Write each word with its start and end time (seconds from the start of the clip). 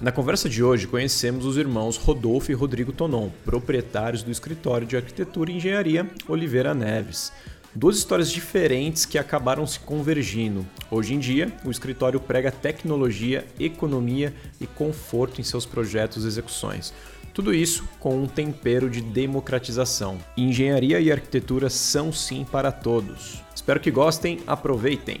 Na 0.00 0.12
conversa 0.12 0.48
de 0.48 0.62
hoje, 0.62 0.86
conhecemos 0.86 1.44
os 1.44 1.56
irmãos 1.56 1.96
Rodolfo 1.96 2.52
e 2.52 2.54
Rodrigo 2.54 2.92
Tonon, 2.92 3.30
proprietários 3.44 4.22
do 4.22 4.30
escritório 4.30 4.86
de 4.86 4.96
arquitetura 4.96 5.50
e 5.50 5.56
engenharia 5.56 6.08
Oliveira 6.28 6.72
Neves. 6.72 7.32
Duas 7.74 7.96
histórias 7.98 8.30
diferentes 8.30 9.04
que 9.04 9.18
acabaram 9.18 9.66
se 9.66 9.80
convergindo. 9.80 10.64
Hoje 10.88 11.14
em 11.14 11.18
dia, 11.18 11.52
o 11.64 11.70
escritório 11.70 12.20
prega 12.20 12.52
tecnologia, 12.52 13.44
economia 13.58 14.32
e 14.60 14.68
conforto 14.68 15.40
em 15.40 15.44
seus 15.44 15.66
projetos 15.66 16.24
e 16.24 16.28
execuções. 16.28 16.94
Tudo 17.34 17.52
isso 17.52 17.84
com 17.98 18.22
um 18.22 18.26
tempero 18.28 18.88
de 18.88 19.00
democratização. 19.00 20.18
Engenharia 20.36 21.00
e 21.00 21.10
arquitetura 21.10 21.68
são 21.68 22.12
sim 22.12 22.44
para 22.44 22.70
todos. 22.70 23.42
Espero 23.52 23.80
que 23.80 23.90
gostem, 23.90 24.38
aproveitem! 24.46 25.20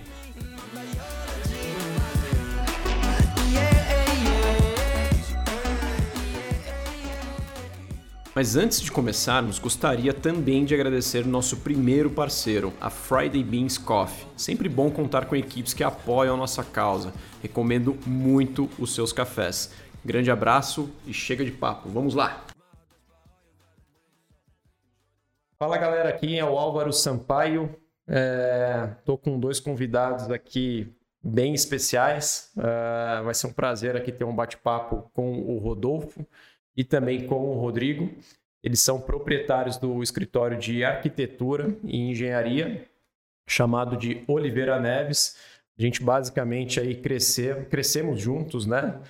Mas 8.38 8.54
antes 8.54 8.80
de 8.80 8.92
começarmos, 8.92 9.58
gostaria 9.58 10.14
também 10.14 10.64
de 10.64 10.72
agradecer 10.72 11.26
nosso 11.26 11.56
primeiro 11.56 12.08
parceiro, 12.08 12.72
a 12.80 12.88
Friday 12.88 13.42
Beans 13.42 13.76
Coffee. 13.76 14.28
Sempre 14.36 14.68
bom 14.68 14.92
contar 14.92 15.26
com 15.26 15.34
equipes 15.34 15.74
que 15.74 15.82
apoiam 15.82 16.36
a 16.36 16.38
nossa 16.38 16.62
causa. 16.62 17.12
Recomendo 17.42 17.98
muito 18.06 18.70
os 18.78 18.94
seus 18.94 19.12
cafés. 19.12 19.74
Grande 20.04 20.30
abraço 20.30 20.88
e 21.04 21.12
chega 21.12 21.44
de 21.44 21.50
papo. 21.50 21.88
Vamos 21.88 22.14
lá! 22.14 22.44
Fala 25.58 25.76
galera, 25.76 26.08
aqui 26.08 26.38
é 26.38 26.44
o 26.44 26.56
Álvaro 26.56 26.92
Sampaio. 26.92 27.74
Estou 29.00 29.16
é, 29.16 29.18
com 29.18 29.40
dois 29.40 29.58
convidados 29.58 30.30
aqui 30.30 30.94
bem 31.20 31.54
especiais. 31.54 32.52
É, 32.56 33.20
vai 33.20 33.34
ser 33.34 33.48
um 33.48 33.52
prazer 33.52 33.96
aqui 33.96 34.12
ter 34.12 34.22
um 34.22 34.32
bate-papo 34.32 35.10
com 35.12 35.40
o 35.40 35.58
Rodolfo 35.58 36.24
e 36.78 36.84
também 36.84 37.26
com 37.26 37.50
o 37.50 37.58
Rodrigo. 37.58 38.08
Eles 38.62 38.78
são 38.78 39.00
proprietários 39.00 39.76
do 39.76 40.00
escritório 40.00 40.56
de 40.56 40.84
arquitetura 40.84 41.76
e 41.82 42.10
engenharia, 42.10 42.86
chamado 43.48 43.96
de 43.96 44.22
Oliveira 44.28 44.78
Neves. 44.78 45.36
A 45.76 45.82
gente 45.82 46.02
basicamente 46.02 46.78
aí 46.78 46.94
crescer, 46.94 47.68
crescemos 47.68 48.20
juntos, 48.20 48.64
né? 48.64 49.00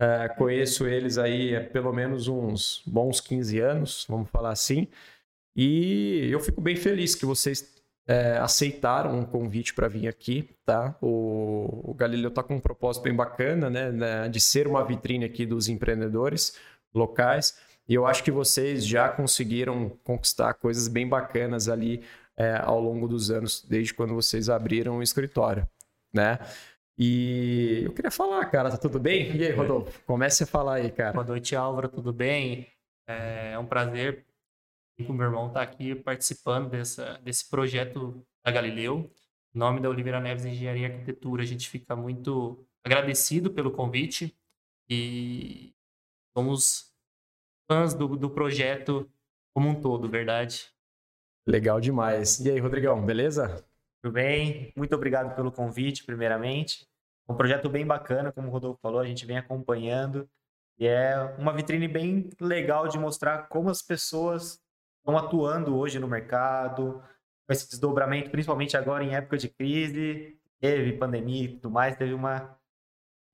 É, 0.00 0.28
conheço 0.30 0.86
eles 0.86 1.18
aí 1.18 1.54
há 1.54 1.62
pelo 1.62 1.92
menos 1.92 2.28
uns 2.28 2.82
bons 2.86 3.20
15 3.20 3.60
anos, 3.60 4.06
vamos 4.08 4.30
falar 4.30 4.50
assim. 4.50 4.88
E 5.54 6.28
eu 6.30 6.40
fico 6.40 6.62
bem 6.62 6.76
feliz 6.76 7.14
que 7.14 7.26
vocês 7.26 7.82
é, 8.06 8.38
aceitaram 8.38 9.18
um 9.18 9.24
convite 9.24 9.74
para 9.74 9.86
vir 9.86 10.08
aqui, 10.08 10.48
tá? 10.64 10.96
O, 11.00 11.90
o 11.90 11.94
Galileu 11.94 12.30
está 12.30 12.42
com 12.42 12.56
um 12.56 12.60
propósito 12.60 13.02
bem 13.02 13.14
bacana, 13.14 13.68
né? 13.68 13.92
né? 13.92 14.28
De 14.30 14.40
ser 14.40 14.66
uma 14.66 14.82
vitrine 14.82 15.26
aqui 15.26 15.44
dos 15.44 15.68
empreendedores 15.68 16.56
locais. 16.94 17.58
E 17.88 17.94
eu 17.94 18.06
acho 18.06 18.22
que 18.22 18.30
vocês 18.30 18.86
já 18.86 19.08
conseguiram 19.08 19.90
conquistar 20.04 20.54
coisas 20.54 20.88
bem 20.88 21.08
bacanas 21.08 21.68
ali 21.68 22.02
é, 22.36 22.56
ao 22.56 22.80
longo 22.80 23.08
dos 23.08 23.30
anos, 23.30 23.64
desde 23.68 23.92
quando 23.92 24.14
vocês 24.14 24.48
abriram 24.48 24.98
o 24.98 25.02
escritório, 25.02 25.66
né? 26.12 26.38
E 26.98 27.82
eu 27.84 27.92
queria 27.92 28.10
falar, 28.10 28.44
cara, 28.46 28.70
tá 28.70 28.76
tudo 28.76 28.98
bem? 29.00 29.34
E 29.34 29.44
aí, 29.44 29.52
Rodolfo? 29.52 30.00
Comece 30.06 30.44
a 30.44 30.46
falar 30.46 30.74
aí, 30.74 30.90
cara. 30.90 31.12
Boa 31.12 31.24
noite, 31.24 31.56
Álvaro, 31.56 31.88
tudo 31.88 32.12
bem? 32.12 32.68
É 33.06 33.58
um 33.58 33.66
prazer 33.66 34.24
o 35.08 35.12
meu 35.12 35.26
irmão 35.26 35.48
estar 35.48 35.66
tá 35.66 35.72
aqui 35.72 35.94
participando 35.94 36.70
dessa, 36.70 37.18
desse 37.18 37.48
projeto 37.48 38.24
da 38.44 38.52
Galileu. 38.52 39.10
Em 39.54 39.58
nome 39.58 39.80
da 39.80 39.88
Oliveira 39.88 40.20
Neves 40.20 40.44
Engenharia 40.44 40.88
e 40.88 40.92
Arquitetura, 40.92 41.42
a 41.42 41.46
gente 41.46 41.68
fica 41.68 41.96
muito 41.96 42.64
agradecido 42.84 43.50
pelo 43.50 43.70
convite 43.70 44.36
e 44.88 45.74
somos 46.36 46.91
fãs 47.72 47.94
do, 47.94 48.06
do 48.16 48.28
projeto 48.28 49.10
como 49.54 49.70
um 49.70 49.80
todo, 49.80 50.06
verdade? 50.06 50.70
Legal 51.46 51.80
demais. 51.80 52.38
E 52.40 52.50
aí, 52.50 52.58
Rodrigão, 52.58 53.04
beleza? 53.04 53.64
Tudo 54.02 54.12
bem? 54.12 54.74
Muito 54.76 54.94
obrigado 54.94 55.34
pelo 55.34 55.50
convite, 55.50 56.04
primeiramente. 56.04 56.86
Um 57.26 57.34
projeto 57.34 57.70
bem 57.70 57.86
bacana, 57.86 58.30
como 58.30 58.48
o 58.48 58.50
Rodolfo 58.50 58.78
falou, 58.82 59.00
a 59.00 59.06
gente 59.06 59.24
vem 59.24 59.38
acompanhando. 59.38 60.28
E 60.78 60.86
é 60.86 61.16
uma 61.38 61.54
vitrine 61.54 61.88
bem 61.88 62.28
legal 62.38 62.88
de 62.88 62.98
mostrar 62.98 63.48
como 63.48 63.70
as 63.70 63.80
pessoas 63.80 64.60
estão 64.98 65.16
atuando 65.16 65.74
hoje 65.74 65.98
no 65.98 66.06
mercado, 66.06 67.02
com 67.46 67.52
esse 67.54 67.70
desdobramento, 67.70 68.30
principalmente 68.30 68.76
agora 68.76 69.02
em 69.02 69.14
época 69.14 69.38
de 69.38 69.48
crise, 69.48 70.38
teve 70.60 70.92
pandemia 70.98 71.44
e 71.44 71.48
tudo 71.54 71.70
mais, 71.70 71.96
teve 71.96 72.12
uma, 72.12 72.54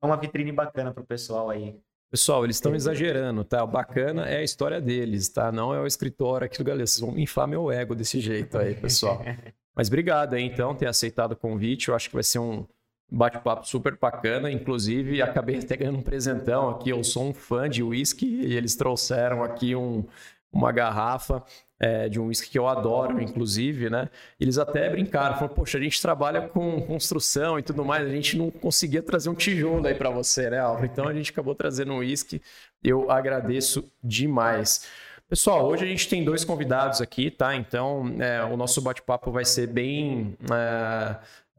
uma 0.00 0.16
vitrine 0.16 0.52
bacana 0.52 0.94
para 0.94 1.02
o 1.02 1.06
pessoal 1.06 1.50
aí. 1.50 1.82
Pessoal, 2.10 2.42
eles 2.44 2.56
estão 2.56 2.74
exagerando, 2.74 3.44
tá? 3.44 3.62
O 3.62 3.66
bacana 3.66 4.26
é 4.26 4.38
a 4.38 4.42
história 4.42 4.80
deles, 4.80 5.28
tá? 5.28 5.52
Não 5.52 5.74
é 5.74 5.80
o 5.80 5.86
escritório 5.86 6.46
aqui 6.46 6.56
do 6.56 6.64
galera. 6.64 6.86
Vocês 6.86 7.00
vão 7.00 7.18
inflar 7.18 7.46
meu 7.46 7.70
ego 7.70 7.94
desse 7.94 8.18
jeito 8.18 8.56
aí, 8.56 8.74
pessoal. 8.74 9.22
Mas 9.76 9.88
obrigado 9.88 10.34
aí, 10.34 10.42
então, 10.42 10.74
ter 10.74 10.86
aceitado 10.86 11.32
o 11.32 11.36
convite. 11.36 11.88
Eu 11.88 11.94
acho 11.94 12.08
que 12.08 12.14
vai 12.14 12.22
ser 12.22 12.38
um 12.38 12.66
bate-papo 13.10 13.68
super 13.68 13.96
bacana. 13.98 14.50
Inclusive, 14.50 15.20
acabei 15.20 15.58
até 15.58 15.76
ganhando 15.76 15.98
um 15.98 16.02
presentão 16.02 16.70
aqui. 16.70 16.88
Eu 16.88 17.04
sou 17.04 17.28
um 17.28 17.34
fã 17.34 17.68
de 17.68 17.82
whisky 17.82 18.26
e 18.26 18.54
eles 18.54 18.74
trouxeram 18.74 19.44
aqui 19.44 19.76
um, 19.76 20.02
uma 20.50 20.72
garrafa 20.72 21.44
é, 21.80 22.08
de 22.08 22.20
um 22.20 22.26
whisky 22.26 22.50
que 22.50 22.58
eu 22.58 22.66
adoro, 22.66 23.20
inclusive, 23.22 23.88
né? 23.88 24.08
Eles 24.40 24.58
até 24.58 24.88
brincaram, 24.90 25.34
falaram, 25.34 25.54
poxa, 25.54 25.78
a 25.78 25.80
gente 25.80 26.00
trabalha 26.02 26.42
com 26.48 26.80
construção 26.82 27.58
e 27.58 27.62
tudo 27.62 27.84
mais, 27.84 28.06
a 28.06 28.10
gente 28.10 28.36
não 28.36 28.50
conseguia 28.50 29.02
trazer 29.02 29.28
um 29.28 29.34
tijolo 29.34 29.86
aí 29.86 29.94
para 29.94 30.10
você, 30.10 30.50
né, 30.50 30.58
Álvaro? 30.58 30.86
Então 30.86 31.06
a 31.06 31.14
gente 31.14 31.30
acabou 31.30 31.54
trazendo 31.54 31.92
um 31.92 31.98
whisky, 31.98 32.42
eu 32.82 33.10
agradeço 33.10 33.88
demais. 34.02 34.86
Pessoal, 35.28 35.66
hoje 35.66 35.84
a 35.84 35.88
gente 35.88 36.08
tem 36.08 36.24
dois 36.24 36.44
convidados 36.44 37.00
aqui, 37.00 37.30
tá? 37.30 37.54
Então 37.54 38.14
é, 38.18 38.42
o 38.42 38.56
nosso 38.56 38.80
bate-papo 38.80 39.30
vai 39.30 39.44
ser 39.44 39.68
bem 39.68 40.36
é, 40.50 41.16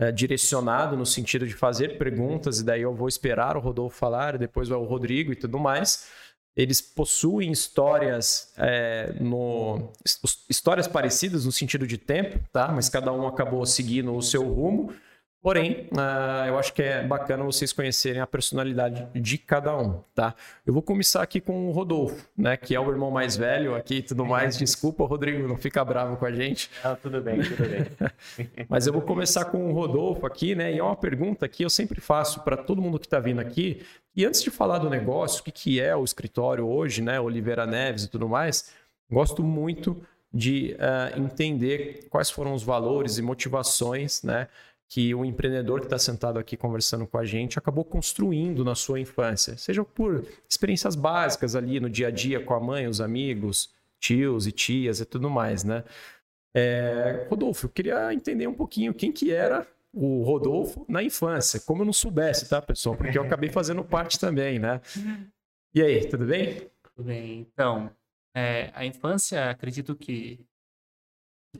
é, 0.07 0.11
direcionado 0.11 0.97
no 0.97 1.05
sentido 1.05 1.47
de 1.47 1.53
fazer 1.53 1.97
perguntas, 1.97 2.59
e 2.59 2.65
daí 2.65 2.81
eu 2.81 2.93
vou 2.93 3.07
esperar 3.07 3.55
o 3.55 3.59
Rodolfo 3.59 3.95
falar, 3.95 4.37
depois 4.37 4.67
vai 4.67 4.77
o 4.77 4.83
Rodrigo 4.83 5.31
e 5.31 5.35
tudo 5.35 5.57
mais 5.59 6.09
eles 6.55 6.81
possuem 6.81 7.51
histórias 7.51 8.51
é, 8.57 9.13
no 9.19 9.91
histórias 10.49 10.87
parecidas 10.87 11.45
no 11.45 11.51
sentido 11.51 11.87
de 11.87 11.97
tempo, 11.97 12.39
tá? 12.51 12.67
Mas 12.69 12.89
cada 12.89 13.11
um 13.13 13.27
acabou 13.27 13.65
seguindo 13.65 14.13
o 14.15 14.21
seu 14.21 14.43
rumo. 14.43 14.93
Porém, 15.41 15.87
uh, 15.93 16.47
eu 16.47 16.59
acho 16.59 16.73
que 16.73 16.81
é 16.81 17.01
bacana 17.01 17.45
vocês 17.45 17.71
conhecerem 17.71 18.21
a 18.21 18.27
personalidade 18.27 19.07
de 19.15 19.37
cada 19.37 19.77
um, 19.77 20.01
tá? 20.13 20.35
Eu 20.65 20.73
vou 20.73 20.81
começar 20.81 21.23
aqui 21.23 21.39
com 21.39 21.69
o 21.69 21.71
Rodolfo, 21.71 22.27
né? 22.37 22.57
Que 22.57 22.75
é 22.75 22.79
o 22.79 22.91
irmão 22.91 23.09
mais 23.09 23.37
velho 23.37 23.73
aqui 23.73 23.95
e 23.95 24.01
tudo 24.01 24.25
mais. 24.25 24.57
Desculpa, 24.59 25.05
Rodrigo, 25.05 25.47
não 25.47 25.55
fica 25.55 25.83
bravo 25.85 26.17
com 26.17 26.25
a 26.25 26.31
gente. 26.31 26.69
Não, 26.83 26.93
tudo 26.97 27.21
bem, 27.21 27.39
tudo 27.41 27.69
bem. 27.69 28.45
Mas 28.67 28.85
eu 28.85 28.91
vou 28.91 29.01
começar 29.01 29.45
com 29.45 29.69
o 29.69 29.73
Rodolfo 29.73 30.25
aqui, 30.25 30.55
né? 30.55 30.73
E 30.73 30.79
é 30.79 30.83
uma 30.83 30.97
pergunta 30.97 31.47
que 31.47 31.63
eu 31.63 31.69
sempre 31.69 32.01
faço 32.01 32.41
para 32.41 32.57
todo 32.57 32.81
mundo 32.81 32.99
que 32.99 33.05
está 33.05 33.21
vindo 33.21 33.39
aqui. 33.39 33.81
E 34.13 34.25
antes 34.25 34.43
de 34.43 34.51
falar 34.51 34.79
do 34.79 34.89
negócio, 34.89 35.39
o 35.39 35.43
que, 35.45 35.51
que 35.51 35.79
é 35.79 35.95
o 35.95 36.03
escritório 36.03 36.67
hoje, 36.67 37.01
né? 37.01 37.17
Oliveira 37.17 37.65
Neves 37.65 38.03
e 38.03 38.09
tudo 38.09 38.27
mais, 38.27 38.73
gosto 39.09 39.41
muito 39.41 40.01
de 40.33 40.75
uh, 40.75 41.19
entender 41.19 42.07
quais 42.09 42.29
foram 42.29 42.53
os 42.53 42.61
valores 42.61 43.17
e 43.17 43.21
motivações, 43.21 44.21
né? 44.21 44.47
Que 44.89 45.13
o 45.13 45.23
empreendedor 45.23 45.79
que 45.79 45.85
está 45.85 45.99
sentado 45.99 46.39
aqui 46.39 46.57
conversando 46.57 47.05
com 47.05 47.19
a 47.19 47.23
gente 47.23 47.59
acabou 47.59 47.85
construindo 47.85 48.65
na 48.65 48.73
sua 48.73 48.99
infância, 48.99 49.55
seja 49.55 49.85
por 49.85 50.25
experiências 50.49 50.95
básicas 50.95 51.55
ali 51.55 51.79
no 51.79 51.87
dia 51.87 52.07
a 52.07 52.11
dia 52.11 52.43
com 52.43 52.55
a 52.55 52.59
mãe, 52.59 52.87
os 52.87 52.99
amigos, 52.99 53.71
tios 53.99 54.47
e 54.47 54.51
tias 54.51 54.99
e 54.99 55.05
tudo 55.05 55.29
mais, 55.29 55.63
né? 55.63 55.83
É, 56.55 57.27
Rodolfo, 57.29 57.67
eu 57.67 57.69
queria 57.69 58.11
entender 58.11 58.47
um 58.47 58.53
pouquinho 58.53 58.91
quem 58.91 59.11
que 59.11 59.31
era 59.31 59.67
o 59.93 60.23
Rodolfo 60.23 60.83
na 60.89 61.03
infância, 61.03 61.59
como 61.59 61.83
eu 61.83 61.85
não 61.85 61.93
soubesse, 61.93 62.49
tá, 62.49 62.59
pessoal? 62.59 62.95
Porque 62.95 63.17
eu 63.17 63.23
acabei 63.23 63.49
fazendo 63.49 63.83
parte 63.83 64.19
também, 64.19 64.57
né? 64.57 64.81
E 65.73 65.83
aí, 65.83 66.03
tudo 66.07 66.25
bem? 66.25 66.67
Tudo 66.81 67.05
bem. 67.05 67.41
Então, 67.41 67.91
é, 68.35 68.71
a 68.73 68.83
infância, 68.85 69.51
acredito 69.51 69.95
que 69.95 70.39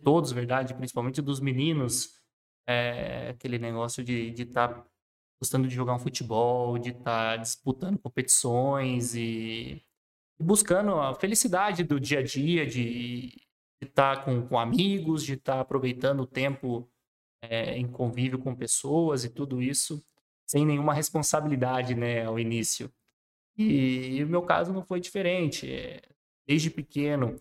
todos, 0.04 0.32
verdade, 0.32 0.74
principalmente 0.74 1.22
dos 1.22 1.40
meninos, 1.40 2.19
é, 2.70 3.30
aquele 3.30 3.58
negócio 3.58 4.04
de 4.04 4.32
estar 4.38 4.68
tá 4.68 4.86
gostando 5.42 5.68
de 5.68 5.74
jogar 5.74 5.96
um 5.96 6.00
futebol, 6.00 6.78
de 6.78 6.92
estar 6.92 7.36
tá 7.36 7.38
disputando 7.38 7.98
competições 7.98 9.16
e 9.16 9.84
buscando 10.40 10.94
a 10.94 11.16
felicidade 11.16 11.84
do 11.84 12.00
dia 12.00 12.20
a 12.20 12.24
dia, 12.24 12.68
de 12.68 13.42
estar 13.82 14.18
tá 14.18 14.24
com, 14.24 14.48
com 14.48 14.60
amigos, 14.60 15.24
de 15.24 15.34
estar 15.34 15.56
tá 15.56 15.60
aproveitando 15.62 16.20
o 16.20 16.28
tempo 16.28 16.88
é, 17.42 17.76
em 17.76 17.88
convívio 17.88 18.38
com 18.38 18.56
pessoas 18.56 19.24
e 19.24 19.30
tudo 19.30 19.64
isso, 19.64 20.06
sem 20.48 20.64
nenhuma 20.64 20.94
responsabilidade 20.94 21.96
né, 21.96 22.26
ao 22.26 22.40
início. 22.40 22.94
E, 23.58 24.18
e 24.18 24.24
o 24.24 24.28
meu 24.28 24.44
caso 24.44 24.72
não 24.72 24.84
foi 24.84 25.00
diferente. 25.00 25.72
É, 25.72 26.02
desde 26.48 26.70
pequeno, 26.70 27.36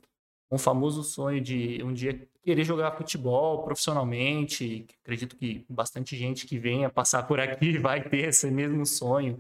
um 0.50 0.56
famoso 0.56 1.02
sonho 1.02 1.40
de 1.40 1.82
um 1.82 1.92
dia 1.92 2.26
querer 2.48 2.64
jogar 2.64 2.96
futebol 2.96 3.62
profissionalmente. 3.62 4.86
Acredito 5.02 5.36
que 5.36 5.66
bastante 5.68 6.16
gente 6.16 6.46
que 6.46 6.58
venha 6.58 6.88
passar 6.88 7.24
por 7.24 7.38
aqui 7.38 7.76
vai 7.76 8.02
ter 8.02 8.28
esse 8.28 8.50
mesmo 8.50 8.86
sonho. 8.86 9.38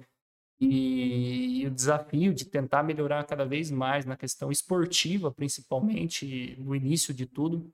E, 0.60 1.64
o 1.66 1.70
desafio 1.70 2.34
de 2.34 2.44
tentar 2.44 2.82
melhorar 2.82 3.24
cada 3.24 3.46
vez 3.46 3.70
mais 3.70 4.04
na 4.04 4.14
questão 4.14 4.52
esportiva, 4.52 5.32
principalmente 5.32 6.54
no 6.58 6.74
início 6.76 7.14
de 7.14 7.24
tudo, 7.24 7.72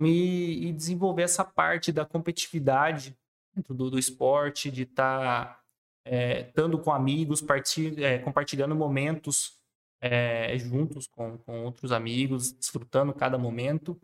e, 0.00 0.68
e 0.68 0.72
desenvolver 0.72 1.22
essa 1.22 1.44
parte 1.44 1.90
da 1.90 2.04
competitividade 2.04 3.18
dentro 3.52 3.74
do, 3.74 3.90
do 3.90 3.98
esporte, 3.98 4.70
de 4.70 4.82
estar 4.82 5.46
tá, 5.46 5.60
é, 6.04 6.42
estando 6.42 6.78
com 6.78 6.92
amigos, 6.92 7.40
partir, 7.40 8.00
é, 8.00 8.18
compartilhando 8.18 8.76
momentos 8.76 9.57
é, 10.00 10.56
juntos 10.58 11.06
com, 11.06 11.38
com 11.38 11.64
outros 11.64 11.92
amigos, 11.92 12.52
desfrutando 12.52 13.12
cada 13.12 13.38
momento. 13.38 14.00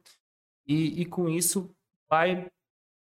E, 0.66 1.02
e 1.02 1.06
com 1.06 1.28
isso 1.28 1.74
vai 2.08 2.50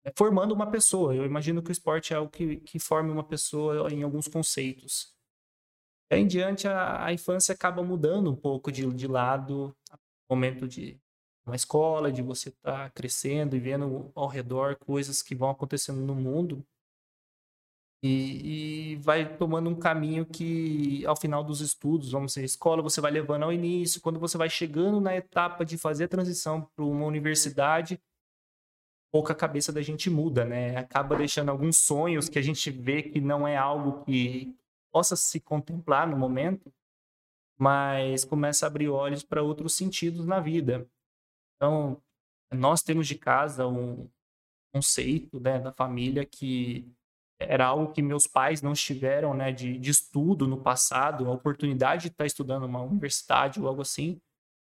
é, 0.03 0.13
formando 0.17 0.53
uma 0.53 0.69
pessoa. 0.69 1.15
Eu 1.15 1.25
imagino 1.25 1.61
que 1.61 1.69
o 1.69 1.71
esporte 1.71 2.13
é 2.13 2.17
algo 2.17 2.31
que, 2.31 2.57
que 2.57 2.79
forma 2.79 3.11
uma 3.11 3.23
pessoa 3.23 3.91
em 3.91 4.03
alguns 4.03 4.27
conceitos. 4.27 5.13
Aí 6.09 6.21
em 6.21 6.27
diante, 6.27 6.67
a, 6.67 7.05
a 7.05 7.13
infância 7.13 7.53
acaba 7.53 7.83
mudando 7.83 8.31
um 8.31 8.35
pouco 8.35 8.71
de, 8.71 8.85
de 8.93 9.07
lado, 9.07 9.75
momento 10.29 10.67
de 10.67 10.99
uma 11.45 11.55
escola, 11.55 12.11
de 12.11 12.21
você 12.21 12.49
estar 12.49 12.85
tá 12.85 12.89
crescendo 12.89 13.55
e 13.55 13.59
vendo 13.59 14.11
ao 14.15 14.27
redor 14.27 14.75
coisas 14.77 15.21
que 15.21 15.35
vão 15.35 15.49
acontecendo 15.49 16.01
no 16.01 16.15
mundo. 16.15 16.65
E, 18.07 18.91
e, 18.91 18.95
vai 18.97 19.35
tomando 19.35 19.67
um 19.67 19.75
caminho 19.75 20.27
que, 20.27 21.03
ao 21.07 21.15
final 21.15 21.43
dos 21.43 21.59
estudos, 21.59 22.11
vamos 22.11 22.33
dizer, 22.33 22.45
escola, 22.45 22.83
você 22.83 23.01
vai 23.01 23.09
levando 23.09 23.41
ao 23.41 23.51
início. 23.51 23.99
Quando 23.99 24.19
você 24.19 24.37
vai 24.37 24.47
chegando 24.47 25.01
na 25.01 25.15
etapa 25.15 25.65
de 25.65 25.75
fazer 25.75 26.03
a 26.03 26.07
transição 26.07 26.69
para 26.75 26.85
uma 26.85 27.03
universidade, 27.03 27.99
pouca 29.11 29.33
cabeça 29.33 29.73
da 29.73 29.81
gente 29.81 30.07
muda, 30.07 30.45
né? 30.45 30.77
Acaba 30.77 31.15
deixando 31.15 31.49
alguns 31.49 31.77
sonhos 31.77 32.29
que 32.29 32.37
a 32.37 32.43
gente 32.43 32.69
vê 32.69 33.01
que 33.01 33.19
não 33.19 33.47
é 33.47 33.57
algo 33.57 34.05
que 34.05 34.55
possa 34.91 35.15
se 35.15 35.39
contemplar 35.39 36.07
no 36.07 36.15
momento, 36.15 36.71
mas 37.57 38.23
começa 38.23 38.67
a 38.67 38.67
abrir 38.67 38.87
olhos 38.87 39.23
para 39.23 39.41
outros 39.41 39.75
sentidos 39.75 40.27
na 40.27 40.39
vida. 40.39 40.87
Então, 41.55 41.99
nós 42.53 42.83
temos 42.83 43.07
de 43.07 43.15
casa 43.15 43.65
um 43.65 44.07
conceito 44.71 45.39
né, 45.39 45.57
da 45.59 45.71
família 45.71 46.23
que 46.23 46.94
era 47.39 47.65
algo 47.65 47.91
que 47.91 48.01
meus 48.01 48.27
pais 48.27 48.61
não 48.61 48.73
tiveram 48.73 49.33
né, 49.33 49.51
de, 49.51 49.77
de 49.77 49.91
estudo 49.91 50.47
no 50.47 50.57
passado, 50.57 51.27
a 51.27 51.31
oportunidade 51.31 52.03
de 52.03 52.07
estar 52.09 52.25
estudando 52.25 52.63
numa 52.63 52.81
universidade 52.81 53.59
ou 53.59 53.67
algo 53.67 53.81
assim, 53.81 54.19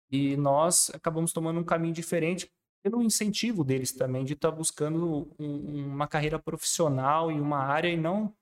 e 0.09 0.35
nós 0.37 0.89
acabamos 0.93 1.33
tomando 1.33 1.59
um 1.59 1.63
caminho 1.63 1.93
diferente 1.93 2.51
pelo 2.83 3.01
incentivo 3.01 3.63
deles 3.63 3.91
também 3.91 4.23
de 4.23 4.33
estar 4.33 4.51
buscando 4.51 5.33
um, 5.37 5.85
uma 5.87 6.07
carreira 6.07 6.39
profissional 6.39 7.31
em 7.31 7.39
uma 7.39 7.59
área 7.59 7.89
e 7.89 7.97
não 7.97 8.33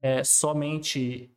é, 0.00 0.22
somente 0.22 1.32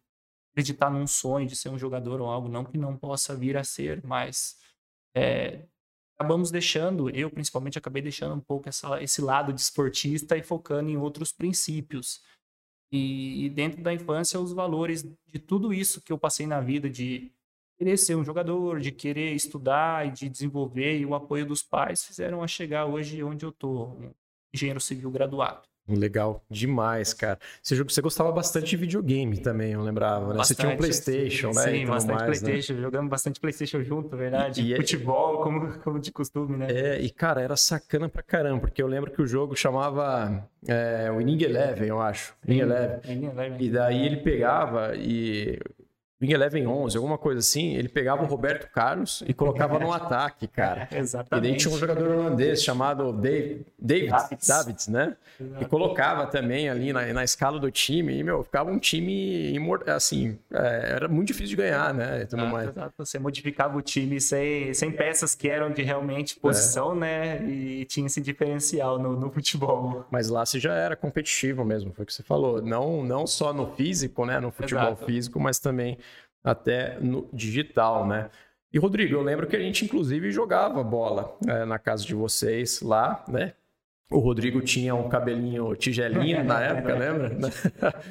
acreditar 0.51 0.89
num 0.89 1.07
sonho 1.07 1.47
de 1.47 1.55
ser 1.55 1.69
um 1.69 1.79
jogador 1.79 2.21
ou 2.21 2.29
algo, 2.29 2.47
não 2.47 2.63
que 2.63 2.77
não 2.77 2.95
possa 2.95 3.35
vir 3.35 3.57
a 3.57 3.63
ser, 3.63 4.03
mas 4.03 4.57
é, 5.15 5.65
acabamos 6.17 6.51
deixando, 6.51 7.09
eu 7.09 7.29
principalmente 7.29 7.77
acabei 7.77 8.01
deixando 8.01 8.35
um 8.35 8.39
pouco 8.39 8.69
essa, 8.69 9.01
esse 9.01 9.21
lado 9.21 9.51
de 9.51 9.61
esportista 9.61 10.37
e 10.37 10.43
focando 10.43 10.89
em 10.89 10.97
outros 10.97 11.31
princípios. 11.31 12.21
E, 12.91 13.45
e 13.45 13.49
dentro 13.49 13.81
da 13.81 13.93
infância, 13.93 14.39
os 14.39 14.53
valores 14.53 15.03
de 15.27 15.39
tudo 15.39 15.73
isso 15.73 16.01
que 16.01 16.13
eu 16.13 16.17
passei 16.17 16.45
na 16.45 16.61
vida, 16.61 16.89
de 16.89 17.31
querer 17.77 17.97
ser 17.97 18.15
um 18.15 18.23
jogador, 18.23 18.79
de 18.79 18.91
querer 18.91 19.33
estudar 19.33 20.07
e 20.07 20.11
de 20.11 20.29
desenvolver, 20.29 20.99
e 20.99 21.05
o 21.05 21.15
apoio 21.15 21.45
dos 21.45 21.63
pais 21.63 22.03
fizeram 22.05 22.43
a 22.43 22.47
chegar 22.47 22.85
hoje 22.85 23.23
onde 23.23 23.45
eu 23.45 23.49
estou, 23.49 24.13
engenheiro 24.53 24.79
civil 24.79 25.09
graduado. 25.09 25.67
Legal 25.87 26.41
demais, 26.49 27.13
cara. 27.13 27.37
Você, 27.61 27.83
você 27.83 28.01
gostava 28.01 28.31
bastante 28.31 28.67
de 28.67 28.77
videogame 28.77 29.37
também, 29.37 29.73
eu 29.73 29.81
lembrava, 29.81 30.29
né? 30.29 30.37
Bastante, 30.37 30.47
você 30.47 30.55
tinha 30.55 30.73
um 30.73 30.77
Playstation, 30.77 31.53
sim, 31.53 31.59
né? 31.59 31.71
Sim, 31.71 31.85
bastante 31.85 32.15
mais, 32.15 32.41
né? 32.41 32.49
Playstation. 32.49 32.73
Né? 32.75 32.81
Jogamos 32.81 33.09
bastante 33.09 33.39
Playstation 33.41 33.83
junto, 33.83 34.15
verdade. 34.15 34.61
E, 34.61 34.67
e 34.67 34.73
é 34.73 34.77
Futebol, 34.77 35.39
é... 35.39 35.43
como, 35.43 35.79
como 35.79 35.99
de 35.99 36.11
costume, 36.11 36.55
né? 36.55 36.67
É, 36.69 37.01
e 37.01 37.09
cara, 37.09 37.41
era 37.41 37.57
sacana 37.57 38.07
pra 38.07 38.23
caramba, 38.23 38.61
porque 38.61 38.81
eu 38.81 38.87
lembro 38.87 39.11
que 39.11 39.21
o 39.21 39.27
jogo 39.27 39.57
chamava 39.57 40.47
é, 40.65 41.11
Winning 41.11 41.43
Eleven, 41.43 41.89
eu 41.89 42.01
acho. 42.01 42.33
Winning 42.47 42.61
Eleven. 42.61 43.57
E 43.59 43.69
daí 43.69 44.05
ele 44.05 44.17
pegava 44.17 44.95
e 44.95 45.59
Wing 46.23 46.31
Eleven 46.31 46.65
11, 46.65 46.95
alguma 46.95 47.17
coisa 47.17 47.39
assim, 47.39 47.75
ele 47.75 47.89
pegava 47.89 48.23
o 48.23 48.25
Roberto 48.25 48.71
Carlos 48.71 49.21
e 49.27 49.33
colocava 49.33 49.77
no 49.77 49.91
ataque, 49.91 50.47
cara. 50.47 50.87
Exatamente. 50.91 51.33
E 51.33 51.41
daí 51.41 51.57
tinha 51.57 51.73
um 51.73 51.77
jogador 51.77 52.09
holandês 52.09 52.63
chamado 52.63 53.11
Dave, 53.11 53.65
David, 53.77 54.11
Davids. 54.11 54.47
Davids, 54.47 54.87
né? 54.87 55.17
E 55.59 55.65
colocava 55.65 56.27
também 56.27 56.69
ali 56.69 56.93
na, 56.93 57.11
na, 57.11 57.23
escala 57.23 57.59
do 57.59 57.71
time 57.71 58.17
e, 58.17 58.23
meu, 58.23 58.43
ficava 58.43 58.69
um 58.69 58.77
time, 58.77 59.57
assim, 59.87 60.37
é, 60.53 60.93
era 60.95 61.07
muito 61.07 61.29
difícil 61.29 61.49
de 61.49 61.55
ganhar, 61.55 61.93
né? 61.93 62.21
E 62.21 62.25
tudo 62.27 62.45
mais. 62.45 62.69
Exato. 62.69 62.93
Você 62.97 63.19
modificava 63.19 63.77
o 63.77 63.81
time 63.81 64.21
sem, 64.21 64.73
sem 64.73 64.91
peças 64.91 65.33
que 65.33 65.49
eram 65.49 65.71
de 65.71 65.81
realmente 65.81 66.39
posição, 66.39 66.93
é. 66.93 66.95
né? 66.95 67.43
E 67.45 67.85
tinha 67.85 68.05
esse 68.05 68.21
diferencial 68.21 68.99
no, 68.99 69.19
no 69.19 69.31
futebol. 69.31 70.05
Mas 70.11 70.29
lá 70.29 70.45
você 70.45 70.59
já 70.59 70.73
era 70.75 70.95
competitivo 70.95 71.65
mesmo, 71.65 71.91
foi 71.91 72.03
o 72.03 72.05
que 72.05 72.13
você 72.13 72.23
falou. 72.23 72.61
Não, 72.61 73.03
não 73.03 73.25
só 73.25 73.51
no 73.51 73.73
físico, 73.75 74.25
né? 74.25 74.39
No 74.39 74.51
futebol 74.51 74.83
exato. 74.83 75.05
físico, 75.05 75.39
mas 75.39 75.59
também 75.59 75.97
até 76.43 76.99
no 76.99 77.29
digital, 77.31 78.05
né? 78.07 78.29
E 78.71 78.79
Rodrigo, 78.79 79.13
eu 79.13 79.21
lembro 79.21 79.47
que 79.47 79.55
a 79.55 79.59
gente 79.59 79.85
inclusive 79.85 80.31
jogava 80.31 80.83
bola 80.83 81.37
é, 81.47 81.63
na 81.63 81.77
casa 81.77 82.03
de 82.03 82.15
vocês 82.15 82.81
lá, 82.81 83.23
né? 83.27 83.53
O 84.09 84.19
Rodrigo 84.19 84.61
tinha 84.61 84.93
um 84.93 85.07
cabelinho 85.09 85.75
tigelinho 85.75 86.43
na 86.43 86.59
época, 86.61 86.95
lembra? 86.95 87.37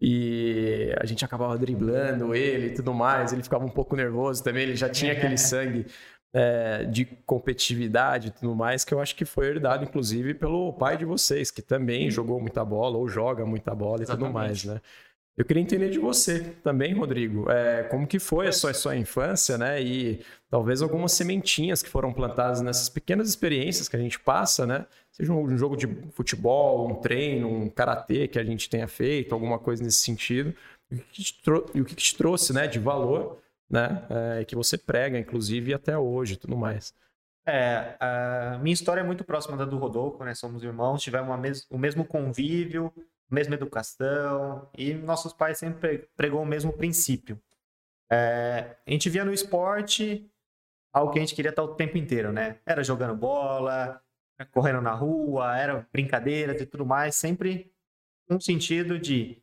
e 0.00 0.94
a 1.00 1.06
gente 1.06 1.24
acabava 1.24 1.56
driblando 1.56 2.34
ele 2.34 2.68
e 2.68 2.74
tudo 2.74 2.92
mais. 2.92 3.32
Ele 3.32 3.42
ficava 3.42 3.64
um 3.64 3.70
pouco 3.70 3.96
nervoso 3.96 4.42
também. 4.42 4.64
Ele 4.64 4.76
já 4.76 4.88
tinha 4.88 5.12
aquele 5.12 5.36
sangue 5.38 5.86
é, 6.32 6.84
de 6.84 7.06
competitividade 7.24 8.28
e 8.28 8.30
tudo 8.30 8.54
mais 8.54 8.84
que 8.84 8.92
eu 8.92 9.00
acho 9.00 9.16
que 9.16 9.24
foi 9.24 9.48
herdado, 9.48 9.84
inclusive, 9.84 10.34
pelo 10.34 10.72
pai 10.74 10.96
de 10.96 11.04
vocês, 11.04 11.50
que 11.50 11.62
também 11.62 12.10
jogou 12.10 12.40
muita 12.40 12.64
bola 12.64 12.98
ou 12.98 13.08
joga 13.08 13.46
muita 13.46 13.74
bola 13.74 14.00
e 14.00 14.02
Exatamente. 14.02 14.26
tudo 14.26 14.34
mais, 14.34 14.64
né? 14.64 14.80
Eu 15.36 15.44
queria 15.44 15.62
entender 15.62 15.90
de 15.90 15.98
você 15.98 16.40
também, 16.62 16.94
Rodrigo, 16.94 17.50
é, 17.50 17.82
como 17.84 18.06
que 18.06 18.18
foi 18.18 18.48
a 18.48 18.52
sua, 18.52 18.70
a 18.70 18.74
sua 18.74 18.96
infância, 18.96 19.58
né? 19.58 19.82
E 19.82 20.24
talvez 20.48 20.80
algumas 20.80 21.12
sementinhas 21.12 21.82
que 21.82 21.90
foram 21.90 22.10
plantadas 22.10 22.62
nessas 22.62 22.88
pequenas 22.88 23.28
experiências 23.28 23.86
que 23.86 23.96
a 23.96 23.98
gente 23.98 24.18
passa, 24.18 24.66
né? 24.66 24.86
Seja 25.12 25.30
um, 25.34 25.58
jogo 25.58 25.76
de 25.76 25.86
futebol, 26.12 26.88
um 26.88 26.94
treino, 26.94 27.48
um 27.48 27.68
karatê 27.68 28.26
que 28.26 28.38
a 28.38 28.44
gente 28.44 28.70
tenha 28.70 28.88
feito, 28.88 29.34
alguma 29.34 29.58
coisa 29.58 29.84
nesse 29.84 29.98
sentido. 29.98 30.54
E 30.90 30.94
o 30.94 30.98
que 31.00 31.22
te, 31.22 31.40
e 31.74 31.80
o 31.82 31.84
que 31.84 31.94
te 31.94 32.16
trouxe, 32.16 32.54
né, 32.54 32.66
de 32.66 32.78
valor, 32.78 33.38
né? 33.68 34.06
É, 34.08 34.44
que 34.46 34.56
você 34.56 34.78
prega, 34.78 35.18
inclusive, 35.18 35.74
até 35.74 35.98
hoje, 35.98 36.36
tudo 36.36 36.56
mais. 36.56 36.94
É, 37.46 37.94
a 38.00 38.58
minha 38.62 38.72
história 38.72 39.02
é 39.02 39.04
muito 39.04 39.22
próxima 39.22 39.56
da 39.56 39.66
do 39.66 39.76
Rodolfo, 39.76 40.24
né? 40.24 40.34
Somos 40.34 40.62
irmãos, 40.62 41.02
tivemos 41.02 41.38
mes 41.38 41.66
o 41.70 41.76
mesmo 41.76 42.06
convívio, 42.06 42.90
mesma 43.30 43.54
educação, 43.54 44.70
e 44.76 44.94
nossos 44.94 45.32
pais 45.32 45.58
sempre 45.58 46.08
pregou 46.16 46.42
o 46.42 46.46
mesmo 46.46 46.72
princípio. 46.72 47.40
É, 48.10 48.76
a 48.86 48.90
gente 48.90 49.10
via 49.10 49.24
no 49.24 49.32
esporte 49.32 50.30
algo 50.92 51.12
que 51.12 51.18
a 51.18 51.22
gente 51.22 51.34
queria 51.34 51.50
estar 51.50 51.62
o 51.62 51.74
tempo 51.74 51.98
inteiro, 51.98 52.32
né? 52.32 52.58
Era 52.64 52.82
jogando 52.82 53.14
bola, 53.14 54.00
correndo 54.52 54.80
na 54.80 54.92
rua, 54.92 55.58
era 55.58 55.86
brincadeiras 55.92 56.60
e 56.60 56.66
tudo 56.66 56.86
mais, 56.86 57.14
sempre 57.16 57.72
um 58.30 58.40
sentido 58.40 58.98
de 58.98 59.42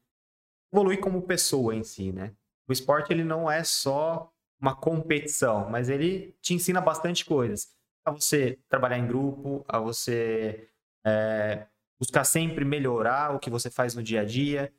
evoluir 0.72 1.00
como 1.00 1.22
pessoa 1.22 1.76
em 1.76 1.84
si, 1.84 2.12
né? 2.12 2.34
O 2.68 2.74
esporte 2.74 3.12
ele 3.12 3.24
não 3.24 3.52
é 3.52 3.64
só 3.64 4.32
uma 4.60 4.76
competição, 4.76 5.70
mas 5.70 5.90
ele 5.90 6.36
te 6.42 6.54
ensina 6.54 6.80
bastante 6.82 7.26
coisas. 7.26 7.68
A 8.06 8.12
você 8.12 8.60
trabalhar 8.70 8.98
em 8.98 9.08
grupo, 9.08 9.64
a 9.68 9.80
você 9.80 10.70
é, 11.06 11.68
buscar 12.04 12.26
sempre 12.26 12.66
melhorar 12.66 13.34
o 13.34 13.40
que 13.40 13.50
você 13.50 13.72
faz 13.72 13.96
no 13.96 14.04
dia 14.04 14.22
a 14.22 14.26
dia. 14.26 14.72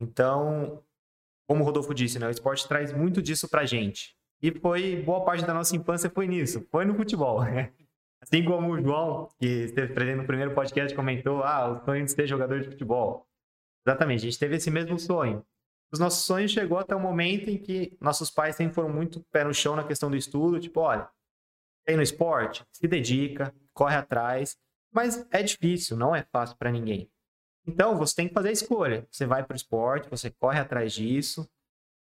Então, 0.00 0.82
como 1.48 1.62
o 1.62 1.64
Rodolfo 1.64 1.94
disse, 1.94 2.18
né, 2.18 2.26
o 2.26 2.30
esporte 2.30 2.66
traz 2.66 2.92
muito 2.92 3.22
disso 3.22 3.48
pra 3.48 3.64
gente. 3.64 4.16
E 4.42 4.50
foi 4.50 5.00
boa 5.00 5.24
parte 5.24 5.46
da 5.46 5.54
nossa 5.54 5.76
infância 5.76 6.10
foi 6.10 6.26
nisso, 6.26 6.66
foi 6.70 6.84
no 6.84 6.94
futebol. 6.94 7.40
Assim 8.20 8.44
como 8.44 8.72
o 8.72 8.82
João, 8.82 9.28
que 9.38 9.46
esteve 9.46 9.92
presente 9.94 10.18
no 10.18 10.26
primeiro 10.26 10.54
podcast, 10.54 10.94
comentou: 10.94 11.42
ah, 11.44 11.72
o 11.72 11.84
sonho 11.84 12.04
de 12.04 12.10
ser 12.10 12.26
jogador 12.26 12.60
de 12.60 12.68
futebol. 12.68 13.26
Exatamente, 13.86 14.20
a 14.20 14.30
gente 14.30 14.38
teve 14.38 14.56
esse 14.56 14.70
mesmo 14.70 14.98
sonho. 14.98 15.44
os 15.92 15.98
nossos 15.98 16.24
sonhos 16.24 16.50
chegou 16.50 16.78
até 16.78 16.94
o 16.94 17.00
momento 17.00 17.50
em 17.50 17.58
que 17.58 17.96
nossos 18.00 18.30
pais 18.30 18.56
sempre 18.56 18.74
foram 18.74 18.88
muito 18.88 19.24
pé 19.32 19.44
no 19.44 19.54
chão 19.54 19.76
na 19.76 19.84
questão 19.84 20.08
do 20.08 20.16
estudo, 20.16 20.60
tipo, 20.60 20.80
olha, 20.80 21.08
tem 21.84 21.96
no 21.96 22.02
esporte, 22.02 22.64
se 22.72 22.86
dedica, 22.86 23.52
corre 23.74 23.96
atrás, 23.96 24.56
mas 24.92 25.26
é 25.30 25.42
difícil, 25.42 25.96
não 25.96 26.14
é 26.14 26.22
fácil 26.30 26.56
para 26.56 26.70
ninguém. 26.70 27.10
Então, 27.66 27.96
você 27.96 28.14
tem 28.16 28.28
que 28.28 28.34
fazer 28.34 28.48
a 28.48 28.52
escolha. 28.52 29.06
Você 29.10 29.24
vai 29.24 29.44
para 29.44 29.54
o 29.54 29.56
esporte, 29.56 30.10
você 30.10 30.30
corre 30.30 30.58
atrás 30.58 30.92
disso. 30.92 31.48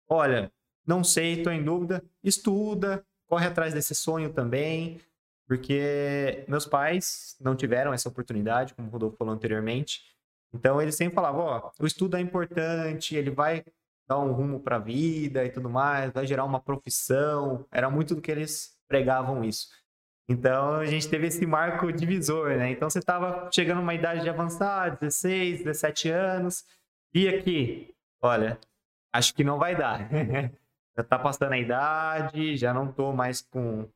Olha, 0.08 0.52
não 0.86 1.02
sei, 1.02 1.38
estou 1.38 1.52
em 1.52 1.64
dúvida, 1.64 2.04
estuda, 2.22 3.04
corre 3.26 3.46
atrás 3.46 3.74
desse 3.74 3.94
sonho 3.94 4.32
também, 4.32 5.00
porque 5.48 6.44
meus 6.48 6.66
pais 6.66 7.36
não 7.40 7.56
tiveram 7.56 7.92
essa 7.92 8.08
oportunidade, 8.08 8.74
como 8.74 8.88
o 8.88 8.90
Rodolfo 8.90 9.16
falou 9.16 9.34
anteriormente. 9.34 10.02
Então, 10.52 10.80
eles 10.80 10.94
sempre 10.94 11.14
falavam: 11.14 11.40
ó, 11.40 11.70
o 11.80 11.86
estudo 11.86 12.16
é 12.16 12.20
importante, 12.20 13.16
ele 13.16 13.30
vai 13.30 13.64
dar 14.06 14.20
um 14.20 14.32
rumo 14.32 14.60
para 14.60 14.76
a 14.76 14.80
vida 14.80 15.44
e 15.44 15.50
tudo 15.50 15.68
mais, 15.68 16.12
vai 16.12 16.26
gerar 16.26 16.44
uma 16.44 16.60
profissão. 16.60 17.66
Era 17.72 17.90
muito 17.90 18.14
do 18.14 18.20
que 18.20 18.30
eles 18.30 18.76
pregavam 18.86 19.42
isso. 19.42 19.68
Então 20.28 20.74
a 20.74 20.86
gente 20.86 21.08
teve 21.08 21.28
esse 21.28 21.46
marco 21.46 21.92
divisor, 21.92 22.56
né? 22.56 22.70
Então 22.70 22.90
você 22.90 22.98
estava 22.98 23.48
chegando 23.52 23.78
numa 23.78 23.94
idade 23.94 24.22
de 24.22 24.28
avançar, 24.28 24.98
16, 24.98 25.64
17 25.64 26.08
anos, 26.10 26.64
e 27.14 27.28
aqui, 27.28 27.94
olha, 28.20 28.58
acho 29.12 29.34
que 29.34 29.44
não 29.44 29.58
vai 29.58 29.76
dar. 29.76 30.08
já 30.96 31.02
está 31.02 31.18
passando 31.18 31.52
a 31.52 31.58
idade, 31.58 32.56
já 32.56 32.74
não 32.74 32.90
estou 32.90 33.12
mais 33.12 33.40
com 33.40 33.88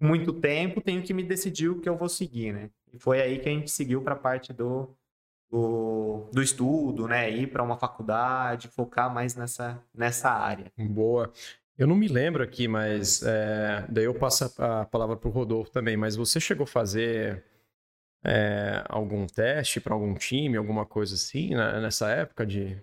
muito 0.00 0.32
tempo, 0.32 0.80
tenho 0.80 1.02
que 1.02 1.12
me 1.12 1.22
decidir 1.22 1.68
o 1.68 1.80
que 1.80 1.88
eu 1.88 1.96
vou 1.96 2.08
seguir, 2.08 2.52
né? 2.52 2.70
E 2.92 2.98
foi 2.98 3.20
aí 3.20 3.38
que 3.38 3.48
a 3.48 3.52
gente 3.52 3.70
seguiu 3.70 4.02
para 4.02 4.14
a 4.14 4.18
parte 4.18 4.52
do, 4.52 4.88
do, 5.50 6.28
do, 6.32 6.42
estudo, 6.42 7.08
né? 7.08 7.30
Ir 7.30 7.48
para 7.48 7.62
uma 7.62 7.76
faculdade, 7.76 8.68
focar 8.68 9.12
mais 9.12 9.34
nessa, 9.34 9.82
nessa 9.94 10.30
área. 10.30 10.72
Boa. 10.78 11.32
Eu 11.78 11.86
não 11.86 11.94
me 11.94 12.08
lembro 12.08 12.42
aqui, 12.42 12.66
mas 12.66 13.22
é, 13.22 13.84
daí 13.88 14.04
eu 14.04 14.14
passo 14.14 14.50
a 14.58 14.86
palavra 14.86 15.14
para 15.16 15.28
o 15.28 15.32
Rodolfo 15.32 15.70
também. 15.70 15.96
Mas 15.96 16.16
você 16.16 16.40
chegou 16.40 16.64
a 16.64 16.66
fazer 16.66 17.44
é, 18.24 18.82
algum 18.88 19.26
teste 19.26 19.80
para 19.80 19.92
algum 19.92 20.14
time, 20.14 20.56
alguma 20.56 20.86
coisa 20.86 21.14
assim, 21.14 21.54
né, 21.54 21.78
nessa 21.80 22.10
época 22.10 22.46
de. 22.46 22.82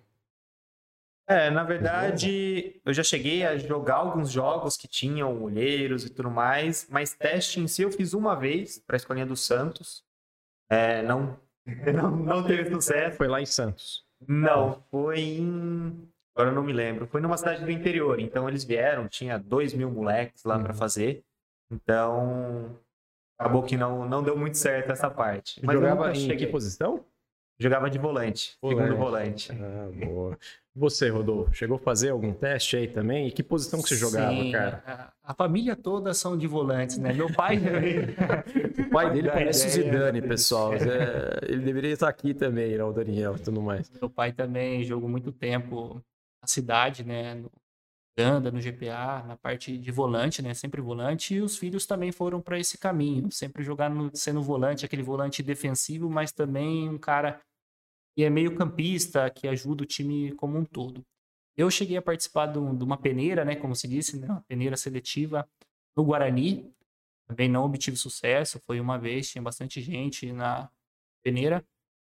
É, 1.28 1.50
na 1.50 1.64
verdade, 1.64 2.80
eu 2.86 2.94
já 2.94 3.02
cheguei 3.02 3.46
a 3.46 3.58
jogar 3.58 3.96
alguns 3.96 4.30
jogos 4.30 4.78
que 4.78 4.88
tinham 4.88 5.42
olheiros 5.42 6.06
e 6.06 6.10
tudo 6.10 6.30
mais, 6.30 6.88
mas 6.90 7.14
teste 7.14 7.60
em 7.60 7.68
si 7.68 7.82
eu 7.82 7.92
fiz 7.92 8.14
uma 8.14 8.36
vez 8.36 8.78
para 8.78 8.96
a 8.96 8.98
escolinha 8.98 9.26
do 9.26 9.36
Santos. 9.36 10.04
É, 10.70 11.02
não, 11.02 11.40
não, 11.96 12.12
não 12.12 12.44
teve 12.44 12.70
sucesso. 12.70 13.18
Foi 13.18 13.28
lá 13.28 13.42
em 13.42 13.46
Santos? 13.46 14.06
Não, 14.28 14.84
foi 14.92 15.20
em 15.20 16.13
Agora 16.36 16.50
eu 16.50 16.56
não 16.56 16.64
me 16.64 16.74
lembro. 16.74 17.08
Foi 17.08 17.22
numa 17.22 17.38
cidade 17.38 17.64
do 17.64 17.72
interior. 17.72 18.20
Então 18.20 18.48
eles 18.50 18.64
vieram, 18.64 19.08
tinha 19.08 19.38
dois 19.38 19.74
mil 19.74 19.92
moleques 19.92 20.44
lá 20.44 20.58
uhum. 20.58 20.64
para 20.64 20.74
fazer. 20.74 21.24
Então 21.72 22.78
acabou 23.38 23.64
que 23.64 23.78
não, 23.78 24.08
não 24.08 24.24
deu 24.24 24.38
muito 24.38 24.58
certo 24.58 24.92
essa 24.92 25.10
parte. 25.10 25.60
Mas 25.64 25.76
Jogava 25.76 26.12
em 26.12 26.16
cheguei. 26.16 26.38
que 26.38 26.48
posição? 26.48 27.04
Jogava 27.60 27.90
de 27.90 28.00
volante, 28.00 28.58
volante. 28.62 28.82
segundo 28.82 28.98
volante. 28.98 29.52
Ah, 29.52 30.06
boa. 30.06 30.38
Você, 30.76 31.08
Rodolfo, 31.08 31.54
chegou 31.54 31.78
a 31.78 31.80
fazer 31.80 32.10
algum 32.10 32.34
teste 32.34 32.76
aí 32.76 32.88
também? 32.88 33.28
E 33.28 33.32
que 33.32 33.44
posição 33.44 33.80
que 33.80 33.90
você 33.90 33.96
jogava, 33.96 34.32
Sim, 34.32 34.52
cara? 34.52 34.84
A, 34.86 35.32
a, 35.32 35.34
família 35.36 35.76
toda 35.76 36.16
são 36.16 36.36
de 36.36 36.48
volantes, 36.48 36.98
né? 36.98 37.14
Meu 37.14 37.32
pai. 37.32 37.60
o 38.88 38.90
pai 38.90 39.12
dele 39.12 39.30
parece 39.30 39.68
o 39.68 39.70
Zidane, 39.70 40.20
pessoal. 40.24 40.74
É, 40.74 41.40
ele 41.48 41.62
deveria 41.62 41.92
estar 41.92 42.10
aqui 42.10 42.34
também, 42.34 42.76
né, 42.76 42.84
o 42.84 42.92
Daniel 42.92 43.36
e 43.36 43.40
tudo 43.40 43.62
mais. 43.62 43.88
Meu 44.02 44.10
pai 44.10 44.34
também 44.34 44.84
jogou 44.84 45.08
muito 45.08 45.32
tempo 45.32 46.04
na 46.44 46.48
cidade, 46.48 47.04
né? 47.04 47.36
No 47.36 47.50
Ganda, 48.16 48.52
no 48.52 48.62
GPA, 48.62 49.24
na 49.26 49.36
parte 49.38 49.76
de 49.76 49.92
volante, 49.92 50.42
né? 50.42 50.54
Sempre 50.54 50.82
volante. 50.82 51.36
E 51.36 51.42
os 51.42 51.58
filhos 51.58 51.86
também 51.88 52.12
foram 52.12 52.42
para 52.42 52.60
esse 52.60 52.78
caminho, 52.78 53.32
sempre 53.32 53.64
jogando 53.64 54.12
sendo 54.16 54.42
volante, 54.42 54.86
aquele 54.86 55.02
volante 55.02 55.42
defensivo, 55.42 56.10
mas 56.10 56.32
também 56.32 56.88
um 56.90 56.98
cara 56.98 57.42
que 58.16 58.24
é 58.24 58.30
meio 58.30 58.56
campista, 58.56 59.30
que 59.32 59.48
ajuda 59.48 59.84
o 59.84 59.88
time 59.88 60.32
como 60.34 60.60
um 60.60 60.66
todo. 60.66 61.04
Eu 61.58 61.72
cheguei 61.72 61.98
a 61.98 62.02
participar 62.02 62.48
de 62.48 62.60
uma 62.60 62.98
peneira, 62.98 63.44
né? 63.46 63.56
Como 63.56 63.76
se 63.76 63.88
disse, 63.88 64.20
né? 64.20 64.28
Uma 64.28 64.42
peneira 64.42 64.78
seletiva 64.78 65.48
no 65.96 66.04
Guarani. 66.04 66.72
Também 67.28 67.50
não 67.50 67.64
obtive 67.64 67.96
sucesso, 67.98 68.60
foi 68.60 68.80
uma 68.80 69.00
vez, 69.00 69.30
tinha 69.30 69.42
bastante 69.42 69.82
gente 69.82 70.32
na 70.32 70.70
peneira 71.24 71.66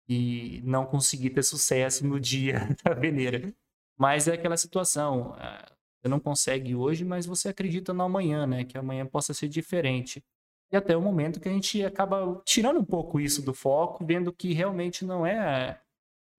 e 0.08 0.60
não 0.64 0.86
consegui 0.86 1.30
ter 1.30 1.42
sucesso 1.42 2.06
no 2.06 2.20
dia 2.20 2.68
da 2.84 2.94
peneira. 2.94 3.52
Mas 3.96 4.28
é 4.28 4.34
aquela 4.34 4.56
situação, 4.56 5.34
eh, 5.38 5.72
você 6.02 6.08
não 6.08 6.20
consegue 6.20 6.74
hoje, 6.74 7.04
mas 7.04 7.26
você 7.26 7.48
acredita 7.48 7.92
no 7.92 8.02
amanhã, 8.02 8.46
né? 8.46 8.64
Que 8.64 8.78
amanhã 8.78 9.06
possa 9.06 9.32
ser 9.34 9.48
diferente. 9.48 10.22
E 10.70 10.76
até 10.76 10.96
o 10.96 11.02
momento 11.02 11.40
que 11.40 11.48
a 11.48 11.52
gente 11.52 11.84
acaba 11.84 12.40
tirando 12.44 12.80
um 12.80 12.84
pouco 12.84 13.20
isso 13.20 13.42
do 13.42 13.54
foco, 13.54 14.04
vendo 14.04 14.32
que 14.32 14.52
realmente 14.52 15.04
não 15.04 15.24
é 15.24 15.80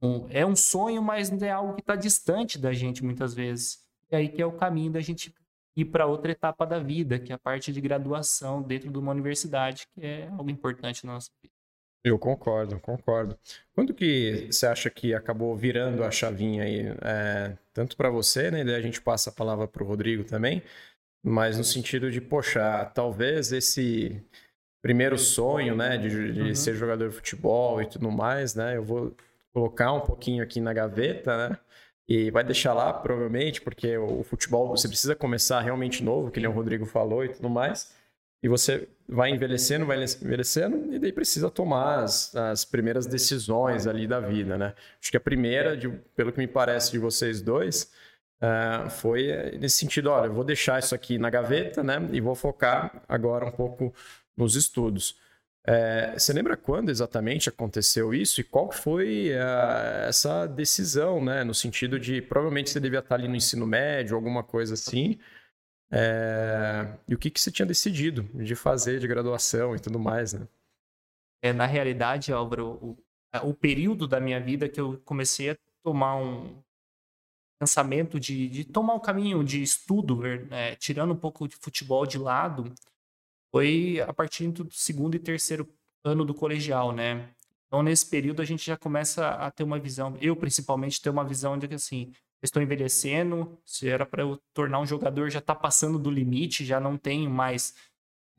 um, 0.02 0.28
é 0.30 0.46
um 0.46 0.56
sonho, 0.56 1.02
mas 1.02 1.32
é 1.42 1.52
algo 1.52 1.76
que 1.76 1.82
está 1.82 1.96
distante 1.96 2.60
da 2.60 2.74
gente 2.74 3.04
muitas 3.04 3.34
vezes. 3.34 3.80
E 4.12 4.16
aí 4.16 4.30
que 4.30 4.42
é 4.42 4.46
o 4.46 4.52
caminho 4.52 4.92
da 4.92 5.02
gente 5.02 5.34
ir 5.76 5.86
para 5.86 6.06
outra 6.06 6.32
etapa 6.32 6.66
da 6.66 6.80
vida, 6.80 7.20
que 7.20 7.32
é 7.32 7.36
a 7.36 7.40
parte 7.40 7.72
de 7.72 7.82
graduação 7.82 8.62
dentro 8.62 8.92
de 8.92 8.98
uma 8.98 9.12
universidade, 9.12 9.88
que 9.94 10.06
é 10.06 10.28
algo 10.30 10.50
importante 10.50 11.06
na 11.06 11.14
nossa 11.14 11.32
vida. 11.42 11.57
Eu 12.08 12.18
concordo, 12.18 12.80
concordo. 12.80 13.38
Quando 13.76 13.94
que 13.94 14.48
você 14.50 14.66
acha 14.66 14.90
que 14.90 15.14
acabou 15.14 15.56
virando 15.56 16.04
a 16.04 16.12
chavinha 16.12 16.64
aí? 16.64 16.88
É, 17.02 17.58
tanto 17.74 17.98
para 17.98 18.10
você, 18.10 18.50
né? 18.50 18.64
Daí 18.64 18.76
a 18.76 18.82
gente 18.82 19.02
passa 19.02 19.30
a 19.30 19.34
palavra 19.34 19.68
para 19.68 19.84
o 19.84 19.86
Rodrigo 19.86 20.24
também, 20.24 20.64
mas 21.24 21.58
no 21.58 21.64
sentido 21.64 22.10
de, 22.10 22.22
poxa, 22.22 22.86
talvez 22.96 23.52
esse 23.52 24.24
primeiro 24.82 25.18
sonho, 25.18 25.76
né, 25.76 25.98
de, 25.98 26.32
de 26.32 26.42
uhum. 26.42 26.56
ser 26.56 26.76
jogador 26.76 27.10
de 27.10 27.16
futebol 27.16 27.82
e 27.82 27.86
tudo 27.88 28.10
mais, 28.10 28.56
né? 28.56 28.78
Eu 28.78 28.84
vou 28.84 29.16
colocar 29.54 29.92
um 29.92 30.02
pouquinho 30.02 30.44
aqui 30.44 30.62
na 30.62 30.72
gaveta, 30.74 31.50
né? 31.50 31.58
E 32.08 32.32
vai 32.32 32.44
deixar 32.44 32.74
lá, 32.74 32.94
provavelmente, 32.94 33.60
porque 33.62 33.98
o 33.98 34.24
futebol 34.24 34.70
você 34.70 34.88
precisa 34.88 35.14
começar 35.14 35.60
realmente 35.60 36.02
novo, 36.04 36.32
que 36.32 36.40
nem 36.40 36.48
o 36.50 36.54
Rodrigo 36.54 36.86
falou 36.86 37.26
e 37.26 37.30
tudo 37.30 37.50
mais. 37.50 37.94
E 38.42 38.48
você 38.48 38.88
vai 39.10 39.32
envelhecendo, 39.32 39.86
vai 39.86 39.98
envelhecendo, 40.04 40.94
e 40.94 41.00
daí 41.00 41.12
precisa 41.12 41.50
tomar 41.50 42.04
as, 42.04 42.36
as 42.36 42.64
primeiras 42.64 43.08
decisões 43.08 43.88
ali 43.88 44.08
da 44.08 44.20
vida, 44.20 44.58
né? 44.58 44.74
Acho 45.02 45.10
que 45.10 45.18
a 45.18 45.22
primeira, 45.22 45.76
de, 45.76 45.90
pelo 46.16 46.32
que 46.32 46.38
me 46.38 46.48
parece 46.48 46.92
de 46.92 47.00
vocês 47.00 47.42
dois, 47.42 47.92
uh, 48.42 48.90
foi 48.90 49.58
nesse 49.60 49.78
sentido: 49.78 50.12
olha, 50.12 50.28
eu 50.28 50.34
vou 50.34 50.44
deixar 50.44 50.80
isso 50.80 50.94
aqui 50.94 51.18
na 51.18 51.30
gaveta, 51.30 51.84
né? 51.84 52.08
E 52.12 52.22
vou 52.22 52.36
focar 52.36 53.02
agora 53.08 53.46
um 53.46 53.52
pouco 53.52 53.94
nos 54.36 54.56
estudos. 54.56 55.16
É, 55.70 56.14
você 56.18 56.32
lembra 56.32 56.56
quando 56.56 56.90
exatamente 56.90 57.50
aconteceu 57.50 58.14
isso 58.14 58.40
e 58.40 58.44
qual 58.44 58.72
foi 58.72 59.32
uh, 59.32 60.08
essa 60.08 60.46
decisão, 60.48 61.22
né? 61.24 61.44
No 61.44 61.54
sentido 61.54 62.00
de 62.00 62.22
provavelmente 62.22 62.70
você 62.70 62.80
devia 62.80 63.00
estar 63.00 63.16
ali 63.16 63.28
no 63.28 63.36
ensino 63.36 63.68
médio, 63.68 64.16
alguma 64.16 64.44
coisa 64.44 64.76
assim. 64.76 65.20
É... 65.92 66.98
E 67.08 67.16
o 67.16 67.18
que, 67.18 67.30
que 67.30 67.40
você 67.40 67.52
tinha 67.52 67.66
decidido 67.66 68.24
de 68.44 68.56
fazer 68.56 69.00
de 69.00 69.08
graduação 69.08 69.76
e 69.76 69.80
tudo 69.80 70.00
mais, 70.00 70.34
né? 70.34 70.48
É, 71.42 71.54
na 71.54 71.66
realidade, 71.66 72.34
Álvaro, 72.34 72.68
o, 72.82 72.98
o 73.44 73.54
período 73.54 74.08
da 74.08 74.20
minha 74.20 74.40
vida 74.40 74.68
que 74.68 74.82
eu 74.82 75.00
comecei 75.06 75.52
a 75.52 75.58
tomar 75.84 76.16
um 76.16 76.62
pensamento 77.60 78.20
de, 78.20 78.50
de 78.50 78.64
tomar 78.66 78.94
um 78.94 79.00
caminho 79.00 79.44
de 79.44 79.62
estudo, 79.62 80.22
é, 80.52 80.76
tirando 80.76 81.14
um 81.14 81.18
pouco 81.18 81.48
de 81.48 81.56
futebol 81.56 82.06
de 82.06 82.18
lado, 82.18 82.74
foi 83.52 84.00
a 84.02 84.14
partir 84.14 84.50
do 84.50 84.72
segundo 84.72 85.16
e 85.16 85.20
terceiro 85.20 85.68
ano 86.04 86.26
do 86.26 86.34
colegial, 86.34 86.92
né? 86.92 87.30
Então, 87.68 87.84
nesse 87.84 88.10
período, 88.10 88.42
a 88.42 88.46
gente 88.46 88.66
já 88.66 88.78
começa 88.78 89.28
a 89.30 89.52
ter 89.52 89.64
uma 89.64 89.80
visão, 89.80 90.18
eu 90.22 90.36
principalmente, 90.36 91.02
ter 91.02 91.10
uma 91.10 91.26
visão 91.26 91.58
de 91.58 91.68
que, 91.68 91.76
assim, 91.76 92.14
estou 92.42 92.62
envelhecendo, 92.62 93.60
se 93.66 93.90
era 93.90 94.06
para 94.06 94.24
eu 94.24 94.42
tornar 94.54 94.80
um 94.80 94.86
jogador, 94.86 95.30
já 95.30 95.40
está 95.40 95.56
passando 95.56 95.98
do 95.98 96.12
limite, 96.12 96.66
já 96.66 96.80
não 96.80 96.98
tenho 96.98 97.30
mais 97.30 97.76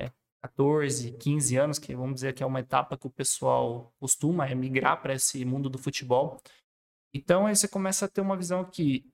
é, 0.00 0.10
14, 0.42 1.12
15 1.12 1.56
anos, 1.56 1.78
que 1.78 1.94
vamos 1.94 2.16
dizer 2.16 2.34
que 2.34 2.42
é 2.42 2.46
uma 2.46 2.60
etapa 2.60 2.96
que 2.96 3.06
o 3.06 3.10
pessoal 3.10 3.92
costuma 3.98 4.46
é 4.46 4.54
migrar 4.54 5.00
para 5.02 5.14
esse 5.14 5.44
mundo 5.44 5.68
do 5.68 5.78
futebol. 5.78 6.40
Então 7.12 7.46
aí 7.46 7.56
você 7.56 7.66
começa 7.66 8.04
a 8.04 8.08
ter 8.08 8.20
uma 8.20 8.36
visão 8.36 8.64
que 8.64 9.04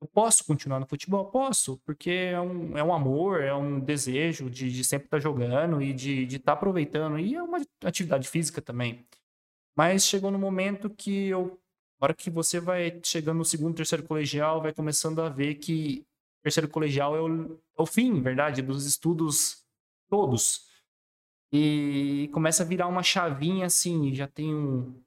eu 0.00 0.08
posso 0.08 0.44
continuar 0.44 0.78
no 0.78 0.86
futebol? 0.86 1.30
Posso, 1.30 1.78
porque 1.78 2.10
é 2.10 2.40
um, 2.40 2.76
é 2.76 2.84
um 2.84 2.92
amor, 2.92 3.42
é 3.42 3.54
um 3.54 3.80
desejo 3.80 4.50
de, 4.50 4.70
de 4.70 4.84
sempre 4.84 5.06
estar 5.06 5.16
tá 5.16 5.22
jogando 5.22 5.80
e 5.80 5.92
de 5.92 6.24
estar 6.24 6.28
de 6.28 6.38
tá 6.38 6.52
aproveitando. 6.52 7.18
E 7.18 7.34
é 7.34 7.42
uma 7.42 7.58
atividade 7.82 8.28
física 8.28 8.60
também. 8.60 9.06
Mas 9.74 10.06
chegou 10.06 10.30
no 10.30 10.38
momento 10.38 10.90
que 10.90 11.28
eu 11.28 11.58
hora 12.00 12.14
que 12.14 12.30
você 12.30 12.60
vai 12.60 13.00
chegando 13.02 13.38
no 13.38 13.44
segundo, 13.44 13.76
terceiro 13.76 14.04
colegial, 14.04 14.60
vai 14.60 14.72
começando 14.72 15.20
a 15.20 15.28
ver 15.28 15.56
que 15.56 16.06
terceiro 16.42 16.68
colegial 16.68 17.16
é 17.16 17.20
o, 17.20 17.54
é 17.54 17.82
o 17.82 17.86
fim, 17.86 18.20
verdade, 18.20 18.62
dos 18.62 18.86
estudos 18.86 19.64
todos. 20.08 20.66
E 21.52 22.28
começa 22.32 22.62
a 22.62 22.66
virar 22.66 22.86
uma 22.86 23.02
chavinha 23.02 23.66
assim, 23.66 24.14
já 24.14 24.26
tenho 24.26 25.02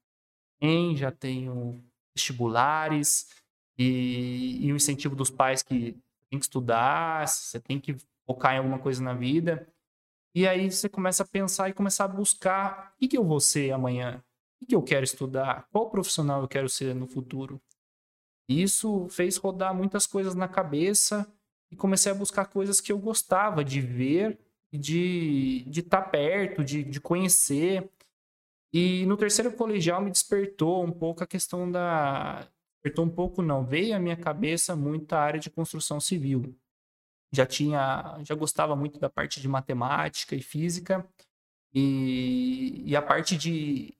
em, 0.61 0.95
já 0.95 1.11
tenho 1.11 1.83
vestibulares, 2.13 3.27
e, 3.77 4.57
e 4.65 4.73
o 4.73 4.75
incentivo 4.75 5.15
dos 5.15 5.29
pais 5.29 5.63
que 5.63 5.97
tem 6.29 6.37
que 6.37 6.45
estudar, 6.45 7.27
você 7.27 7.59
tem 7.59 7.79
que 7.79 7.95
focar 8.25 8.53
em 8.53 8.57
alguma 8.57 8.77
coisa 8.77 9.01
na 9.01 9.13
vida. 9.13 9.67
E 10.35 10.47
aí 10.47 10.69
você 10.69 10.89
começa 10.89 11.23
a 11.23 11.27
pensar 11.27 11.69
e 11.69 11.73
começar 11.73 12.05
a 12.05 12.09
buscar 12.09 12.93
o 12.93 12.99
que, 12.99 13.07
que 13.07 13.17
eu 13.17 13.23
vou 13.23 13.39
ser 13.39 13.71
amanhã, 13.71 14.23
que, 14.59 14.65
que 14.67 14.75
eu 14.75 14.81
quero 14.83 15.03
estudar, 15.03 15.67
qual 15.71 15.89
profissional 15.89 16.41
eu 16.41 16.47
quero 16.47 16.69
ser 16.69 16.93
no 16.93 17.07
futuro. 17.07 17.61
Isso 18.47 19.07
fez 19.09 19.37
rodar 19.37 19.75
muitas 19.75 20.07
coisas 20.07 20.33
na 20.33 20.47
cabeça 20.47 21.31
e 21.71 21.75
comecei 21.75 22.11
a 22.11 22.15
buscar 22.15 22.45
coisas 22.45 22.81
que 22.81 22.91
eu 22.91 22.97
gostava 22.97 23.63
de 23.63 23.79
ver, 23.79 24.39
de 24.71 25.63
estar 25.67 25.71
de 25.71 25.83
tá 25.83 26.01
perto, 26.01 26.63
de, 26.63 26.83
de 26.83 26.99
conhecer. 26.99 27.89
E 28.73 29.05
no 29.05 29.17
terceiro 29.17 29.51
colegial 29.53 30.01
me 30.01 30.11
despertou 30.11 30.83
um 30.83 30.91
pouco 30.91 31.23
a 31.23 31.27
questão 31.27 31.71
da. 31.71 32.47
Despertou 32.75 33.05
um 33.05 33.09
pouco, 33.09 33.41
não. 33.41 33.65
Veio 33.65 33.95
à 33.95 33.99
minha 33.99 34.17
cabeça 34.17 34.75
muito 34.75 35.13
a 35.13 35.19
área 35.19 35.39
de 35.39 35.49
construção 35.49 35.99
civil. 35.99 36.55
Já 37.31 37.45
tinha. 37.45 38.19
Já 38.23 38.35
gostava 38.35 38.75
muito 38.75 38.99
da 38.99 39.09
parte 39.09 39.39
de 39.41 39.47
matemática 39.47 40.35
e 40.35 40.41
física. 40.41 41.07
E, 41.73 42.83
e 42.85 42.95
a 42.95 43.01
parte 43.01 43.37
de 43.37 43.93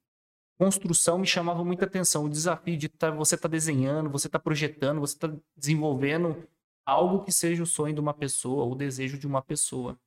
construção 0.59 1.17
me 1.17 1.25
chamava 1.25 1.63
muita 1.63 1.85
atenção. 1.85 2.25
O 2.25 2.29
desafio 2.29 2.77
de 2.77 2.89
tá, 2.89 3.09
você 3.09 3.35
estar 3.35 3.47
tá 3.47 3.51
desenhando, 3.51 4.09
você 4.09 4.27
estar 4.27 4.39
tá 4.39 4.43
projetando, 4.43 4.99
você 4.99 5.15
estar 5.15 5.29
tá 5.29 5.37
desenvolvendo 5.55 6.45
algo 6.85 7.23
que 7.23 7.31
seja 7.31 7.63
o 7.63 7.65
sonho 7.65 7.93
de 7.93 8.01
uma 8.01 8.13
pessoa, 8.13 8.65
o 8.65 8.75
desejo 8.75 9.17
de 9.17 9.25
uma 9.25 9.41
pessoa. 9.41 9.97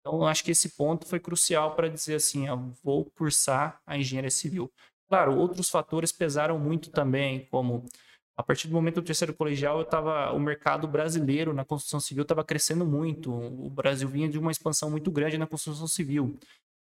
Então, 0.00 0.18
eu 0.18 0.26
acho 0.26 0.44
que 0.44 0.50
esse 0.50 0.70
ponto 0.70 1.06
foi 1.06 1.18
crucial 1.18 1.74
para 1.74 1.88
dizer 1.88 2.16
assim, 2.16 2.46
eu 2.48 2.58
vou 2.82 3.06
cursar 3.16 3.80
a 3.86 3.96
engenharia 3.96 4.30
civil. 4.30 4.70
Claro, 5.08 5.38
outros 5.38 5.70
fatores 5.70 6.12
pesaram 6.12 6.58
muito 6.58 6.90
também, 6.90 7.46
como 7.46 7.84
a 8.36 8.42
partir 8.42 8.66
do 8.66 8.74
momento 8.74 8.96
do 8.96 9.04
terceiro 9.04 9.32
colegial, 9.32 9.78
eu 9.78 9.84
tava, 9.84 10.32
o 10.32 10.40
mercado 10.40 10.88
brasileiro 10.88 11.52
na 11.54 11.64
construção 11.64 12.00
civil 12.00 12.22
estava 12.22 12.42
crescendo 12.42 12.84
muito. 12.84 13.30
O 13.30 13.70
Brasil 13.70 14.08
vinha 14.08 14.28
de 14.28 14.38
uma 14.38 14.50
expansão 14.50 14.90
muito 14.90 15.10
grande 15.10 15.38
na 15.38 15.46
construção 15.46 15.86
civil. 15.86 16.38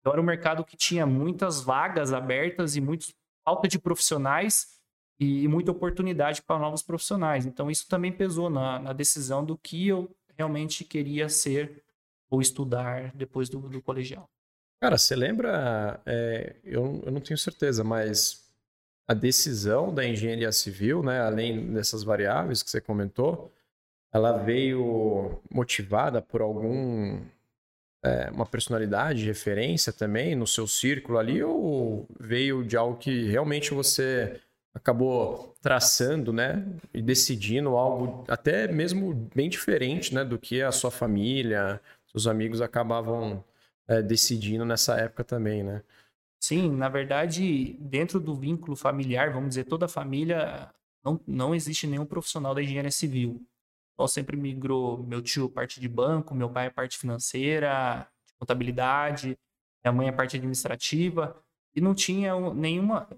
Então, 0.01 0.13
era 0.13 0.21
um 0.21 0.25
mercado 0.25 0.65
que 0.65 0.77
tinha 0.77 1.07
muitas 1.07 1.61
vagas 1.61 2.13
abertas 2.13 2.77
e 2.77 2.81
muita 2.81 3.07
falta 3.45 3.67
de 3.67 3.79
profissionais 3.79 4.79
e 5.19 5.49
muita 5.49 5.73
oportunidade 5.73 6.43
para 6.43 6.59
novos 6.59 6.83
profissionais. 6.83 7.45
Então, 7.45 7.71
isso 7.71 7.89
também 7.89 8.13
pesou 8.13 8.49
na, 8.49 8.79
na 8.79 8.93
decisão 8.93 9.45
do 9.45 9.59
que 9.59 9.89
eu 9.89 10.15
realmente 10.37 10.85
queria 10.85 11.29
ser 11.29 11.83
ou 12.31 12.41
estudar 12.41 13.13
depois 13.15 13.49
do, 13.49 13.59
do 13.59 13.83
colegial. 13.83 14.29
Cara, 14.81 14.97
você 14.97 15.17
lembra? 15.17 16.01
É, 16.07 16.57
eu, 16.63 17.03
eu 17.05 17.11
não 17.11 17.21
tenho 17.21 17.37
certeza, 17.37 17.83
mas 17.83 18.49
a 19.09 19.15
decisão 19.15 19.93
da 19.93 20.07
engenharia 20.07 20.53
civil, 20.53 21.03
né, 21.03 21.21
além 21.21 21.73
dessas 21.73 22.05
variáveis 22.05 22.63
que 22.63 22.71
você 22.71 22.81
comentou, 22.81 23.53
ela 24.13 24.37
veio 24.37 25.41
motivada 25.51 26.23
por 26.23 26.41
algum 26.41 27.21
é, 28.03 28.31
uma 28.31 28.47
personalidade, 28.47 29.25
referência 29.25 29.93
também 29.93 30.35
no 30.35 30.47
seu 30.47 30.67
círculo 30.67 31.19
ali, 31.19 31.43
ou 31.43 32.07
veio 32.19 32.65
de 32.65 32.77
algo 32.77 32.97
que 32.97 33.25
realmente 33.25 33.75
você 33.75 34.41
acabou 34.75 35.57
traçando, 35.61 36.33
né, 36.33 36.65
e 36.95 37.03
decidindo 37.03 37.71
algo 37.77 38.25
até 38.29 38.69
mesmo 38.69 39.29
bem 39.35 39.49
diferente, 39.49 40.15
né, 40.15 40.25
do 40.25 40.39
que 40.39 40.63
a 40.63 40.71
sua 40.71 40.91
família, 40.91 41.81
seus 42.07 42.27
amigos 42.27 42.61
acabavam 42.61 43.45
é, 43.89 44.01
decidindo 44.03 44.65
nessa 44.65 44.97
época 44.97 45.25
também, 45.25 45.63
né? 45.63 45.83
Sim, 46.41 46.71
na 46.71 46.89
verdade, 46.89 47.77
dentro 47.81 48.21
do 48.21 48.35
vínculo 48.35 48.77
familiar, 48.77 49.33
vamos 49.33 49.51
dizer, 49.51 49.65
toda 49.65 49.87
a 49.87 49.89
família, 49.89 50.71
não, 51.05 51.21
não 51.27 51.55
existe 51.55 51.87
nenhum 51.87 52.07
profissional 52.07 52.55
da 52.55 52.63
engenharia 52.63 52.91
civil. 52.93 53.43
Então, 53.99 54.07
sempre 54.07 54.37
migrou 54.37 55.03
meu 55.03 55.21
tio 55.21 55.51
parte 55.51 55.81
de 55.81 55.89
banco, 55.89 56.33
meu 56.33 56.49
pai 56.49 56.71
parte 56.71 56.97
financeira, 56.97 58.07
de 58.25 58.33
contabilidade, 58.39 59.37
minha 59.85 59.93
mãe 59.93 60.09
a 60.09 60.13
parte 60.13 60.37
administrativa. 60.37 61.37
E 61.75 61.81
não 61.81 61.97
tinha 61.97 62.33
nenhuma, 62.55 63.09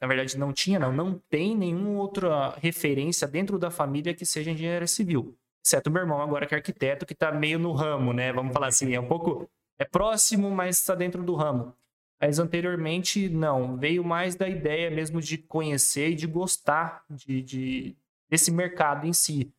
na 0.00 0.06
verdade 0.06 0.38
não 0.38 0.50
tinha 0.50 0.78
não, 0.78 0.92
não 0.92 1.20
tem 1.28 1.54
nenhuma 1.54 2.00
outra 2.00 2.54
referência 2.56 3.28
dentro 3.28 3.58
da 3.58 3.70
família 3.70 4.14
que 4.14 4.24
seja 4.24 4.50
engenharia 4.50 4.86
civil. 4.86 5.36
Exceto 5.62 5.90
meu 5.90 6.00
irmão 6.00 6.22
agora 6.22 6.46
que 6.46 6.54
é 6.54 6.56
arquiteto, 6.56 7.04
que 7.04 7.12
está 7.12 7.30
meio 7.30 7.58
no 7.58 7.72
ramo, 7.72 8.14
né? 8.14 8.32
Vamos 8.32 8.54
falar 8.54 8.68
assim, 8.68 8.94
é 8.94 9.00
um 9.00 9.06
pouco, 9.06 9.46
é 9.78 9.84
próximo, 9.84 10.50
mas 10.50 10.78
está 10.78 10.94
dentro 10.94 11.22
do 11.22 11.34
ramo. 11.34 11.74
Mas 12.18 12.38
anteriormente, 12.38 13.28
não. 13.28 13.76
Veio 13.76 14.02
mais 14.02 14.34
da 14.36 14.48
ideia 14.48 14.90
mesmo 14.90 15.20
de 15.20 15.36
conhecer 15.36 16.12
e 16.12 16.14
de 16.14 16.26
gostar 16.26 17.04
de, 17.10 17.42
de 17.42 17.96
desse 18.30 18.50
mercado 18.50 19.06
em 19.06 19.12
si. 19.12 19.52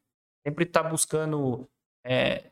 Sempre 0.45 0.65
estar 0.65 0.84
tá 0.84 0.89
buscando 0.89 1.67
é, 2.06 2.49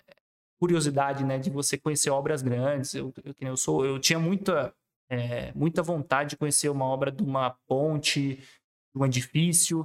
curiosidade, 0.60 1.24
né? 1.24 1.38
De 1.38 1.50
você 1.50 1.78
conhecer 1.78 2.10
obras 2.10 2.42
grandes. 2.42 2.94
Eu, 2.94 3.14
eu, 3.24 3.34
eu, 3.40 3.58
sou, 3.58 3.86
eu 3.86 4.00
tinha 4.00 4.20
muita, 4.20 4.74
é, 5.10 5.52
muita 5.54 5.82
vontade 5.82 6.32
de 6.32 6.38
conhecer 6.38 6.70
uma 6.70 6.86
obra 6.86 7.12
de 7.12 7.24
uma 7.24 7.52
ponte, 7.68 8.36
de 8.36 9.02
um 9.02 9.06
edifício. 9.06 9.82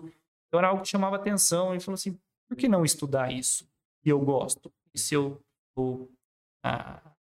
Então 0.49 0.59
era 0.59 0.69
algo 0.69 0.83
que 0.83 0.89
chamava 0.89 1.17
atenção. 1.17 1.75
E 1.75 1.81
falou 1.81 1.95
assim, 1.95 2.19
por 2.49 2.57
que 2.57 2.69
não 2.69 2.85
estudar 2.85 3.33
isso? 3.33 3.67
E 4.05 4.09
eu 4.09 4.21
gosto. 4.21 4.73
E 4.93 4.99
se 4.99 5.15
eu 5.15 5.41
sou 5.75 6.11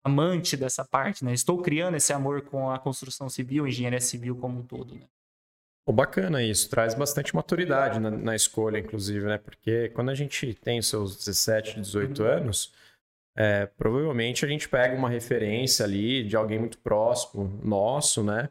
amante 0.04 0.56
dessa 0.56 0.84
parte, 0.84 1.24
né? 1.24 1.32
Estou 1.32 1.60
criando 1.60 1.96
esse 1.96 2.12
amor 2.12 2.42
com 2.42 2.70
a 2.70 2.78
construção 2.78 3.28
civil, 3.28 3.66
engenharia 3.66 4.00
civil 4.00 4.36
como 4.36 4.60
um 4.60 4.62
todo, 4.62 4.94
né? 4.94 5.08
Oh, 5.88 5.92
bacana 5.92 6.42
isso, 6.42 6.68
traz 6.68 6.94
bastante 6.94 7.32
maturidade 7.32 8.00
na, 8.00 8.10
na, 8.10 8.34
escolha, 8.34 8.78
inclusive, 8.78 9.24
né? 9.24 9.38
Porque 9.38 9.88
quando 9.90 10.10
a 10.10 10.14
gente 10.16 10.52
tem 10.54 10.82
seus 10.82 11.16
17, 11.16 11.80
18 11.80 12.22
uhum. 12.22 12.28
anos, 12.28 12.72
é, 13.36 13.66
provavelmente 13.66 14.44
a 14.44 14.48
gente 14.48 14.68
pega 14.68 14.96
uma 14.96 15.08
referência 15.08 15.84
ali 15.84 16.24
de 16.24 16.36
alguém 16.36 16.58
muito 16.58 16.78
próximo 16.78 17.60
nosso, 17.62 18.24
né? 18.24 18.48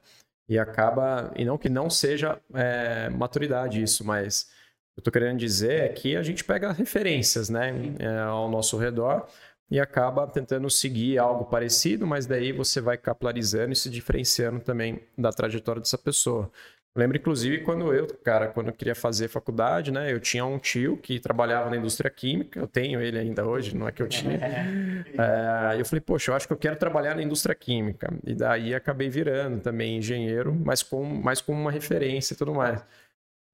E 0.47 0.57
acaba, 0.57 1.33
e 1.35 1.43
não 1.43 1.57
que 1.57 1.67
não 1.67 1.89
seja 1.89 2.39
é, 2.53 3.09
maturidade 3.09 3.81
isso, 3.81 4.05
mas 4.05 4.49
eu 4.95 5.01
estou 5.01 5.11
querendo 5.11 5.37
dizer 5.37 5.81
é 5.81 5.89
que 5.89 6.15
a 6.15 6.23
gente 6.23 6.43
pega 6.43 6.71
referências 6.71 7.49
né, 7.49 7.73
é, 7.99 8.19
ao 8.19 8.49
nosso 8.49 8.77
redor 8.77 9.27
e 9.69 9.79
acaba 9.79 10.27
tentando 10.27 10.69
seguir 10.69 11.17
algo 11.17 11.45
parecido, 11.45 12.05
mas 12.05 12.25
daí 12.25 12.51
você 12.51 12.79
vai 12.79 12.97
capilarizando 12.97 13.73
e 13.73 13.75
se 13.75 13.89
diferenciando 13.89 14.59
também 14.59 15.01
da 15.17 15.31
trajetória 15.31 15.81
dessa 15.81 15.97
pessoa. 15.97 16.51
Lembro, 16.97 17.17
inclusive, 17.17 17.59
quando 17.59 17.93
eu, 17.93 18.07
cara, 18.23 18.47
quando 18.47 18.67
eu 18.67 18.73
queria 18.73 18.95
fazer 18.95 19.27
faculdade, 19.27 19.91
né? 19.91 20.13
Eu 20.13 20.19
tinha 20.19 20.45
um 20.45 20.57
tio 20.57 20.95
que 20.95 21.19
trabalhava 21.19 21.69
na 21.69 21.75
indústria 21.75 22.09
química, 22.09 22.57
eu 22.57 22.67
tenho 22.67 23.01
ele 23.01 23.19
ainda 23.19 23.45
hoje, 23.45 23.75
não 23.75 23.85
é 23.85 23.91
que 23.91 24.01
eu 24.01 24.07
tinha. 24.07 24.39
É, 25.17 25.79
eu 25.79 25.85
falei, 25.85 26.01
poxa, 26.01 26.31
eu 26.31 26.35
acho 26.35 26.47
que 26.47 26.53
eu 26.53 26.57
quero 26.57 26.75
trabalhar 26.77 27.15
na 27.15 27.21
indústria 27.21 27.55
química. 27.55 28.13
E 28.23 28.33
daí 28.33 28.73
acabei 28.73 29.09
virando 29.09 29.61
também 29.61 29.97
engenheiro, 29.97 30.53
mas 30.53 30.83
com, 30.83 31.03
mais 31.03 31.41
com 31.41 31.53
uma 31.53 31.71
referência 31.71 32.33
e 32.33 32.37
tudo 32.37 32.53
mais. 32.53 32.83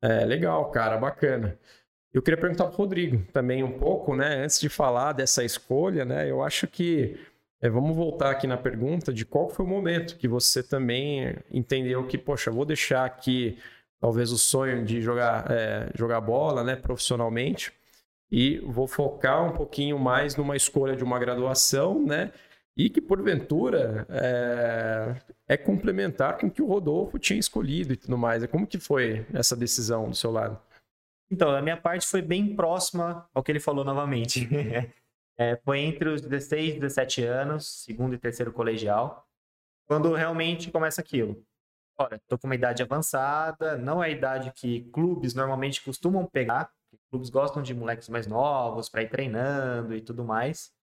É, 0.01 0.25
legal, 0.25 0.69
cara, 0.71 0.97
bacana. 0.97 1.57
Eu 2.13 2.21
queria 2.21 2.39
perguntar 2.39 2.65
para 2.65 2.73
o 2.73 2.77
Rodrigo 2.77 3.23
também 3.31 3.63
um 3.63 3.77
pouco, 3.77 4.15
né? 4.15 4.43
Antes 4.43 4.59
de 4.59 4.69
falar 4.69 5.13
dessa 5.13 5.43
escolha, 5.43 6.03
né? 6.03 6.29
Eu 6.29 6.43
acho 6.43 6.67
que 6.67 7.17
é, 7.61 7.69
vamos 7.69 7.95
voltar 7.95 8.31
aqui 8.31 8.47
na 8.47 8.57
pergunta 8.57 9.13
de 9.13 9.25
qual 9.25 9.49
foi 9.49 9.65
o 9.65 9.69
momento 9.69 10.17
que 10.17 10.27
você 10.27 10.63
também 10.63 11.35
entendeu 11.51 12.05
que, 12.07 12.17
poxa, 12.17 12.51
vou 12.51 12.65
deixar 12.65 13.05
aqui 13.05 13.57
talvez 13.99 14.31
o 14.31 14.37
sonho 14.37 14.83
de 14.83 15.01
jogar, 15.01 15.49
é, 15.51 15.89
jogar 15.95 16.19
bola, 16.21 16.63
né, 16.63 16.75
profissionalmente, 16.75 17.71
e 18.31 18.57
vou 18.59 18.87
focar 18.87 19.45
um 19.45 19.51
pouquinho 19.51 19.99
mais 19.99 20.35
numa 20.35 20.55
escolha 20.55 20.95
de 20.95 21.03
uma 21.03 21.19
graduação, 21.19 22.03
né? 22.03 22.31
e 22.75 22.89
que 22.89 23.01
porventura 23.01 24.05
é, 24.09 25.15
é, 25.47 25.57
complementar 25.57 26.37
com 26.37 26.47
o 26.47 26.51
que 26.51 26.61
o 26.61 26.67
Rodolfo 26.67 27.19
tinha 27.19 27.39
escolhido 27.39 27.93
e 27.93 27.97
tudo 27.97 28.17
mais. 28.17 28.45
Como 28.47 28.67
que 28.67 28.79
foi 28.79 29.25
essa 29.33 29.55
decisão 29.55 30.09
do 30.09 30.15
seu 30.15 30.31
lado? 30.31 30.59
Então, 31.29 31.49
a 31.51 31.61
minha 31.61 31.77
parte 31.77 32.07
foi 32.07 32.21
bem 32.21 32.55
próxima 32.55 33.27
ao 33.33 33.43
que 33.43 33.51
ele 33.51 33.59
falou 33.59 33.85
novamente. 33.85 34.49
é, 35.37 35.55
foi 35.57 35.79
entre 35.79 36.09
os 36.09 36.21
16 36.21 36.75
e 36.75 36.79
17 36.79 37.23
anos, 37.23 37.83
segundo 37.83 38.13
e 38.13 38.17
terceiro 38.17 38.51
colegial, 38.51 39.27
quando 39.87 40.13
realmente 40.13 40.71
começa 40.71 41.01
aquilo. 41.01 41.45
Olha, 41.97 42.21
tô 42.27 42.37
com 42.37 42.47
uma 42.47 42.55
idade 42.55 42.81
avançada, 42.81 43.77
não 43.77 44.03
é 44.03 44.07
a 44.07 44.09
idade 44.09 44.51
que 44.53 44.89
clubes 44.91 45.33
normalmente 45.33 45.83
costumam 45.83 46.25
pegar, 46.25 46.71
clubes 47.09 47.29
gostam 47.29 47.61
de 47.61 47.73
moleques 47.73 48.09
mais 48.09 48.25
novos 48.25 48.89
para 48.89 49.03
ir 49.03 49.09
treinando 49.09 49.95
e 49.95 50.01
tudo 50.01 50.23
mais. 50.23 50.73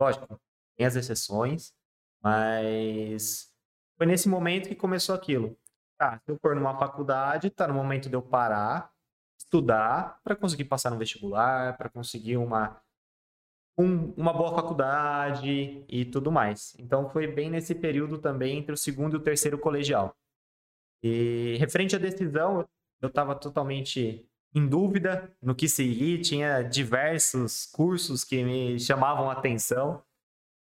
Lógico, 0.00 0.40
tem 0.76 0.86
as 0.86 0.96
exceções, 0.96 1.72
mas 2.22 3.52
foi 3.96 4.06
nesse 4.06 4.28
momento 4.28 4.68
que 4.68 4.74
começou 4.74 5.14
aquilo. 5.14 5.56
Tá, 5.98 6.20
se 6.24 6.30
eu 6.30 6.38
for 6.40 6.54
numa 6.54 6.78
faculdade, 6.78 7.50
tá 7.50 7.66
no 7.68 7.74
momento 7.74 8.08
de 8.08 8.16
eu 8.16 8.22
parar, 8.22 8.90
estudar 9.38 10.20
para 10.24 10.36
conseguir 10.36 10.64
passar 10.64 10.90
no 10.90 10.98
vestibular, 10.98 11.76
para 11.76 11.88
conseguir 11.88 12.36
uma 12.36 12.80
um, 13.76 14.12
uma 14.16 14.32
boa 14.32 14.54
faculdade 14.54 15.84
e 15.88 16.04
tudo 16.04 16.30
mais. 16.30 16.74
Então 16.78 17.08
foi 17.10 17.26
bem 17.26 17.50
nesse 17.50 17.74
período 17.74 18.18
também 18.18 18.58
entre 18.58 18.72
o 18.72 18.76
segundo 18.76 19.14
e 19.14 19.16
o 19.16 19.22
terceiro 19.22 19.58
colegial. 19.58 20.14
E 21.02 21.56
referente 21.58 21.96
à 21.96 21.98
decisão, 21.98 22.66
eu 23.00 23.08
estava 23.08 23.34
totalmente 23.34 24.24
em 24.54 24.66
dúvida 24.66 25.34
no 25.40 25.54
que 25.54 25.68
seguir, 25.68 26.20
tinha 26.20 26.62
diversos 26.62 27.66
cursos 27.66 28.22
que 28.22 28.44
me 28.44 28.78
chamavam 28.78 29.30
a 29.30 29.32
atenção. 29.32 30.02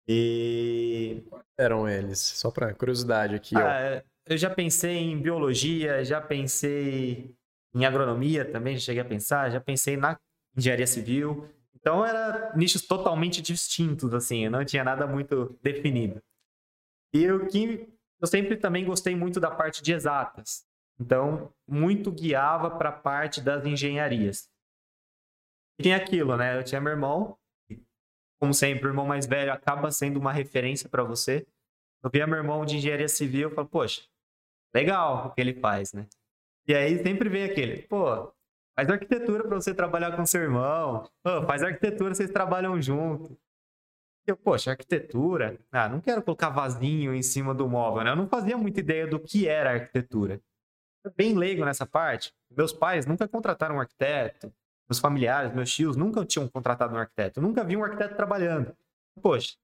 E. 0.06 1.24
Eram 1.58 1.88
eles? 1.88 2.18
Só 2.18 2.50
para 2.50 2.74
curiosidade 2.74 3.34
aqui. 3.34 3.56
Ah, 3.56 4.02
eu 4.26 4.36
já 4.36 4.50
pensei 4.50 4.96
em 4.96 5.20
biologia, 5.20 6.04
já 6.04 6.20
pensei 6.20 7.34
em 7.74 7.84
agronomia 7.84 8.44
também, 8.44 8.76
já 8.76 8.86
cheguei 8.86 9.02
a 9.02 9.04
pensar, 9.04 9.50
já 9.50 9.60
pensei 9.60 9.96
na 9.96 10.18
engenharia 10.56 10.86
civil. 10.86 11.48
Então 11.80 12.04
era 12.04 12.54
nichos 12.56 12.82
totalmente 12.86 13.40
distintos, 13.40 14.12
assim, 14.12 14.48
não 14.48 14.64
tinha 14.64 14.84
nada 14.84 15.06
muito 15.06 15.58
definido. 15.62 16.22
E 17.12 17.30
o 17.30 17.46
que 17.46 17.88
eu 18.20 18.26
sempre 18.26 18.56
também 18.56 18.84
gostei 18.84 19.16
muito 19.16 19.40
da 19.40 19.50
parte 19.50 19.82
de 19.82 19.92
exatas. 19.92 20.66
Então, 21.00 21.52
muito 21.66 22.12
guiava 22.12 22.70
para 22.70 22.90
a 22.90 22.92
parte 22.92 23.40
das 23.40 23.64
engenharias. 23.64 24.50
E 25.78 25.82
tem 25.82 25.94
aquilo, 25.94 26.36
né? 26.36 26.58
Eu 26.58 26.62
tinha 26.62 26.80
meu 26.80 26.92
irmão, 26.92 27.38
como 28.38 28.52
sempre, 28.52 28.86
o 28.86 28.90
irmão 28.90 29.06
mais 29.06 29.26
velho 29.26 29.50
acaba 29.50 29.90
sendo 29.90 30.20
uma 30.20 30.32
referência 30.32 30.88
para 30.90 31.02
você. 31.02 31.46
Eu 32.02 32.10
via 32.10 32.26
meu 32.26 32.36
irmão 32.36 32.66
de 32.66 32.76
engenharia 32.76 33.08
civil 33.08 33.50
e 33.50 33.54
falei, 33.54 33.70
poxa, 33.70 34.02
legal 34.74 35.28
o 35.28 35.30
que 35.34 35.40
ele 35.40 35.54
faz, 35.54 35.94
né? 35.94 36.06
E 36.68 36.74
aí 36.74 37.02
sempre 37.02 37.30
vem 37.30 37.44
aquele, 37.44 37.82
pô, 37.82 38.30
faz 38.76 38.88
arquitetura 38.90 39.44
para 39.44 39.60
você 39.60 39.74
trabalhar 39.74 40.16
com 40.16 40.24
seu 40.26 40.42
irmão, 40.42 41.08
pô, 41.22 41.42
faz 41.46 41.62
arquitetura, 41.62 42.14
vocês 42.14 42.30
trabalham 42.30 42.80
junto. 42.80 43.36
Eu, 44.26 44.36
poxa, 44.36 44.70
arquitetura, 44.70 45.58
ah, 45.72 45.88
não 45.88 46.00
quero 46.00 46.22
colocar 46.22 46.50
vasinho 46.50 47.14
em 47.14 47.22
cima 47.22 47.54
do 47.54 47.68
móvel, 47.68 48.04
né? 48.04 48.10
Eu 48.10 48.16
não 48.16 48.28
fazia 48.28 48.56
muita 48.56 48.80
ideia 48.80 49.06
do 49.06 49.18
que 49.18 49.48
era 49.48 49.72
arquitetura 49.72 50.40
bem 51.16 51.34
leigo 51.34 51.64
nessa 51.64 51.86
parte. 51.86 52.34
Meus 52.54 52.72
pais 52.72 53.06
nunca 53.06 53.26
contrataram 53.26 53.76
um 53.76 53.80
arquiteto, 53.80 54.52
meus 54.88 54.98
familiares, 54.98 55.54
meus 55.54 55.72
tios 55.72 55.96
nunca 55.96 56.24
tinham 56.24 56.48
contratado 56.48 56.94
um 56.94 56.98
arquiteto, 56.98 57.40
eu 57.40 57.42
nunca 57.42 57.64
vi 57.64 57.76
um 57.76 57.84
arquiteto 57.84 58.16
trabalhando. 58.16 58.76
Poxa, 59.22 59.56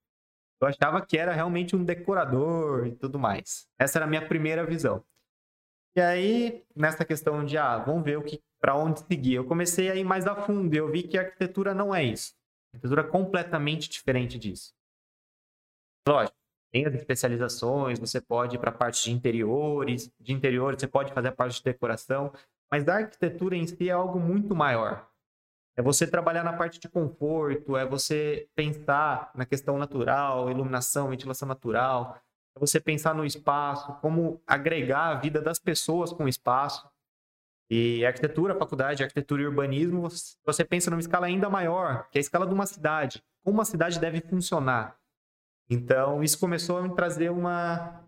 eu 0.61 0.69
achava 0.69 1.05
que 1.05 1.19
era 1.19 1.33
realmente 1.33 1.77
um 1.77 1.85
decorador 1.85 2.87
e 2.87 2.93
tudo 2.93 3.19
mais. 3.19 3.69
Essa 3.79 3.99
era 3.99 4.07
a 4.07 4.09
minha 4.09 4.27
primeira 4.27 4.65
visão. 4.65 5.05
E 5.97 6.01
aí, 6.01 6.63
nessa 6.77 7.07
questão 7.07 7.43
de, 7.43 7.57
ah, 7.57 7.79
vamos 7.79 8.05
ver 8.05 8.19
o 8.19 8.23
que 8.23 8.43
para 8.61 8.77
onde 8.77 9.01
seguir, 9.01 9.37
eu 9.37 9.47
comecei 9.47 9.91
a 9.91 9.95
ir 9.95 10.05
mais 10.05 10.27
a 10.27 10.37
fundo 10.37 10.75
e 10.75 10.77
eu 10.77 10.91
vi 10.91 11.03
que 11.03 11.17
a 11.17 11.23
arquitetura 11.23 11.75
não 11.75 11.95
é 11.95 12.05
isso. 12.05 12.35
A 12.35 12.77
arquitetura 12.77 13.01
é 13.01 13.11
completamente 13.11 13.89
diferente 13.89 14.39
disso. 14.39 14.75
Lógico, 16.07 16.37
tem 16.71 16.85
as 16.85 16.95
especializações, 16.95 17.99
você 17.99 18.21
pode 18.21 18.57
ir 18.57 18.59
para 18.59 18.71
a 18.71 18.75
parte 18.75 19.05
de 19.05 19.11
interiores, 19.11 20.13
de 20.21 20.35
interiores 20.35 20.79
você 20.79 20.87
pode 20.87 21.15
fazer 21.15 21.29
a 21.29 21.33
parte 21.33 21.57
de 21.57 21.65
decoração, 21.65 22.31
mas 22.71 22.87
a 22.87 22.97
arquitetura 22.97 23.57
em 23.57 23.67
si 23.67 23.89
é 23.89 23.93
algo 23.93 24.21
muito 24.21 24.55
maior. 24.55 25.09
É 25.79 25.83
você 25.83 26.07
trabalhar 26.07 26.45
na 26.45 26.53
parte 26.53 26.79
de 26.79 26.91
conforto, 26.91 27.75
é 27.75 27.87
você 27.87 28.49
pensar 28.55 29.31
na 29.35 29.47
questão 29.47 29.79
natural, 29.79 30.51
iluminação, 30.51 31.09
ventilação 31.09 31.49
natural, 31.49 32.21
você 32.59 32.81
pensar 32.81 33.15
no 33.15 33.25
espaço, 33.25 33.93
como 34.01 34.41
agregar 34.47 35.09
a 35.09 35.15
vida 35.15 35.41
das 35.41 35.59
pessoas 35.59 36.13
com 36.13 36.25
o 36.25 36.29
espaço. 36.29 36.89
E 37.69 38.07
arquitetura, 38.07 38.55
faculdade, 38.55 39.03
arquitetura 39.03 39.43
e 39.43 39.47
urbanismo, 39.47 40.09
você 40.45 40.65
pensa 40.65 40.91
numa 40.91 41.01
escala 41.01 41.27
ainda 41.27 41.51
maior, 41.51 42.09
que 42.11 42.19
é 42.19 42.21
a 42.21 42.23
escala 42.23 42.47
de 42.47 42.55
uma 42.55 42.67
cidade. 42.67 43.23
Como 43.45 43.59
uma 43.59 43.65
cidade 43.65 43.99
deve 43.99 44.21
funcionar. 44.21 44.97
Então, 45.69 46.23
isso 46.23 46.39
começou 46.39 46.79
a 46.79 46.83
me 46.83 46.95
trazer 46.95 47.31
uma, 47.31 48.05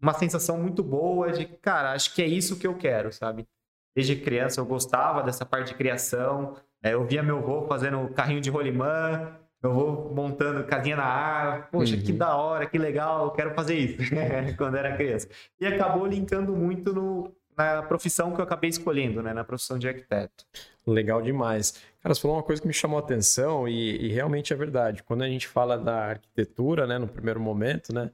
uma 0.00 0.12
sensação 0.12 0.58
muito 0.58 0.82
boa 0.82 1.30
de, 1.30 1.46
cara, 1.46 1.92
acho 1.92 2.14
que 2.14 2.22
é 2.22 2.26
isso 2.26 2.58
que 2.58 2.66
eu 2.66 2.76
quero, 2.76 3.12
sabe? 3.12 3.46
Desde 3.94 4.16
criança 4.16 4.60
eu 4.60 4.66
gostava 4.66 5.22
dessa 5.22 5.46
parte 5.46 5.68
de 5.68 5.74
criação. 5.74 6.56
É, 6.82 6.92
eu 6.92 7.06
via 7.06 7.22
meu 7.22 7.38
avô 7.38 7.66
fazendo 7.66 8.08
carrinho 8.12 8.40
de 8.40 8.50
rolimã, 8.50 9.38
eu 9.62 9.72
vou 9.72 10.14
montando 10.14 10.64
casinha 10.64 10.96
na 10.96 11.04
árvore. 11.04 11.68
Poxa, 11.70 11.96
uhum. 11.96 12.02
que 12.02 12.12
da 12.12 12.36
hora, 12.36 12.66
que 12.66 12.78
legal, 12.78 13.30
quero 13.32 13.54
fazer 13.54 13.74
isso 13.74 13.98
quando 14.56 14.76
era 14.76 14.96
criança. 14.96 15.28
E 15.60 15.66
acabou 15.66 16.06
linkando 16.06 16.54
muito 16.54 16.92
no, 16.92 17.32
na 17.56 17.82
profissão 17.82 18.34
que 18.34 18.40
eu 18.40 18.44
acabei 18.44 18.70
escolhendo, 18.70 19.22
né? 19.22 19.32
Na 19.32 19.44
profissão 19.44 19.78
de 19.78 19.88
arquiteto. 19.88 20.44
Legal 20.86 21.22
demais. 21.22 21.82
Cara, 22.00 22.14
você 22.14 22.20
falou 22.20 22.36
uma 22.36 22.42
coisa 22.42 22.62
que 22.62 22.68
me 22.68 22.74
chamou 22.74 22.98
a 22.98 23.02
atenção 23.02 23.66
e, 23.66 24.06
e, 24.06 24.08
realmente 24.12 24.52
é 24.52 24.56
verdade. 24.56 25.02
Quando 25.02 25.22
a 25.22 25.28
gente 25.28 25.48
fala 25.48 25.76
da 25.76 26.10
arquitetura, 26.10 26.86
né, 26.86 26.98
no 26.98 27.08
primeiro 27.08 27.40
momento, 27.40 27.92
né, 27.92 28.10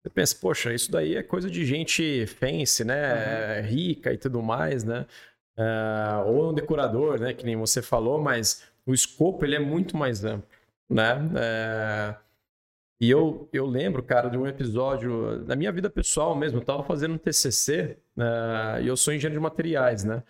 você 0.00 0.10
pensa, 0.10 0.36
poxa, 0.40 0.72
isso 0.72 0.92
daí 0.92 1.16
é 1.16 1.22
coisa 1.22 1.50
de 1.50 1.64
gente 1.64 2.26
fancy, 2.26 2.84
né, 2.84 3.60
uhum. 3.60 3.66
rica 3.66 4.12
e 4.12 4.18
tudo 4.18 4.40
mais, 4.40 4.84
né, 4.84 5.06
uh, 5.58 6.28
ou 6.28 6.50
um 6.50 6.54
decorador, 6.54 7.18
né, 7.18 7.32
que 7.32 7.44
nem 7.44 7.56
você 7.56 7.82
falou, 7.82 8.20
mas 8.20 8.62
o 8.86 8.94
escopo 8.94 9.44
ele 9.44 9.56
é 9.56 9.58
muito 9.58 9.96
mais 9.96 10.24
amplo, 10.24 10.46
né. 10.88 11.14
Uh, 11.16 12.24
e 13.00 13.10
eu, 13.10 13.48
eu 13.52 13.66
lembro, 13.66 14.02
cara, 14.02 14.28
de 14.28 14.38
um 14.38 14.46
episódio 14.46 15.44
da 15.44 15.56
minha 15.56 15.72
vida 15.72 15.90
pessoal 15.90 16.34
mesmo. 16.34 16.58
Eu 16.58 16.62
estava 16.62 16.82
fazendo 16.84 17.14
um 17.14 17.18
TCC 17.18 17.98
uh, 18.16 18.80
e 18.82 18.86
eu 18.86 18.96
sou 18.96 19.12
engenheiro 19.12 19.38
de 19.38 19.42
materiais, 19.42 20.04
né? 20.04 20.22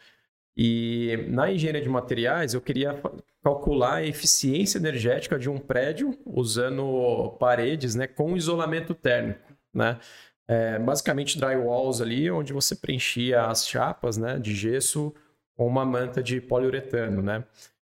E 0.57 1.27
na 1.29 1.51
engenharia 1.51 1.83
de 1.83 1.89
materiais, 1.89 2.55
eu 2.55 2.61
queria 2.61 3.01
calcular 3.43 3.97
a 3.97 4.07
eficiência 4.07 4.79
energética 4.79 5.39
de 5.39 5.51
um 5.51 5.59
prédio 5.59 6.17
usando 6.25 7.37
paredes 7.41 7.95
né, 7.95 8.07
com 8.07 8.37
isolamento 8.37 8.95
térmico. 8.95 9.53
Né? 9.73 9.99
É, 10.47 10.79
basicamente, 10.79 11.39
drywalls 11.39 12.01
ali, 12.01 12.31
onde 12.31 12.53
você 12.53 12.77
preenchia 12.77 13.47
as 13.47 13.67
chapas 13.67 14.17
né, 14.17 14.39
de 14.39 14.55
gesso 14.55 15.13
com 15.57 15.67
uma 15.67 15.85
manta 15.85 16.23
de 16.23 16.41
poliuretano, 16.41 17.21
né? 17.21 17.45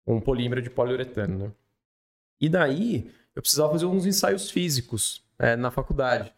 um 0.06 0.20
polímero 0.20 0.62
de 0.62 0.70
poliuretano. 0.70 1.38
Né? 1.38 1.52
E 2.42 2.48
daí, 2.48 3.08
eu 3.36 3.40
precisava 3.40 3.70
fazer 3.70 3.86
uns 3.86 4.04
ensaios 4.04 4.50
físicos 4.50 5.24
é, 5.38 5.54
na 5.54 5.70
faculdade. 5.70 6.34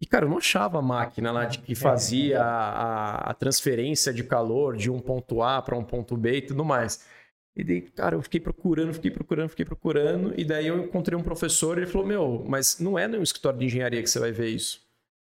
E, 0.00 0.06
cara, 0.06 0.24
eu 0.24 0.30
não 0.30 0.38
achava 0.38 0.78
a 0.78 0.82
máquina 0.82 1.32
lá 1.32 1.44
de 1.44 1.58
que 1.58 1.74
fazia 1.74 2.40
a, 2.40 3.30
a 3.30 3.34
transferência 3.34 4.12
de 4.12 4.22
calor 4.22 4.76
de 4.76 4.88
um 4.88 5.00
ponto 5.00 5.42
A 5.42 5.60
para 5.60 5.76
um 5.76 5.84
ponto 5.84 6.16
B 6.16 6.38
e 6.38 6.42
tudo 6.42 6.64
mais. 6.64 7.04
E 7.56 7.62
daí, 7.62 7.82
cara, 7.82 8.16
eu 8.16 8.22
fiquei 8.22 8.40
procurando, 8.40 8.94
fiquei 8.94 9.10
procurando, 9.10 9.48
fiquei 9.50 9.64
procurando. 9.64 10.32
E 10.36 10.44
daí 10.44 10.66
eu 10.68 10.78
encontrei 10.84 11.18
um 11.18 11.22
professor 11.22 11.76
e 11.76 11.82
ele 11.82 11.90
falou: 11.90 12.06
Meu, 12.06 12.44
mas 12.48 12.78
não 12.78 12.98
é 12.98 13.06
no 13.06 13.22
escritório 13.22 13.58
de 13.58 13.66
engenharia 13.66 14.02
que 14.02 14.08
você 14.08 14.18
vai 14.18 14.32
ver 14.32 14.48
isso. 14.48 14.80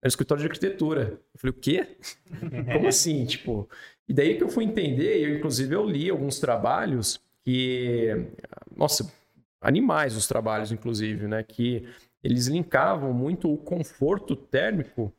É 0.02 0.08
no 0.08 0.10
escritório 0.10 0.42
de 0.42 0.48
arquitetura. 0.48 1.20
Eu 1.34 1.40
falei: 1.40 1.56
O 1.58 1.60
quê? 1.60 1.98
Como 2.74 2.88
assim? 2.88 3.26
Tipo. 3.26 3.70
E 4.08 4.14
daí 4.14 4.38
que 4.38 4.44
eu 4.44 4.50
fui 4.50 4.66
entender, 4.66 5.18
eu 5.18 5.36
inclusive 5.38 5.74
eu 5.74 5.86
li 5.86 6.10
alguns 6.10 6.40
trabalhos 6.40 7.20
que. 7.44 8.10
Nossa, 8.76 9.12
animais 9.62 10.18
os 10.18 10.28
trabalhos, 10.28 10.72
inclusive, 10.72 11.28
né? 11.28 11.44
Que 11.44 11.88
eles 12.24 12.48
linkavam 12.48 13.14
muito 13.14 13.52
o 13.52 13.58
conforto 13.58 14.36
térmico 14.36 15.14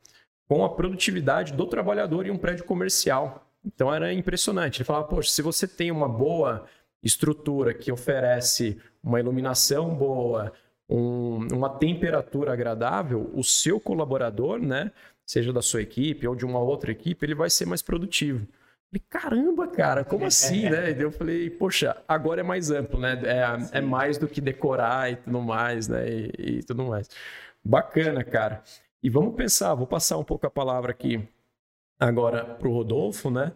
com 0.47 0.63
a 0.63 0.69
produtividade 0.69 1.53
do 1.53 1.65
trabalhador 1.65 2.25
em 2.25 2.31
um 2.31 2.37
prédio 2.37 2.65
comercial. 2.65 3.49
Então 3.65 3.93
era 3.93 4.13
impressionante. 4.13 4.77
Ele 4.77 4.85
falava, 4.85 5.07
poxa, 5.07 5.29
se 5.29 5.41
você 5.41 5.67
tem 5.67 5.89
uma 5.89 6.07
boa 6.07 6.65
estrutura 7.01 7.73
que 7.73 7.91
oferece 7.91 8.77
uma 9.01 9.19
iluminação 9.19 9.93
boa, 9.95 10.53
um, 10.89 11.47
uma 11.51 11.69
temperatura 11.69 12.53
agradável, 12.53 13.31
o 13.33 13.43
seu 13.43 13.79
colaborador, 13.79 14.59
né, 14.59 14.91
seja 15.25 15.51
da 15.51 15.61
sua 15.61 15.81
equipe 15.81 16.27
ou 16.27 16.35
de 16.35 16.45
uma 16.45 16.59
outra 16.59 16.91
equipe, 16.91 17.25
ele 17.25 17.35
vai 17.35 17.49
ser 17.49 17.65
mais 17.65 17.81
produtivo. 17.81 18.47
Falei, 18.93 19.05
caramba, 19.09 19.67
cara, 19.67 20.03
como 20.03 20.25
assim, 20.25 20.69
né? 20.69 20.91
E 20.93 21.01
eu 21.01 21.11
falei, 21.11 21.49
poxa, 21.49 21.97
agora 22.07 22.41
é 22.41 22.43
mais 22.43 22.69
amplo, 22.69 22.99
né? 22.99 23.19
É, 23.23 23.79
é 23.79 23.81
mais 23.81 24.19
do 24.19 24.27
que 24.27 24.39
decorar 24.39 25.11
e 25.11 25.15
tudo 25.15 25.41
mais, 25.41 25.87
né? 25.87 26.07
E, 26.07 26.57
e 26.59 26.63
tudo 26.63 26.83
mais. 26.83 27.09
Bacana, 27.63 28.23
cara. 28.23 28.61
E 29.01 29.09
vamos 29.09 29.35
pensar, 29.35 29.73
vou 29.73 29.87
passar 29.87 30.17
um 30.17 30.23
pouco 30.23 30.45
a 30.45 30.49
palavra 30.49 30.91
aqui 30.91 31.27
agora 31.99 32.45
para 32.45 32.67
o 32.67 32.71
Rodolfo, 32.71 33.31
né? 33.31 33.53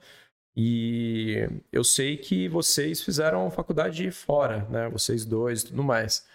E 0.56 1.48
eu 1.72 1.84
sei 1.84 2.18
que 2.18 2.48
vocês 2.48 3.04
fizeram 3.04 3.52
faculdade 3.52 4.10
fora, 4.10 4.66
né? 4.70 4.90
Vocês 4.90 5.24
dois 5.24 5.62
e 5.62 5.68
tudo 5.68 5.84
mais. 5.84 6.26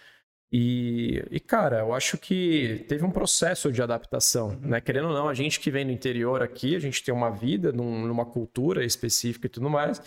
E, 0.55 1.25
e, 1.31 1.39
cara, 1.39 1.79
eu 1.79 1.95
acho 1.95 2.15
que 2.15 2.85
teve 2.87 3.03
um 3.03 3.09
processo 3.09 3.71
de 3.71 3.81
adaptação, 3.81 4.49
uhum. 4.49 4.59
né? 4.69 4.79
Querendo 4.79 5.07
ou 5.07 5.13
não, 5.15 5.27
a 5.27 5.33
gente 5.33 5.59
que 5.59 5.71
vem 5.71 5.83
do 5.83 5.91
interior 5.91 6.43
aqui, 6.43 6.75
a 6.75 6.79
gente 6.79 7.03
tem 7.03 7.11
uma 7.11 7.31
vida 7.31 7.71
num, 7.71 8.05
numa 8.05 8.23
cultura 8.23 8.85
específica 8.85 9.47
e 9.47 9.49
tudo 9.49 9.67
mais. 9.67 9.99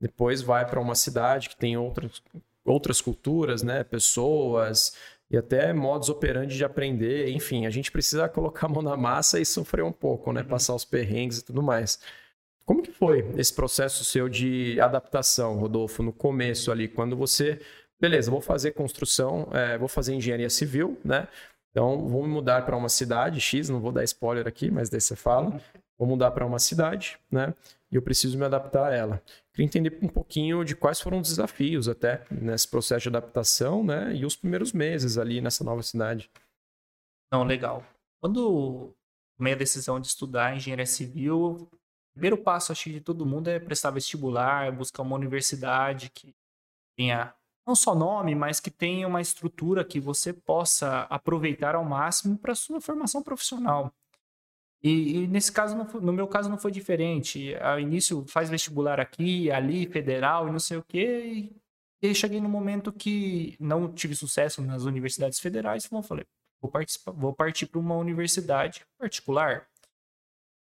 Depois 0.00 0.42
vai 0.42 0.68
para 0.68 0.80
uma 0.80 0.96
cidade 0.96 1.48
que 1.48 1.56
tem 1.56 1.76
outras, 1.76 2.20
outras 2.64 3.00
culturas, 3.00 3.62
né? 3.62 3.84
Pessoas 3.84 4.96
e 5.30 5.36
até 5.36 5.72
modos 5.72 6.08
operantes 6.08 6.56
de 6.56 6.64
aprender. 6.64 7.28
Enfim, 7.28 7.64
a 7.64 7.70
gente 7.70 7.92
precisa 7.92 8.28
colocar 8.28 8.66
a 8.66 8.70
mão 8.70 8.82
na 8.82 8.96
massa 8.96 9.38
e 9.38 9.46
sofrer 9.46 9.84
um 9.84 9.92
pouco, 9.92 10.32
né? 10.32 10.40
Uhum. 10.40 10.48
Passar 10.48 10.74
os 10.74 10.84
perrengues 10.84 11.38
e 11.38 11.44
tudo 11.44 11.62
mais. 11.62 12.00
Como 12.64 12.82
que 12.82 12.90
foi 12.90 13.24
esse 13.36 13.54
processo 13.54 14.04
seu 14.04 14.28
de 14.28 14.80
adaptação, 14.80 15.58
Rodolfo, 15.58 16.02
no 16.02 16.12
começo 16.12 16.72
ali, 16.72 16.88
quando 16.88 17.16
você 17.16 17.60
beleza, 18.02 18.32
vou 18.32 18.40
fazer 18.40 18.72
construção, 18.72 19.48
é, 19.52 19.78
vou 19.78 19.86
fazer 19.86 20.12
engenharia 20.12 20.50
civil, 20.50 20.98
né? 21.04 21.28
Então, 21.70 22.08
vou 22.08 22.24
me 22.24 22.28
mudar 22.28 22.66
para 22.66 22.76
uma 22.76 22.88
cidade 22.88 23.40
X, 23.40 23.68
não 23.68 23.80
vou 23.80 23.92
dar 23.92 24.02
spoiler 24.02 24.46
aqui, 24.48 24.72
mas 24.72 24.90
daí 24.90 25.00
você 25.00 25.14
fala. 25.14 25.60
vou 25.96 26.08
mudar 26.08 26.32
para 26.32 26.44
uma 26.44 26.58
cidade, 26.58 27.16
né? 27.30 27.54
E 27.92 27.94
eu 27.94 28.02
preciso 28.02 28.36
me 28.36 28.44
adaptar 28.44 28.90
a 28.90 28.94
ela. 28.94 29.22
Queria 29.52 29.66
entender 29.66 29.98
um 30.02 30.08
pouquinho 30.08 30.64
de 30.64 30.74
quais 30.74 31.00
foram 31.00 31.20
os 31.20 31.28
desafios 31.28 31.88
até 31.88 32.24
nesse 32.28 32.66
processo 32.66 33.02
de 33.02 33.08
adaptação, 33.08 33.84
né? 33.84 34.12
E 34.16 34.26
os 34.26 34.34
primeiros 34.34 34.72
meses 34.72 35.16
ali 35.16 35.40
nessa 35.40 35.62
nova 35.62 35.82
cidade. 35.82 36.28
Não, 37.32 37.44
legal. 37.44 37.86
Quando 38.20 38.92
tomei 39.38 39.52
a 39.52 39.56
decisão 39.56 40.00
de 40.00 40.08
estudar 40.08 40.56
engenharia 40.56 40.86
civil, 40.86 41.68
o 41.72 41.78
primeiro 42.14 42.36
passo, 42.36 42.72
acho 42.72 42.84
que 42.84 42.92
de 42.94 43.00
todo 43.00 43.24
mundo 43.24 43.46
é 43.46 43.60
prestar 43.60 43.90
vestibular, 43.90 44.72
buscar 44.72 45.02
uma 45.02 45.14
universidade 45.14 46.10
que 46.10 46.34
tenha 46.96 47.32
não 47.66 47.74
só 47.74 47.94
nome, 47.94 48.34
mas 48.34 48.60
que 48.60 48.70
tenha 48.70 49.06
uma 49.06 49.20
estrutura 49.20 49.84
que 49.84 50.00
você 50.00 50.32
possa 50.32 51.02
aproveitar 51.02 51.74
ao 51.74 51.84
máximo 51.84 52.36
para 52.38 52.54
sua 52.54 52.80
formação 52.80 53.22
profissional. 53.22 53.92
E, 54.82 55.22
e 55.22 55.26
nesse 55.28 55.52
caso, 55.52 55.76
foi, 55.86 56.00
no 56.00 56.12
meu 56.12 56.26
caso, 56.26 56.50
não 56.50 56.58
foi 56.58 56.72
diferente. 56.72 57.54
Ao 57.56 57.78
início, 57.78 58.24
faz 58.26 58.50
vestibular 58.50 58.98
aqui, 58.98 59.50
ali, 59.50 59.86
federal 59.86 60.48
e 60.48 60.52
não 60.52 60.58
sei 60.58 60.76
o 60.76 60.82
quê. 60.82 61.52
E, 62.02 62.08
e 62.10 62.14
cheguei 62.14 62.40
no 62.40 62.48
momento 62.48 62.92
que 62.92 63.56
não 63.60 63.92
tive 63.92 64.14
sucesso 64.16 64.60
nas 64.60 64.82
universidades 64.82 65.38
federais. 65.38 65.84
Então, 65.84 66.00
eu 66.00 66.02
falei, 66.02 66.26
vou, 66.60 66.70
participar, 66.70 67.12
vou 67.12 67.32
partir 67.32 67.66
para 67.66 67.78
uma 67.78 67.96
universidade 67.96 68.84
particular. 68.98 69.68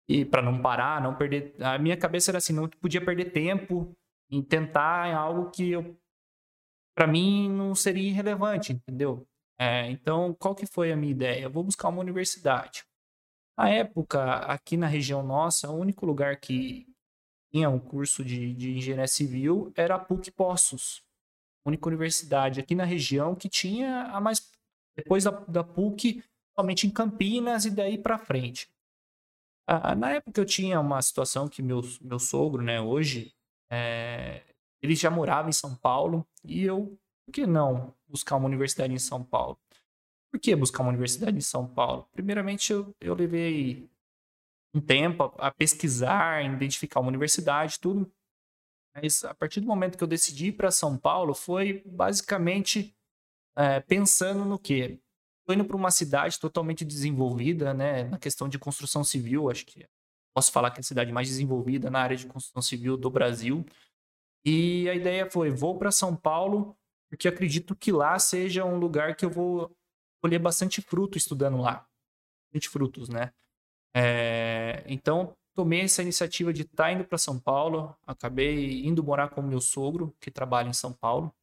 E 0.09 0.25
para 0.25 0.43
não 0.43 0.61
parar, 0.61 1.01
não 1.01 1.15
perder. 1.15 1.55
A 1.61 1.79
minha 1.79 1.97
cabeça 1.97 2.33
era 2.33 2.39
assim: 2.39 2.53
não 2.53 2.69
podia 2.69 3.01
perder 3.01 3.27
tempo 3.27 3.97
em 4.29 4.43
tentar 4.43 5.15
algo 5.15 5.53
que 5.53 5.71
eu 5.71 5.97
para 7.01 7.07
mim 7.07 7.49
não 7.49 7.75
seria 7.75 8.11
irrelevante, 8.11 8.75
entendeu? 8.75 9.27
É, 9.59 9.91
então, 9.91 10.37
qual 10.39 10.55
que 10.55 10.67
foi 10.67 10.93
a 10.93 10.97
minha 10.97 11.11
ideia? 11.11 11.45
Eu 11.45 11.51
vou 11.51 11.65
buscar 11.65 11.89
uma 11.89 12.03
universidade. 12.03 12.85
Na 13.59 13.71
época, 13.71 14.35
aqui 14.41 14.77
na 14.77 14.87
região 14.87 15.23
nossa, 15.23 15.71
o 15.71 15.79
único 15.79 16.05
lugar 16.05 16.39
que 16.39 16.87
tinha 17.51 17.71
um 17.71 17.79
curso 17.79 18.23
de, 18.23 18.53
de 18.53 18.77
engenharia 18.77 19.09
civil 19.09 19.73
era 19.75 19.95
a 19.95 19.99
PUC 19.99 20.31
Poços. 20.31 21.03
Única 21.65 21.89
universidade 21.89 22.61
aqui 22.61 22.75
na 22.75 22.85
região 22.85 23.35
que 23.35 23.49
tinha 23.49 24.03
a 24.03 24.21
mais. 24.21 24.51
Depois 24.95 25.25
da, 25.25 25.31
da 25.31 25.65
PUC, 25.65 26.23
somente 26.55 26.87
em 26.87 26.91
Campinas 26.91 27.65
e 27.65 27.71
daí 27.71 27.97
para 27.97 28.19
frente. 28.19 28.69
Ah, 29.67 29.95
na 29.95 30.11
época 30.11 30.39
eu 30.39 30.45
tinha 30.45 30.79
uma 30.79 31.01
situação 31.01 31.49
que 31.49 31.63
meu, 31.63 31.81
meu 32.03 32.19
sogro, 32.19 32.63
né, 32.63 32.79
hoje, 32.79 33.33
é, 33.71 34.50
ele 34.83 34.95
já 34.95 35.11
morava 35.11 35.49
em 35.49 35.53
São 35.53 35.75
Paulo 35.75 36.27
e 36.45 36.63
eu, 36.65 36.99
por 37.27 37.33
que 37.33 37.47
não 37.47 37.95
buscar 38.09 38.37
uma 38.37 38.47
universidade 38.47 38.93
em 38.93 38.99
São 38.99 39.23
Paulo? 39.23 39.59
Por 40.31 40.41
que 40.41 40.55
buscar 40.55 40.83
uma 40.83 40.91
universidade 40.91 41.37
em 41.37 41.43
São 41.43 41.67
Paulo? 41.67 42.09
Primeiramente, 42.13 42.73
eu, 42.73 42.95
eu 43.01 43.15
levei 43.15 43.91
um 44.75 44.81
tempo 44.81 45.25
a, 45.39 45.49
a 45.49 45.51
pesquisar, 45.51 46.45
identificar 46.45 47.01
uma 47.01 47.09
universidade, 47.09 47.81
tudo. 47.81 48.11
Mas 48.95 49.25
a 49.25 49.35
partir 49.35 49.61
do 49.61 49.67
momento 49.67 49.99
que 49.99 50.05
eu 50.05 50.09
decidi 50.09 50.49
ir 50.49 50.53
para 50.53 50.71
São 50.71 50.97
Paulo, 50.97 51.35
foi 51.35 51.83
basicamente 51.85 52.95
é, 53.57 53.81
pensando 53.81 54.45
no 54.45 54.59
quê? 54.59 55.01
Estou 55.41 55.55
indo 55.55 55.65
para 55.65 55.77
uma 55.77 55.91
cidade 55.91 56.39
totalmente 56.39 56.85
desenvolvida, 56.85 57.75
né, 57.75 58.05
na 58.05 58.19
questão 58.19 58.49
de 58.49 58.59
construção 58.59 59.03
civil, 59.03 59.51
acho 59.51 59.67
que 59.67 59.87
posso 60.35 60.53
falar 60.53 60.71
que 60.71 60.79
é 60.79 60.81
a 60.81 60.85
cidade 60.85 61.13
mais 61.13 61.29
desenvolvida 61.29 61.91
na 61.91 62.01
área 62.01 62.17
de 62.17 62.27
construção 62.27 62.63
civil 62.63 62.97
do 62.97 63.11
Brasil. 63.11 63.65
E 64.45 64.89
a 64.89 64.95
ideia 64.95 65.31
foi: 65.31 65.51
vou 65.51 65.79
para 65.79 65.91
São 65.91 66.17
Paulo, 66.17 66.77
porque 67.09 67.29
acredito 67.29 67.75
que 67.75 67.93
lá 67.93 68.19
seja 68.19 68.65
um 68.65 68.79
lugar 68.79 69.17
que 69.17 69.25
eu 69.25 69.31
vou 69.31 69.75
colher 70.23 70.39
bastante 70.39 70.81
fruto 70.81 71.19
estudando 71.19 71.59
lá. 71.59 71.87
Bastante 72.47 72.69
frutos, 72.69 73.09
né? 73.09 73.33
É, 73.95 74.85
então, 74.87 75.35
tomei 75.55 75.81
essa 75.83 76.03
iniciativa 76.03 76.53
de 76.53 76.63
estar 76.63 76.85
tá 76.85 76.93
indo 76.93 77.05
para 77.05 77.19
São 77.19 77.39
Paulo. 77.39 77.97
Acabei 78.07 78.85
indo 78.87 79.03
morar 79.03 79.29
com 79.31 79.43
meu 79.43 79.61
sogro, 79.61 80.15
que 80.21 80.31
trabalha 80.31 80.69
em 80.69 80.73
São 80.73 80.93
Paulo. 80.93 81.35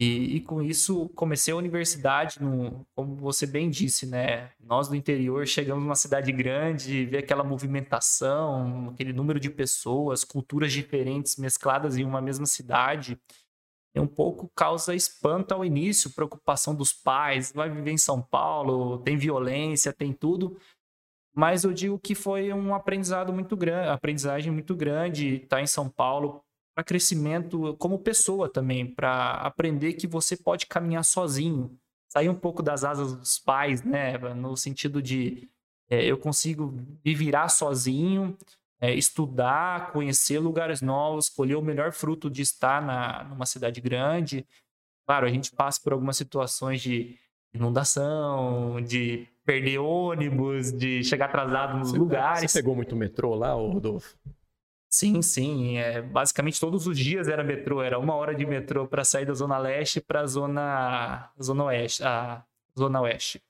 E, 0.00 0.36
e, 0.36 0.40
com 0.40 0.62
isso 0.62 1.08
comecei 1.08 1.52
a 1.52 1.56
universidade, 1.56 2.40
no, 2.40 2.86
como 2.94 3.16
você 3.16 3.44
bem 3.46 3.68
disse, 3.68 4.06
né? 4.06 4.52
Nós 4.60 4.86
do 4.86 4.94
interior 4.94 5.44
chegamos 5.44 5.82
numa 5.82 5.96
cidade 5.96 6.30
grande, 6.30 7.04
ver 7.04 7.18
aquela 7.18 7.42
movimentação, 7.42 8.90
aquele 8.90 9.12
número 9.12 9.40
de 9.40 9.50
pessoas, 9.50 10.22
culturas 10.22 10.72
diferentes 10.72 11.36
mescladas 11.36 11.96
em 11.96 12.04
uma 12.04 12.20
mesma 12.20 12.46
cidade. 12.46 13.18
É 13.92 14.00
um 14.00 14.06
pouco 14.06 14.48
causa 14.54 14.94
espanto 14.94 15.52
ao 15.52 15.64
início, 15.64 16.10
preocupação 16.10 16.76
dos 16.76 16.92
pais, 16.92 17.50
vai 17.52 17.68
viver 17.68 17.90
em 17.90 17.98
São 17.98 18.22
Paulo, 18.22 18.98
tem 18.98 19.16
violência, 19.16 19.92
tem 19.92 20.12
tudo. 20.12 20.56
Mas 21.34 21.64
eu 21.64 21.72
digo 21.72 21.98
que 21.98 22.14
foi 22.14 22.52
um 22.52 22.72
aprendizado 22.72 23.32
muito 23.32 23.56
grande, 23.56 23.88
aprendizagem 23.88 24.52
muito 24.52 24.76
grande 24.76 25.36
estar 25.42 25.60
em 25.60 25.66
São 25.66 25.88
Paulo, 25.88 26.40
para 26.78 26.84
crescimento 26.84 27.74
como 27.76 27.98
pessoa 27.98 28.48
também, 28.48 28.86
para 28.86 29.32
aprender 29.32 29.94
que 29.94 30.06
você 30.06 30.36
pode 30.36 30.66
caminhar 30.66 31.04
sozinho, 31.04 31.76
sair 32.08 32.28
um 32.28 32.36
pouco 32.36 32.62
das 32.62 32.84
asas 32.84 33.16
dos 33.16 33.36
pais, 33.36 33.82
né? 33.82 34.16
No 34.34 34.56
sentido 34.56 35.02
de 35.02 35.48
é, 35.90 36.04
eu 36.04 36.16
consigo 36.16 36.72
me 37.04 37.14
virar 37.16 37.48
sozinho, 37.48 38.38
é, 38.80 38.94
estudar, 38.94 39.90
conhecer 39.90 40.38
lugares 40.38 40.80
novos, 40.80 41.28
colher 41.28 41.56
o 41.56 41.62
melhor 41.62 41.90
fruto 41.90 42.30
de 42.30 42.42
estar 42.42 42.80
na, 42.80 43.24
numa 43.24 43.44
cidade 43.44 43.80
grande. 43.80 44.46
Claro, 45.04 45.26
a 45.26 45.30
gente 45.30 45.50
passa 45.50 45.80
por 45.82 45.92
algumas 45.92 46.16
situações 46.16 46.80
de 46.80 47.16
inundação, 47.52 48.80
de 48.82 49.26
perder 49.44 49.78
ônibus, 49.78 50.70
de 50.70 51.02
chegar 51.02 51.26
atrasado 51.26 51.76
nos 51.76 51.90
você, 51.90 51.98
lugares. 51.98 52.52
Você 52.52 52.60
pegou 52.60 52.76
muito 52.76 52.94
metrô 52.94 53.34
lá, 53.34 53.52
Rodolfo? 53.52 54.16
Sim, 54.88 55.20
sim. 55.20 55.76
É, 55.76 56.00
basicamente 56.00 56.58
todos 56.58 56.86
os 56.86 56.98
dias 56.98 57.28
era 57.28 57.44
metrô, 57.44 57.82
era 57.82 57.98
uma 57.98 58.14
hora 58.14 58.34
de 58.34 58.46
metrô 58.46 58.86
para 58.86 59.04
sair 59.04 59.26
da 59.26 59.34
Zona 59.34 59.58
Leste 59.58 60.00
para 60.00 60.22
a 60.22 60.26
Zona, 60.26 61.30
zona 61.40 61.64
Oeste. 61.64 62.02
A 62.02 62.42
Zona 62.76 63.00
Oeste. 63.02 63.42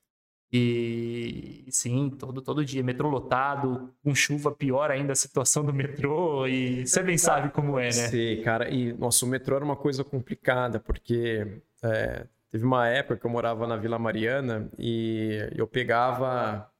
E 0.51 1.67
sim, 1.69 2.09
todo, 2.09 2.41
todo 2.41 2.65
dia, 2.65 2.83
metrô 2.83 3.11
lotado, 3.11 3.93
com 4.03 4.15
chuva, 4.15 4.51
pior 4.51 4.91
ainda 4.91 5.13
a 5.13 5.17
situação 5.17 5.63
do 5.63 5.75
metrô, 5.75 6.47
e 6.47 6.87
você 6.87 7.03
bem 7.03 7.19
sabe 7.19 7.51
como 7.51 7.79
é, 7.79 7.85
né? 7.85 7.91
Sim, 7.91 8.41
cara, 8.43 8.71
e 8.71 8.95
nosso 8.95 9.27
metrô 9.27 9.57
era 9.57 9.65
uma 9.65 9.77
coisa 9.77 10.03
complicada, 10.03 10.81
porque 10.81 11.61
é, 11.83 12.25
teve 12.51 12.65
uma 12.65 12.89
época 12.89 13.19
que 13.19 13.27
eu 13.27 13.31
morava 13.31 13.67
na 13.67 13.77
Vila 13.77 13.99
Mariana 13.99 14.71
e 14.79 15.51
eu 15.55 15.67
pegava. 15.67 16.71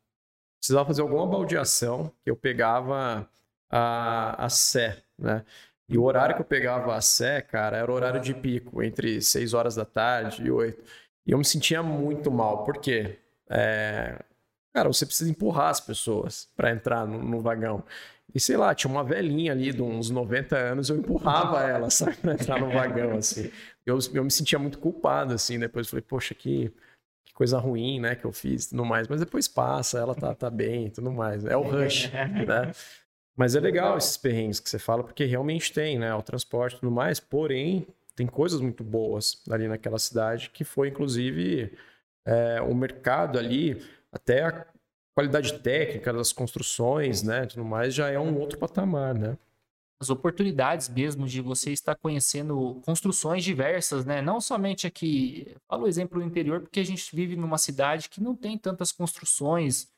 Precisava 0.59 0.87
fazer 0.87 1.03
alguma 1.03 1.27
baldeação, 1.27 2.11
que 2.25 2.31
eu 2.31 2.35
pegava 2.35 3.29
a, 3.71 4.45
a 4.45 4.49
Sé, 4.49 5.03
né? 5.19 5.45
E 5.89 5.97
o 5.97 6.03
horário 6.03 6.35
que 6.35 6.43
eu 6.43 6.47
pegava 6.47 6.95
a 6.95 7.01
Sé, 7.01 7.41
cara, 7.41 7.77
era 7.79 7.91
o 7.91 7.95
horário 7.95 8.21
de 8.21 8.35
pico, 8.35 8.83
entre 8.83 9.23
6 9.23 9.55
horas 9.55 9.75
da 9.75 9.87
tarde 9.87 10.45
e 10.45 10.51
8. 10.51 10.83
E 11.27 11.31
eu 11.31 11.39
me 11.39 11.45
sentia 11.45 11.83
muito 11.83 12.31
mal, 12.31 12.65
por 12.65 12.79
quê? 12.79 13.19
É... 13.49 14.19
Cara, 14.75 14.89
você 14.89 15.07
precisa 15.07 15.31
empurrar 15.31 15.71
as 15.71 15.81
pessoas 15.81 16.49
para 16.55 16.71
entrar 16.71 17.07
no, 17.07 17.23
no, 17.23 17.41
vagão. 17.41 17.83
E 18.35 18.39
sei 18.39 18.59
lá, 18.59 18.75
tinha 18.75 18.91
uma 18.91 19.03
velhinha 19.03 19.53
ali 19.53 19.73
de 19.73 19.81
uns 19.81 20.11
90 20.11 20.57
anos, 20.57 20.91
eu 20.91 20.97
empurrava 20.97 21.63
ela, 21.63 21.89
sabe, 21.91 22.17
pra 22.19 22.35
entrar 22.35 22.61
no 22.61 22.71
vagão, 22.71 23.17
assim. 23.17 23.51
Eu, 23.87 23.99
eu 24.13 24.23
me 24.23 24.31
sentia 24.31 24.59
muito 24.59 24.79
culpado, 24.79 25.33
assim, 25.33 25.59
depois 25.59 25.89
falei, 25.89 26.03
poxa, 26.03 26.35
que, 26.35 26.71
que 27.25 27.33
coisa 27.33 27.59
ruim, 27.59 27.99
né, 27.99 28.15
que 28.15 28.27
eu 28.27 28.33
fiz 28.33 28.67
e 28.67 28.71
tudo 28.71 28.85
mais. 28.85 29.09
Mas 29.09 29.21
depois 29.21 29.49
passa, 29.49 29.99
ela 29.99 30.15
tá, 30.15 30.35
tá 30.35 30.51
bem 30.51 30.87
e 30.87 30.91
tudo 30.91 31.11
mais. 31.11 31.47
É 31.47 31.57
o 31.57 31.63
rush, 31.63 32.11
né? 32.13 32.73
Mas 33.39 33.55
é 33.55 33.61
legal 33.61 33.97
esses 33.97 34.17
perrengues 34.17 34.59
que 34.59 34.69
você 34.69 34.81
fala, 34.81 35.05
porque 35.05 35.25
realmente 35.25 35.73
tem, 35.73 35.97
né? 35.97 36.13
O 36.13 36.23
transporte 36.23 36.75
e 36.75 36.81
tudo 36.81 36.91
mais, 36.91 37.21
porém, 37.21 37.87
tem 38.17 38.27
coisas 38.27 38.61
muito 38.61 38.83
boas 38.83 39.41
ali 39.49 39.69
naquela 39.69 39.97
cidade, 39.97 40.51
que 40.51 40.65
foi, 40.65 40.89
inclusive, 40.89 41.73
é, 42.27 42.61
o 42.61 42.75
mercado 42.75 43.39
ali, 43.39 43.81
até 44.11 44.43
a 44.43 44.67
qualidade 45.15 45.57
técnica 45.61 46.13
das 46.13 46.33
construções, 46.33 47.23
né? 47.23 47.47
Tudo 47.47 47.65
mais, 47.65 47.95
já 47.95 48.11
é 48.11 48.19
um 48.19 48.37
outro 48.37 48.59
patamar, 48.59 49.15
né? 49.15 49.39
As 50.01 50.11
oportunidades 50.11 50.89
mesmo 50.89 51.25
de 51.25 51.41
você 51.41 51.71
estar 51.71 51.95
conhecendo 51.95 52.81
construções 52.85 53.45
diversas, 53.45 54.05
né? 54.05 54.21
Não 54.21 54.41
somente 54.41 54.85
aqui, 54.85 55.55
falo 55.69 55.85
o 55.85 55.89
exemplo 55.89 56.19
do 56.19 56.27
interior, 56.27 56.61
porque 56.63 56.81
a 56.81 56.85
gente 56.85 57.15
vive 57.15 57.37
numa 57.37 57.57
cidade 57.57 58.09
que 58.09 58.21
não 58.21 58.35
tem 58.35 58.59
tantas 58.59 58.91
construções 58.91 59.89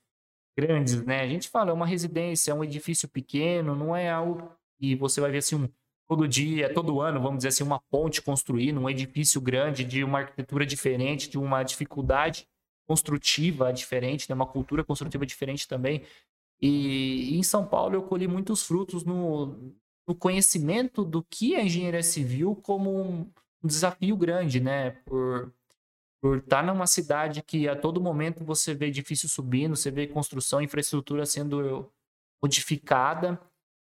grandes, 0.60 1.02
né? 1.04 1.20
A 1.20 1.28
gente 1.28 1.48
fala, 1.48 1.70
é 1.70 1.72
uma 1.72 1.86
residência, 1.86 2.52
é 2.52 2.54
um 2.54 2.64
edifício 2.64 3.08
pequeno, 3.08 3.74
não 3.74 3.94
é 3.96 4.10
algo 4.10 4.50
que 4.78 4.94
você 4.94 5.20
vai 5.20 5.30
ver 5.30 5.38
assim 5.38 5.56
um, 5.56 5.68
todo 6.08 6.26
dia, 6.28 6.72
todo 6.72 7.00
ano, 7.00 7.20
vamos 7.20 7.38
dizer 7.38 7.48
assim, 7.48 7.64
uma 7.64 7.80
ponte 7.90 8.20
construída, 8.20 8.78
um 8.78 8.90
edifício 8.90 9.40
grande, 9.40 9.84
de 9.84 10.02
uma 10.04 10.18
arquitetura 10.18 10.66
diferente, 10.66 11.30
de 11.30 11.38
uma 11.38 11.62
dificuldade 11.62 12.46
construtiva 12.86 13.72
diferente, 13.72 14.28
né? 14.28 14.34
uma 14.34 14.46
cultura 14.46 14.84
construtiva 14.84 15.24
diferente 15.24 15.68
também. 15.68 16.02
E, 16.60 17.34
e 17.34 17.38
em 17.38 17.42
São 17.42 17.64
Paulo 17.66 17.94
eu 17.94 18.02
colhi 18.02 18.26
muitos 18.26 18.64
frutos 18.64 19.04
no, 19.04 19.72
no 20.06 20.14
conhecimento 20.14 21.04
do 21.04 21.22
que 21.22 21.54
é 21.54 21.64
engenharia 21.64 22.02
civil 22.02 22.56
como 22.56 22.90
um, 22.90 23.30
um 23.62 23.68
desafio 23.68 24.16
grande, 24.16 24.60
né? 24.60 24.90
Por 25.06 25.52
por 26.20 26.38
estar 26.38 26.62
numa 26.62 26.86
cidade 26.86 27.42
que 27.42 27.68
a 27.68 27.74
todo 27.74 28.00
momento 28.00 28.44
você 28.44 28.74
vê 28.74 28.86
edifício 28.86 29.28
subindo, 29.28 29.74
você 29.74 29.90
vê 29.90 30.06
construção, 30.06 30.60
infraestrutura 30.60 31.24
sendo 31.24 31.90
modificada 32.42 33.40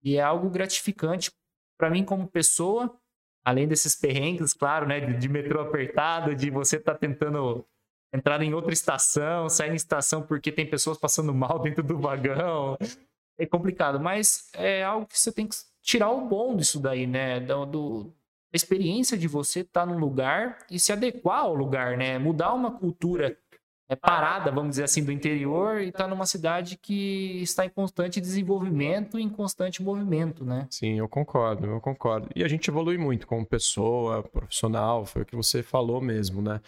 e 0.03 0.17
é 0.17 0.21
algo 0.21 0.49
gratificante 0.49 1.31
para 1.77 1.89
mim 1.89 2.03
como 2.03 2.27
pessoa, 2.27 2.95
além 3.43 3.67
desses 3.67 3.95
perrengues, 3.95 4.53
claro, 4.53 4.87
né, 4.87 4.99
de, 4.99 5.17
de 5.17 5.27
metrô 5.27 5.61
apertado, 5.61 6.35
de 6.35 6.51
você 6.51 6.77
estar 6.77 6.93
tá 6.93 6.99
tentando 6.99 7.65
entrar 8.13 8.41
em 8.41 8.53
outra 8.53 8.73
estação, 8.73 9.49
sair 9.49 9.71
em 9.71 9.75
estação 9.75 10.21
porque 10.21 10.51
tem 10.51 10.69
pessoas 10.69 10.97
passando 10.97 11.33
mal 11.33 11.59
dentro 11.59 11.81
do 11.81 11.97
vagão. 11.97 12.77
É 13.37 13.45
complicado, 13.45 13.99
mas 13.99 14.51
é 14.53 14.83
algo 14.83 15.07
que 15.07 15.17
você 15.17 15.31
tem 15.31 15.47
que 15.47 15.55
tirar 15.81 16.11
o 16.11 16.27
bom 16.27 16.55
disso 16.55 16.79
daí, 16.79 17.07
né? 17.07 17.39
Do, 17.39 17.65
do 17.65 18.13
a 18.53 18.55
experiência 18.55 19.17
de 19.17 19.27
você 19.27 19.61
estar 19.61 19.81
tá 19.81 19.85
num 19.85 19.97
lugar 19.97 20.57
e 20.69 20.79
se 20.79 20.91
adequar 20.91 21.39
ao 21.39 21.55
lugar, 21.55 21.97
né? 21.97 22.17
Mudar 22.17 22.53
uma 22.53 22.71
cultura 22.71 23.37
é 23.91 23.95
parada, 23.95 24.49
vamos 24.49 24.71
dizer 24.71 24.85
assim, 24.85 25.03
do 25.03 25.11
interior 25.11 25.81
e 25.81 25.89
está 25.89 26.07
numa 26.07 26.25
cidade 26.25 26.77
que 26.77 27.41
está 27.41 27.65
em 27.65 27.69
constante 27.69 28.21
desenvolvimento 28.21 29.19
e 29.19 29.21
em 29.21 29.29
constante 29.29 29.83
movimento, 29.83 30.45
né? 30.45 30.65
Sim, 30.69 30.97
eu 30.97 31.09
concordo, 31.09 31.67
eu 31.67 31.81
concordo. 31.81 32.29
E 32.33 32.41
a 32.41 32.47
gente 32.47 32.69
evolui 32.69 32.97
muito 32.97 33.27
como 33.27 33.45
pessoa, 33.45 34.23
profissional, 34.23 35.05
foi 35.05 35.23
o 35.23 35.25
que 35.25 35.35
você 35.35 35.61
falou 35.61 35.99
mesmo, 35.99 36.41
né? 36.41 36.61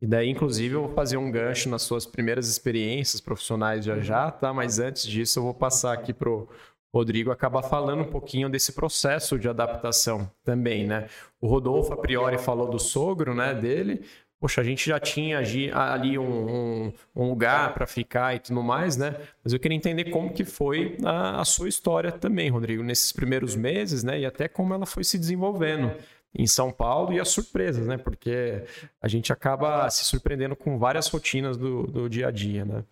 E 0.00 0.06
daí, 0.06 0.30
inclusive, 0.30 0.76
eu 0.76 0.82
vou 0.86 0.94
fazer 0.94 1.16
um 1.16 1.32
gancho 1.32 1.68
nas 1.68 1.82
suas 1.82 2.06
primeiras 2.06 2.48
experiências 2.48 3.20
profissionais 3.20 3.84
já 3.84 3.98
já, 3.98 4.30
tá? 4.30 4.54
Mas 4.54 4.78
antes 4.78 5.04
disso, 5.04 5.40
eu 5.40 5.42
vou 5.42 5.54
passar 5.54 5.92
aqui 5.92 6.12
pro 6.12 6.48
Rodrigo 6.92 7.30
acabar 7.30 7.62
falando 7.62 8.02
um 8.02 8.10
pouquinho 8.10 8.48
desse 8.48 8.72
processo 8.72 9.38
de 9.38 9.48
adaptação 9.48 10.30
também, 10.42 10.86
né? 10.86 11.08
O 11.40 11.46
Rodolfo, 11.46 11.92
a 11.92 11.96
priori, 11.96 12.38
falou 12.38 12.68
do 12.68 12.78
sogro, 12.78 13.34
né, 13.34 13.54
dele, 13.54 14.04
poxa, 14.40 14.60
a 14.60 14.64
gente 14.64 14.88
já 14.88 14.98
tinha 14.98 15.38
ali 15.74 16.18
um, 16.18 16.24
um, 16.24 16.92
um 17.14 17.28
lugar 17.28 17.74
para 17.74 17.86
ficar 17.86 18.34
e 18.34 18.38
tudo 18.38 18.62
mais, 18.62 18.96
né? 18.96 19.16
Mas 19.42 19.52
eu 19.52 19.60
queria 19.60 19.76
entender 19.76 20.10
como 20.10 20.32
que 20.32 20.44
foi 20.44 20.96
a, 21.04 21.40
a, 21.40 21.44
sua 21.44 21.68
história 21.68 22.12
também, 22.12 22.48
Rodrigo, 22.48 22.82
nesses 22.82 23.12
primeiros 23.12 23.56
meses, 23.56 24.04
né? 24.04 24.20
E 24.20 24.26
até 24.26 24.48
como 24.48 24.72
ela 24.74 24.86
foi 24.86 25.04
se 25.04 25.18
desenvolvendo 25.18 25.92
em 26.34 26.46
São 26.46 26.70
Paulo 26.70 27.12
e 27.12 27.20
as 27.20 27.28
surpresas, 27.28 27.86
né? 27.86 27.98
Porque 27.98 28.64
a 29.00 29.08
gente 29.08 29.32
acaba 29.32 29.88
se 29.90 30.04
surpreendendo 30.04 30.54
com 30.54 30.78
várias 30.78 31.08
rotinas 31.08 31.56
do, 31.56 31.86
do 31.86 32.08
dia 32.08 32.28
a 32.28 32.30
dia, 32.30 32.64
né? 32.64 32.84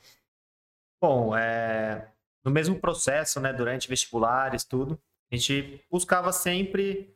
Bom, 1.01 1.37
é... 1.37 2.09
no 2.47 2.53
mesmo 2.53 2.81
processo, 2.81 3.41
né? 3.41 3.53
Durante 3.53 3.89
vestibulares, 3.89 4.65
tudo, 4.65 4.99
a 5.31 5.37
gente 5.37 5.85
buscava 5.91 6.33
sempre 6.33 7.15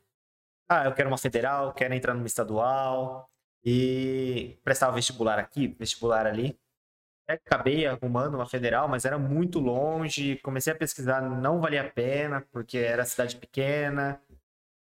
ah, 0.69 0.85
eu 0.85 0.93
quero 0.93 1.09
uma 1.09 1.17
federal, 1.17 1.73
quero 1.73 1.93
entrar 1.93 2.13
numa 2.13 2.27
estadual, 2.27 3.29
e 3.63 4.57
prestava 4.63 4.93
vestibular 4.93 5.37
aqui, 5.37 5.67
vestibular 5.67 6.25
ali. 6.25 6.57
Acabei 7.27 7.85
arrumando 7.85 8.35
uma 8.35 8.45
federal, 8.45 8.87
mas 8.87 9.05
era 9.05 9.17
muito 9.17 9.59
longe. 9.59 10.37
Comecei 10.37 10.73
a 10.73 10.75
pesquisar, 10.75 11.21
não 11.21 11.61
valia 11.61 11.81
a 11.81 11.89
pena, 11.89 12.41
porque 12.51 12.77
era 12.77 13.05
cidade 13.05 13.35
pequena. 13.35 14.21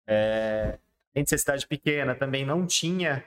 É... 0.07 0.77
Além 1.15 1.23
de 1.23 1.29
ser 1.29 1.39
cidade 1.39 1.65
pequena, 1.65 2.13
também 2.13 2.45
não 2.45 2.65
tinha 2.65 3.23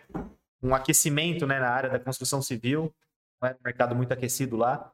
um 0.63 0.75
aquecimento 0.75 1.47
né, 1.47 1.59
na 1.59 1.71
área 1.71 1.91
da 1.91 1.99
construção 1.99 2.41
civil. 2.41 2.95
Não 3.41 3.49
era 3.49 3.59
um 3.59 3.65
mercado 3.65 3.97
muito 3.97 4.13
aquecido 4.13 4.57
lá. 4.57 4.93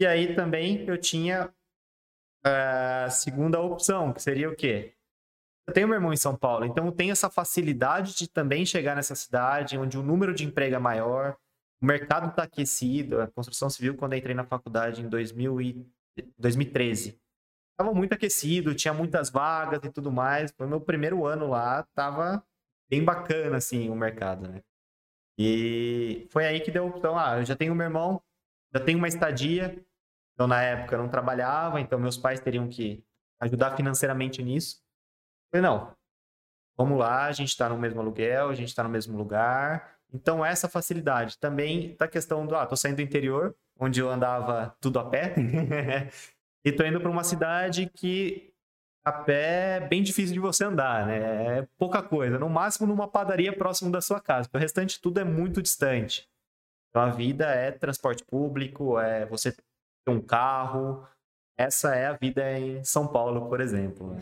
E 0.00 0.06
aí 0.06 0.34
também 0.34 0.86
eu 0.86 0.98
tinha 0.98 1.52
a 2.44 3.08
segunda 3.10 3.60
opção, 3.60 4.12
que 4.12 4.22
seria 4.22 4.48
o 4.48 4.54
quê? 4.54 4.94
Eu 5.66 5.74
tenho 5.74 5.88
meu 5.88 5.96
irmão 5.96 6.12
em 6.12 6.16
São 6.16 6.36
Paulo, 6.36 6.64
então 6.64 6.86
eu 6.86 6.92
tenho 6.92 7.10
essa 7.10 7.28
facilidade 7.28 8.14
de 8.14 8.28
também 8.28 8.64
chegar 8.64 8.94
nessa 8.94 9.16
cidade 9.16 9.76
onde 9.76 9.98
o 9.98 10.02
número 10.02 10.32
de 10.32 10.44
emprego 10.44 10.76
é 10.76 10.78
maior, 10.78 11.36
o 11.80 11.86
mercado 11.86 12.30
está 12.30 12.44
aquecido. 12.44 13.20
A 13.20 13.26
construção 13.26 13.68
civil, 13.68 13.96
quando 13.96 14.12
eu 14.12 14.18
entrei 14.18 14.34
na 14.34 14.44
faculdade 14.44 15.02
em 15.02 15.08
2000 15.08 15.60
e 15.60 15.86
2013, 16.38 17.20
estava 17.72 17.92
muito 17.94 18.14
aquecido, 18.14 18.74
tinha 18.74 18.94
muitas 18.94 19.28
vagas 19.28 19.80
e 19.84 19.90
tudo 19.90 20.10
mais. 20.10 20.52
Foi 20.56 20.66
meu 20.66 20.80
primeiro 20.80 21.26
ano 21.26 21.48
lá, 21.48 21.80
estava 21.80 22.42
bem 22.88 23.04
bacana 23.04 23.56
assim 23.58 23.90
o 23.90 23.94
mercado, 23.94 24.48
né? 24.48 24.62
E 25.38 26.26
foi 26.30 26.46
aí 26.46 26.60
que 26.60 26.70
deu 26.70 26.86
opção. 26.86 27.18
Ah, 27.18 27.38
eu 27.38 27.44
já 27.44 27.54
tenho 27.54 27.74
meu 27.74 27.84
irmão, 27.86 28.22
já 28.76 28.84
tenho 28.84 28.98
uma 28.98 29.08
estadia. 29.08 29.82
Então, 30.34 30.46
na 30.46 30.62
época, 30.62 30.94
eu 30.94 30.98
não 30.98 31.08
trabalhava, 31.08 31.80
então 31.80 31.98
meus 31.98 32.16
pais 32.16 32.40
teriam 32.40 32.68
que 32.68 33.02
ajudar 33.40 33.76
financeiramente 33.76 34.42
nisso. 34.42 34.82
Falei, 35.50 35.62
não, 35.62 35.94
vamos 36.76 36.98
lá, 36.98 37.24
a 37.24 37.32
gente 37.32 37.48
está 37.48 37.68
no 37.68 37.78
mesmo 37.78 38.00
aluguel, 38.00 38.50
a 38.50 38.54
gente 38.54 38.68
está 38.68 38.82
no 38.82 38.88
mesmo 38.90 39.16
lugar. 39.16 39.96
Então, 40.12 40.44
essa 40.44 40.68
facilidade. 40.68 41.38
Também 41.38 41.96
da 41.98 42.06
questão 42.06 42.46
do, 42.46 42.54
ah, 42.54 42.66
tô 42.66 42.76
saindo 42.76 42.96
do 42.96 43.02
interior, 43.02 43.56
onde 43.78 44.00
eu 44.00 44.10
andava 44.10 44.76
tudo 44.80 44.98
a 44.98 45.04
pé, 45.08 45.34
e 46.64 46.72
tô 46.72 46.84
indo 46.84 47.00
para 47.00 47.10
uma 47.10 47.24
cidade 47.24 47.90
que 47.94 48.52
a 49.04 49.12
pé 49.12 49.76
é 49.76 49.80
bem 49.80 50.02
difícil 50.02 50.34
de 50.34 50.40
você 50.40 50.64
andar, 50.64 51.06
né? 51.06 51.58
É 51.58 51.68
pouca 51.78 52.02
coisa. 52.02 52.38
No 52.38 52.50
máximo 52.50 52.86
numa 52.86 53.08
padaria 53.08 53.56
próximo 53.56 53.90
da 53.90 54.00
sua 54.00 54.20
casa, 54.20 54.48
o 54.52 54.58
restante 54.58 55.00
tudo 55.00 55.20
é 55.20 55.24
muito 55.24 55.62
distante. 55.62 56.28
Então 56.96 57.04
a 57.04 57.10
vida 57.10 57.44
é 57.44 57.70
transporte 57.70 58.24
público, 58.24 58.98
é 58.98 59.26
você 59.26 59.52
ter 59.52 59.62
um 60.08 60.18
carro. 60.18 61.06
Essa 61.58 61.94
é 61.94 62.06
a 62.06 62.14
vida 62.14 62.58
em 62.58 62.82
São 62.84 63.06
Paulo, 63.06 63.50
por 63.50 63.60
exemplo. 63.60 64.14
Né? 64.14 64.20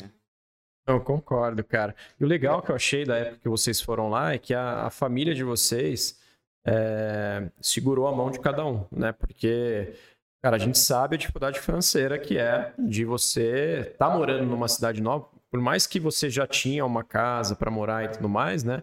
Eu 0.85 1.01
concordo, 1.01 1.63
cara. 1.63 1.95
E 2.19 2.25
o 2.25 2.27
legal 2.27 2.61
que 2.61 2.73
eu 2.73 2.75
achei 2.75 3.05
da 3.05 3.17
época 3.17 3.39
que 3.43 3.49
vocês 3.49 3.81
foram 3.81 4.11
lá 4.11 4.35
é 4.35 4.39
que 4.39 4.53
a, 4.53 4.87
a 4.87 4.91
família 4.91 5.37
de 5.37 5.45
vocês 5.45 6.21
é, 6.67 7.49
segurou 7.61 8.09
a 8.09 8.13
mão 8.13 8.29
de 8.29 8.41
cada 8.41 8.67
um, 8.67 8.85
né? 8.91 9.13
Porque, 9.13 9.95
cara, 10.43 10.57
a 10.57 10.59
gente 10.59 10.77
sabe 10.81 11.15
a 11.15 11.19
dificuldade 11.19 11.61
financeira 11.61 12.19
que 12.19 12.37
é 12.37 12.75
de 12.77 13.05
você 13.05 13.91
estar 13.93 14.09
tá 14.09 14.17
morando 14.17 14.47
numa 14.47 14.67
cidade 14.67 15.01
nova, 15.01 15.29
por 15.49 15.61
mais 15.61 15.87
que 15.87 16.01
você 16.01 16.29
já 16.29 16.45
tinha 16.45 16.85
uma 16.85 17.05
casa 17.05 17.55
para 17.55 17.71
morar 17.71 18.05
e 18.05 18.09
tudo 18.09 18.29
mais, 18.29 18.65
né? 18.65 18.83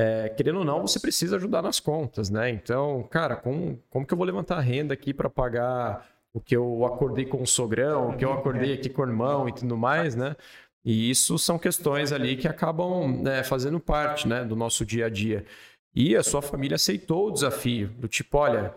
É, 0.00 0.28
querendo 0.28 0.60
ou 0.60 0.64
não, 0.64 0.86
você 0.86 1.00
precisa 1.00 1.34
ajudar 1.34 1.60
nas 1.60 1.80
contas, 1.80 2.30
né? 2.30 2.48
Então, 2.50 3.02
cara, 3.10 3.34
como, 3.34 3.82
como 3.90 4.06
que 4.06 4.14
eu 4.14 4.16
vou 4.16 4.24
levantar 4.24 4.56
a 4.56 4.60
renda 4.60 4.94
aqui 4.94 5.12
para 5.12 5.28
pagar 5.28 6.08
o 6.32 6.40
que 6.40 6.54
eu 6.54 6.86
acordei 6.86 7.24
com 7.24 7.42
o 7.42 7.46
sogrão, 7.46 8.10
o 8.10 8.16
que 8.16 8.24
eu 8.24 8.32
acordei 8.32 8.74
aqui 8.74 8.88
com 8.88 9.02
o 9.02 9.06
irmão 9.06 9.48
e 9.48 9.52
tudo 9.52 9.76
mais, 9.76 10.14
né? 10.14 10.36
E 10.84 11.10
isso 11.10 11.36
são 11.36 11.58
questões 11.58 12.12
ali 12.12 12.36
que 12.36 12.46
acabam 12.46 13.22
né, 13.22 13.42
fazendo 13.42 13.80
parte 13.80 14.28
né, 14.28 14.44
do 14.44 14.54
nosso 14.54 14.86
dia 14.86 15.06
a 15.06 15.08
dia. 15.08 15.44
E 15.92 16.14
a 16.14 16.22
sua 16.22 16.40
família 16.40 16.76
aceitou 16.76 17.26
o 17.26 17.32
desafio, 17.32 17.88
do 17.88 18.06
tipo, 18.06 18.38
olha, 18.38 18.72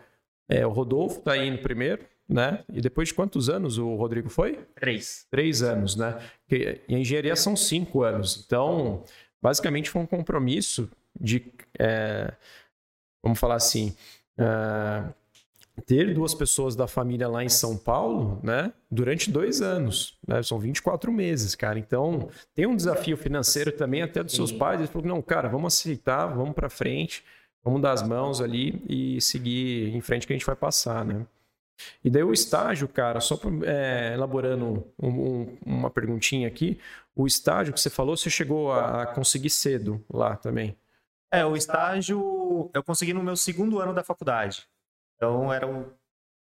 é, 0.50 0.66
o 0.66 0.72
Rodolfo 0.72 1.20
está 1.20 1.38
indo 1.38 1.60
primeiro, 1.60 2.04
né? 2.28 2.64
E 2.74 2.82
depois 2.82 3.10
de 3.10 3.14
quantos 3.14 3.48
anos 3.48 3.78
o 3.78 3.94
Rodrigo 3.94 4.28
foi? 4.28 4.58
Três. 4.74 5.28
Três 5.30 5.62
anos, 5.62 5.96
né? 5.96 6.18
E 6.50 6.82
a 6.96 6.98
engenharia 6.98 7.36
são 7.36 7.56
cinco 7.56 8.02
anos. 8.02 8.44
Então, 8.44 9.04
basicamente 9.40 9.88
foi 9.88 10.02
um 10.02 10.08
compromisso 10.08 10.90
de, 11.20 11.52
é, 11.80 12.34
vamos 13.24 13.40
falar 13.40 13.56
assim, 13.56 13.96
é, 14.38 15.04
ter 15.86 16.14
duas 16.14 16.34
pessoas 16.34 16.76
da 16.76 16.88
família 16.88 17.28
lá 17.28 17.44
em 17.44 17.50
São 17.50 17.78
Paulo, 17.78 18.40
né? 18.44 18.72
Durante 18.90 19.32
dois 19.32 19.62
anos, 19.62 20.18
né? 20.28 20.42
São 20.44 20.60
24 20.60 21.12
meses, 21.12 21.56
cara. 21.56 21.80
Então, 21.80 22.30
tem 22.54 22.66
um 22.66 22.76
desafio 22.76 23.18
financeiro 23.18 23.72
também 23.72 24.02
até 24.02 24.24
dos 24.24 24.34
seus 24.34 24.52
pais. 24.52 24.80
Eles 24.80 24.92
falaram, 24.92 25.16
não, 25.16 25.22
cara, 25.22 25.48
vamos 25.48 25.74
aceitar, 25.74 26.28
vamos 26.28 26.54
para 26.54 26.70
frente, 26.70 27.24
vamos 27.64 27.82
dar 27.82 27.94
as 27.94 28.04
mãos 28.04 28.42
ali 28.42 28.84
e 28.88 29.22
seguir 29.22 29.96
em 29.96 30.02
frente 30.02 30.28
que 30.28 30.34
a 30.34 30.36
gente 30.36 30.46
vai 30.46 30.56
passar, 30.56 31.06
né? 31.06 31.26
E 32.04 32.10
daí 32.10 32.24
o 32.24 32.34
estágio, 32.34 32.88
cara, 32.88 33.20
só 33.20 33.40
é, 33.66 34.12
elaborando 34.14 34.86
um, 35.02 35.08
um, 35.08 35.58
uma 35.66 35.90
perguntinha 35.90 36.48
aqui, 36.48 36.78
o 37.16 37.26
estágio 37.26 37.74
que 37.74 37.82
você 37.82 37.90
falou, 37.90 38.16
você 38.16 38.30
chegou 38.30 38.72
a, 38.72 39.02
a 39.02 39.06
conseguir 39.08 39.50
cedo 39.50 40.04
lá 40.12 40.36
também? 40.36 40.76
É, 41.32 41.46
o 41.46 41.56
estágio 41.56 42.70
eu 42.74 42.84
consegui 42.84 43.14
no 43.14 43.24
meu 43.24 43.38
segundo 43.38 43.80
ano 43.80 43.94
da 43.94 44.04
faculdade. 44.04 44.68
Então 45.16 45.52
era 45.54 45.66
o 45.66 45.94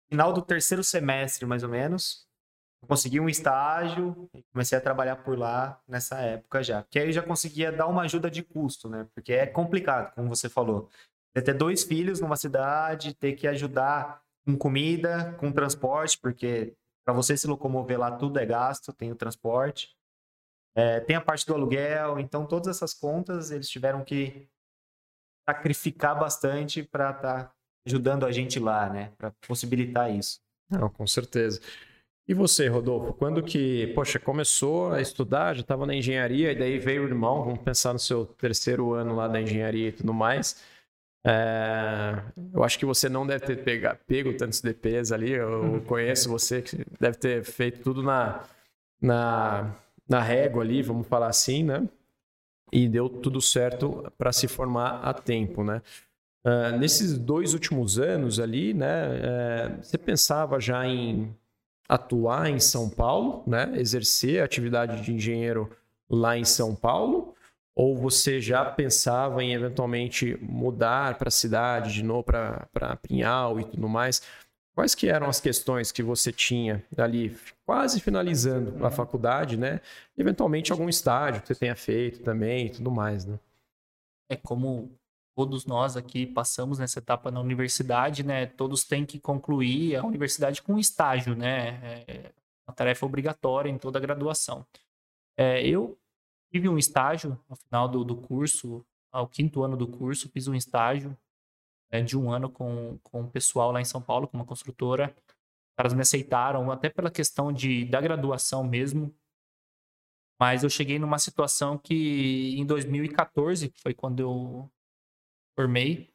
final 0.09 0.33
do 0.33 0.41
terceiro 0.41 0.83
semestre, 0.83 1.45
mais 1.45 1.61
ou 1.61 1.69
menos. 1.69 2.27
Eu 2.81 2.87
consegui 2.87 3.19
um 3.19 3.29
estágio 3.29 4.27
e 4.33 4.41
comecei 4.51 4.75
a 4.75 4.81
trabalhar 4.81 5.17
por 5.17 5.37
lá 5.37 5.79
nessa 5.87 6.19
época 6.19 6.63
já. 6.63 6.81
Porque 6.81 6.97
aí 6.97 7.09
eu 7.09 7.11
já 7.11 7.21
conseguia 7.21 7.71
dar 7.71 7.85
uma 7.85 8.01
ajuda 8.01 8.29
de 8.29 8.41
custo, 8.41 8.89
né? 8.89 9.07
Porque 9.13 9.33
é 9.33 9.45
complicado, 9.45 10.13
como 10.15 10.27
você 10.27 10.49
falou. 10.49 10.89
Você 11.31 11.43
ter 11.43 11.53
dois 11.53 11.83
filhos 11.83 12.19
numa 12.19 12.35
cidade, 12.35 13.13
ter 13.13 13.33
que 13.33 13.47
ajudar 13.47 14.21
com 14.43 14.57
comida, 14.57 15.33
com 15.39 15.51
transporte, 15.51 16.17
porque 16.17 16.75
para 17.05 17.13
você 17.13 17.37
se 17.37 17.45
locomover 17.45 17.99
lá 17.99 18.11
tudo 18.11 18.39
é 18.39 18.45
gasto, 18.45 18.91
tem 18.91 19.11
o 19.11 19.15
transporte. 19.15 19.95
É, 20.75 20.99
tem 21.01 21.15
a 21.15 21.21
parte 21.21 21.45
do 21.45 21.53
aluguel, 21.53 22.19
então 22.19 22.47
todas 22.47 22.67
essas 22.75 22.93
contas 22.93 23.51
eles 23.51 23.69
tiveram 23.69 24.03
que 24.03 24.49
sacrificar 25.49 26.17
bastante 26.19 26.83
para 26.83 27.11
estar 27.11 27.43
tá 27.43 27.51
ajudando 27.87 28.25
a 28.25 28.31
gente 28.31 28.59
lá, 28.59 28.89
né? 28.89 29.11
Para 29.17 29.31
possibilitar 29.47 30.11
isso. 30.11 30.39
Não, 30.69 30.89
com 30.89 31.05
certeza. 31.05 31.59
E 32.27 32.33
você, 32.33 32.67
Rodolfo, 32.67 33.13
quando 33.13 33.43
que, 33.43 33.87
poxa, 33.87 34.19
começou 34.19 34.93
a 34.93 35.01
estudar, 35.01 35.53
já 35.53 35.61
estava 35.61 35.85
na 35.85 35.93
engenharia, 35.93 36.51
e 36.51 36.55
daí 36.55 36.77
veio 36.77 37.03
o 37.03 37.07
irmão, 37.07 37.43
vamos 37.43 37.59
pensar 37.59 37.91
no 37.91 37.99
seu 37.99 38.25
terceiro 38.25 38.93
ano 38.93 39.15
lá 39.15 39.27
da 39.27 39.41
engenharia 39.41 39.89
e 39.89 39.91
tudo 39.91 40.13
mais. 40.13 40.63
É, 41.25 42.23
eu 42.53 42.63
acho 42.63 42.79
que 42.79 42.85
você 42.85 43.07
não 43.09 43.27
deve 43.27 43.45
ter 43.45 43.63
pega, 43.63 43.99
pego 44.07 44.33
tantos 44.35 44.61
DPs 44.61 45.11
ali. 45.11 45.31
Eu 45.31 45.81
conheço 45.87 46.29
você 46.29 46.61
que 46.61 46.85
deve 46.99 47.17
ter 47.17 47.43
feito 47.43 47.81
tudo 47.81 48.01
na, 48.01 48.43
na, 49.01 49.75
na 50.07 50.21
régua 50.21 50.63
ali, 50.63 50.81
vamos 50.81 51.07
falar 51.07 51.27
assim, 51.27 51.63
né? 51.63 51.87
E 52.71 52.87
deu 52.87 53.09
tudo 53.09 53.41
certo 53.41 54.11
para 54.17 54.31
se 54.31 54.47
formar 54.47 55.01
a 55.01 55.13
tempo, 55.13 55.63
né? 55.63 55.81
Uh, 56.43 56.77
nesses 56.79 57.17
dois 57.17 57.53
últimos 57.53 57.99
anos 57.99 58.39
ali, 58.39 58.73
né? 58.73 59.19
É, 59.21 59.77
você 59.81 59.97
pensava 59.97 60.59
já 60.59 60.87
em 60.87 61.35
atuar 61.87 62.49
em 62.49 62.59
São 62.59 62.89
Paulo, 62.89 63.43
né? 63.45 63.71
Exercer 63.75 64.41
a 64.41 64.45
atividade 64.45 65.01
de 65.01 65.13
engenheiro 65.13 65.69
lá 66.09 66.37
em 66.37 66.45
São 66.45 66.73
Paulo? 66.73 67.35
Ou 67.75 67.95
você 67.95 68.41
já 68.41 68.65
pensava 68.65 69.43
em 69.43 69.53
eventualmente 69.53 70.37
mudar 70.41 71.17
para 71.17 71.27
a 71.27 71.31
cidade 71.31 71.93
de 71.93 72.03
novo, 72.03 72.23
para 72.23 72.95
Pinhal 73.01 73.59
e 73.59 73.65
tudo 73.65 73.87
mais? 73.87 74.21
Quais 74.73 74.95
que 74.95 75.09
eram 75.09 75.27
as 75.27 75.41
questões 75.41 75.91
que 75.91 76.01
você 76.01 76.31
tinha 76.31 76.83
ali, 76.97 77.37
quase 77.65 77.99
finalizando 77.99 78.85
a 78.85 78.89
faculdade, 78.89 79.57
né? 79.57 79.81
Eventualmente 80.17 80.71
algum 80.71 80.87
estágio 80.87 81.41
que 81.41 81.47
você 81.47 81.55
tenha 81.55 81.75
feito 81.75 82.23
também 82.23 82.67
e 82.67 82.69
tudo 82.69 82.89
mais, 82.89 83.25
né? 83.25 83.37
É 84.29 84.37
como 84.37 84.97
todos 85.35 85.65
nós 85.65 85.97
aqui 85.97 86.25
passamos 86.25 86.79
nessa 86.79 86.99
etapa 86.99 87.29
na 87.29 87.41
universidade, 87.41 88.23
né? 88.23 88.45
Todos 88.45 88.85
têm 88.85 89.05
que 89.05 89.19
concluir 89.19 89.97
a 89.97 90.05
universidade 90.05 90.61
com 90.61 90.79
estágio, 90.79 91.35
né? 91.35 92.03
É 92.07 92.31
uma 92.65 92.73
tarefa 92.73 93.05
obrigatória 93.05 93.69
em 93.69 93.77
toda 93.77 93.99
a 93.99 94.01
graduação. 94.01 94.65
É, 95.37 95.65
eu 95.65 95.97
tive 96.51 96.69
um 96.69 96.77
estágio 96.77 97.37
no 97.49 97.55
final 97.57 97.89
do, 97.89 98.05
do 98.05 98.15
curso, 98.15 98.85
ao 99.11 99.27
quinto 99.27 99.63
ano 99.63 99.75
do 99.75 99.87
curso, 99.87 100.29
fiz 100.29 100.47
um 100.47 100.55
estágio 100.55 101.17
né, 101.91 102.01
de 102.01 102.17
um 102.17 102.31
ano 102.31 102.49
com, 102.49 102.97
com 103.03 103.21
o 103.21 103.29
pessoal 103.29 103.71
lá 103.71 103.81
em 103.81 103.85
São 103.85 104.01
Paulo, 104.01 104.27
com 104.27 104.37
uma 104.37 104.45
construtora. 104.45 105.15
Caras 105.77 105.93
me 105.93 106.01
aceitaram, 106.01 106.71
até 106.71 106.89
pela 106.89 107.09
questão 107.09 107.51
de, 107.51 107.85
da 107.85 107.99
graduação 107.99 108.63
mesmo. 108.63 109.13
Mas 110.39 110.63
eu 110.63 110.69
cheguei 110.69 110.97
numa 110.97 111.19
situação 111.19 111.77
que 111.77 112.55
em 112.57 112.65
2014, 112.65 113.69
que 113.69 113.79
foi 113.79 113.93
quando 113.93 114.19
eu 114.19 114.71
formei, 115.55 116.11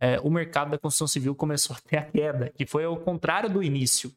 é, 0.00 0.18
o 0.20 0.30
mercado 0.30 0.70
da 0.70 0.78
construção 0.78 1.06
civil 1.06 1.34
começou 1.34 1.76
a 1.76 1.80
ter 1.80 1.96
a 1.98 2.10
queda, 2.10 2.50
que 2.50 2.64
foi 2.64 2.84
ao 2.84 2.98
contrário 2.98 3.50
do 3.50 3.62
início. 3.62 4.14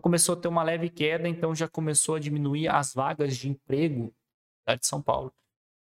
Começou 0.00 0.34
a 0.34 0.40
ter 0.40 0.48
uma 0.48 0.62
leve 0.62 0.88
queda, 0.88 1.28
então 1.28 1.54
já 1.54 1.68
começou 1.68 2.14
a 2.14 2.18
diminuir 2.18 2.68
as 2.68 2.94
vagas 2.94 3.36
de 3.36 3.48
emprego 3.48 4.12
cidade 4.62 4.80
de 4.80 4.86
São 4.86 5.02
Paulo. 5.02 5.32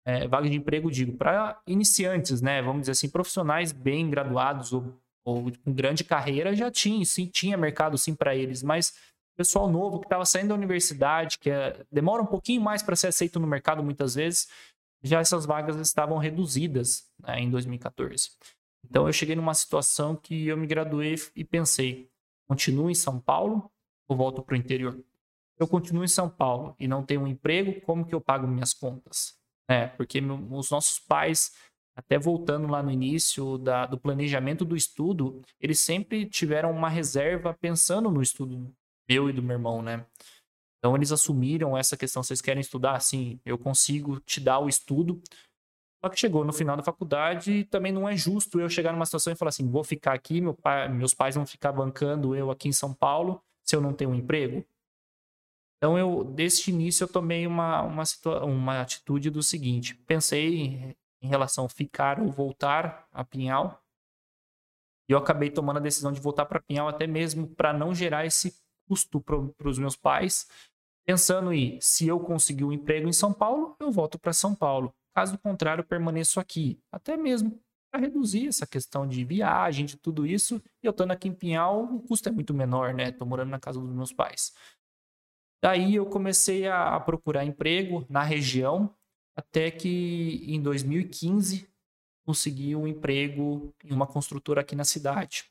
É, 0.05 0.27
vaga 0.27 0.49
de 0.49 0.57
emprego, 0.57 0.89
digo, 0.89 1.15
para 1.15 1.61
iniciantes, 1.67 2.41
né? 2.41 2.61
Vamos 2.61 2.81
dizer 2.81 2.93
assim, 2.93 3.09
profissionais 3.09 3.71
bem 3.71 4.09
graduados 4.09 4.73
ou, 4.73 4.99
ou 5.23 5.51
com 5.63 5.73
grande 5.73 6.03
carreira 6.03 6.55
já 6.55 6.71
tinha, 6.71 7.05
sim, 7.05 7.27
tinha 7.27 7.55
mercado 7.55 7.97
sim 7.97 8.15
para 8.15 8.35
eles, 8.35 8.63
mas 8.63 8.95
pessoal 9.37 9.69
novo 9.69 9.99
que 9.99 10.05
estava 10.05 10.25
saindo 10.25 10.49
da 10.49 10.55
universidade, 10.55 11.37
que 11.37 11.49
é, 11.49 11.83
demora 11.91 12.21
um 12.21 12.25
pouquinho 12.25 12.61
mais 12.61 12.81
para 12.83 12.95
ser 12.95 13.07
aceito 13.07 13.39
no 13.39 13.47
mercado 13.47 13.83
muitas 13.83 14.15
vezes, 14.15 14.47
já 15.03 15.19
essas 15.19 15.45
vagas 15.45 15.75
estavam 15.77 16.17
reduzidas 16.17 17.07
né, 17.19 17.39
em 17.39 17.49
2014. 17.49 18.31
Então 18.83 19.07
eu 19.07 19.13
cheguei 19.13 19.35
numa 19.35 19.53
situação 19.53 20.15
que 20.15 20.47
eu 20.47 20.57
me 20.57 20.67
graduei 20.67 21.15
e 21.35 21.43
pensei, 21.43 22.09
continuo 22.47 22.89
em 22.89 22.95
São 22.95 23.19
Paulo 23.19 23.71
ou 24.07 24.17
volto 24.17 24.41
para 24.41 24.53
o 24.53 24.57
interior? 24.57 24.99
eu 25.61 25.67
continuo 25.67 26.03
em 26.03 26.07
São 26.07 26.27
Paulo 26.27 26.75
e 26.79 26.87
não 26.87 27.03
tenho 27.03 27.21
um 27.21 27.27
emprego, 27.27 27.79
como 27.81 28.03
que 28.03 28.15
eu 28.15 28.19
pago 28.19 28.47
minhas 28.47 28.73
contas? 28.73 29.39
É, 29.71 29.87
porque 29.87 30.19
os 30.19 30.69
nossos 30.69 30.99
pais, 30.99 31.53
até 31.95 32.19
voltando 32.19 32.67
lá 32.67 32.83
no 32.83 32.91
início 32.91 33.57
da, 33.57 33.85
do 33.85 33.97
planejamento 33.97 34.65
do 34.65 34.75
estudo, 34.75 35.41
eles 35.61 35.79
sempre 35.79 36.25
tiveram 36.25 36.71
uma 36.71 36.89
reserva 36.89 37.53
pensando 37.53 38.11
no 38.11 38.21
estudo 38.21 38.69
meu 39.09 39.29
e 39.29 39.33
do 39.33 39.41
meu 39.41 39.55
irmão, 39.55 39.81
né? 39.81 40.05
Então 40.77 40.95
eles 40.95 41.11
assumiram 41.11 41.77
essa 41.77 41.95
questão, 41.95 42.21
vocês 42.21 42.41
querem 42.41 42.59
estudar? 42.59 42.99
Sim, 42.99 43.39
eu 43.45 43.57
consigo 43.57 44.19
te 44.19 44.41
dar 44.41 44.59
o 44.59 44.67
estudo. 44.67 45.21
Só 46.03 46.09
que 46.09 46.19
chegou 46.19 46.43
no 46.43 46.51
final 46.51 46.75
da 46.75 46.83
faculdade 46.83 47.51
e 47.53 47.63
também 47.63 47.91
não 47.91 48.09
é 48.09 48.17
justo 48.17 48.59
eu 48.59 48.67
chegar 48.67 48.91
numa 48.91 49.05
situação 49.05 49.31
e 49.31 49.35
falar 49.35 49.49
assim, 49.49 49.69
vou 49.69 49.83
ficar 49.83 50.13
aqui, 50.13 50.41
meu 50.41 50.55
pai, 50.55 50.89
meus 50.89 51.13
pais 51.13 51.35
vão 51.35 51.45
ficar 51.45 51.71
bancando 51.71 52.35
eu 52.35 52.51
aqui 52.51 52.67
em 52.67 52.73
São 52.73 52.93
Paulo 52.93 53.41
se 53.63 53.75
eu 53.75 53.79
não 53.79 53.93
tenho 53.93 54.09
um 54.09 54.15
emprego. 54.15 54.65
Então, 55.81 55.97
eu, 55.97 56.23
deste 56.23 56.69
início, 56.69 57.05
eu 57.05 57.07
tomei 57.07 57.47
uma, 57.47 57.81
uma, 57.81 58.03
uma 58.45 58.81
atitude 58.81 59.31
do 59.31 59.41
seguinte: 59.41 59.95
pensei 60.05 60.95
em 61.19 61.27
relação 61.27 61.65
a 61.65 61.69
ficar 61.69 62.19
ou 62.19 62.31
voltar 62.31 63.07
a 63.11 63.25
Pinhal, 63.25 63.83
e 65.09 65.13
eu 65.13 65.17
acabei 65.17 65.49
tomando 65.49 65.77
a 65.77 65.81
decisão 65.81 66.11
de 66.11 66.21
voltar 66.21 66.45
para 66.45 66.61
Pinhal, 66.61 66.87
até 66.87 67.07
mesmo 67.07 67.47
para 67.47 67.73
não 67.73 67.95
gerar 67.95 68.27
esse 68.27 68.55
custo 68.87 69.19
para 69.19 69.67
os 69.67 69.79
meus 69.79 69.95
pais, 69.95 70.47
pensando 71.03 71.51
em 71.51 71.79
se 71.81 72.07
eu 72.07 72.19
conseguir 72.19 72.63
um 72.63 72.71
emprego 72.71 73.09
em 73.09 73.13
São 73.13 73.33
Paulo, 73.33 73.75
eu 73.79 73.91
volto 73.91 74.19
para 74.19 74.33
São 74.33 74.53
Paulo. 74.53 74.93
Caso 75.15 75.37
contrário, 75.39 75.81
eu 75.81 75.85
permaneço 75.85 76.39
aqui, 76.39 76.79
até 76.91 77.17
mesmo 77.17 77.59
para 77.91 78.01
reduzir 78.01 78.47
essa 78.47 78.65
questão 78.65 79.05
de 79.05 79.25
viagem, 79.25 79.85
de 79.85 79.97
tudo 79.97 80.25
isso. 80.25 80.61
E 80.81 80.85
eu 80.87 80.91
estando 80.91 81.11
aqui 81.11 81.27
em 81.27 81.33
Pinhal, 81.33 81.83
o 81.83 82.01
custo 82.01 82.29
é 82.29 82.31
muito 82.31 82.53
menor, 82.53 82.93
né? 82.93 83.09
Estou 83.09 83.27
morando 83.27 83.49
na 83.49 83.59
casa 83.59 83.79
dos 83.81 83.93
meus 83.93 84.13
pais. 84.13 84.53
Daí 85.61 85.95
eu 85.95 86.05
comecei 86.07 86.67
a, 86.67 86.99
procurar 86.99 87.45
emprego 87.45 88.05
na 88.09 88.23
região, 88.23 88.93
até 89.35 89.69
que 89.69 90.43
em 90.47 90.61
2015 90.61 91.69
consegui 92.25 92.75
um 92.75 92.87
emprego 92.87 93.73
em 93.83 93.93
uma 93.93 94.07
construtora 94.07 94.61
aqui 94.61 94.75
na 94.75 94.83
cidade. 94.83 95.45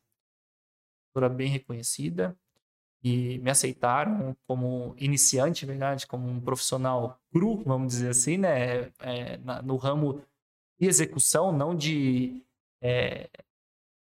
Construtora 1.14 1.28
bem 1.28 1.48
reconhecida 1.48 2.36
e 3.02 3.38
me 3.38 3.50
aceitaram 3.50 4.36
como 4.46 4.94
iniciante, 4.98 5.64
verdade, 5.64 6.06
como 6.06 6.28
um 6.28 6.40
profissional 6.40 7.18
cru, 7.32 7.62
vamos 7.64 7.94
dizer 7.94 8.11
assim, 8.11 8.36
né, 8.36 8.90
é, 8.98 9.38
no 9.62 9.76
ramo 9.76 10.22
de 10.78 10.86
execução, 10.86 11.52
não 11.52 11.74
de 11.74 12.44
é, 12.82 13.30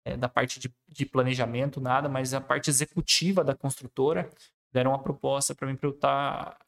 é, 0.06 0.18
da 0.18 0.30
parte 0.30 0.60
de, 0.60 0.74
de, 0.88 1.06
planejamento, 1.06 1.82
nada, 1.82 2.08
mas 2.08 2.34
a 2.34 2.42
parte 2.42 2.70
executiva 2.70 3.44
da 3.44 3.56
construtora 3.56 4.30
deram 4.76 4.92
uma 4.92 5.02
proposta 5.02 5.56
para 5.56 5.68
mim 5.68 5.76
para 5.78 5.88
eu 5.88 5.94
estar 5.94 6.52
tá 6.52 6.66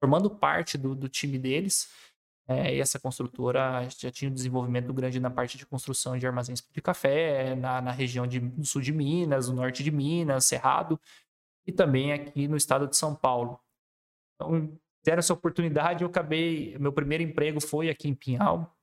formando 0.00 0.30
parte 0.30 0.78
do, 0.78 0.94
do 0.94 1.08
time 1.08 1.36
deles. 1.36 1.90
É, 2.48 2.74
e 2.74 2.80
essa 2.80 2.98
construtora 2.98 3.88
já 3.90 4.10
tinha 4.10 4.30
um 4.30 4.34
desenvolvimento 4.34 4.92
grande 4.92 5.18
na 5.18 5.30
parte 5.30 5.58
de 5.58 5.66
construção 5.66 6.16
de 6.16 6.26
armazéns 6.26 6.60
de 6.60 6.80
café, 6.80 7.56
na, 7.56 7.80
na 7.80 7.90
região 7.90 8.26
de, 8.26 8.38
do 8.38 8.64
sul 8.64 8.80
de 8.80 8.92
Minas, 8.92 9.48
no 9.48 9.56
norte 9.56 9.82
de 9.82 9.90
Minas, 9.90 10.44
Cerrado, 10.44 11.00
e 11.66 11.72
também 11.72 12.12
aqui 12.12 12.46
no 12.46 12.56
estado 12.56 12.86
de 12.86 12.96
São 12.96 13.14
Paulo. 13.14 13.60
Então, 14.34 14.78
deram 15.04 15.20
essa 15.20 15.32
oportunidade, 15.34 16.02
eu 16.02 16.08
acabei. 16.08 16.76
Meu 16.78 16.92
primeiro 16.92 17.24
emprego 17.24 17.60
foi 17.60 17.88
aqui 17.88 18.08
em 18.08 18.14
Pinhal. 18.14 18.76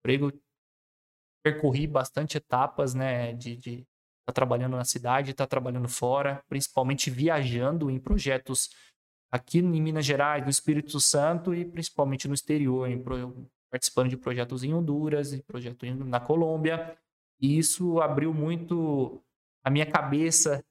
Emprego, 0.00 0.32
percorri 1.44 1.86
bastante 1.86 2.36
etapas 2.38 2.94
né, 2.94 3.32
de, 3.34 3.56
de 3.56 3.86
está 4.26 4.32
trabalhando 4.32 4.76
na 4.76 4.84
cidade, 4.84 5.30
está 5.30 5.46
trabalhando 5.46 5.88
fora, 5.88 6.42
principalmente 6.48 7.08
viajando 7.10 7.88
em 7.88 7.98
projetos 7.98 8.70
aqui 9.30 9.58
em 9.58 9.80
Minas 9.80 10.04
Gerais, 10.04 10.42
no 10.42 10.50
Espírito 10.50 10.98
Santo 10.98 11.54
e 11.54 11.64
principalmente 11.64 12.26
no 12.26 12.34
exterior, 12.34 12.88
em, 12.88 13.00
participando 13.70 14.08
de 14.08 14.16
projetos 14.16 14.64
em 14.64 14.74
Honduras 14.74 15.32
e 15.32 15.42
projetos 15.42 15.88
na 16.06 16.18
Colômbia. 16.18 16.98
E 17.40 17.56
isso 17.56 18.00
abriu 18.00 18.34
muito 18.34 19.22
a 19.62 19.70
minha 19.70 19.86
cabeça 19.86 20.64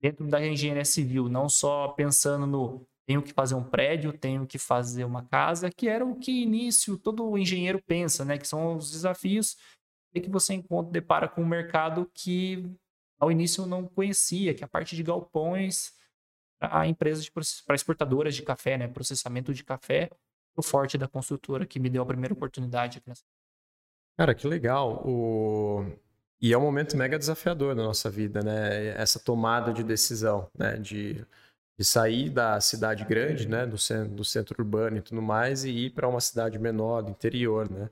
dentro 0.00 0.26
da 0.26 0.44
engenharia 0.46 0.84
civil, 0.84 1.28
não 1.28 1.48
só 1.48 1.88
pensando 1.88 2.46
no 2.46 2.86
tenho 3.06 3.22
que 3.22 3.34
fazer 3.34 3.54
um 3.54 3.62
prédio, 3.62 4.14
tenho 4.14 4.46
que 4.46 4.58
fazer 4.58 5.04
uma 5.04 5.22
casa, 5.26 5.70
que 5.70 5.88
era 5.88 6.06
o 6.06 6.16
que 6.16 6.42
início 6.42 6.96
todo 6.96 7.36
engenheiro 7.36 7.82
pensa, 7.86 8.24
né? 8.24 8.38
Que 8.38 8.48
são 8.48 8.76
os 8.76 8.90
desafios 8.90 9.58
e 10.14 10.22
que 10.22 10.30
você 10.30 10.54
encontra, 10.54 10.90
depara 10.90 11.28
com 11.28 11.42
um 11.42 11.46
mercado 11.46 12.10
que 12.14 12.74
ao 13.18 13.30
início 13.30 13.62
eu 13.62 13.66
não 13.66 13.86
conhecia, 13.86 14.54
que 14.54 14.64
a 14.64 14.68
parte 14.68 14.96
de 14.96 15.02
galpões 15.02 15.92
para 16.58 16.86
empresas, 16.86 17.28
para 17.66 17.74
exportadoras 17.74 18.34
de 18.34 18.42
café, 18.42 18.78
né? 18.78 18.88
Processamento 18.88 19.52
de 19.52 19.64
café, 19.64 20.10
o 20.56 20.62
forte 20.62 20.96
da 20.96 21.08
construtora 21.08 21.66
que 21.66 21.80
me 21.80 21.90
deu 21.90 22.02
a 22.02 22.06
primeira 22.06 22.34
oportunidade. 22.34 23.02
Cara, 24.16 24.34
que 24.34 24.46
legal. 24.46 25.02
O... 25.04 25.84
E 26.40 26.52
é 26.52 26.58
um 26.58 26.62
momento 26.62 26.96
mega 26.96 27.18
desafiador 27.18 27.74
na 27.74 27.82
nossa 27.82 28.10
vida, 28.10 28.42
né? 28.42 28.88
Essa 29.00 29.18
tomada 29.18 29.72
de 29.72 29.82
decisão, 29.82 30.48
né? 30.56 30.76
De, 30.76 31.24
de 31.78 31.84
sair 31.84 32.30
da 32.30 32.60
cidade 32.60 33.04
grande, 33.04 33.48
né? 33.48 33.66
Do 33.66 33.78
centro, 33.78 34.14
do 34.14 34.24
centro 34.24 34.62
urbano 34.62 34.98
e 34.98 35.02
tudo 35.02 35.22
mais, 35.22 35.64
e 35.64 35.70
ir 35.70 35.90
para 35.90 36.08
uma 36.08 36.20
cidade 36.20 36.58
menor, 36.58 37.02
do 37.02 37.10
interior, 37.10 37.70
né? 37.70 37.90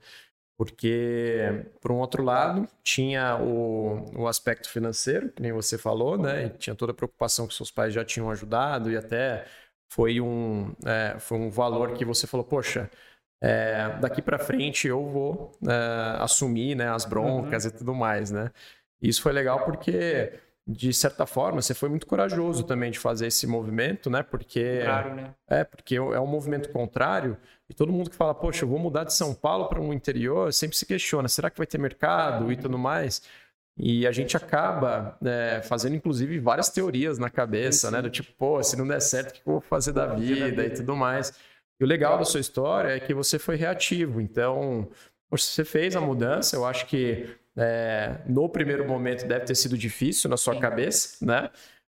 Porque, 0.56 1.66
por 1.80 1.90
um 1.92 1.98
outro 1.98 2.22
lado, 2.22 2.68
tinha 2.82 3.36
o, 3.36 4.04
o 4.22 4.28
aspecto 4.28 4.68
financeiro, 4.68 5.30
que 5.32 5.42
nem 5.42 5.52
você 5.52 5.76
falou, 5.78 6.16
né? 6.18 6.46
E 6.46 6.50
tinha 6.50 6.76
toda 6.76 6.92
a 6.92 6.94
preocupação 6.94 7.46
que 7.46 7.54
seus 7.54 7.70
pais 7.70 7.92
já 7.92 8.04
tinham 8.04 8.30
ajudado 8.30 8.90
e 8.90 8.96
até 8.96 9.46
foi 9.90 10.20
um, 10.20 10.74
é, 10.86 11.18
foi 11.18 11.38
um 11.38 11.50
valor 11.50 11.94
que 11.94 12.04
você 12.04 12.26
falou, 12.26 12.44
poxa, 12.44 12.90
é, 13.42 13.88
daqui 14.00 14.22
para 14.22 14.38
frente 14.38 14.86
eu 14.86 15.04
vou 15.04 15.52
é, 15.68 16.22
assumir 16.22 16.76
né, 16.76 16.88
as 16.88 17.04
broncas 17.04 17.64
uhum. 17.64 17.70
e 17.70 17.74
tudo 17.74 17.94
mais, 17.94 18.30
né? 18.30 18.50
Isso 19.02 19.20
foi 19.20 19.32
legal 19.32 19.64
porque 19.64 20.32
de 20.66 20.92
certa 20.92 21.26
forma, 21.26 21.60
você 21.60 21.74
foi 21.74 21.88
muito 21.88 22.06
corajoso 22.06 22.62
também 22.62 22.90
de 22.90 22.98
fazer 22.98 23.26
esse 23.26 23.46
movimento, 23.46 24.08
né? 24.08 24.22
Porque 24.22 24.84
né? 24.84 25.34
é 25.48 25.64
porque 25.64 25.96
é 25.96 26.20
um 26.20 26.26
movimento 26.26 26.70
contrário 26.70 27.36
e 27.68 27.74
todo 27.74 27.92
mundo 27.92 28.10
que 28.10 28.16
fala, 28.16 28.34
poxa, 28.34 28.64
eu 28.64 28.68
vou 28.68 28.78
mudar 28.78 29.04
de 29.04 29.12
São 29.12 29.34
Paulo 29.34 29.68
para 29.68 29.80
um 29.80 29.92
interior, 29.92 30.52
sempre 30.52 30.76
se 30.76 30.86
questiona, 30.86 31.26
será 31.26 31.50
que 31.50 31.58
vai 31.58 31.66
ter 31.66 31.78
mercado 31.78 32.52
e 32.52 32.56
tudo 32.56 32.78
mais? 32.78 33.22
E 33.76 34.06
a 34.06 34.12
gente 34.12 34.36
acaba 34.36 35.18
é, 35.24 35.62
fazendo, 35.62 35.96
inclusive, 35.96 36.38
várias 36.38 36.68
teorias 36.68 37.18
na 37.18 37.30
cabeça, 37.30 37.90
né? 37.90 38.00
Do 38.00 38.10
tipo, 38.10 38.32
pô, 38.34 38.62
se 38.62 38.76
não 38.76 38.86
der 38.86 39.00
certo, 39.00 39.30
o 39.30 39.32
que 39.32 39.40
eu 39.40 39.52
vou 39.54 39.60
fazer 39.60 39.92
da 39.92 40.06
vida 40.06 40.64
e 40.64 40.70
tudo 40.70 40.94
mais. 40.94 41.32
E 41.80 41.84
o 41.84 41.86
legal 41.86 42.18
da 42.18 42.24
sua 42.24 42.40
história 42.40 42.90
é 42.90 43.00
que 43.00 43.14
você 43.14 43.38
foi 43.38 43.56
reativo. 43.56 44.20
Então, 44.20 44.88
você 45.30 45.64
fez 45.64 45.96
a 45.96 46.00
mudança, 46.00 46.54
eu 46.54 46.64
acho 46.64 46.86
que 46.86 47.26
é, 47.56 48.18
no 48.26 48.48
primeiro 48.48 48.86
momento 48.86 49.26
deve 49.26 49.44
ter 49.44 49.54
sido 49.54 49.76
difícil 49.76 50.30
na 50.30 50.36
sua 50.36 50.58
cabeça, 50.58 51.24
né? 51.24 51.50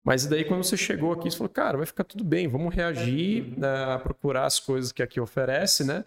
Mas 0.04 0.26
daí 0.26 0.44
quando 0.44 0.62
você 0.62 0.76
chegou 0.76 1.12
aqui, 1.12 1.30
você 1.30 1.36
falou, 1.36 1.50
cara, 1.50 1.76
vai 1.76 1.86
ficar 1.86 2.04
tudo 2.04 2.22
bem, 2.22 2.46
vamos 2.46 2.72
reagir, 2.72 3.58
né, 3.58 3.98
procurar 4.04 4.46
as 4.46 4.60
coisas 4.60 4.92
que 4.92 5.02
aqui 5.02 5.18
oferece, 5.18 5.84
né? 5.84 6.04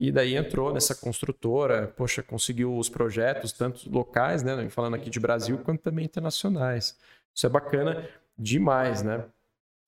E 0.00 0.10
daí 0.10 0.34
entrou 0.34 0.72
nessa 0.72 0.94
construtora, 0.94 1.86
poxa, 1.86 2.22
conseguiu 2.22 2.76
os 2.76 2.88
projetos, 2.88 3.52
tanto 3.52 3.88
locais, 3.90 4.42
né? 4.42 4.68
Falando 4.68 4.94
aqui 4.94 5.10
de 5.10 5.20
Brasil, 5.20 5.58
quanto 5.58 5.80
também 5.80 6.04
internacionais. 6.04 6.98
Isso 7.34 7.46
é 7.46 7.48
bacana 7.48 8.08
demais, 8.36 9.02
né? 9.02 9.24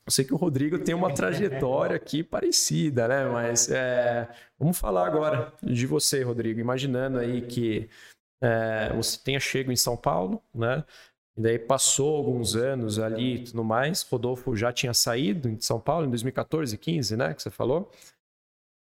Eu 0.06 0.12
sei 0.12 0.24
que 0.24 0.34
o 0.34 0.36
Rodrigo 0.36 0.78
tem 0.78 0.94
uma 0.94 1.12
trajetória 1.12 1.96
aqui 1.96 2.22
parecida, 2.24 3.08
né? 3.08 3.24
Mas 3.24 3.70
é... 3.70 4.28
vamos 4.58 4.78
falar 4.78 5.06
agora 5.06 5.52
de 5.62 5.86
você, 5.86 6.22
Rodrigo. 6.22 6.60
Imaginando 6.60 7.18
aí 7.18 7.40
que 7.42 7.88
é, 8.45 8.92
você 8.92 9.18
tenha 9.18 9.40
chego 9.40 9.72
em 9.72 9.76
São 9.76 9.97
Paulo, 9.97 10.42
né? 10.55 10.84
E 11.36 11.40
daí 11.40 11.59
passou 11.59 12.16
alguns 12.16 12.55
anos 12.55 12.99
ali 12.99 13.36
e 13.36 13.45
tudo 13.45 13.64
mais. 13.64 14.03
Rodolfo 14.03 14.55
já 14.55 14.72
tinha 14.72 14.92
saído 14.92 15.51
de 15.51 15.64
São 15.64 15.80
Paulo 15.80 16.07
em 16.07 16.11
2014, 16.11 16.76
15, 16.76 17.16
né? 17.16 17.32
Que 17.34 17.42
você 17.42 17.51
falou. 17.51 17.90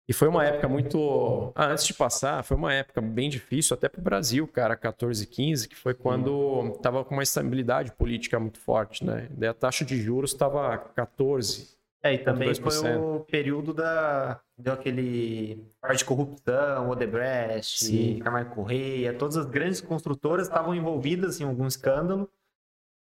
E 0.08 0.14
foi 0.14 0.30
uma 0.30 0.46
época 0.46 0.70
muito. 0.70 1.52
Ah, 1.54 1.66
antes 1.66 1.86
de 1.86 1.94
passar, 1.94 2.42
foi 2.44 2.56
uma 2.56 2.74
época 2.74 3.02
bem 3.02 3.30
difícil, 3.30 3.74
até 3.74 3.90
para 3.90 4.00
o 4.00 4.04
Brasil, 4.04 4.48
cara, 4.48 4.76
14, 4.78 5.26
15, 5.26 5.68
que 5.68 5.76
foi 5.76 5.94
quando 5.94 6.74
estava 6.76 7.04
com 7.04 7.14
uma 7.14 7.24
estabilidade 7.24 7.92
política 7.92 8.40
muito 8.40 8.60
forte, 8.60 9.04
né? 9.04 9.28
Daí 9.32 9.50
a 9.50 9.54
taxa 9.54 9.84
de 9.84 10.02
juros 10.02 10.32
estava 10.32 10.78
14, 10.78 11.77
é, 12.04 12.14
e 12.14 12.18
também 12.20 12.54
foi 12.54 12.96
o 12.96 13.22
período 13.22 13.74
da 13.74 14.40
deu 14.58 14.74
aquele 14.74 15.68
parte 15.82 16.00
de 16.00 16.06
corrupção, 16.06 16.90
Odebrecht, 16.90 18.20
Camargo 18.24 18.56
Correia, 18.56 19.14
todas 19.14 19.38
as 19.38 19.46
grandes 19.46 19.82
construtoras 19.82 20.48
estavam 20.48 20.74
envolvidas 20.74 21.40
em 21.40 21.44
algum 21.44 21.68
escândalo. 21.68 22.30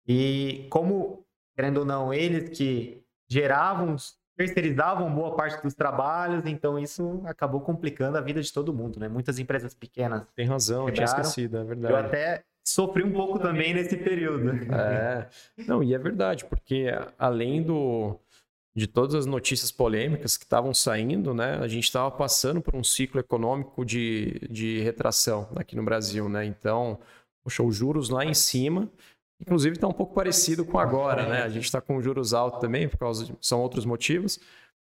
E 0.08 0.68
como, 0.70 1.26
querendo 1.56 1.80
ou 1.80 1.86
não, 1.86 2.14
eles 2.14 2.50
que 2.58 3.04
geravam, 3.30 3.96
terceirizavam 4.36 5.14
boa 5.14 5.36
parte 5.36 5.62
dos 5.62 5.74
trabalhos, 5.74 6.46
então 6.46 6.78
isso 6.78 7.22
acabou 7.26 7.62
complicando 7.62 8.18
a 8.18 8.22
vida 8.22 8.42
de 8.42 8.52
todo 8.52 8.74
mundo, 8.74 9.00
né? 9.00 9.08
Muitas 9.08 9.40
empresas 9.40 9.74
pequenas. 9.74 10.26
Tem 10.36 10.46
razão, 10.46 10.88
eu 10.88 10.94
tinha 10.94 11.06
esquecido, 11.06 11.58
é 11.58 11.64
verdade. 11.64 11.94
Eu 11.94 12.00
até 12.00 12.44
sofri 12.64 13.04
um 13.04 13.12
pouco 13.12 13.40
também 13.40 13.74
nesse 13.74 13.98
período. 13.98 14.52
É. 14.74 15.28
Não, 15.68 15.84
e 15.84 15.94
é 15.94 15.98
verdade, 15.98 16.46
porque 16.46 16.88
além 17.18 17.62
do 17.62 18.20
de 18.76 18.88
todas 18.88 19.16
as 19.16 19.26
notícias 19.26 19.72
polêmicas 19.72 20.38
que 20.38 20.46
estavam 20.46 20.74
saindo, 20.74 21.34
né, 21.34 21.60
a 21.62 21.68
gente 21.68 21.84
estava 21.84 22.10
passando 22.10 22.62
por 22.62 22.76
um 22.76 22.84
ciclo 22.84 23.20
econômico 23.20 23.84
de, 23.84 24.40
de 24.50 24.80
retração 24.82 25.50
aqui 25.56 25.76
no 25.76 25.84
Brasil, 25.84 26.30
né? 26.30 26.46
Então, 26.46 26.98
poxa, 27.44 27.62
os 27.62 27.76
juros 27.76 28.10
lá 28.10 28.24
em 28.24 28.34
cima, 28.34 28.90
inclusive 29.42 29.76
está 29.76 29.88
um 29.88 29.94
pouco 29.94 30.14
parecido 30.14 30.64
com 30.64 30.80
agora, 30.80 31.28
né? 31.28 31.44
A 31.44 31.50
gente 31.50 31.66
está 31.66 31.82
com 31.82 32.02
juros 32.02 32.34
altos 32.34 32.62
também, 32.62 32.88
por 32.88 32.98
causa 32.98 33.26
de, 33.26 33.36
são 33.42 33.60
outros 33.60 33.84
motivos, 33.86 34.40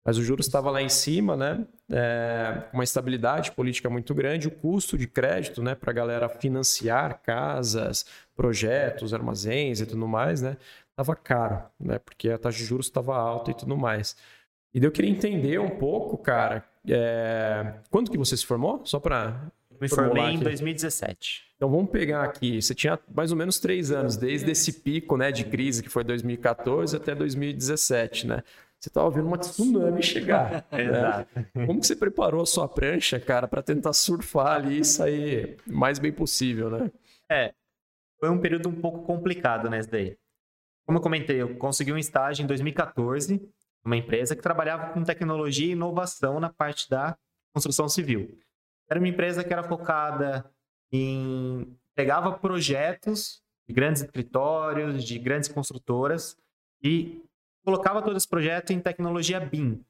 mas 0.04 0.18
o 0.18 0.22
juros 0.22 0.46
estava 0.46 0.70
lá 0.70 0.82
em 0.82 0.88
cima, 0.88 1.36
né? 1.36 1.66
É, 1.90 2.64
uma 2.72 2.82
estabilidade 2.82 3.52
política 3.52 3.88
muito 3.88 4.14
grande, 4.14 4.48
o 4.48 4.52
custo 4.52 4.98
de 4.98 5.06
crédito, 5.06 5.62
né, 5.62 5.74
para 5.74 5.90
a 5.90 5.94
galera 5.94 6.28
financiar 6.28 7.20
casas, 7.22 8.04
projetos, 8.34 9.14
armazéns 9.14 9.80
e 9.80 9.86
tudo 9.86 10.08
mais, 10.08 10.42
né? 10.42 10.56
Estava 10.96 11.14
caro, 11.14 11.62
né? 11.78 11.98
Porque 11.98 12.30
a 12.30 12.38
taxa 12.38 12.56
de 12.56 12.64
juros 12.64 12.86
estava 12.86 13.14
alta 13.14 13.50
e 13.50 13.54
tudo 13.54 13.76
mais. 13.76 14.16
E 14.72 14.80
daí 14.80 14.88
eu 14.88 14.92
queria 14.92 15.10
entender 15.10 15.60
um 15.60 15.70
pouco, 15.78 16.16
cara, 16.16 16.64
é... 16.88 17.74
quando 17.90 18.10
que 18.10 18.16
você 18.16 18.36
se 18.36 18.46
formou? 18.46 18.80
Só 18.84 18.98
para 18.98 19.50
me 19.78 19.88
formei 19.88 20.24
em 20.30 20.38
2017. 20.38 21.44
Então 21.56 21.70
vamos 21.70 21.90
pegar 21.90 22.24
aqui. 22.24 22.60
Você 22.60 22.74
tinha 22.74 22.98
mais 23.14 23.30
ou 23.30 23.36
menos 23.36 23.58
três 23.58 23.90
anos, 23.90 24.16
desde 24.16 24.50
esse 24.50 24.72
pico 24.72 25.18
né, 25.18 25.30
de 25.30 25.44
crise 25.44 25.82
que 25.82 25.90
foi 25.90 26.02
2014 26.02 26.96
até 26.96 27.14
2017, 27.14 28.26
né? 28.26 28.42
Você 28.78 28.88
estava 28.88 29.10
vendo 29.10 29.26
uma 29.26 29.38
tsunami 29.38 30.02
chegar. 30.02 30.66
Exato. 30.72 31.28
Né? 31.34 31.66
Como 31.66 31.80
que 31.80 31.86
você 31.86 31.96
preparou 31.96 32.42
a 32.42 32.46
sua 32.46 32.68
prancha, 32.68 33.18
cara, 33.18 33.48
para 33.48 33.62
tentar 33.62 33.92
surfar 33.92 34.56
ali 34.56 34.80
e 34.80 34.84
sair 34.84 35.56
mais 35.66 35.98
bem 35.98 36.12
possível, 36.12 36.70
né? 36.70 36.90
É, 37.30 37.52
foi 38.20 38.30
um 38.30 38.38
período 38.38 38.68
um 38.68 38.74
pouco 38.74 39.02
complicado 39.02 39.68
nesse 39.70 39.90
daí. 39.90 40.16
Como 40.86 40.98
eu 40.98 41.02
comentei, 41.02 41.42
eu 41.42 41.56
consegui 41.56 41.92
um 41.92 41.98
estágio 41.98 42.44
em 42.44 42.46
2014, 42.46 43.42
uma 43.84 43.96
empresa 43.96 44.36
que 44.36 44.42
trabalhava 44.42 44.92
com 44.92 45.02
tecnologia 45.02 45.66
e 45.66 45.72
inovação 45.72 46.38
na 46.38 46.48
parte 46.48 46.88
da 46.88 47.18
construção 47.52 47.88
civil. 47.88 48.38
Era 48.88 49.00
uma 49.00 49.08
empresa 49.08 49.42
que 49.42 49.52
era 49.52 49.64
focada 49.64 50.48
em 50.92 51.76
pegava 51.92 52.38
projetos 52.38 53.42
de 53.66 53.74
grandes 53.74 54.02
escritórios, 54.02 55.02
de 55.02 55.18
grandes 55.18 55.48
construtoras 55.48 56.38
e 56.80 57.20
colocava 57.64 58.00
todo 58.00 58.16
esse 58.16 58.28
projeto 58.28 58.72
em 58.72 58.78
tecnologia 58.78 59.40
BIM. 59.40 59.84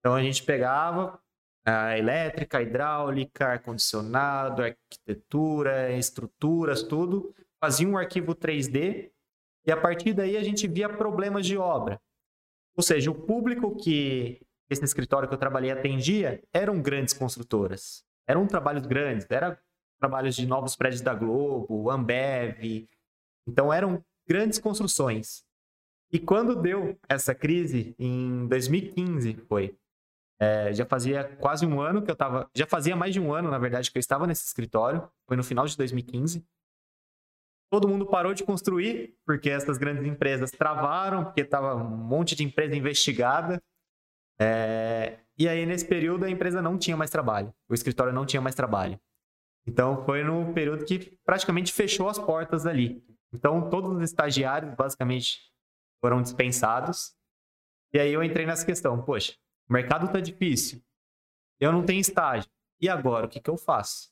Então 0.00 0.14
a 0.14 0.22
gente 0.22 0.42
pegava 0.42 1.20
a 1.64 1.96
elétrica, 1.96 2.58
a 2.58 2.62
hidráulica, 2.62 3.46
ar-condicionado, 3.46 4.62
arquitetura, 4.62 5.92
estruturas, 5.92 6.82
tudo, 6.82 7.32
fazia 7.60 7.86
um 7.86 7.96
arquivo 7.96 8.34
3D 8.34 9.11
e 9.66 9.72
a 9.72 9.76
partir 9.76 10.12
daí 10.12 10.36
a 10.36 10.42
gente 10.42 10.66
via 10.66 10.88
problemas 10.88 11.46
de 11.46 11.56
obra. 11.56 12.00
Ou 12.76 12.82
seja, 12.82 13.10
o 13.10 13.14
público 13.14 13.76
que 13.76 14.40
esse 14.70 14.84
escritório 14.84 15.28
que 15.28 15.34
eu 15.34 15.38
trabalhei 15.38 15.70
atendia 15.70 16.42
eram 16.52 16.80
grandes 16.80 17.12
construtoras. 17.12 18.04
Eram 18.26 18.46
trabalhos 18.46 18.86
grandes, 18.86 19.26
eram 19.30 19.56
trabalhos 20.00 20.34
de 20.34 20.46
novos 20.46 20.74
prédios 20.74 21.02
da 21.02 21.14
Globo, 21.14 21.90
Ambev. 21.90 22.88
Então 23.46 23.72
eram 23.72 24.02
grandes 24.26 24.58
construções. 24.58 25.44
E 26.10 26.18
quando 26.18 26.56
deu 26.56 26.98
essa 27.08 27.34
crise, 27.34 27.94
em 27.98 28.46
2015 28.46 29.34
foi, 29.48 29.76
é, 30.40 30.72
já 30.72 30.84
fazia 30.84 31.24
quase 31.36 31.64
um 31.64 31.80
ano 31.80 32.02
que 32.02 32.10
eu 32.10 32.14
estava, 32.14 32.50
já 32.54 32.66
fazia 32.66 32.96
mais 32.96 33.14
de 33.14 33.20
um 33.20 33.32
ano, 33.32 33.50
na 33.50 33.58
verdade, 33.58 33.90
que 33.90 33.98
eu 33.98 34.00
estava 34.00 34.26
nesse 34.26 34.44
escritório, 34.44 35.08
foi 35.26 35.36
no 35.36 35.44
final 35.44 35.66
de 35.66 35.76
2015 35.76 36.44
todo 37.72 37.88
mundo 37.88 38.04
parou 38.04 38.34
de 38.34 38.44
construir, 38.44 39.16
porque 39.24 39.48
essas 39.48 39.78
grandes 39.78 40.04
empresas 40.04 40.50
travaram, 40.50 41.24
porque 41.24 41.40
estava 41.40 41.74
um 41.74 41.88
monte 41.88 42.36
de 42.36 42.44
empresa 42.44 42.76
investigada. 42.76 43.62
É... 44.38 45.20
E 45.38 45.48
aí, 45.48 45.64
nesse 45.64 45.88
período, 45.88 46.26
a 46.26 46.30
empresa 46.30 46.60
não 46.60 46.76
tinha 46.76 46.98
mais 46.98 47.10
trabalho. 47.10 47.50
O 47.66 47.72
escritório 47.72 48.12
não 48.12 48.26
tinha 48.26 48.42
mais 48.42 48.54
trabalho. 48.54 49.00
Então, 49.66 50.04
foi 50.04 50.22
no 50.22 50.52
período 50.52 50.84
que 50.84 51.18
praticamente 51.24 51.72
fechou 51.72 52.10
as 52.10 52.18
portas 52.18 52.66
ali. 52.66 53.02
Então, 53.32 53.70
todos 53.70 53.90
os 53.90 54.02
estagiários, 54.02 54.74
basicamente, 54.74 55.40
foram 55.98 56.20
dispensados. 56.20 57.14
E 57.90 57.98
aí, 57.98 58.12
eu 58.12 58.22
entrei 58.22 58.44
nessa 58.44 58.66
questão. 58.66 59.02
Poxa, 59.02 59.32
o 59.66 59.72
mercado 59.72 60.04
está 60.04 60.20
difícil. 60.20 60.82
Eu 61.58 61.72
não 61.72 61.86
tenho 61.86 62.00
estágio. 62.00 62.50
E 62.78 62.86
agora, 62.86 63.24
o 63.24 63.28
que, 63.30 63.40
que 63.40 63.48
eu 63.48 63.56
faço? 63.56 64.11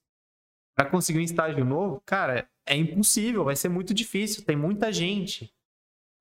Para 0.81 0.89
conseguir 0.89 1.19
um 1.19 1.23
estágio 1.23 1.63
novo, 1.63 2.03
cara, 2.07 2.49
é 2.65 2.75
impossível, 2.75 3.45
vai 3.45 3.55
ser 3.55 3.69
muito 3.69 3.93
difícil, 3.93 4.47
tem 4.47 4.57
muita 4.57 4.91
gente. 4.91 5.55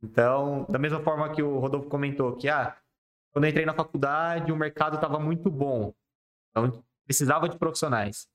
Então, 0.04 0.66
da 0.68 0.78
mesma 0.78 1.00
forma 1.00 1.34
que 1.34 1.42
o 1.42 1.60
Rodolfo 1.60 1.88
comentou 1.88 2.36
que, 2.36 2.50
ah, 2.50 2.76
quando 3.32 3.46
eu 3.46 3.52
entrei 3.52 3.66
na 3.66 3.74
faculdade, 3.74 4.52
o 4.52 4.58
mercado 4.58 4.96
estava 4.96 5.18
muito 5.18 5.50
bom. 5.50 5.94
Então, 6.52 6.84
precisava 7.06 7.48
de 7.48 7.58
profissionais. 7.58 8.28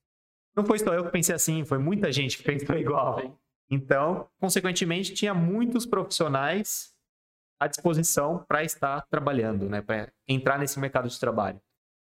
Não 0.56 0.64
foi 0.64 0.78
só 0.78 0.94
eu 0.94 1.04
que 1.04 1.10
pensei 1.10 1.34
assim, 1.34 1.62
foi 1.62 1.76
muita 1.76 2.10
gente 2.10 2.38
que 2.38 2.42
pensou 2.42 2.74
igual. 2.80 3.38
Então, 3.68 4.26
consequentemente, 4.40 5.12
tinha 5.12 5.34
muitos 5.34 5.84
profissionais 5.84 6.94
à 7.60 7.66
disposição 7.66 8.42
para 8.48 8.64
estar 8.64 9.02
trabalhando, 9.10 9.68
né, 9.68 9.82
para 9.82 10.10
entrar 10.26 10.58
nesse 10.58 10.80
mercado 10.80 11.06
de 11.06 11.20
trabalho. 11.20 11.60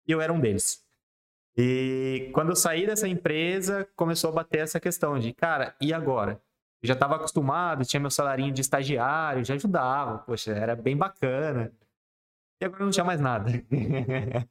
E 0.05 0.11
eu 0.11 0.20
era 0.20 0.34
um 0.34 0.41
deles. 0.41 0.86
E 1.58 2.30
quando 2.34 2.50
eu 2.50 2.56
saí 2.56 2.86
dessa 2.86 3.08
empresa, 3.08 3.88
começou 3.95 4.30
a 4.30 4.34
bater 4.34 4.60
essa 4.60 4.80
questão 4.80 5.20
de, 5.20 5.34
cara, 5.34 5.76
e 5.82 5.93
agora? 5.93 6.41
Eu 6.82 6.88
já 6.88 6.93
estava 6.93 7.16
acostumado, 7.16 7.86
tinha 7.86 8.00
meu 8.00 8.10
salarinho 8.10 8.54
de 8.54 8.62
estagiário, 8.62 9.43
já 9.43 9.56
ajudava, 9.56 10.20
poxa, 10.20 10.52
era 10.52 10.76
bem 10.76 10.95
bacana. 10.95 11.72
E 12.62 12.66
agora 12.66 12.84
não 12.84 12.91
tinha 12.91 13.06
mais 13.06 13.20
nada. 13.20 13.52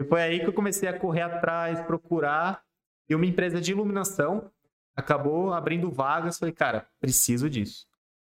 E 0.00 0.04
foi 0.04 0.22
aí 0.22 0.38
que 0.38 0.46
eu 0.46 0.52
comecei 0.52 0.88
a 0.88 0.96
correr 0.96 1.22
atrás, 1.22 1.80
procurar. 1.80 2.62
E 3.08 3.16
uma 3.16 3.26
empresa 3.26 3.60
de 3.60 3.72
iluminação 3.72 4.48
acabou 4.94 5.52
abrindo 5.52 5.90
vagas. 5.90 6.38
Falei, 6.38 6.54
cara, 6.54 6.86
preciso 7.00 7.50
disso. 7.50 7.84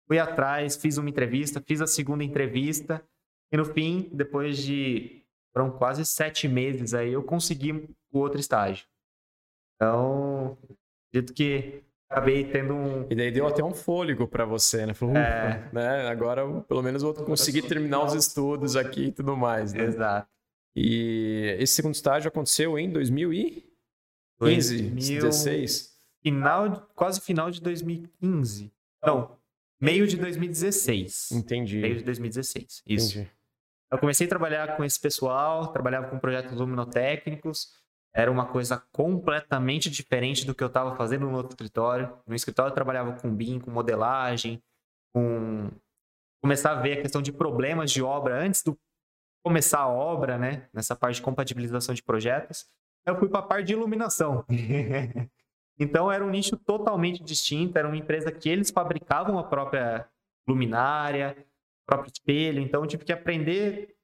Fui 0.07 0.17
atrás, 0.17 0.77
fiz 0.77 0.97
uma 0.97 1.09
entrevista, 1.09 1.61
fiz 1.61 1.81
a 1.81 1.87
segunda 1.87 2.23
entrevista. 2.23 3.03
E 3.51 3.57
no 3.57 3.65
fim, 3.65 4.09
depois 4.13 4.57
de 4.57 5.18
foram 5.53 5.71
quase 5.71 6.05
sete 6.05 6.47
meses 6.47 6.93
aí, 6.93 7.13
eu 7.13 7.23
consegui 7.23 7.71
o 8.11 8.19
outro 8.19 8.39
estágio. 8.39 8.85
Então, 9.75 10.57
acredito 11.09 11.33
que 11.33 11.83
acabei 12.09 12.43
tendo 12.45 12.73
um. 12.73 13.07
E 13.09 13.15
daí 13.15 13.31
deu 13.31 13.47
até 13.47 13.63
um 13.63 13.73
fôlego 13.73 14.27
para 14.27 14.45
você, 14.45 14.85
né? 14.85 14.93
Falou, 14.93 15.15
é... 15.15 15.69
né? 15.71 16.07
Agora, 16.07 16.61
pelo 16.61 16.81
menos, 16.81 17.01
vou 17.01 17.13
conseguir 17.13 17.61
terminar 17.63 18.03
os 18.03 18.13
estudos 18.13 18.75
aqui 18.75 19.05
e 19.05 19.11
tudo 19.11 19.37
mais. 19.37 19.73
Né? 19.73 19.83
Exato. 19.85 20.27
E 20.75 21.55
esse 21.59 21.73
segundo 21.75 21.95
estágio 21.95 22.27
aconteceu 22.27 22.77
em 22.77 22.89
2015, 22.89 24.83
2016? 24.89 25.97
Final, 26.21 26.89
quase 26.95 27.21
final 27.21 27.49
de 27.49 27.61
2015. 27.61 28.71
Não, 29.03 29.37
meio 29.79 30.05
de 30.05 30.17
2016. 30.17 31.31
Entendi. 31.31 31.77
Meio 31.79 31.97
de 31.97 32.03
2016, 32.03 32.83
isso. 32.85 33.19
Entendi. 33.19 33.31
Eu 33.91 33.97
comecei 33.97 34.27
a 34.27 34.29
trabalhar 34.29 34.77
com 34.77 34.83
esse 34.83 34.99
pessoal, 34.99 35.71
trabalhava 35.71 36.09
com 36.09 36.19
projetos 36.19 36.59
luminotécnicos, 36.59 37.73
era 38.13 38.31
uma 38.31 38.45
coisa 38.45 38.83
completamente 38.91 39.89
diferente 39.89 40.45
do 40.45 40.53
que 40.53 40.63
eu 40.63 40.67
estava 40.67 40.95
fazendo 40.95 41.27
no 41.27 41.35
outro 41.35 41.51
escritório. 41.51 42.11
No 42.25 42.35
escritório 42.35 42.71
eu 42.71 42.75
trabalhava 42.75 43.13
com 43.13 43.33
BIM, 43.33 43.59
com 43.59 43.71
modelagem, 43.71 44.61
com 45.13 45.69
começar 46.41 46.71
a 46.71 46.81
ver 46.81 46.99
a 46.99 47.01
questão 47.01 47.21
de 47.21 47.31
problemas 47.31 47.91
de 47.91 48.01
obra 48.01 48.41
antes 48.41 48.63
do 48.63 48.77
começar 49.43 49.79
a 49.79 49.87
obra, 49.87 50.37
né? 50.37 50.67
Nessa 50.73 50.95
parte 50.95 51.15
de 51.15 51.21
compatibilização 51.21 51.93
de 51.93 52.03
projetos. 52.03 52.67
Eu 53.05 53.17
fui 53.17 53.29
para 53.29 53.39
a 53.39 53.43
parte 53.43 53.67
de 53.67 53.73
iluminação. 53.73 54.45
então 55.79 56.11
era 56.11 56.25
um 56.25 56.29
nicho 56.29 56.57
totalmente 56.57 57.23
distinto, 57.23 57.77
era 57.77 57.87
uma 57.87 57.97
empresa 57.97 58.31
que 58.31 58.49
eles 58.49 58.71
fabricavam 58.71 59.37
a 59.37 59.43
própria 59.43 60.07
luminária, 60.47 61.37
próprio 61.89 62.11
espelho, 62.13 62.61
então 62.61 62.81
eu 62.81 62.87
tive 62.87 63.03
que 63.03 63.11
aprender 63.11 63.95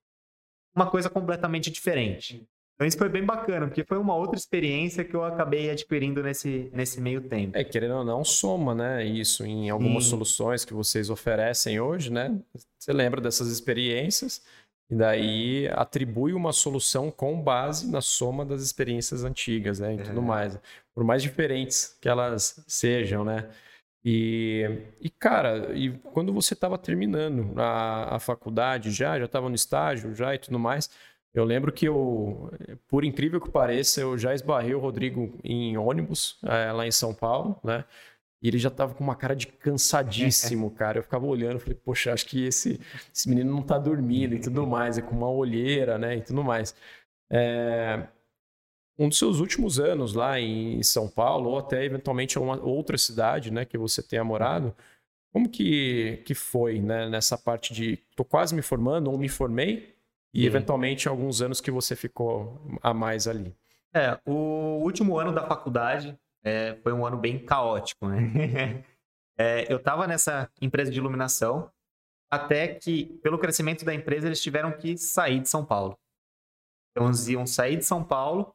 uma 0.76 0.90
coisa 0.90 1.10
completamente 1.10 1.70
diferente. 1.70 2.46
Então 2.76 2.86
isso 2.86 2.98
foi 2.98 3.08
bem 3.08 3.24
bacana, 3.24 3.68
porque 3.68 3.86
foi 3.86 3.98
uma 3.98 4.16
outra 4.16 4.38
experiência 4.38 5.06
que 5.06 5.16
eu 5.16 5.24
acabei 5.24 5.70
adquirindo 5.70 6.22
nesse, 6.22 6.70
nesse 6.74 7.00
meio 7.00 7.22
tempo. 7.22 7.58
É, 7.58 7.64
querendo 7.64 7.96
ou 7.96 8.04
não, 8.04 8.24
soma, 8.26 8.76
né, 8.76 9.06
isso 9.06 9.46
em 9.46 9.70
algumas 9.70 10.04
Sim. 10.04 10.10
soluções 10.10 10.66
que 10.66 10.74
vocês 10.74 11.10
oferecem 11.10 11.80
hoje, 11.80 12.12
né? 12.12 12.38
Você 12.78 12.92
lembra 12.92 13.22
dessas 13.22 13.48
experiências 13.48 14.44
e 14.90 14.96
daí 14.96 15.70
atribui 15.70 16.34
uma 16.34 16.52
solução 16.52 17.10
com 17.10 17.42
base 17.42 17.90
na 17.90 18.02
soma 18.02 18.44
das 18.44 18.62
experiências 18.62 19.24
antigas, 19.24 19.80
né, 19.80 19.94
e 19.94 19.98
tudo 19.98 20.20
é. 20.20 20.24
mais. 20.24 20.60
Por 20.94 21.04
mais 21.06 21.24
diferentes 21.24 21.98
que 22.02 22.10
elas 22.10 22.62
sejam, 22.68 23.24
né? 23.24 23.50
E, 24.08 24.70
e 25.02 25.10
cara, 25.10 25.76
e 25.76 25.90
quando 26.14 26.32
você 26.32 26.54
estava 26.54 26.78
terminando 26.78 27.60
a, 27.60 28.18
a 28.18 28.20
faculdade 28.20 28.92
já, 28.92 29.18
já 29.18 29.26
estava 29.26 29.50
no 29.50 29.56
estágio 29.56 30.14
já 30.14 30.36
e 30.36 30.38
tudo 30.38 30.60
mais, 30.60 30.92
eu 31.34 31.44
lembro 31.44 31.72
que 31.72 31.88
eu, 31.88 32.52
por 32.88 33.04
incrível 33.04 33.42
que 33.42 33.50
pareça, 33.50 34.02
eu 34.02 34.16
já 34.16 34.36
esbarrei 34.36 34.76
o 34.76 34.80
Rodrigo 34.80 35.38
em 35.44 35.76
ônibus 35.76 36.38
é, 36.46 36.72
lá 36.72 36.86
em 36.86 36.92
São 36.92 37.16
Paulo, 37.16 37.60
né? 37.64 37.84
E 38.44 38.48
ele 38.48 38.60
já 38.60 38.70
tava 38.70 38.94
com 38.94 39.04
uma 39.04 39.16
cara 39.16 39.36
de 39.36 39.48
cansadíssimo, 39.48 40.70
cara. 40.78 41.00
Eu 41.00 41.04
ficava 41.04 41.26
olhando, 41.26 41.60
falei, 41.60 41.74
poxa, 41.76 42.14
acho 42.14 42.28
que 42.28 42.46
esse, 42.46 42.80
esse 43.12 43.28
menino 43.28 43.52
não 43.52 43.64
tá 43.64 43.80
dormindo 43.80 44.36
e 44.36 44.40
tudo 44.40 44.68
mais, 44.68 45.00
é 45.00 45.02
com 45.02 45.16
uma 45.16 45.30
olheira, 45.30 45.98
né? 45.98 46.18
E 46.18 46.22
tudo 46.22 46.44
mais. 46.44 46.76
É... 47.30 48.08
Um 48.98 49.10
dos 49.10 49.18
seus 49.18 49.40
últimos 49.40 49.80
anos 49.80 50.14
lá 50.14 50.40
em 50.40 50.82
São 50.82 51.10
Paulo, 51.10 51.50
ou 51.50 51.60
até 51.60 51.84
eventualmente 51.84 52.40
uma 52.40 52.62
outra 52.62 52.98
cidade, 52.98 53.52
né, 53.52 53.66
que 53.66 53.78
você 53.78 54.02
tenha 54.02 54.24
morado, 54.24 54.74
como 55.34 55.50
que, 55.50 56.24
que 56.26 56.34
foi, 56.34 56.80
né, 56.80 57.10
nessa 57.10 57.38
parte 57.38 57.74
de 57.74 57.98
tô 58.16 58.24
quase 58.24 58.56
me 58.56 58.62
formando 58.62 59.12
ou 59.12 59.18
me 59.18 59.28
formei, 59.28 59.94
e 60.34 60.46
eventualmente 60.46 61.08
alguns 61.08 61.42
anos 61.42 61.62
que 61.62 61.72
você 61.72 61.96
ficou 61.96 62.62
a 62.82 62.94
mais 62.94 63.28
ali. 63.28 63.56
É, 63.94 64.20
o 64.26 64.82
último 64.84 65.18
ano 65.18 65.34
da 65.34 65.46
faculdade 65.46 66.18
é, 66.44 66.78
foi 66.84 66.94
um 66.94 67.06
ano 67.06 67.18
bem 67.18 67.40
caótico, 67.40 68.08
né? 68.08 68.84
é, 69.38 69.72
eu 69.72 69.78
estava 69.78 70.08
nessa 70.08 70.50
empresa 70.62 70.90
de 70.90 71.00
iluminação 71.00 71.70
até 72.32 72.68
que, 72.68 73.18
pelo 73.22 73.38
crescimento 73.38 73.84
da 73.84 73.94
empresa, 73.94 74.28
eles 74.28 74.42
tiveram 74.42 74.72
que 74.72 74.98
sair 74.98 75.42
de 75.42 75.50
São 75.50 75.66
Paulo. 75.66 75.98
Então, 76.92 77.08
eles 77.08 77.28
iam 77.28 77.46
sair 77.46 77.76
de 77.76 77.86
São 77.86 78.04
Paulo 78.04 78.55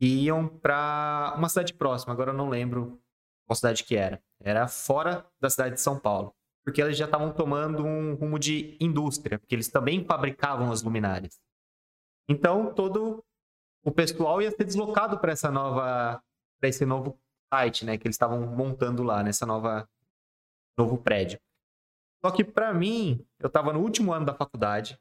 e 0.00 0.24
iam 0.24 0.48
para 0.48 1.34
uma 1.36 1.48
cidade 1.48 1.74
próxima. 1.74 2.12
Agora 2.12 2.30
eu 2.30 2.36
não 2.36 2.48
lembro 2.48 3.00
qual 3.46 3.56
cidade 3.56 3.84
que 3.84 3.96
era. 3.96 4.22
Era 4.40 4.68
fora 4.68 5.26
da 5.40 5.50
cidade 5.50 5.74
de 5.74 5.80
São 5.80 5.98
Paulo 5.98 6.34
porque 6.68 6.82
eles 6.82 6.98
já 6.98 7.06
estavam 7.06 7.32
tomando 7.32 7.82
um 7.82 8.14
rumo 8.14 8.38
de 8.38 8.76
indústria, 8.78 9.38
porque 9.38 9.54
eles 9.54 9.68
também 9.68 10.04
fabricavam 10.04 10.70
as 10.70 10.82
luminárias. 10.82 11.40
Então, 12.28 12.74
todo 12.74 13.24
o 13.82 13.90
pessoal 13.90 14.42
ia 14.42 14.50
ser 14.50 14.64
deslocado 14.64 15.18
para 15.18 15.32
essa 15.32 15.50
nova 15.50 16.22
para 16.60 16.68
esse 16.68 16.84
novo 16.84 17.18
site, 17.50 17.86
né, 17.86 17.96
que 17.96 18.06
eles 18.06 18.16
estavam 18.16 18.46
montando 18.54 19.02
lá 19.02 19.22
nessa 19.22 19.46
nova 19.46 19.88
novo 20.76 20.98
prédio. 20.98 21.40
Só 22.22 22.30
que 22.30 22.44
para 22.44 22.74
mim, 22.74 23.26
eu 23.38 23.46
estava 23.46 23.72
no 23.72 23.80
último 23.80 24.12
ano 24.12 24.26
da 24.26 24.34
faculdade. 24.34 25.00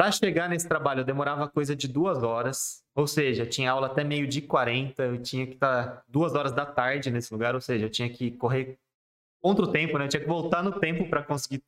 Para 0.00 0.12
chegar 0.12 0.48
nesse 0.48 0.66
trabalho, 0.66 1.00
eu 1.00 1.04
demorava 1.04 1.46
coisa 1.46 1.76
de 1.76 1.86
duas 1.86 2.22
horas. 2.22 2.82
Ou 2.94 3.06
seja, 3.06 3.44
tinha 3.44 3.70
aula 3.70 3.86
até 3.86 4.02
meio 4.02 4.26
de 4.26 4.40
40. 4.40 5.02
Eu 5.02 5.22
tinha 5.22 5.46
que 5.46 5.52
estar 5.52 5.96
tá 5.96 6.02
duas 6.08 6.34
horas 6.34 6.52
da 6.52 6.64
tarde 6.64 7.10
nesse 7.10 7.30
lugar. 7.30 7.54
Ou 7.54 7.60
seja, 7.60 7.84
eu 7.84 7.90
tinha 7.90 8.08
que 8.08 8.30
correr 8.30 8.78
contra 9.42 9.62
o 9.62 9.70
tempo, 9.70 9.98
né? 9.98 10.06
Eu 10.06 10.08
tinha 10.08 10.22
que 10.22 10.26
voltar 10.26 10.62
no 10.62 10.80
tempo 10.80 11.06
para 11.06 11.22
conseguir 11.22 11.62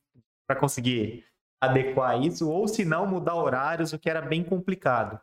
conseguir 0.58 1.26
adequar 1.60 2.22
isso, 2.22 2.48
ou 2.48 2.66
se 2.66 2.86
não 2.86 3.06
mudar 3.06 3.34
horários, 3.34 3.92
o 3.92 3.98
que 3.98 4.08
era 4.08 4.22
bem 4.22 4.42
complicado. 4.42 5.20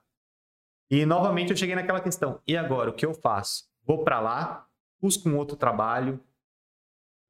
E 0.88 1.04
novamente 1.04 1.50
eu 1.50 1.58
cheguei 1.58 1.74
naquela 1.74 2.02
questão: 2.02 2.40
e 2.46 2.56
agora 2.56 2.92
o 2.92 2.94
que 2.94 3.08
eu 3.08 3.16
faço? 3.16 3.68
Vou 3.84 4.04
para 4.04 4.20
lá, 4.20 4.68
busco 5.02 5.28
um 5.28 5.36
outro 5.36 5.58
trabalho. 5.58 6.24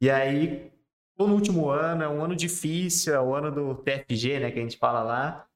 E 0.01 0.09
aí, 0.09 0.73
tô 1.15 1.25
no 1.25 1.36
último 1.36 1.69
ano, 1.69 2.03
é 2.03 2.09
um 2.09 2.21
ano 2.21 2.36
difícil, 2.36 3.15
é 3.15 3.21
o 3.21 3.34
ano 3.34 3.49
do 3.49 3.75
TFG, 3.75 4.41
né, 4.41 4.51
que 4.51 4.59
a 4.59 4.61
gente 4.61 4.77
fala 4.77 5.03
lá, 5.03 5.49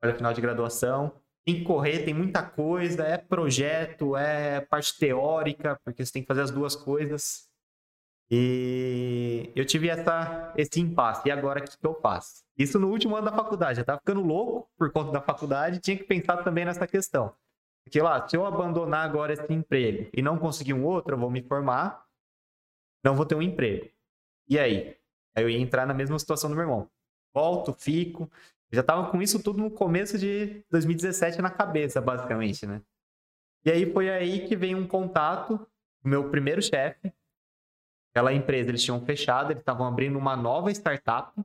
para 0.00 0.14
final 0.14 0.32
de 0.32 0.40
graduação. 0.40 1.12
Tem 1.44 1.56
que 1.56 1.64
correr, 1.64 2.04
tem 2.04 2.12
muita 2.12 2.42
coisa, 2.42 3.04
é 3.04 3.16
projeto, 3.16 4.16
é 4.16 4.60
parte 4.60 4.98
teórica, 4.98 5.78
porque 5.84 6.04
você 6.04 6.12
tem 6.12 6.22
que 6.22 6.28
fazer 6.28 6.42
as 6.42 6.50
duas 6.50 6.74
coisas. 6.74 7.48
E 8.28 9.52
eu 9.54 9.64
tive 9.64 9.88
essa, 9.88 10.52
esse 10.56 10.80
impasse. 10.80 11.28
E 11.28 11.30
agora 11.30 11.60
o 11.60 11.62
que, 11.62 11.86
eu 11.86 11.94
faço? 12.00 12.44
Isso 12.58 12.78
no 12.78 12.88
último 12.88 13.14
ano 13.14 13.26
da 13.30 13.36
faculdade. 13.36 13.78
Eu 13.78 13.84
tava 13.84 14.00
ficando 14.00 14.20
louco 14.22 14.68
por 14.76 14.90
conta 14.90 15.12
da 15.12 15.20
faculdade 15.20 15.78
tinha 15.78 15.96
que 15.96 16.04
pensar 16.04 16.42
também 16.42 16.64
nessa 16.64 16.86
questão. 16.86 17.32
Porque 17.84 18.00
lá, 18.00 18.26
se 18.26 18.36
eu 18.36 18.44
abandonar 18.44 19.04
agora 19.04 19.32
esse 19.32 19.52
emprego 19.52 20.10
e 20.12 20.20
não 20.20 20.38
conseguir 20.38 20.74
um 20.74 20.84
outro, 20.84 21.14
eu 21.14 21.18
vou 21.18 21.30
me 21.30 21.40
formar, 21.40 22.04
não 23.04 23.14
vou 23.14 23.24
ter 23.24 23.36
um 23.36 23.42
emprego. 23.42 23.88
E 24.48 24.58
aí? 24.58 24.96
Aí 25.36 25.44
eu 25.44 25.48
ia 25.48 25.60
entrar 25.60 25.86
na 25.86 25.94
mesma 25.94 26.18
situação 26.18 26.50
do 26.50 26.56
meu 26.56 26.64
irmão. 26.64 26.90
Volto, 27.32 27.72
fico. 27.72 28.28
Já 28.72 28.82
tava 28.82 29.10
com 29.10 29.22
isso 29.22 29.42
tudo 29.42 29.58
no 29.58 29.70
começo 29.70 30.18
de 30.18 30.64
2017 30.70 31.40
na 31.40 31.50
cabeça, 31.50 32.00
basicamente, 32.00 32.66
né? 32.66 32.82
E 33.64 33.70
aí 33.70 33.92
foi 33.92 34.10
aí 34.10 34.46
que 34.46 34.56
veio 34.56 34.78
um 34.78 34.86
contato 34.86 35.58
do 36.02 36.08
meu 36.08 36.30
primeiro 36.30 36.62
chefe, 36.62 37.12
Aquela 38.16 38.32
empresa 38.32 38.70
eles 38.70 38.82
tinham 38.82 38.98
fechado, 39.04 39.50
eles 39.50 39.60
estavam 39.60 39.86
abrindo 39.86 40.18
uma 40.18 40.34
nova 40.34 40.70
startup. 40.70 41.38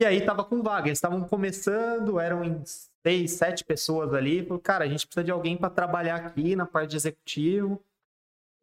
E 0.00 0.06
aí 0.06 0.24
tava 0.24 0.42
com 0.42 0.62
vaga, 0.62 0.88
eles 0.88 0.96
estavam 0.96 1.22
começando, 1.22 2.18
eram 2.18 2.42
em 2.42 2.64
seis, 2.64 3.32
sete 3.32 3.62
pessoas 3.62 4.14
ali. 4.14 4.42
Falei, 4.46 4.62
cara, 4.62 4.84
a 4.86 4.88
gente 4.88 5.06
precisa 5.06 5.22
de 5.22 5.30
alguém 5.30 5.54
para 5.54 5.68
trabalhar 5.68 6.16
aqui 6.16 6.56
na 6.56 6.64
parte 6.64 6.92
de 6.92 6.96
executivo. 6.96 7.84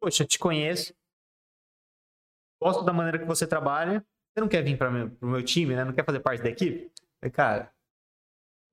Poxa, 0.00 0.24
te 0.24 0.40
conheço. 0.40 0.92
Gosto 2.60 2.82
da 2.82 2.92
maneira 2.92 3.20
que 3.20 3.26
você 3.26 3.46
trabalha. 3.46 4.04
Você 4.34 4.40
não 4.40 4.48
quer 4.48 4.62
vir 4.62 4.76
para 4.76 4.90
o 4.90 5.26
meu 5.28 5.44
time, 5.44 5.76
né? 5.76 5.84
Não 5.84 5.92
quer 5.92 6.04
fazer 6.04 6.18
parte 6.18 6.42
da 6.42 6.48
equipe? 6.48 6.90
Falei, 7.26 7.30
cara, 7.30 7.72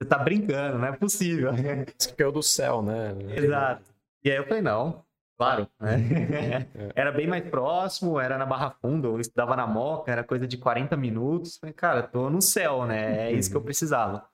você 0.01 0.07
tá 0.07 0.17
brincando, 0.17 0.77
não 0.77 0.87
é 0.87 0.91
possível. 0.95 1.51
Isso 1.99 2.15
que 2.15 2.21
é 2.21 2.27
o 2.27 2.31
do 2.31 2.43
céu, 2.43 2.81
né? 2.81 3.15
Exato. 3.35 3.83
E 4.23 4.31
aí 4.31 4.37
eu 4.37 4.45
falei, 4.45 4.61
não, 4.61 5.03
Claro. 5.35 5.67
Né? 5.79 6.67
era 6.95 7.11
bem 7.11 7.27
mais 7.27 7.43
próximo, 7.49 8.19
era 8.19 8.37
na 8.37 8.45
Barra 8.45 8.69
Funda, 8.69 9.07
eu 9.07 9.19
estudava 9.19 9.55
na 9.55 9.65
Moca, 9.65 10.11
era 10.11 10.23
coisa 10.23 10.47
de 10.47 10.57
40 10.57 10.95
minutos. 10.95 11.57
Falei, 11.57 11.73
cara, 11.73 12.03
tô 12.03 12.29
no 12.29 12.41
céu, 12.41 12.85
né? 12.85 13.29
É 13.29 13.31
isso 13.31 13.49
que 13.49 13.57
eu 13.57 13.61
precisava. 13.61 14.27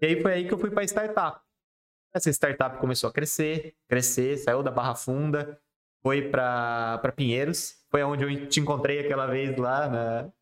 E 0.00 0.06
aí 0.06 0.20
foi 0.20 0.32
aí 0.32 0.46
que 0.46 0.52
eu 0.52 0.58
fui 0.58 0.70
para 0.70 0.84
startup. 0.84 1.40
Essa 2.14 2.30
startup 2.30 2.78
começou 2.78 3.10
a 3.10 3.12
crescer, 3.12 3.74
crescer, 3.88 4.36
saiu 4.36 4.62
da 4.62 4.70
Barra 4.70 4.94
Funda, 4.94 5.58
foi 6.02 6.28
para 6.28 7.12
Pinheiros, 7.16 7.74
foi 7.90 8.04
onde 8.04 8.22
eu 8.22 8.48
te 8.48 8.60
encontrei 8.60 9.00
aquela 9.00 9.26
vez 9.26 9.56
lá 9.56 9.88
na, 9.88 10.32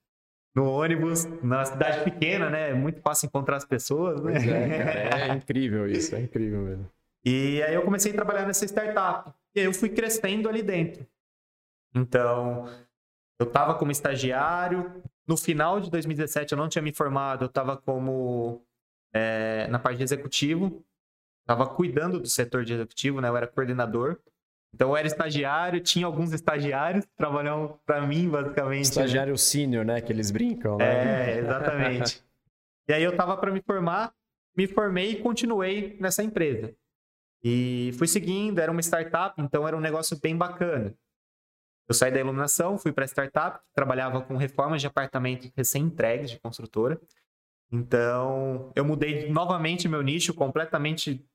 no 0.55 0.71
ônibus, 0.71 1.25
na 1.43 1.65
cidade 1.65 2.05
pequena, 2.05 2.51
né? 2.51 2.71
É 2.71 2.75
muito 2.75 3.01
fácil 3.01 3.27
encontrar 3.27 3.57
as 3.57 3.65
pessoas, 3.65 4.21
né? 4.21 4.35
É, 4.37 5.09
cara, 5.09 5.27
é 5.33 5.37
incrível 5.37 5.89
isso, 5.89 6.15
é 6.15 6.21
incrível 6.21 6.61
mesmo. 6.61 6.91
E 7.25 7.63
aí 7.63 7.75
eu 7.75 7.83
comecei 7.83 8.11
a 8.11 8.15
trabalhar 8.15 8.47
nessa 8.47 8.65
startup. 8.65 9.33
E 9.55 9.61
eu 9.61 9.73
fui 9.73 9.89
crescendo 9.89 10.49
ali 10.49 10.63
dentro. 10.63 11.07
Então, 11.95 12.67
eu 13.39 13.47
estava 13.47 13.75
como 13.75 13.93
estagiário. 13.93 15.03
No 15.27 15.37
final 15.37 15.81
de 15.81 15.91
2017, 15.91 16.53
eu 16.53 16.59
não 16.59 16.69
tinha 16.69 16.83
me 16.83 16.93
formado, 16.93 17.45
eu 17.45 17.47
estava 17.47 17.77
como 17.77 18.65
é, 19.15 19.67
na 19.69 19.79
parte 19.79 19.99
de 19.99 20.05
executivo. 20.05 20.85
Estava 21.43 21.67
cuidando 21.67 22.21
do 22.21 22.29
setor 22.29 22.65
de 22.65 22.75
executivo, 22.75 23.21
né? 23.21 23.29
Eu 23.29 23.37
era 23.37 23.47
coordenador. 23.47 24.19
Então 24.75 24.91
eu 24.91 24.97
era 24.97 25.07
estagiário, 25.07 25.81
tinha 25.81 26.07
alguns 26.07 26.33
estagiários 26.33 27.05
que 27.05 27.15
trabalhavam 27.17 27.79
para 27.85 28.07
mim, 28.07 28.29
basicamente. 28.29 28.77
Né? 28.77 28.81
Estagiário 28.81 29.33
né? 29.33 29.39
sênior, 29.39 29.85
né? 29.85 30.01
Que 30.01 30.13
eles 30.13 30.31
brincam, 30.31 30.79
né? 30.79 31.35
É, 31.35 31.39
exatamente. 31.39 32.23
e 32.89 32.93
aí 32.93 33.03
eu 33.03 33.15
tava 33.15 33.37
para 33.37 33.53
me 33.53 33.61
formar, 33.61 34.15
me 34.57 34.67
formei 34.67 35.13
e 35.13 35.17
continuei 35.17 35.97
nessa 36.01 36.23
empresa. 36.23 36.75
E 37.45 37.93
fui 37.99 38.07
seguindo, 38.07 38.61
era 38.61 38.71
uma 38.71 38.81
startup, 38.81 39.41
então 39.43 39.67
era 39.67 39.77
um 39.77 39.81
negócio 39.81 40.19
bem 40.21 40.37
bacana. 40.37 40.95
Eu 41.89 41.95
saí 41.95 42.13
da 42.13 42.21
iluminação, 42.21 42.79
fui 42.79 42.93
para 42.93 43.05
startup, 43.05 43.61
trabalhava 43.75 44.23
com 44.23 44.37
reformas 44.37 44.81
de 44.81 44.87
apartamentos 44.87 45.51
recém-entregues 45.55 46.31
de 46.31 46.39
construtora. 46.39 46.99
Então, 47.71 48.71
eu 48.77 48.85
mudei 48.85 49.31
novamente 49.31 49.89
meu 49.89 50.03
nicho, 50.03 50.33
completamente 50.33 51.27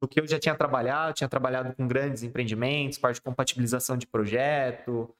do 0.00 0.08
que 0.08 0.20
eu 0.20 0.26
já 0.26 0.38
tinha 0.38 0.54
trabalhado. 0.54 1.10
Eu 1.10 1.14
tinha 1.14 1.28
trabalhado 1.28 1.74
com 1.74 1.86
grandes 1.86 2.22
empreendimentos, 2.22 2.98
parte 2.98 3.16
de 3.16 3.22
compatibilização 3.22 3.96
de 3.96 4.06
projeto. 4.06 5.14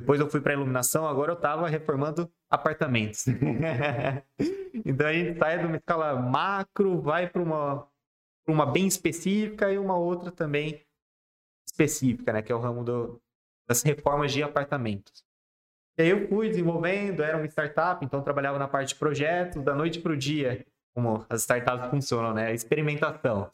Depois 0.00 0.18
eu 0.18 0.30
fui 0.30 0.40
para 0.40 0.54
iluminação, 0.54 1.06
agora 1.06 1.32
eu 1.32 1.36
estava 1.36 1.68
reformando 1.68 2.30
apartamentos. 2.48 3.26
então 4.84 5.06
a 5.06 5.12
gente 5.12 5.38
sai 5.38 5.58
de 5.58 5.66
uma 5.66 5.76
escala 5.76 6.18
macro, 6.18 7.00
vai 7.02 7.28
para 7.28 7.42
uma, 7.42 7.86
uma 8.48 8.64
bem 8.64 8.86
específica 8.86 9.70
e 9.70 9.78
uma 9.78 9.96
outra 9.96 10.32
também 10.32 10.82
específica, 11.68 12.32
né? 12.32 12.40
Que 12.40 12.50
é 12.50 12.54
o 12.54 12.58
ramo 12.58 12.82
do, 12.82 13.20
das 13.68 13.82
reformas 13.82 14.32
de 14.32 14.42
apartamentos. 14.42 15.22
E 15.98 16.02
aí 16.02 16.08
eu 16.08 16.26
fui 16.28 16.48
desenvolvendo, 16.48 17.22
era 17.22 17.36
uma 17.36 17.46
startup, 17.46 18.02
então 18.02 18.22
trabalhava 18.22 18.58
na 18.58 18.66
parte 18.66 18.90
de 18.90 18.94
projetos, 18.94 19.62
da 19.62 19.74
noite 19.74 20.00
para 20.00 20.12
o 20.12 20.16
dia, 20.16 20.64
como 20.94 21.26
as 21.28 21.42
startups 21.42 21.90
funcionam, 21.90 22.32
né? 22.32 22.54
Experimentação. 22.54 23.50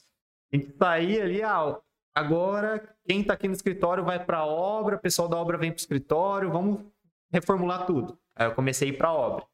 A 0.57 0.59
gente 0.59 0.77
saía 0.79 1.25
ali, 1.25 1.43
ah, 1.43 1.79
agora 2.15 2.97
quem 3.07 3.21
está 3.21 3.35
aqui 3.35 3.47
no 3.47 3.55
escritório 3.55 4.03
vai 4.03 4.25
para 4.25 4.39
a 4.39 4.47
obra, 4.47 4.97
o 4.97 4.99
pessoal 4.99 5.29
da 5.29 5.37
obra 5.37 5.59
vem 5.59 5.71
para 5.71 5.77
o 5.77 5.81
escritório, 5.81 6.51
vamos 6.51 6.81
reformular 7.31 7.85
tudo. 7.85 8.19
Aí 8.35 8.47
eu 8.47 8.55
comecei 8.55 8.89
a 8.89 8.93
ir 8.93 8.97
para 8.97 9.09
a 9.09 9.13
obra. 9.13 9.45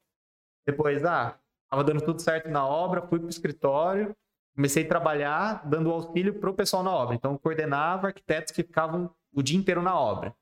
Depois, 0.64 1.05
ah, 1.05 1.36
estava 1.64 1.82
dando 1.82 2.05
tudo 2.05 2.22
certo 2.22 2.48
na 2.48 2.64
obra, 2.64 3.03
fui 3.03 3.18
para 3.18 3.26
o 3.26 3.30
escritório, 3.30 4.14
comecei 4.55 4.84
a 4.84 4.88
trabalhar 4.88 5.68
dando 5.68 5.90
auxílio 5.90 6.38
para 6.38 6.50
o 6.50 6.55
pessoal 6.55 6.84
na 6.84 6.92
obra. 6.92 7.16
Então, 7.16 7.36
coordenava 7.36 8.09
arquitetos 8.09 8.53
que 8.53 8.62
ficavam 8.62 9.12
o 9.34 9.42
dia 9.42 9.59
inteiro 9.59 9.82
na 9.82 9.98
obra. 9.98 10.32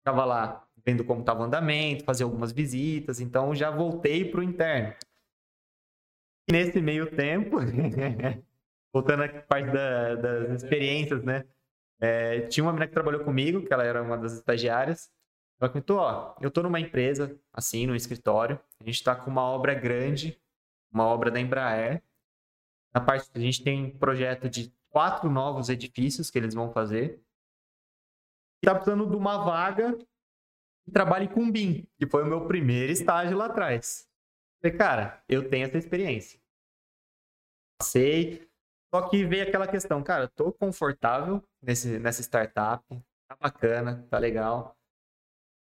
Ficava 0.00 0.24
lá 0.24 0.64
vendo 0.84 1.04
como 1.04 1.20
estava 1.20 1.42
o 1.42 1.44
andamento, 1.44 2.04
fazia 2.04 2.24
algumas 2.24 2.50
visitas, 2.50 3.20
então 3.20 3.54
já 3.54 3.70
voltei 3.70 4.24
para 4.24 4.40
o 4.40 4.42
interno. 4.42 4.94
E 6.48 6.52
nesse 6.52 6.80
meio 6.80 7.14
tempo, 7.14 7.58
voltando 8.92 9.24
à 9.24 9.28
parte 9.42 9.70
da, 9.70 10.14
das 10.14 10.62
experiências, 10.62 11.22
né? 11.24 11.44
É, 12.00 12.42
tinha 12.42 12.64
uma 12.64 12.72
menina 12.72 12.86
que 12.86 12.94
trabalhou 12.94 13.24
comigo, 13.24 13.64
que 13.64 13.72
ela 13.72 13.84
era 13.84 14.02
uma 14.02 14.16
das 14.16 14.32
estagiárias. 14.34 15.10
Ela 15.60 15.70
comentou: 15.70 15.98
Ó, 15.98 16.36
eu 16.40 16.50
tô 16.50 16.62
numa 16.62 16.80
empresa, 16.80 17.38
assim, 17.52 17.86
no 17.86 17.96
escritório. 17.96 18.60
A 18.80 18.84
gente 18.84 19.02
tá 19.02 19.14
com 19.14 19.30
uma 19.30 19.42
obra 19.42 19.74
grande, 19.74 20.40
uma 20.92 21.04
obra 21.04 21.30
da 21.30 21.40
Embraer. 21.40 22.02
Na 22.94 23.00
parte, 23.00 23.28
a 23.34 23.38
gente 23.38 23.62
tem 23.62 23.86
um 23.86 23.98
projeto 23.98 24.48
de 24.48 24.72
quatro 24.88 25.30
novos 25.30 25.68
edifícios 25.68 26.30
que 26.30 26.38
eles 26.38 26.54
vão 26.54 26.72
fazer. 26.72 27.20
E 28.62 28.66
tá 28.66 28.74
precisando 28.74 29.08
de 29.08 29.16
uma 29.16 29.44
vaga 29.44 29.96
que 30.84 30.90
trabalhe 30.92 31.28
com 31.28 31.50
BIM, 31.50 31.86
que 31.98 32.06
foi 32.06 32.22
o 32.22 32.26
meu 32.26 32.46
primeiro 32.46 32.92
estágio 32.92 33.36
lá 33.36 33.46
atrás. 33.46 34.08
Falei, 34.60 34.76
cara, 34.76 35.22
eu 35.28 35.48
tenho 35.48 35.66
essa 35.66 35.78
experiência. 35.78 36.40
Passei, 37.78 38.47
só 38.92 39.08
que 39.08 39.24
veio 39.24 39.46
aquela 39.46 39.66
questão, 39.66 40.02
cara, 40.02 40.28
tô 40.28 40.52
confortável 40.52 41.42
nesse, 41.62 41.98
nessa 41.98 42.22
startup, 42.22 42.82
tá 43.28 43.36
bacana, 43.40 44.06
tá 44.10 44.18
legal. 44.18 44.74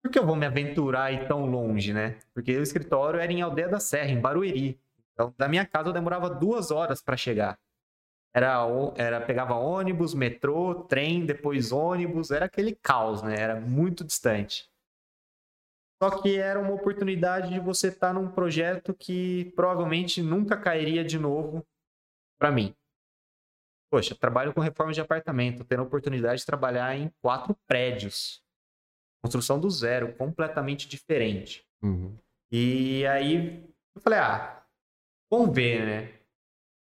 Por 0.02 0.10
que 0.10 0.18
eu 0.18 0.26
vou 0.26 0.34
me 0.34 0.46
aventurar 0.46 1.12
e 1.12 1.26
tão 1.28 1.46
longe, 1.46 1.92
né? 1.92 2.18
Porque 2.34 2.56
o 2.56 2.62
escritório 2.62 3.20
era 3.20 3.30
em 3.30 3.42
Aldeia 3.42 3.68
da 3.68 3.78
Serra, 3.78 4.10
em 4.10 4.20
Barueri. 4.20 4.80
Então, 5.12 5.32
da 5.36 5.46
minha 5.46 5.64
casa 5.66 5.90
eu 5.90 5.92
demorava 5.92 6.28
duas 6.28 6.70
horas 6.70 7.02
para 7.02 7.16
chegar. 7.16 7.58
Era, 8.34 8.66
era 8.96 9.20
pegava 9.20 9.54
ônibus, 9.54 10.14
metrô, 10.14 10.84
trem, 10.84 11.26
depois 11.26 11.70
ônibus, 11.70 12.30
era 12.30 12.46
aquele 12.46 12.74
caos, 12.74 13.22
né? 13.22 13.36
Era 13.38 13.60
muito 13.60 14.02
distante. 14.02 14.68
Só 16.02 16.10
que 16.20 16.36
era 16.36 16.58
uma 16.58 16.72
oportunidade 16.72 17.50
de 17.50 17.60
você 17.60 17.88
estar 17.88 18.08
tá 18.08 18.12
num 18.12 18.28
projeto 18.28 18.92
que 18.92 19.52
provavelmente 19.54 20.20
nunca 20.20 20.56
cairia 20.56 21.04
de 21.04 21.18
novo 21.18 21.64
para 22.40 22.50
mim. 22.50 22.74
Poxa, 23.92 24.14
trabalho 24.14 24.54
com 24.54 24.60
reforma 24.62 24.90
de 24.90 25.02
apartamento, 25.02 25.64
tendo 25.64 25.80
a 25.80 25.84
oportunidade 25.84 26.40
de 26.40 26.46
trabalhar 26.46 26.96
em 26.96 27.12
quatro 27.20 27.54
prédios. 27.66 28.42
Construção 29.22 29.60
do 29.60 29.68
zero, 29.68 30.14
completamente 30.14 30.88
diferente. 30.88 31.68
Uhum. 31.82 32.16
E 32.50 33.06
aí 33.06 33.62
eu 33.94 34.00
falei, 34.00 34.18
ah, 34.18 34.64
vamos 35.30 35.54
ver, 35.54 35.84
né? 35.84 36.20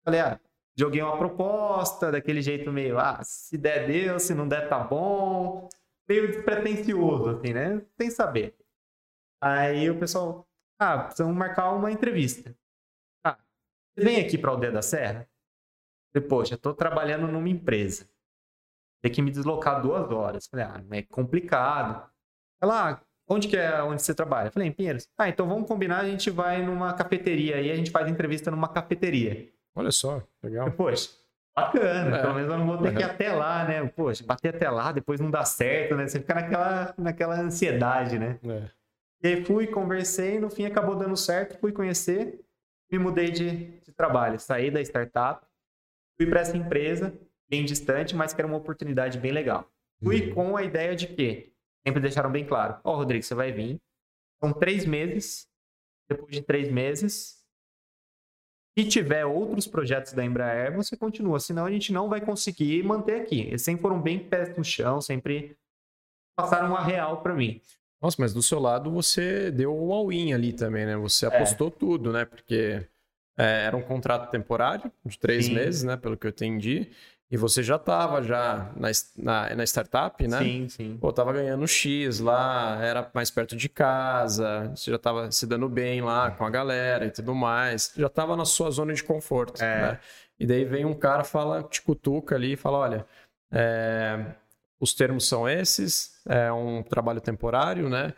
Falei, 0.05 0.21
ah, 0.21 0.39
joguei 0.73 1.01
uma 1.01 1.17
proposta 1.17 2.13
daquele 2.13 2.41
jeito 2.41 2.71
meio, 2.71 2.97
ah, 2.97 3.21
se 3.25 3.57
der, 3.57 3.87
deu, 3.87 4.17
se 4.17 4.33
não 4.33 4.47
der, 4.47 4.69
tá 4.69 4.79
bom. 4.79 5.67
Meio 6.07 6.31
despretensioso, 6.31 7.31
assim, 7.31 7.51
né? 7.51 7.85
Sem 7.99 8.09
saber. 8.09 8.55
Aí 9.43 9.89
o 9.89 9.99
pessoal, 9.99 10.47
ah, 10.79 10.99
precisamos 10.99 11.35
marcar 11.35 11.73
uma 11.73 11.91
entrevista. 11.91 12.55
Ah, 13.21 13.37
você 13.93 14.01
vem 14.01 14.25
aqui 14.25 14.37
para 14.37 14.51
o 14.51 14.53
Aldeia 14.53 14.71
da 14.71 14.81
Serra? 14.81 15.29
Falei, 16.13 16.27
poxa, 16.27 16.55
estou 16.55 16.73
trabalhando 16.73 17.27
numa 17.27 17.49
empresa. 17.49 18.05
Tem 19.01 19.11
que 19.11 19.21
me 19.21 19.31
deslocar 19.31 19.81
duas 19.81 20.11
horas. 20.11 20.47
Falei, 20.47 20.65
ah, 20.65 20.83
é 20.91 21.01
complicado. 21.01 22.07
Ela, 22.61 22.91
ah, 22.91 23.01
onde 23.27 23.47
que 23.47 23.57
é 23.57 23.81
onde 23.81 24.01
você 24.01 24.13
trabalha? 24.13 24.51
Falei, 24.51 24.67
em 24.67 24.71
Pinheiros. 24.71 25.07
Ah, 25.17 25.29
então 25.29 25.47
vamos 25.47 25.67
combinar, 25.67 25.99
a 26.01 26.05
gente 26.05 26.29
vai 26.29 26.63
numa 26.63 26.93
cafeteria 26.93 27.55
aí, 27.55 27.71
a 27.71 27.75
gente 27.75 27.89
faz 27.89 28.09
entrevista 28.09 28.51
numa 28.51 28.67
cafeteria. 28.67 29.49
Olha 29.73 29.91
só, 29.91 30.21
legal. 30.43 30.69
Poxa, 30.71 31.09
bacana. 31.55 32.17
É. 32.17 32.21
Pelo 32.21 32.33
menos 32.35 32.51
eu 32.51 32.57
não 32.57 32.67
vou 32.67 32.77
ter 32.77 32.89
é. 32.89 32.91
que 32.91 32.99
ir 32.99 33.03
até 33.03 33.33
lá, 33.33 33.63
né? 33.63 33.87
Poxa, 33.87 34.23
bater 34.23 34.53
até 34.53 34.69
lá, 34.69 34.91
depois 34.91 35.19
não 35.19 35.31
dá 35.31 35.43
certo, 35.45 35.95
né? 35.95 36.07
Você 36.07 36.19
fica 36.19 36.35
naquela, 36.35 36.93
naquela 36.97 37.39
ansiedade, 37.39 38.19
né? 38.19 38.37
É. 38.43 38.69
E 39.23 39.27
aí 39.27 39.45
fui, 39.45 39.65
conversei, 39.67 40.39
no 40.39 40.49
fim 40.49 40.65
acabou 40.65 40.95
dando 40.95 41.15
certo, 41.15 41.57
fui 41.59 41.71
conhecer, 41.71 42.41
me 42.91 42.99
mudei 42.99 43.31
de, 43.31 43.79
de 43.79 43.91
trabalho, 43.93 44.39
saí 44.39 44.69
da 44.69 44.81
startup 44.81 45.45
Fui 46.21 46.29
para 46.29 46.41
essa 46.41 46.55
empresa, 46.55 47.19
bem 47.49 47.65
distante, 47.65 48.15
mas 48.15 48.31
que 48.31 48.39
era 48.39 48.47
uma 48.47 48.57
oportunidade 48.57 49.17
bem 49.17 49.31
legal. 49.31 49.67
Fui 50.03 50.27
uhum. 50.27 50.35
com 50.35 50.55
a 50.55 50.61
ideia 50.61 50.95
de 50.95 51.07
que, 51.07 51.51
sempre 51.83 51.99
deixaram 51.99 52.31
bem 52.31 52.45
claro, 52.45 52.79
ó, 52.83 52.93
oh, 52.93 52.97
Rodrigo, 52.97 53.23
você 53.23 53.33
vai 53.33 53.51
vir, 53.51 53.81
são 54.39 54.53
três 54.53 54.85
meses, 54.85 55.47
depois 56.07 56.31
de 56.31 56.43
três 56.43 56.71
meses, 56.71 57.43
se 58.77 58.87
tiver 58.87 59.25
outros 59.25 59.67
projetos 59.67 60.13
da 60.13 60.23
Embraer, 60.23 60.75
você 60.75 60.95
continua, 60.95 61.39
senão 61.39 61.65
a 61.65 61.71
gente 61.71 61.91
não 61.91 62.07
vai 62.07 62.21
conseguir 62.21 62.83
manter 62.83 63.19
aqui. 63.19 63.41
Eles 63.41 63.63
sempre 63.63 63.81
foram 63.81 63.99
bem 63.99 64.19
pés 64.19 64.55
no 64.55 64.63
chão, 64.63 65.01
sempre 65.01 65.57
passaram 66.37 66.67
uma 66.67 66.83
real 66.83 67.23
para 67.23 67.33
mim. 67.33 67.59
Nossa, 67.99 68.17
mas 68.19 68.31
do 68.31 68.43
seu 68.43 68.59
lado 68.59 68.91
você 68.91 69.49
deu 69.49 69.75
o 69.75 69.91
all-in 69.91 70.33
ali 70.33 70.53
também, 70.53 70.85
né? 70.85 70.95
Você 70.97 71.25
é. 71.25 71.29
apostou 71.29 71.69
é. 71.69 71.71
tudo, 71.71 72.13
né? 72.13 72.25
Porque 72.25 72.87
é, 73.41 73.65
era 73.65 73.75
um 73.75 73.81
contrato 73.81 74.29
temporário 74.29 74.91
de 75.05 75.17
três 75.17 75.45
sim. 75.45 75.55
meses, 75.55 75.83
né? 75.83 75.97
Pelo 75.97 76.15
que 76.17 76.27
eu 76.27 76.29
entendi. 76.29 76.89
E 77.31 77.37
você 77.37 77.63
já 77.63 77.77
estava 77.77 78.21
já 78.21 78.71
na, 78.75 78.89
na, 79.17 79.55
na, 79.55 79.63
startup, 79.63 80.27
né? 80.27 80.37
Sim, 80.39 80.67
sim. 80.67 80.97
Pô, 80.99 81.13
tava 81.13 81.31
ganhando 81.31 81.65
X 81.65 82.19
lá, 82.19 82.77
era 82.83 83.09
mais 83.13 83.31
perto 83.31 83.55
de 83.55 83.69
casa, 83.69 84.69
você 84.75 84.91
já 84.91 84.97
estava 84.97 85.31
se 85.31 85.47
dando 85.47 85.69
bem 85.69 86.01
lá 86.01 86.31
com 86.31 86.45
a 86.45 86.49
galera 86.49 87.05
e 87.05 87.09
tudo 87.09 87.33
mais. 87.33 87.93
Já 87.95 88.07
estava 88.07 88.35
na 88.35 88.43
sua 88.43 88.69
zona 88.69 88.93
de 88.93 89.01
conforto, 89.01 89.63
é. 89.63 89.81
né? 89.81 89.99
E 90.37 90.45
daí 90.45 90.65
vem 90.65 90.83
um 90.83 90.93
cara, 90.93 91.23
fala, 91.23 91.63
te 91.63 91.81
cutuca 91.81 92.35
ali 92.35 92.53
e 92.53 92.57
fala, 92.57 92.79
olha, 92.79 93.05
é, 93.49 94.25
os 94.77 94.93
termos 94.93 95.25
são 95.25 95.47
esses, 95.47 96.21
é 96.27 96.51
um 96.51 96.83
trabalho 96.83 97.21
temporário, 97.21 97.87
né? 97.87 98.13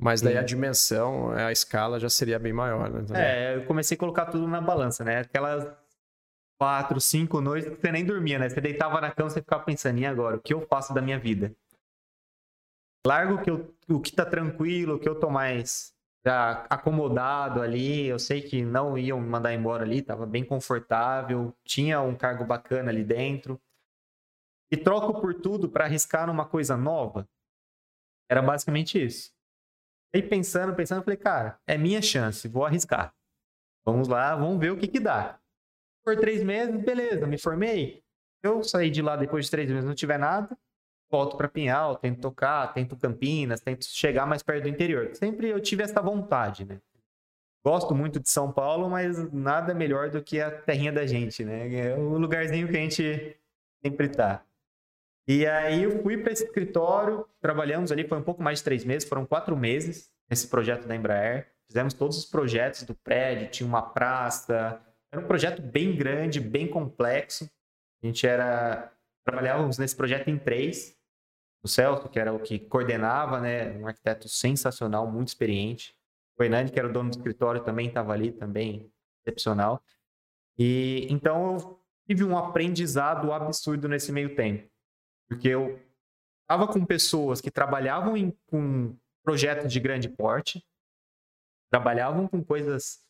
Mas 0.00 0.20
daí 0.22 0.38
a 0.38 0.42
dimensão, 0.42 1.32
a 1.32 1.50
escala 1.50 1.98
já 1.98 2.08
seria 2.08 2.38
bem 2.38 2.52
maior, 2.52 2.88
né? 2.88 3.04
É, 3.14 3.56
eu 3.56 3.66
comecei 3.66 3.96
a 3.96 3.98
colocar 3.98 4.26
tudo 4.26 4.46
na 4.46 4.60
balança, 4.60 5.04
né? 5.04 5.18
Aquelas 5.18 5.76
quatro, 6.60 7.00
cinco 7.00 7.40
noites 7.40 7.68
que 7.68 7.80
você 7.80 7.90
nem 7.90 8.04
dormia, 8.04 8.38
né? 8.38 8.48
Você 8.48 8.60
deitava 8.60 9.00
na 9.00 9.10
cama 9.10 9.28
e 9.28 9.32
você 9.32 9.40
ficava 9.40 9.64
pensando, 9.64 9.98
e 9.98 10.06
agora? 10.06 10.36
O 10.36 10.40
que 10.40 10.54
eu 10.54 10.60
faço 10.66 10.94
da 10.94 11.02
minha 11.02 11.18
vida? 11.18 11.52
Largo 13.04 13.34
o 13.34 13.42
que, 13.42 13.50
eu, 13.50 13.74
o 13.88 14.00
que 14.00 14.12
tá 14.12 14.24
tranquilo, 14.24 14.96
o 14.96 14.98
que 14.98 15.08
eu 15.08 15.18
tô 15.18 15.30
mais 15.30 15.92
já 16.24 16.66
acomodado 16.70 17.60
ali. 17.60 18.06
Eu 18.06 18.18
sei 18.18 18.42
que 18.42 18.64
não 18.64 18.96
iam 18.96 19.20
me 19.20 19.28
mandar 19.28 19.52
embora 19.52 19.82
ali, 19.82 19.98
estava 19.98 20.26
bem 20.26 20.44
confortável, 20.44 21.52
tinha 21.64 22.00
um 22.00 22.14
cargo 22.14 22.44
bacana 22.44 22.90
ali 22.90 23.02
dentro. 23.02 23.60
E 24.70 24.76
troco 24.76 25.20
por 25.20 25.34
tudo 25.34 25.68
para 25.68 25.86
arriscar 25.86 26.26
numa 26.26 26.44
coisa 26.44 26.76
nova. 26.76 27.26
Era 28.30 28.42
basicamente 28.42 29.02
isso. 29.02 29.32
E 30.12 30.22
pensando, 30.22 30.74
pensando, 30.74 31.02
falei, 31.02 31.18
cara, 31.18 31.60
é 31.66 31.76
minha 31.76 32.00
chance, 32.00 32.48
vou 32.48 32.64
arriscar. 32.64 33.14
Vamos 33.84 34.08
lá, 34.08 34.34
vamos 34.36 34.58
ver 34.58 34.70
o 34.70 34.76
que 34.76 34.86
que 34.86 35.00
dá. 35.00 35.38
Por 36.04 36.16
três 36.16 36.42
meses, 36.42 36.82
beleza, 36.82 37.26
me 37.26 37.38
formei. 37.38 38.02
Eu 38.42 38.62
saí 38.62 38.90
de 38.90 39.02
lá 39.02 39.16
depois 39.16 39.46
de 39.46 39.50
três 39.50 39.70
meses, 39.70 39.84
não 39.84 39.94
tiver 39.94 40.18
nada, 40.18 40.56
volto 41.10 41.36
para 41.36 41.48
Pinhal, 41.48 41.96
tento 41.96 42.20
tocar, 42.20 42.72
tento 42.72 42.96
Campinas, 42.96 43.60
tento 43.60 43.84
chegar 43.84 44.26
mais 44.26 44.42
perto 44.42 44.62
do 44.62 44.68
interior. 44.68 45.14
Sempre 45.14 45.48
eu 45.48 45.60
tive 45.60 45.82
essa 45.82 46.00
vontade, 46.00 46.64
né? 46.64 46.80
Gosto 47.64 47.94
muito 47.94 48.20
de 48.20 48.30
São 48.30 48.52
Paulo, 48.52 48.88
mas 48.88 49.30
nada 49.32 49.74
melhor 49.74 50.10
do 50.10 50.22
que 50.22 50.40
a 50.40 50.50
terrinha 50.50 50.92
da 50.92 51.06
gente, 51.06 51.44
né? 51.44 51.74
É 51.74 51.94
o 51.96 52.16
lugarzinho 52.16 52.68
que 52.68 52.76
a 52.76 52.80
gente 52.80 53.36
sempre 53.82 54.08
tá. 54.08 54.44
E 55.28 55.46
aí 55.46 55.82
eu 55.82 56.02
fui 56.02 56.16
para 56.16 56.32
esse 56.32 56.44
escritório, 56.44 57.26
trabalhamos 57.38 57.92
ali, 57.92 58.08
foi 58.08 58.16
um 58.16 58.22
pouco 58.22 58.42
mais 58.42 58.58
de 58.58 58.64
três 58.64 58.82
meses, 58.82 59.06
foram 59.06 59.26
quatro 59.26 59.54
meses 59.54 60.10
nesse 60.28 60.48
projeto 60.48 60.88
da 60.88 60.96
Embraer. 60.96 61.52
Fizemos 61.66 61.92
todos 61.92 62.16
os 62.16 62.24
projetos 62.24 62.82
do 62.84 62.94
prédio, 62.94 63.50
tinha 63.50 63.68
uma 63.68 63.82
praça. 63.82 64.80
Era 65.12 65.22
um 65.22 65.26
projeto 65.26 65.60
bem 65.60 65.94
grande, 65.94 66.40
bem 66.40 66.66
complexo. 66.66 67.44
A 68.02 68.06
gente 68.06 68.26
era 68.26 68.90
trabalhávamos 69.22 69.76
nesse 69.76 69.94
projeto 69.94 70.28
em 70.28 70.38
três 70.38 70.96
o 71.62 71.68
Celso, 71.68 72.08
que 72.08 72.18
era 72.18 72.32
o 72.32 72.40
que 72.40 72.58
coordenava, 72.58 73.40
né? 73.40 73.76
Um 73.78 73.86
arquiteto 73.86 74.28
sensacional, 74.28 75.06
muito 75.10 75.28
experiente. 75.28 75.94
O 76.38 76.42
Hernani, 76.42 76.70
que 76.70 76.78
era 76.78 76.88
o 76.88 76.92
dono 76.92 77.10
do 77.10 77.16
escritório, 77.16 77.62
também 77.62 77.88
estava 77.88 78.12
ali, 78.12 78.32
também 78.32 78.90
excepcional. 79.20 79.82
E 80.56 81.06
então 81.10 81.54
eu 81.54 81.80
tive 82.06 82.24
um 82.24 82.38
aprendizado 82.38 83.32
absurdo 83.32 83.88
nesse 83.88 84.10
meio 84.10 84.34
tempo, 84.34 84.70
porque 85.28 85.48
eu 85.48 85.78
estava 86.42 86.66
com 86.66 86.84
pessoas 86.84 87.40
que 87.40 87.50
trabalhavam 87.50 88.16
em, 88.16 88.34
com 88.46 88.96
projetos 89.22 89.72
de 89.72 89.78
grande 89.78 90.08
porte, 90.08 90.64
trabalhavam 91.70 92.26
com 92.26 92.42
coisas 92.42 93.06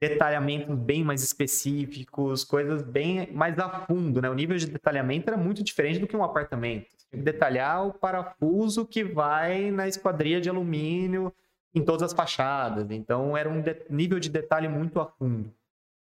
detalhamentos 0.00 0.74
bem 0.76 1.04
mais 1.04 1.22
específicos, 1.22 2.44
coisas 2.44 2.82
bem 2.82 3.30
mais 3.32 3.58
a 3.58 3.68
fundo, 3.86 4.22
né? 4.22 4.30
O 4.30 4.34
nível 4.34 4.56
de 4.56 4.66
detalhamento 4.66 5.28
era 5.28 5.36
muito 5.36 5.62
diferente 5.62 5.98
do 5.98 6.06
que 6.06 6.16
um 6.16 6.24
apartamento. 6.24 6.86
Tem 7.10 7.20
que 7.20 7.24
detalhar 7.24 7.86
o 7.86 7.92
parafuso 7.92 8.86
que 8.86 9.02
vai 9.02 9.70
na 9.70 9.88
esquadria 9.88 10.40
de 10.40 10.48
alumínio 10.48 11.34
em 11.74 11.84
todas 11.84 12.02
as 12.02 12.12
fachadas. 12.12 12.90
Então 12.90 13.36
era 13.36 13.48
um 13.48 13.62
nível 13.90 14.20
de 14.20 14.30
detalhe 14.30 14.68
muito 14.68 15.00
a 15.00 15.06
fundo. 15.06 15.52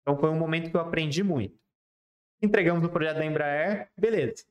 Então 0.01 0.17
foi 0.17 0.29
um 0.29 0.37
momento 0.37 0.69
que 0.69 0.77
eu 0.77 0.81
aprendi 0.81 1.23
muito. 1.23 1.57
Entregamos 2.41 2.83
o 2.85 2.89
projeto 2.89 3.17
da 3.17 3.25
Embraer, 3.25 3.89
beleza. 3.97 4.45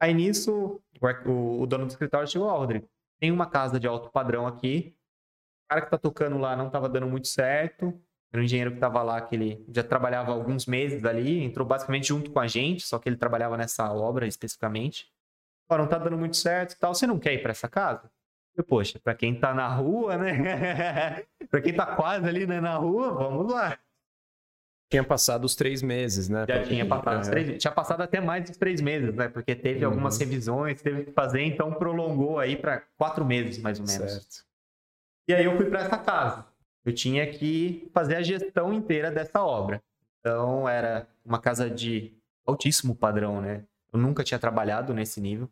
Aí 0.00 0.14
nisso, 0.14 0.80
o, 1.26 1.62
o 1.62 1.66
dono 1.66 1.86
do 1.86 1.90
escritório 1.90 2.28
chegou, 2.28 2.48
Rodrigo, 2.50 2.88
tem 3.18 3.32
uma 3.32 3.48
casa 3.48 3.80
de 3.80 3.86
alto 3.86 4.10
padrão 4.10 4.46
aqui. 4.46 4.96
O 5.66 5.68
cara 5.70 5.82
que 5.82 5.90
tá 5.90 5.98
tocando 5.98 6.38
lá 6.38 6.56
não 6.56 6.68
estava 6.68 6.88
dando 6.88 7.06
muito 7.06 7.28
certo 7.28 8.00
era 8.32 8.42
um 8.42 8.44
engenheiro 8.44 8.70
que 8.70 8.76
estava 8.76 9.02
lá, 9.02 9.20
que 9.20 9.34
ele 9.34 9.64
já 9.68 9.82
trabalhava 9.82 10.32
alguns 10.32 10.66
meses 10.66 11.04
ali, 11.04 11.42
entrou 11.42 11.66
basicamente 11.66 12.08
junto 12.08 12.30
com 12.30 12.38
a 12.38 12.46
gente, 12.46 12.82
só 12.82 12.98
que 12.98 13.08
ele 13.08 13.16
trabalhava 13.16 13.56
nessa 13.56 13.90
obra 13.90 14.26
especificamente. 14.26 15.10
Ó, 15.68 15.78
não 15.78 15.86
tá 15.86 15.98
dando 15.98 16.18
muito 16.18 16.36
certo 16.36 16.72
e 16.72 16.78
tal, 16.78 16.94
você 16.94 17.06
não 17.06 17.18
quer 17.18 17.34
ir 17.34 17.42
para 17.42 17.52
essa 17.52 17.68
casa? 17.68 18.10
Poxa, 18.66 18.98
para 18.98 19.14
quem 19.14 19.38
tá 19.38 19.54
na 19.54 19.68
rua, 19.68 20.16
né? 20.18 21.24
para 21.48 21.60
quem 21.62 21.74
tá 21.74 21.86
quase 21.94 22.28
ali 22.28 22.46
né, 22.46 22.60
na 22.60 22.76
rua, 22.76 23.14
vamos 23.14 23.52
lá. 23.52 23.78
Tinha 24.90 25.04
passado 25.04 25.44
os 25.44 25.54
três 25.54 25.82
meses, 25.82 26.28
né? 26.28 26.46
Já 26.48 26.62
tinha 26.62 26.86
passado 26.86 27.20
os 27.20 27.28
três 27.28 27.46
meses. 27.46 27.60
Tinha 27.60 27.72
passado 27.72 28.00
até 28.02 28.20
mais 28.20 28.48
dos 28.48 28.56
três 28.56 28.80
meses, 28.80 29.14
né? 29.14 29.28
Porque 29.28 29.54
teve 29.54 29.84
uhum. 29.84 29.92
algumas 29.92 30.18
revisões, 30.18 30.80
teve 30.80 31.04
que 31.04 31.12
fazer, 31.12 31.42
então 31.42 31.72
prolongou 31.74 32.38
aí 32.38 32.56
para 32.56 32.82
quatro 32.96 33.24
meses, 33.24 33.58
mais 33.58 33.78
ou 33.78 33.86
menos. 33.86 34.12
Certo. 34.12 34.46
E 35.28 35.34
aí 35.34 35.44
eu 35.44 35.56
fui 35.56 35.66
para 35.66 35.80
essa 35.80 35.98
casa 35.98 36.46
eu 36.88 36.94
tinha 36.94 37.26
que 37.30 37.88
fazer 37.92 38.16
a 38.16 38.22
gestão 38.22 38.72
inteira 38.72 39.10
dessa 39.10 39.42
obra. 39.42 39.82
Então, 40.20 40.68
era 40.68 41.06
uma 41.24 41.38
casa 41.38 41.68
de 41.68 42.12
altíssimo 42.46 42.94
padrão, 42.94 43.40
né? 43.40 43.64
Eu 43.92 44.00
nunca 44.00 44.24
tinha 44.24 44.38
trabalhado 44.38 44.94
nesse 44.94 45.20
nível. 45.20 45.50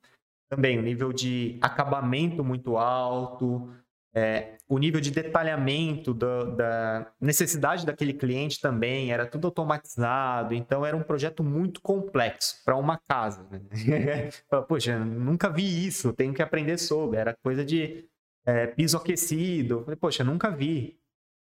Também 0.48 0.78
o 0.78 0.82
nível 0.82 1.12
de 1.12 1.58
acabamento 1.60 2.42
muito 2.42 2.78
alto, 2.78 3.70
é, 4.16 4.56
o 4.66 4.78
nível 4.78 4.98
de 4.98 5.10
detalhamento 5.10 6.14
do, 6.14 6.56
da 6.56 7.12
necessidade 7.20 7.84
daquele 7.84 8.14
cliente 8.14 8.58
também 8.58 9.12
era 9.12 9.26
tudo 9.26 9.46
automatizado, 9.46 10.54
então 10.54 10.86
era 10.86 10.96
um 10.96 11.02
projeto 11.02 11.44
muito 11.44 11.82
complexo 11.82 12.62
para 12.64 12.76
uma 12.76 12.96
casa. 12.96 13.46
Né? 13.50 14.30
Poxa, 14.66 14.98
nunca 14.98 15.50
vi 15.50 15.86
isso, 15.86 16.14
tenho 16.14 16.32
que 16.32 16.40
aprender 16.40 16.78
sobre. 16.78 17.18
Era 17.18 17.36
coisa 17.42 17.62
de 17.62 18.08
é, 18.46 18.66
piso 18.66 18.96
aquecido. 18.96 19.82
Falei, 19.82 19.96
Poxa, 19.96 20.24
nunca 20.24 20.50
vi. 20.50 20.98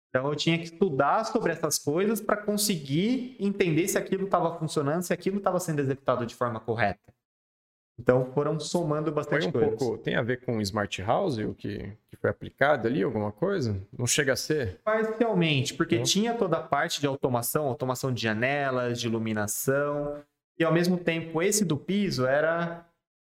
Então 0.10 0.28
eu 0.28 0.36
tinha 0.36 0.58
que 0.58 0.66
estudar 0.66 1.24
sobre 1.24 1.54
essas 1.54 1.78
coisas 1.80 2.20
para 2.20 2.36
conseguir 2.36 3.38
entender 3.40 3.88
se 3.88 3.98
aquilo 3.98 4.26
estava 4.26 4.60
funcionando, 4.60 5.04
se 5.04 5.14
aquilo 5.14 5.38
estava 5.38 5.62
sendo 5.62 5.80
executado 5.80 6.26
de 6.26 6.36
forma 6.36 6.60
correta. 6.60 7.14
Então 8.00 8.32
foram 8.34 8.58
somando 8.60 9.12
bastante 9.12 9.42
foi 9.42 9.50
um 9.50 9.52
coisas. 9.52 9.78
Pouco, 9.78 9.98
tem 9.98 10.16
a 10.16 10.22
ver 10.22 10.40
com 10.46 10.62
Smart 10.62 11.02
House, 11.02 11.38
o 11.40 11.54
que, 11.54 11.92
que 12.10 12.16
foi 12.16 12.30
aplicado 12.30 12.88
ali, 12.88 13.04
alguma 13.04 13.32
coisa? 13.32 13.78
Não 13.96 14.08
chega 14.08 14.34
a 14.34 14.36
ser? 14.38 14.80
Parcialmente, 14.86 15.74
porque 15.74 15.98
Não. 15.98 16.04
tinha 16.04 16.34
toda 16.34 16.58
a 16.58 16.64
parte 16.64 17.02
de 17.02 17.08
automação, 17.08 17.68
automação 17.68 18.14
de 18.14 18.22
janelas, 18.22 19.02
de 19.02 19.08
iluminação, 19.08 20.24
e 20.58 20.64
ao 20.64 20.72
mesmo 20.72 20.98
tempo 20.98 21.42
esse 21.42 21.66
do 21.66 21.76
piso 21.76 22.26
era 22.26 22.86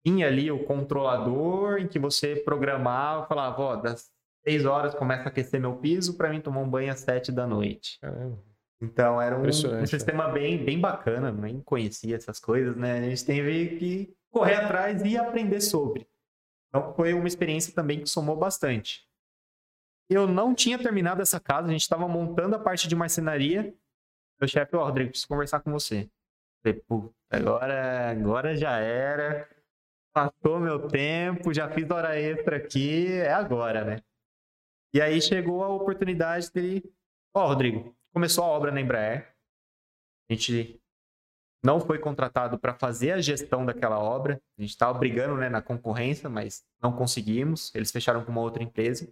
tinha 0.05 0.27
ali 0.27 0.51
o 0.51 0.63
controlador 0.63 1.79
em 1.79 1.87
que 1.87 1.99
você 1.99 2.35
programava, 2.35 3.25
falava, 3.25 3.61
ó, 3.61 3.75
das 3.75 4.09
6 4.47 4.65
horas 4.65 4.93
começa 4.93 5.23
a 5.23 5.27
aquecer 5.27 5.59
meu 5.59 5.75
piso 5.75 6.15
para 6.15 6.29
mim 6.29 6.39
tomar 6.39 6.61
um 6.61 6.69
banho 6.69 6.91
às 6.91 6.99
7 6.99 7.31
da 7.31 7.45
noite. 7.45 7.97
Caramba. 7.99 8.37
Então 8.81 9.21
era 9.21 9.37
um, 9.37 9.45
um 9.45 9.85
sistema 9.85 10.29
bem, 10.29 10.63
bem 10.63 10.79
bacana, 10.79 11.31
nem 11.31 11.59
conhecia 11.59 12.15
essas 12.15 12.39
coisas, 12.39 12.77
né? 12.77 12.99
A 12.99 13.01
gente 13.01 13.25
teve 13.25 13.75
que 13.77 14.18
correr 14.31 14.55
atrás 14.55 15.01
e 15.03 15.17
aprender 15.17 15.61
sobre. 15.61 16.07
Então 16.67 16.93
foi 16.93 17.13
uma 17.13 17.27
experiência 17.27 17.73
também 17.73 17.99
que 17.99 18.09
somou 18.09 18.35
bastante. 18.35 19.07
Eu 20.09 20.27
não 20.27 20.55
tinha 20.55 20.77
terminado 20.77 21.21
essa 21.21 21.39
casa, 21.39 21.67
a 21.67 21.71
gente 21.71 21.81
estava 21.81 22.07
montando 22.07 22.55
a 22.55 22.59
parte 22.59 22.87
de 22.87 22.95
marcenaria. 22.95 23.75
Meu 24.39 24.47
chefe, 24.47 24.75
ó, 24.75 24.83
Rodrigo, 24.83 25.11
preciso 25.11 25.27
conversar 25.27 25.59
com 25.59 25.71
você. 25.71 26.09
Falei, 26.63 26.83
agora, 27.29 28.11
agora 28.11 28.55
já 28.55 28.77
era. 28.79 29.47
Passou 30.13 30.59
meu 30.59 30.87
tempo, 30.87 31.53
já 31.53 31.69
fiz 31.69 31.89
hora 31.89 32.19
extra 32.19 32.57
aqui, 32.57 33.11
é 33.13 33.31
agora, 33.31 33.85
né? 33.85 33.97
E 34.93 34.99
aí 34.99 35.21
chegou 35.21 35.63
a 35.63 35.69
oportunidade 35.69 36.51
dele. 36.51 36.83
Ó, 37.33 37.43
oh, 37.43 37.47
Rodrigo, 37.49 37.95
começou 38.11 38.43
a 38.43 38.47
obra 38.47 38.71
na 38.71 38.81
Embraer. 38.81 39.35
A 40.27 40.33
gente 40.33 40.78
não 41.63 41.79
foi 41.79 41.99
contratado 41.99 42.57
para 42.57 42.73
fazer 42.73 43.11
a 43.11 43.21
gestão 43.21 43.65
daquela 43.65 43.99
obra. 43.99 44.41
A 44.57 44.61
gente 44.61 44.71
estava 44.71 44.97
brigando 44.97 45.35
né, 45.35 45.49
na 45.49 45.61
concorrência, 45.61 46.29
mas 46.29 46.63
não 46.81 46.91
conseguimos. 46.91 47.73
Eles 47.75 47.91
fecharam 47.91 48.23
com 48.23 48.31
uma 48.31 48.41
outra 48.41 48.63
empresa. 48.63 49.11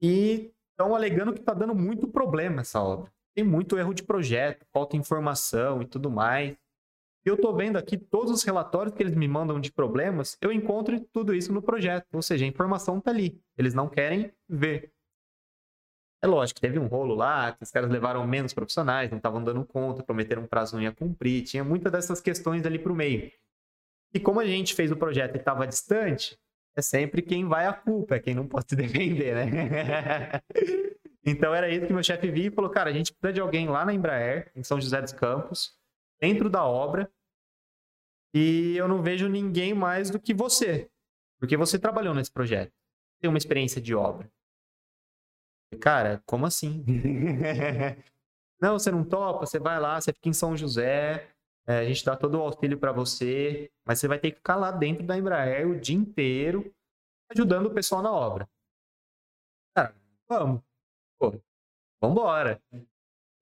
E 0.00 0.52
estão 0.70 0.94
alegando 0.94 1.32
que 1.32 1.40
está 1.40 1.52
dando 1.52 1.74
muito 1.74 2.08
problema 2.08 2.62
essa 2.62 2.80
obra. 2.80 3.12
Tem 3.34 3.44
muito 3.44 3.78
erro 3.78 3.94
de 3.94 4.02
projeto, 4.02 4.66
falta 4.72 4.96
informação 4.96 5.82
e 5.82 5.86
tudo 5.86 6.10
mais 6.10 6.56
eu 7.24 7.34
estou 7.34 7.54
vendo 7.54 7.76
aqui 7.76 7.98
todos 7.98 8.32
os 8.32 8.42
relatórios 8.42 8.94
que 8.94 9.02
eles 9.02 9.14
me 9.14 9.28
mandam 9.28 9.60
de 9.60 9.70
problemas, 9.70 10.38
eu 10.40 10.50
encontro 10.50 10.98
tudo 11.12 11.34
isso 11.34 11.52
no 11.52 11.62
projeto. 11.62 12.06
Ou 12.12 12.22
seja, 12.22 12.44
a 12.44 12.48
informação 12.48 12.98
está 12.98 13.10
ali. 13.10 13.40
Eles 13.56 13.74
não 13.74 13.88
querem 13.88 14.32
ver. 14.48 14.92
É 16.22 16.26
lógico, 16.26 16.60
teve 16.60 16.78
um 16.78 16.86
rolo 16.86 17.14
lá, 17.14 17.52
que 17.52 17.62
os 17.62 17.70
caras 17.70 17.90
levaram 17.90 18.26
menos 18.26 18.52
profissionais, 18.52 19.10
não 19.10 19.16
estavam 19.16 19.42
dando 19.42 19.64
conta, 19.64 20.02
prometeram 20.02 20.42
um 20.42 20.46
prazo 20.46 20.76
não 20.76 20.82
ia 20.82 20.92
cumprir, 20.92 21.42
tinha 21.44 21.64
muitas 21.64 21.90
dessas 21.90 22.20
questões 22.20 22.66
ali 22.66 22.78
para 22.78 22.92
o 22.92 22.94
meio. 22.94 23.32
E 24.12 24.20
como 24.20 24.40
a 24.40 24.46
gente 24.46 24.74
fez 24.74 24.90
o 24.90 24.96
projeto 24.96 25.36
e 25.36 25.38
estava 25.38 25.66
distante, 25.66 26.38
é 26.76 26.82
sempre 26.82 27.22
quem 27.22 27.46
vai 27.46 27.66
a 27.66 27.72
culpa, 27.72 28.16
é 28.16 28.20
quem 28.20 28.34
não 28.34 28.46
pode 28.46 28.66
se 28.68 28.76
defender, 28.76 29.34
né? 29.34 30.40
então 31.24 31.54
era 31.54 31.70
isso 31.70 31.86
que 31.86 31.92
meu 31.92 32.02
chefe 32.02 32.30
viu 32.30 32.50
e 32.52 32.54
falou, 32.54 32.70
cara, 32.70 32.90
a 32.90 32.92
gente 32.92 33.12
precisa 33.12 33.32
de 33.32 33.40
alguém 33.40 33.68
lá 33.68 33.84
na 33.84 33.94
Embraer, 33.94 34.50
em 34.54 34.62
São 34.62 34.80
José 34.80 35.00
dos 35.00 35.12
Campos, 35.12 35.74
dentro 36.20 36.50
da 36.50 36.64
obra 36.64 37.10
e 38.34 38.76
eu 38.76 38.86
não 38.86 39.02
vejo 39.02 39.28
ninguém 39.28 39.74
mais 39.74 40.10
do 40.10 40.20
que 40.20 40.32
você, 40.32 40.88
porque 41.38 41.56
você 41.56 41.78
trabalhou 41.78 42.14
nesse 42.14 42.30
projeto, 42.30 42.72
tem 43.20 43.28
uma 43.28 43.38
experiência 43.38 43.80
de 43.80 43.94
obra. 43.94 44.30
Cara, 45.78 46.22
como 46.26 46.46
assim? 46.46 46.84
não, 48.60 48.78
você 48.78 48.90
não 48.90 49.04
topa, 49.04 49.46
você 49.46 49.58
vai 49.58 49.78
lá, 49.78 50.00
você 50.00 50.12
fica 50.12 50.28
em 50.28 50.32
São 50.32 50.56
José, 50.56 51.28
é, 51.66 51.78
a 51.78 51.84
gente 51.84 52.04
dá 52.04 52.16
todo 52.16 52.36
o 52.36 52.40
auxílio 52.40 52.78
para 52.78 52.90
você, 52.90 53.70
mas 53.86 54.00
você 54.00 54.08
vai 54.08 54.18
ter 54.18 54.32
que 54.32 54.38
ficar 54.38 54.56
lá 54.56 54.72
dentro 54.72 55.06
da 55.06 55.16
Embraer 55.16 55.68
o 55.68 55.78
dia 55.78 55.96
inteiro 55.96 56.72
ajudando 57.30 57.66
o 57.66 57.74
pessoal 57.74 58.02
na 58.02 58.10
obra. 58.12 58.48
Cara, 59.74 59.94
vamos. 60.28 60.60
pô, 61.18 61.40
vambora. 62.00 62.60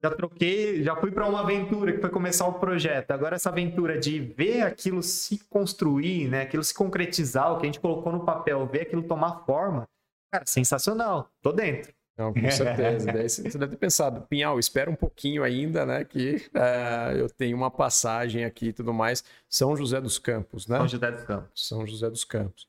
Já 0.00 0.14
troquei, 0.14 0.82
já 0.84 0.94
fui 0.94 1.10
para 1.10 1.26
uma 1.26 1.40
aventura 1.40 1.92
que 1.92 2.00
foi 2.00 2.10
começar 2.10 2.46
o 2.46 2.60
projeto. 2.60 3.10
Agora 3.10 3.34
essa 3.34 3.48
aventura 3.48 3.98
de 3.98 4.20
ver 4.20 4.62
aquilo 4.62 5.02
se 5.02 5.38
construir, 5.48 6.28
né? 6.28 6.42
Aquilo 6.42 6.62
se 6.62 6.72
concretizar, 6.72 7.52
o 7.52 7.58
que 7.58 7.64
a 7.64 7.66
gente 7.66 7.80
colocou 7.80 8.12
no 8.12 8.24
papel, 8.24 8.64
ver 8.66 8.82
aquilo 8.82 9.02
tomar 9.02 9.44
forma. 9.44 9.88
Cara, 10.30 10.44
sensacional. 10.46 11.28
Tô 11.42 11.50
dentro. 11.50 11.92
Não, 12.18 12.34
com 12.34 12.50
certeza. 12.50 13.06
Daí 13.12 13.28
você 13.28 13.56
deve 13.56 13.68
ter 13.68 13.76
pensado, 13.76 14.22
Pinhal, 14.22 14.58
espera 14.58 14.90
um 14.90 14.96
pouquinho 14.96 15.44
ainda, 15.44 15.86
né? 15.86 16.04
Que 16.04 16.36
uh, 16.52 17.16
eu 17.16 17.30
tenho 17.30 17.56
uma 17.56 17.70
passagem 17.70 18.44
aqui 18.44 18.66
e 18.66 18.72
tudo 18.72 18.92
mais. 18.92 19.22
São 19.48 19.76
José 19.76 20.00
dos 20.00 20.18
Campos, 20.18 20.66
né? 20.66 20.78
São 20.78 20.88
José 20.88 21.10
dos 21.12 21.24
Campos. 21.24 21.68
São 21.68 21.86
José 21.86 22.10
dos 22.10 22.24
Campos. 22.24 22.66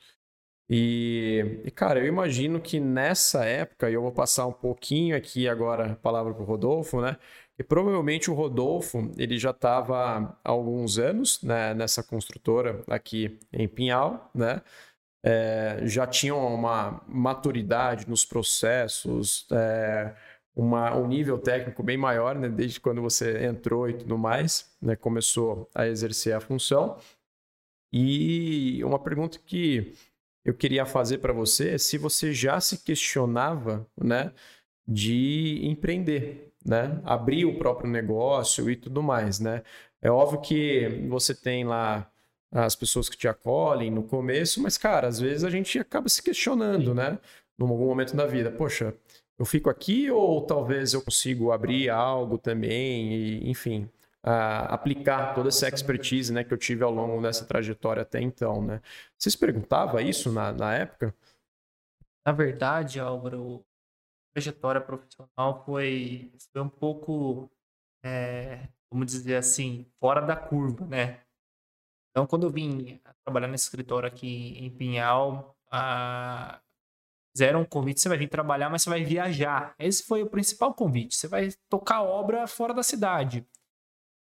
E, 0.69 1.61
e, 1.65 1.71
cara, 1.71 1.99
eu 1.99 2.05
imagino 2.05 2.61
que 2.61 2.79
nessa 2.79 3.43
época, 3.43 3.89
e 3.89 3.95
eu 3.95 4.03
vou 4.03 4.11
passar 4.11 4.45
um 4.45 4.53
pouquinho 4.53 5.17
aqui 5.17 5.49
agora 5.49 5.93
a 5.93 5.95
palavra 5.95 6.31
para 6.31 6.43
o 6.43 6.45
Rodolfo, 6.45 7.01
né? 7.01 7.17
E 7.57 7.63
provavelmente 7.63 8.29
o 8.29 8.35
Rodolfo, 8.35 9.11
ele 9.17 9.39
já 9.39 9.49
estava 9.49 10.37
há 10.43 10.49
alguns 10.49 10.99
anos 10.99 11.41
né, 11.41 11.73
nessa 11.73 12.03
construtora 12.03 12.83
aqui 12.87 13.37
em 13.51 13.67
Pinhal, 13.67 14.29
né? 14.33 14.61
É, 15.23 15.79
já 15.83 16.07
tinham 16.07 16.53
uma 16.53 17.01
maturidade 17.07 18.07
nos 18.09 18.25
processos, 18.25 19.45
é, 19.51 20.13
uma, 20.55 20.95
um 20.95 21.07
nível 21.07 21.37
técnico 21.37 21.83
bem 21.83 21.97
maior, 21.97 22.35
né, 22.35 22.49
desde 22.49 22.79
quando 22.79 23.01
você 23.01 23.45
entrou 23.45 23.89
e 23.89 23.93
tudo 23.93 24.17
mais, 24.17 24.71
né, 24.81 24.95
começou 24.95 25.69
a 25.73 25.87
exercer 25.87 26.33
a 26.33 26.39
função. 26.39 26.97
E 27.91 28.83
uma 28.83 28.99
pergunta 28.99 29.39
que 29.39 29.93
eu 30.45 30.53
queria 30.53 30.85
fazer 30.85 31.19
para 31.19 31.33
você 31.33 31.71
é 31.71 31.77
se 31.77 31.97
você 31.97 32.33
já 32.33 32.59
se 32.59 32.83
questionava 32.83 33.87
né, 33.97 34.31
de 34.87 35.59
empreender, 35.63 36.53
né, 36.65 37.01
abrir 37.03 37.45
o 37.45 37.57
próprio 37.57 37.89
negócio 37.89 38.69
e 38.69 38.75
tudo 38.75 39.01
mais. 39.03 39.39
Né? 39.39 39.63
É 40.01 40.09
óbvio 40.11 40.41
que 40.41 41.05
você 41.09 41.33
tem 41.35 41.63
lá 41.65 42.09
as 42.51 42.75
pessoas 42.75 43.07
que 43.07 43.17
te 43.17 43.27
acolhem 43.27 43.91
no 43.91 44.03
começo, 44.03 44.61
mas, 44.61 44.77
cara, 44.77 45.07
às 45.07 45.19
vezes 45.19 45.43
a 45.43 45.49
gente 45.49 45.77
acaba 45.77 46.09
se 46.09 46.21
questionando, 46.21 46.93
né? 46.95 47.19
Num 47.57 47.67
algum 47.67 47.85
momento 47.85 48.15
da 48.15 48.25
vida. 48.25 48.51
Poxa, 48.51 48.95
eu 49.37 49.45
fico 49.45 49.69
aqui 49.69 50.09
ou 50.09 50.41
talvez 50.45 50.93
eu 50.93 51.01
consigo 51.01 51.51
abrir 51.51 51.89
algo 51.89 52.37
também 52.37 53.13
e, 53.13 53.49
enfim, 53.49 53.89
aplicar 54.21 55.33
toda 55.33 55.49
essa 55.49 55.67
expertise 55.67 56.33
né, 56.33 56.43
que 56.43 56.53
eu 56.53 56.57
tive 56.57 56.83
ao 56.83 56.91
longo 56.91 57.21
dessa 57.21 57.45
trajetória 57.45 58.01
até 58.01 58.21
então, 58.21 58.61
né? 58.61 58.81
Você 59.17 59.31
se 59.31 59.37
perguntava 59.37 60.01
isso 60.01 60.31
na, 60.31 60.51
na 60.51 60.75
época? 60.75 61.15
Na 62.25 62.33
verdade, 62.33 62.99
Álvaro, 62.99 63.63
a 64.29 64.33
trajetória 64.33 64.81
profissional 64.81 65.63
foi, 65.65 66.31
foi 66.51 66.61
um 66.61 66.69
pouco, 66.69 67.49
é, 68.03 68.67
vamos 68.91 69.07
dizer 69.07 69.35
assim, 69.35 69.85
fora 69.99 70.21
da 70.21 70.35
curva, 70.35 70.85
né? 70.85 71.21
Então, 72.11 72.25
quando 72.25 72.43
eu 72.43 72.49
vim 72.49 72.99
trabalhar 73.23 73.47
nesse 73.47 73.65
escritório 73.65 74.07
aqui 74.07 74.57
em 74.57 74.69
Pinhal, 74.69 75.55
a... 75.71 76.59
fizeram 77.31 77.61
um 77.61 77.65
convite, 77.65 78.01
você 78.01 78.09
vai 78.09 78.17
vir 78.17 78.29
trabalhar, 78.29 78.69
mas 78.69 78.83
você 78.83 78.89
vai 78.89 79.03
viajar. 79.03 79.75
Esse 79.77 80.03
foi 80.03 80.23
o 80.23 80.29
principal 80.29 80.73
convite. 80.73 81.15
Você 81.15 81.27
vai 81.27 81.49
tocar 81.69 82.01
obra 82.01 82.47
fora 82.47 82.73
da 82.73 82.83
cidade. 82.83 83.47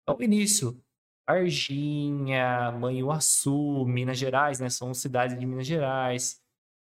Então, 0.04 0.22
início, 0.22 0.80
Varginha, 1.28 2.72
Manhuaçu, 2.72 3.86
Minas 3.86 4.18
Gerais, 4.18 4.60
né? 4.60 4.70
São 4.70 4.94
cidades 4.94 5.40
de 5.40 5.46
Minas 5.46 5.66
Gerais. 5.66 6.42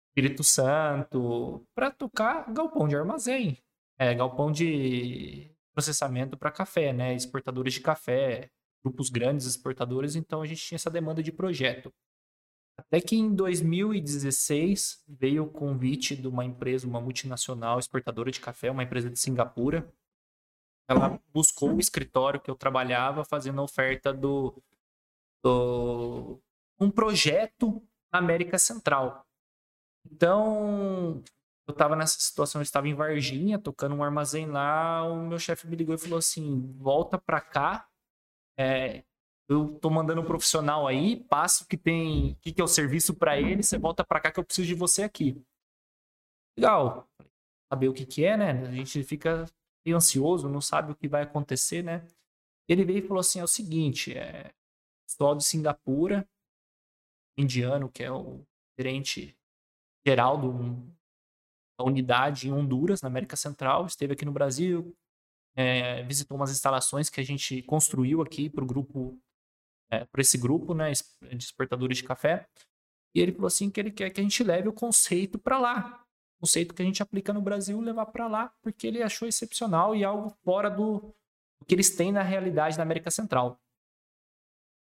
Espírito 0.09 0.43
Santo, 0.43 1.65
para 1.73 1.89
tocar 1.89 2.51
galpão 2.51 2.85
de 2.85 2.97
armazém, 2.97 3.57
é, 3.97 4.13
galpão 4.13 4.51
de 4.51 5.49
processamento 5.73 6.35
para 6.35 6.51
café, 6.51 6.91
né? 6.91 7.15
Exportadores 7.15 7.73
de 7.73 7.79
café, 7.79 8.49
grupos 8.83 9.09
grandes 9.09 9.45
exportadores, 9.45 10.15
então 10.15 10.41
a 10.41 10.45
gente 10.45 10.63
tinha 10.63 10.75
essa 10.75 10.89
demanda 10.89 11.21
de 11.21 11.31
projeto. 11.31 11.93
Até 12.77 12.99
que 12.99 13.15
em 13.15 13.33
2016 13.33 15.03
veio 15.07 15.43
o 15.43 15.49
convite 15.49 16.15
de 16.15 16.27
uma 16.27 16.43
empresa, 16.43 16.87
uma 16.87 16.99
multinacional 16.99 17.77
exportadora 17.79 18.31
de 18.31 18.39
café, 18.39 18.71
uma 18.71 18.83
empresa 18.83 19.09
de 19.09 19.19
Singapura. 19.19 19.91
Ela 20.89 21.21
buscou 21.31 21.75
o 21.75 21.79
escritório 21.79 22.39
que 22.39 22.49
eu 22.49 22.55
trabalhava 22.55 23.23
fazendo 23.23 23.61
a 23.61 23.63
oferta 23.63 24.11
do, 24.11 24.61
do 25.43 26.41
um 26.79 26.89
projeto 26.89 27.81
na 28.11 28.19
América 28.19 28.57
Central. 28.57 29.25
Então, 30.11 31.23
eu 31.67 31.71
estava 31.71 31.95
nessa 31.95 32.19
situação, 32.19 32.59
eu 32.59 32.63
estava 32.63 32.87
em 32.87 32.95
Varginha, 32.95 33.59
tocando 33.59 33.95
um 33.95 34.03
armazém 34.03 34.47
lá, 34.47 35.03
o 35.03 35.27
meu 35.27 35.37
chefe 35.37 35.67
me 35.67 35.75
ligou 35.75 35.93
e 35.93 35.99
falou 35.99 36.17
assim: 36.17 36.75
"Volta 36.79 37.17
para 37.17 37.39
cá 37.39 37.90
é, 38.57 39.03
eu 39.49 39.77
tô 39.79 39.89
mandando 39.89 40.21
um 40.21 40.25
profissional 40.25 40.87
aí, 40.87 41.23
passo 41.25 41.67
que 41.67 41.77
tem, 41.77 42.35
que, 42.35 42.53
que 42.53 42.61
é 42.61 42.63
o 42.63 42.67
serviço 42.67 43.13
para 43.13 43.39
ele, 43.39 43.63
você 43.63 43.77
volta 43.77 44.03
para 44.03 44.19
cá 44.19 44.31
que 44.31 44.39
eu 44.39 44.45
preciso 44.45 44.67
de 44.67 44.75
você 44.75 45.03
aqui. 45.03 45.41
Legal. 46.57 47.09
Saber 47.71 47.89
o 47.89 47.93
que 47.93 48.05
que 48.05 48.23
é, 48.23 48.37
né? 48.37 48.51
A 48.67 48.71
gente 48.71 49.03
fica 49.03 49.45
ansioso, 49.87 50.47
não 50.47 50.61
sabe 50.61 50.91
o 50.91 50.95
que 50.95 51.07
vai 51.07 51.23
acontecer, 51.23 51.83
né? 51.83 52.05
Ele 52.67 52.85
veio 52.85 52.99
e 52.99 53.07
falou 53.07 53.19
assim, 53.19 53.39
é 53.39 53.43
o 53.43 53.47
seguinte, 53.47 54.17
é 54.17 54.53
pessoal 55.05 55.35
de 55.35 55.43
Singapura, 55.43 56.27
indiano, 57.37 57.89
que 57.89 58.03
é 58.03 58.11
o 58.11 58.45
gerente 58.79 59.35
geral 60.05 60.37
do, 60.39 60.51
da 61.77 61.85
unidade 61.85 62.47
em 62.47 62.53
Honduras, 62.53 63.01
na 63.01 63.07
América 63.07 63.35
Central, 63.35 63.85
esteve 63.85 64.13
aqui 64.13 64.23
no 64.23 64.31
Brasil, 64.31 64.95
é, 65.55 66.03
visitou 66.03 66.37
umas 66.37 66.51
instalações 66.51 67.09
que 67.09 67.19
a 67.19 67.23
gente 67.23 67.61
construiu 67.63 68.21
aqui 68.21 68.49
para 68.49 68.63
o 68.63 68.67
grupo, 68.67 69.19
é, 69.89 70.05
para 70.05 70.21
esse 70.21 70.37
grupo, 70.37 70.73
né, 70.73 70.91
de 70.91 71.43
exportadores 71.43 71.97
de 71.97 72.03
café. 72.03 72.47
E 73.13 73.19
ele 73.19 73.33
falou 73.33 73.47
assim 73.47 73.69
que 73.69 73.79
ele 73.79 73.91
quer 73.91 74.09
que 74.09 74.21
a 74.21 74.23
gente 74.23 74.43
leve 74.43 74.69
o 74.69 74.73
conceito 74.73 75.37
para 75.37 75.59
lá, 75.59 76.03
o 76.37 76.41
conceito 76.41 76.73
que 76.73 76.81
a 76.81 76.85
gente 76.85 77.03
aplica 77.03 77.33
no 77.33 77.41
Brasil, 77.41 77.79
levar 77.81 78.05
para 78.07 78.27
lá, 78.27 78.53
porque 78.61 78.87
ele 78.87 79.03
achou 79.03 79.27
excepcional 79.27 79.95
e 79.95 80.03
algo 80.03 80.29
fora 80.43 80.69
do, 80.69 81.13
do 81.59 81.65
que 81.67 81.75
eles 81.75 81.95
têm 81.95 82.11
na 82.11 82.23
realidade 82.23 82.77
na 82.77 82.83
América 82.83 83.11
Central. 83.11 83.59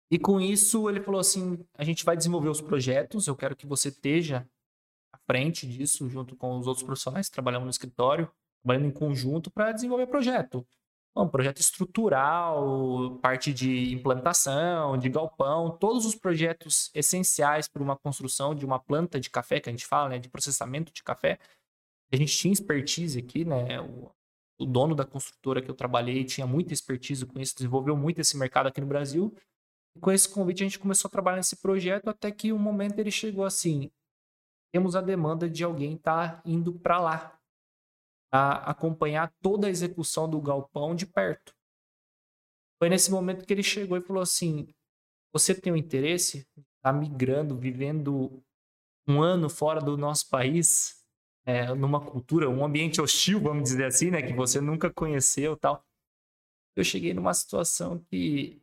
E 0.09 0.17
com 0.17 0.39
isso 0.39 0.89
ele 0.89 1.01
falou 1.01 1.19
assim: 1.19 1.65
a 1.73 1.83
gente 1.83 2.05
vai 2.05 2.15
desenvolver 2.15 2.49
os 2.49 2.61
projetos, 2.61 3.27
eu 3.27 3.35
quero 3.35 3.55
que 3.55 3.67
você 3.67 3.89
esteja 3.89 4.47
à 5.11 5.17
frente 5.17 5.67
disso, 5.67 6.07
junto 6.09 6.35
com 6.35 6.57
os 6.57 6.67
outros 6.67 6.85
profissionais 6.85 7.27
que 7.27 7.33
trabalham 7.33 7.63
no 7.63 7.69
escritório 7.69 8.31
trabalhando 8.63 8.87
em 8.87 8.91
conjunto 8.91 9.51
para 9.51 9.71
desenvolver 9.71 10.07
projeto. 10.07 10.65
Um 11.15 11.27
projeto 11.27 11.59
estrutural, 11.59 13.19
parte 13.21 13.53
de 13.53 13.93
implantação, 13.93 14.97
de 14.97 15.09
galpão, 15.09 15.77
todos 15.77 16.07
os 16.07 16.15
projetos 16.15 16.89
essenciais 16.95 17.67
para 17.67 17.83
uma 17.83 17.95
construção 17.95 18.55
de 18.55 18.65
uma 18.65 18.79
planta 18.79 19.19
de 19.19 19.29
café, 19.29 19.59
que 19.59 19.69
a 19.69 19.71
gente 19.71 19.85
fala, 19.85 20.09
né, 20.09 20.17
de 20.17 20.27
processamento 20.27 20.91
de 20.91 21.03
café. 21.03 21.37
A 22.11 22.15
gente 22.15 22.35
tinha 22.35 22.51
expertise 22.51 23.19
aqui, 23.19 23.45
né? 23.45 23.79
O, 23.79 24.11
o 24.59 24.65
dono 24.65 24.95
da 24.95 25.05
construtora 25.05 25.61
que 25.61 25.69
eu 25.69 25.75
trabalhei 25.75 26.23
tinha 26.23 26.47
muita 26.47 26.73
expertise 26.73 27.25
com 27.25 27.39
isso, 27.39 27.55
desenvolveu 27.55 27.95
muito 27.95 28.19
esse 28.19 28.35
mercado 28.35 28.67
aqui 28.67 28.81
no 28.81 28.87
Brasil. 28.87 29.35
E 29.95 29.99
com 29.99 30.11
esse 30.11 30.27
convite 30.27 30.63
a 30.63 30.65
gente 30.65 30.79
começou 30.79 31.09
a 31.09 31.11
trabalhar 31.11 31.37
nesse 31.37 31.57
projeto 31.57 32.09
até 32.09 32.31
que 32.31 32.51
um 32.51 32.57
momento 32.57 32.97
ele 32.97 33.11
chegou 33.11 33.45
assim: 33.45 33.91
temos 34.71 34.95
a 34.95 35.01
demanda 35.01 35.47
de 35.47 35.63
alguém 35.63 35.93
estar 35.93 36.37
tá 36.37 36.41
indo 36.43 36.73
para 36.73 36.99
lá, 36.99 37.39
a 38.33 38.71
acompanhar 38.71 39.31
toda 39.43 39.67
a 39.67 39.69
execução 39.69 40.27
do 40.27 40.41
galpão 40.41 40.95
de 40.95 41.05
perto. 41.05 41.53
Foi 42.79 42.89
nesse 42.89 43.11
momento 43.11 43.45
que 43.45 43.53
ele 43.53 43.61
chegou 43.61 43.95
e 43.95 44.01
falou 44.01 44.23
assim: 44.23 44.67
Você 45.31 45.53
tem 45.53 45.71
um 45.71 45.77
interesse? 45.77 46.47
Está 46.77 46.91
migrando, 46.91 47.55
vivendo 47.55 48.43
um 49.07 49.21
ano 49.21 49.49
fora 49.51 49.79
do 49.79 49.95
nosso 49.95 50.27
país, 50.29 51.05
é, 51.45 51.75
numa 51.75 52.03
cultura, 52.03 52.49
um 52.49 52.65
ambiente 52.65 52.99
hostil, 52.99 53.39
vamos 53.39 53.63
dizer 53.65 53.85
assim, 53.85 54.09
né? 54.09 54.23
Que 54.23 54.33
você 54.33 54.59
nunca 54.59 54.91
conheceu 54.91 55.55
tal. 55.55 55.85
Eu 56.75 56.83
cheguei 56.83 57.13
numa 57.13 57.35
situação 57.35 57.99
que 58.09 58.59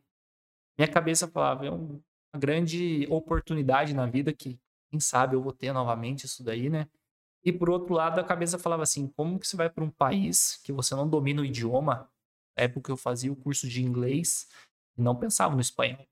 minha 0.77 0.91
cabeça 0.91 1.29
falava: 1.29 1.65
é 1.65 1.71
uma 1.71 2.01
grande 2.35 3.07
oportunidade 3.09 3.93
na 3.93 4.05
vida 4.05 4.33
que, 4.33 4.59
quem 4.89 4.99
sabe, 4.99 5.37
eu 5.37 5.41
vou 5.41 5.53
ter 5.53 5.71
novamente 5.71 6.25
isso 6.25 6.43
daí, 6.43 6.69
né? 6.69 6.89
E 7.43 7.51
por 7.51 7.69
outro 7.69 7.93
lado, 7.93 8.19
a 8.19 8.23
cabeça 8.23 8.59
falava 8.59 8.83
assim: 8.83 9.07
como 9.07 9.39
que 9.39 9.47
você 9.47 9.55
vai 9.55 9.69
para 9.69 9.83
um 9.83 9.89
país 9.89 10.59
que 10.63 10.71
você 10.71 10.95
não 10.95 11.07
domina 11.07 11.41
o 11.41 11.45
idioma? 11.45 12.09
Na 12.57 12.65
época 12.65 12.91
eu 12.91 12.97
fazia 12.97 13.31
o 13.31 13.35
curso 13.35 13.67
de 13.67 13.83
inglês 13.83 14.47
e 14.97 15.01
não 15.01 15.15
pensava 15.15 15.55
no 15.55 15.61
espanhol. 15.61 16.05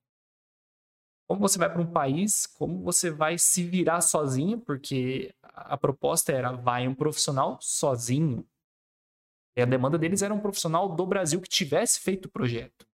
Como 1.27 1.41
você 1.41 1.59
vai 1.59 1.71
para 1.71 1.81
um 1.81 1.91
país, 1.91 2.47
como 2.47 2.81
você 2.81 3.11
vai 3.11 3.37
se 3.37 3.63
virar 3.63 4.01
sozinho, 4.01 4.59
porque 4.59 5.31
a 5.43 5.77
proposta 5.77 6.31
era 6.31 6.51
vai 6.51 6.87
um 6.87 6.95
profissional 6.95 7.59
sozinho. 7.61 8.43
E 9.55 9.61
a 9.61 9.65
demanda 9.65 9.97
deles 9.97 10.23
era 10.23 10.33
um 10.33 10.39
profissional 10.39 10.95
do 10.95 11.05
Brasil 11.05 11.39
que 11.39 11.49
tivesse 11.49 11.99
feito 11.99 12.25
o 12.25 12.31
projeto. 12.31 12.87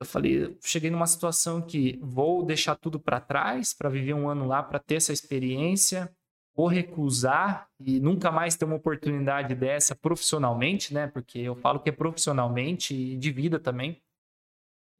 Eu 0.00 0.06
falei, 0.06 0.56
cheguei 0.62 0.90
numa 0.90 1.06
situação 1.06 1.60
que 1.60 1.98
vou 2.00 2.44
deixar 2.44 2.76
tudo 2.76 3.00
para 3.00 3.20
trás 3.20 3.74
para 3.74 3.90
viver 3.90 4.14
um 4.14 4.28
ano 4.28 4.46
lá, 4.46 4.62
para 4.62 4.78
ter 4.78 4.94
essa 4.94 5.12
experiência, 5.12 6.14
vou 6.60 6.68
recusar 6.68 7.70
e 7.80 7.98
nunca 8.00 8.30
mais 8.30 8.54
ter 8.54 8.66
uma 8.66 8.76
oportunidade 8.76 9.54
dessa 9.54 9.96
profissionalmente, 9.96 10.92
né? 10.92 11.06
Porque 11.06 11.38
eu 11.38 11.56
falo 11.56 11.80
que 11.80 11.88
é 11.88 11.92
profissionalmente 11.92 12.94
e 12.94 13.16
de 13.16 13.30
vida 13.30 13.58
também. 13.58 14.02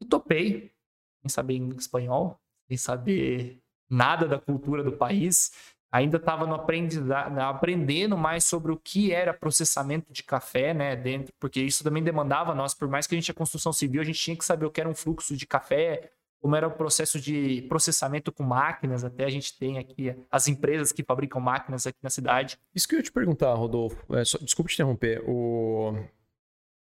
E 0.01 0.07
topei, 0.07 0.73
sem 1.21 1.29
saber 1.29 1.59
espanhol, 1.77 2.41
sem 2.67 2.79
saber 2.79 3.61
nada 3.91 4.27
da 4.27 4.39
cultura 4.39 4.83
do 4.83 4.93
país. 4.93 5.53
Ainda 5.93 6.17
estava 6.17 6.47
no 6.47 6.55
aprendendo 6.55 8.17
mais 8.17 8.45
sobre 8.45 8.73
o 8.73 8.79
que 8.79 9.13
era 9.13 9.35
processamento 9.35 10.11
de 10.11 10.23
café, 10.23 10.73
né, 10.73 10.97
dentro, 10.97 11.35
porque 11.39 11.61
isso 11.61 11.85
também 11.85 12.03
demandava 12.03 12.55
nós, 12.55 12.73
por 12.73 12.89
mais 12.89 13.07
que 13.07 13.15
a 13.15 13.19
gente 13.19 13.31
é 13.31 13.35
construção 13.35 13.73
civil, 13.73 14.01
a 14.01 14.05
gente 14.05 14.19
tinha 14.19 14.37
que 14.37 14.45
saber 14.47 14.65
o 14.65 14.71
que 14.71 14.81
era 14.81 14.89
um 14.89 14.95
fluxo 14.95 15.37
de 15.37 15.47
café, 15.47 16.11
como 16.41 16.57
era 16.57 16.67
o 16.67 16.71
processo 16.71 17.21
de 17.21 17.63
processamento 17.69 18.33
com 18.33 18.43
máquinas, 18.43 19.05
até 19.05 19.25
a 19.25 19.31
gente 19.31 19.57
tem 19.59 19.79
aqui 19.79 20.15
as 20.31 20.49
empresas 20.49 20.91
que 20.91 21.05
fabricam 21.05 21.41
máquinas 21.41 21.87
aqui 21.87 21.99
na 22.03 22.11
cidade. 22.11 22.59
Isso 22.75 22.89
que 22.89 22.95
eu 22.95 22.99
ia 22.99 23.03
te 23.03 23.13
perguntar, 23.13 23.53
Rodolfo, 23.55 23.97
é, 24.17 24.25
só, 24.25 24.39
desculpa 24.39 24.71
te 24.71 24.75
interromper, 24.75 25.23
o... 25.29 25.95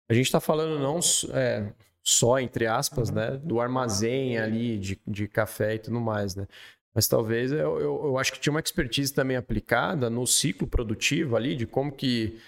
a 0.10 0.14
gente 0.14 0.26
está 0.26 0.42
falando 0.42 0.80
não 0.80 1.00
é, 1.34 1.72
só, 2.04 2.40
entre 2.40 2.68
aspas, 2.68 3.10
uhum. 3.10 3.16
né, 3.16 3.38
do 3.38 3.62
armazém 3.62 4.38
ali 4.38 4.78
de, 4.78 5.02
de 5.08 5.28
café 5.28 5.76
e 5.76 5.80
tudo 5.80 6.00
mais, 6.00 6.36
né? 6.36 6.46
Mas 6.94 7.08
talvez 7.08 7.52
eu, 7.52 7.80
eu, 7.80 8.06
eu 8.06 8.18
acho 8.18 8.34
que 8.34 8.40
tinha 8.40 8.52
uma 8.52 8.60
expertise 8.60 9.14
também 9.14 9.38
aplicada 9.38 10.10
no 10.10 10.26
ciclo 10.26 10.68
produtivo 10.68 11.36
ali, 11.36 11.56
de 11.56 11.68
como 11.68 11.92
que 11.92 12.40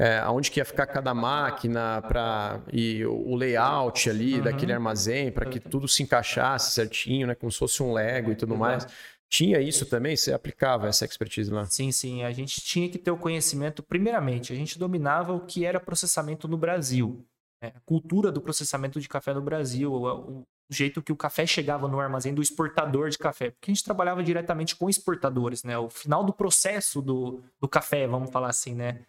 é, 0.00 0.18
aonde 0.18 0.48
que 0.48 0.60
ia 0.60 0.64
ficar 0.64 0.86
cada 0.86 1.12
máquina 1.12 2.00
para 2.02 2.60
e 2.72 3.04
o 3.04 3.34
layout 3.34 4.08
ali 4.08 4.36
uhum. 4.36 4.42
daquele 4.42 4.72
armazém 4.72 5.32
para 5.32 5.44
que 5.50 5.58
tudo 5.58 5.88
se 5.88 6.04
encaixasse 6.04 6.70
certinho, 6.70 7.26
né, 7.26 7.34
como 7.34 7.50
se 7.50 7.58
fosse 7.58 7.82
um 7.82 7.92
Lego 7.92 8.30
e 8.30 8.36
tudo 8.36 8.56
mais. 8.56 8.86
Tinha 9.28 9.60
isso 9.60 9.84
também? 9.84 10.16
Você 10.16 10.32
aplicava 10.32 10.86
essa 10.86 11.04
expertise 11.04 11.50
lá? 11.50 11.66
Sim, 11.66 11.90
sim. 11.90 12.22
A 12.22 12.30
gente 12.30 12.60
tinha 12.60 12.88
que 12.88 12.96
ter 12.96 13.10
o 13.10 13.16
conhecimento. 13.16 13.82
Primeiramente, 13.82 14.52
a 14.52 14.56
gente 14.56 14.78
dominava 14.78 15.34
o 15.34 15.40
que 15.40 15.64
era 15.64 15.80
processamento 15.80 16.46
no 16.46 16.56
Brasil. 16.56 17.26
Né? 17.60 17.72
A 17.74 17.80
cultura 17.80 18.30
do 18.30 18.40
processamento 18.40 19.00
de 19.00 19.08
café 19.08 19.34
no 19.34 19.42
Brasil, 19.42 19.92
o, 19.92 20.38
o 20.40 20.46
jeito 20.70 21.02
que 21.02 21.12
o 21.12 21.16
café 21.16 21.44
chegava 21.44 21.88
no 21.88 21.98
armazém 21.98 22.32
do 22.32 22.40
exportador 22.40 23.10
de 23.10 23.18
café. 23.18 23.50
Porque 23.50 23.70
a 23.70 23.74
gente 23.74 23.84
trabalhava 23.84 24.22
diretamente 24.22 24.76
com 24.76 24.88
exportadores, 24.88 25.64
né? 25.64 25.76
O 25.76 25.90
final 25.90 26.24
do 26.24 26.32
processo 26.32 27.02
do, 27.02 27.42
do 27.60 27.68
café, 27.68 28.06
vamos 28.06 28.30
falar 28.30 28.48
assim, 28.48 28.74
né? 28.74 29.00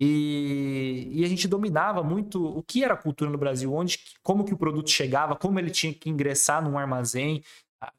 E, 0.00 1.08
e, 1.12 1.24
a 1.24 1.28
gente 1.28 1.46
dominava 1.46 2.02
muito 2.02 2.44
o 2.44 2.62
que 2.62 2.82
era 2.82 2.96
cultura 2.96 3.30
no 3.30 3.38
Brasil, 3.38 3.72
onde, 3.72 4.00
como 4.22 4.44
que 4.44 4.52
o 4.52 4.56
produto 4.56 4.90
chegava, 4.90 5.36
como 5.36 5.58
ele 5.58 5.70
tinha 5.70 5.94
que 5.94 6.10
ingressar 6.10 6.62
num 6.62 6.76
armazém, 6.76 7.42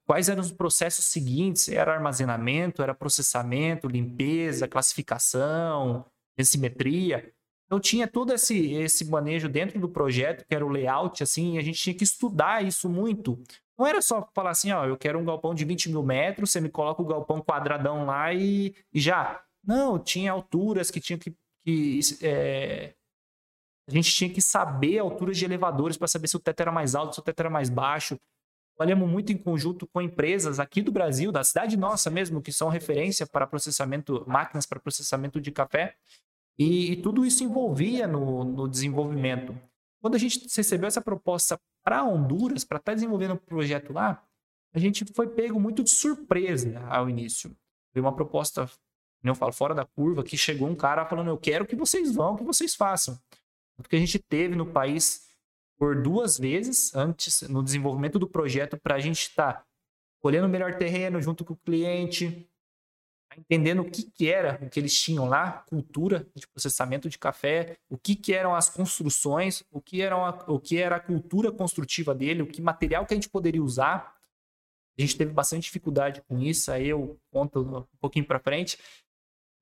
quais 0.06 0.28
eram 0.28 0.42
os 0.42 0.52
processos 0.52 1.06
seguintes, 1.06 1.70
era 1.70 1.94
armazenamento, 1.94 2.82
era 2.82 2.94
processamento, 2.94 3.88
limpeza, 3.88 4.68
classificação, 4.68 6.06
simetria. 6.42 7.32
Então 7.66 7.80
tinha 7.80 8.08
todo 8.08 8.34
esse, 8.34 8.74
esse 8.74 9.06
manejo 9.06 9.48
dentro 9.50 9.80
do 9.80 9.90
projeto, 9.90 10.46
que 10.46 10.54
era 10.54 10.66
o 10.66 10.70
layout, 10.70 11.24
assim, 11.24 11.56
e 11.56 11.58
a 11.58 11.62
gente 11.62 11.80
tinha 11.80 11.96
que 11.96 12.04
estudar 12.04 12.64
isso 12.64 12.90
muito. 12.90 13.42
Não 13.78 13.88
era 13.88 14.02
só 14.02 14.30
falar 14.34 14.52
assim, 14.52 14.72
ó, 14.72 14.86
eu 14.86 14.98
quero 14.98 15.18
um 15.18 15.26
galpão 15.26 15.56
de 15.56 15.66
20 15.66 15.90
mil 15.90 16.04
metros, 16.04 16.52
você 16.52 16.62
me 16.62 16.70
coloca 16.70 17.02
o 17.02 17.06
galpão 17.06 17.42
quadradão 17.42 18.06
lá 18.06 18.34
e, 18.34 18.76
e 18.94 19.00
já. 19.00 19.42
Não, 19.66 19.98
tinha 19.98 20.32
alturas 20.32 20.92
que 20.92 21.00
tinha 21.00 21.18
que 21.18 21.36
que 21.64 22.00
é, 22.22 22.94
a 23.88 23.92
gente 23.92 24.12
tinha 24.12 24.30
que 24.30 24.42
saber 24.42 25.00
alturas 25.00 25.38
de 25.38 25.46
elevadores 25.46 25.98
para 25.98 26.08
saber 26.08 26.28
se 26.28 26.38
o 26.38 26.40
teto 26.40 26.62
era 26.62 26.72
mais 26.72 26.96
alto, 26.96 27.16
se 27.16 27.20
o 27.20 27.24
teto 27.24 27.40
era 27.40 27.50
mais 27.50 27.70
baixo. 27.70 28.20
Trabalhamos 28.76 29.10
muito 29.10 29.32
em 29.32 29.38
conjunto 29.38 29.86
com 29.88 30.02
empresas 30.02 30.60
aqui 30.60 30.82
do 30.82 30.92
Brasil, 30.92 31.32
da 31.32 31.44
cidade 31.44 31.78
nossa 31.78 32.10
mesmo, 32.10 32.42
que 32.42 32.52
são 32.52 32.70
referência 32.70 33.28
para 33.28 33.46
processamento, 33.46 34.24
máquinas 34.28 34.66
para 34.66 34.80
processamento 34.80 35.40
de 35.40 35.52
café. 35.52 35.96
E, 36.58 36.92
e 36.92 36.96
tudo 37.02 37.26
isso 37.26 37.44
envolvia 37.44 38.08
no, 38.08 38.44
no, 38.44 38.68
desenvolvimento. 38.68 39.56
Quando 40.02 40.16
a 40.16 40.20
gente 40.20 40.48
recebeu 40.56 40.88
essa 40.88 41.02
proposta 41.02 41.60
para 41.84 42.04
Honduras, 42.04 42.64
para 42.64 42.78
estar 42.78 42.92
tá 42.92 42.96
desenvolvendo 42.96 43.34
um 43.34 43.38
projeto 43.38 43.92
lá, 43.94 44.24
a 44.74 44.80
gente 44.80 45.06
foi 45.14 45.28
pego 45.28 45.60
muito 45.60 45.84
de 45.84 45.92
surpresa 45.92 46.80
ao 46.88 47.10
início. 47.10 47.56
Veio 47.94 48.06
uma 48.06 48.16
proposta 48.16 48.70
eu 49.32 49.36
falo, 49.36 49.54
fora 49.54 49.74
da 49.74 49.86
curva, 49.86 50.24
que 50.24 50.38
chegou 50.38 50.68
um 50.68 50.76
cara 50.76 51.06
falando, 51.06 51.30
eu 51.30 51.38
quero 51.38 51.66
que 51.66 51.76
vocês 51.76 52.14
vão, 52.14 52.36
que 52.36 52.44
vocês 52.44 52.76
façam. 52.76 53.18
Porque 53.78 53.96
a 53.96 54.00
gente 54.00 54.20
teve 54.20 54.56
no 54.56 54.66
país 54.66 55.28
por 55.78 56.02
duas 56.02 56.38
vezes, 56.38 56.94
antes, 56.96 57.42
no 57.44 57.64
desenvolvimento 57.64 58.20
do 58.20 58.28
projeto, 58.28 58.78
para 58.78 58.96
a 58.96 59.00
gente 59.00 59.22
estar 59.22 59.54
tá 59.54 59.66
olhando 60.22 60.46
o 60.46 60.50
melhor 60.50 60.76
terreno 60.78 61.22
junto 61.22 61.44
com 61.44 61.54
o 61.54 61.58
cliente, 61.58 62.50
entendendo 63.38 63.82
o 63.82 63.90
que, 63.90 64.04
que 64.04 64.30
era 64.30 64.60
o 64.62 64.70
que 64.70 64.80
eles 64.80 65.00
tinham 65.00 65.28
lá, 65.28 65.64
cultura 65.68 66.28
de 66.36 66.48
processamento 66.48 67.10
de 67.10 67.18
café, 67.18 67.78
o 67.90 67.98
que, 67.98 68.16
que 68.16 68.34
eram 68.34 68.56
as 68.56 68.70
construções, 68.70 69.64
o 69.72 69.82
que, 69.82 70.02
eram 70.02 70.26
a, 70.26 70.30
o 70.48 70.60
que 70.60 70.78
era 70.78 70.98
a 70.98 71.00
cultura 71.00 71.52
construtiva 71.52 72.14
dele, 72.14 72.44
o 72.44 72.48
que 72.48 72.62
material 72.62 73.06
que 73.06 73.14
a 73.14 73.18
gente 73.18 73.30
poderia 73.30 73.64
usar. 73.64 74.14
A 74.98 75.02
gente 75.02 75.18
teve 75.18 75.32
bastante 75.32 75.64
dificuldade 75.64 76.22
com 76.22 76.40
isso, 76.40 76.72
aí 76.72 76.88
eu 76.88 77.20
conto 77.32 77.62
um 77.62 77.98
pouquinho 78.00 78.26
para 78.26 78.40
frente. 78.40 78.78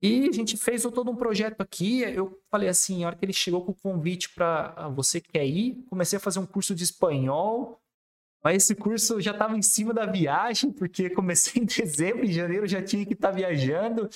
E 0.02 0.28
a 0.28 0.32
gente 0.32 0.58
fez 0.58 0.82
todo 0.82 1.12
um 1.12 1.16
projeto 1.16 1.62
aqui. 1.62 2.02
Eu 2.02 2.42
falei 2.50 2.68
assim, 2.68 3.04
a 3.04 3.08
hora 3.08 3.16
que 3.16 3.24
ele 3.24 3.34
chegou 3.34 3.64
com 3.64 3.72
o 3.72 3.76
convite 3.76 4.34
para 4.34 4.74
ah, 4.76 4.90
você 4.90 5.22
quer 5.22 5.46
ir, 5.46 5.86
comecei 5.90 6.18
a 6.18 6.20
fazer 6.20 6.40
um 6.40 6.46
curso 6.46 6.74
de 6.74 6.84
espanhol. 6.84 7.80
Mas 8.44 8.64
esse 8.64 8.74
curso 8.74 9.22
já 9.22 9.32
estava 9.32 9.56
em 9.56 9.62
cima 9.62 9.94
da 9.94 10.08
viagem, 10.08 10.72
porque 10.72 11.08
comecei 11.12 11.62
em 11.62 11.66
dezembro, 11.66 12.26
em 12.26 12.32
janeiro 12.32 12.66
já 12.66 12.84
tinha 12.84 13.06
que 13.06 13.14
estar 13.14 13.30
tá 13.30 13.36
viajando. 13.36 14.10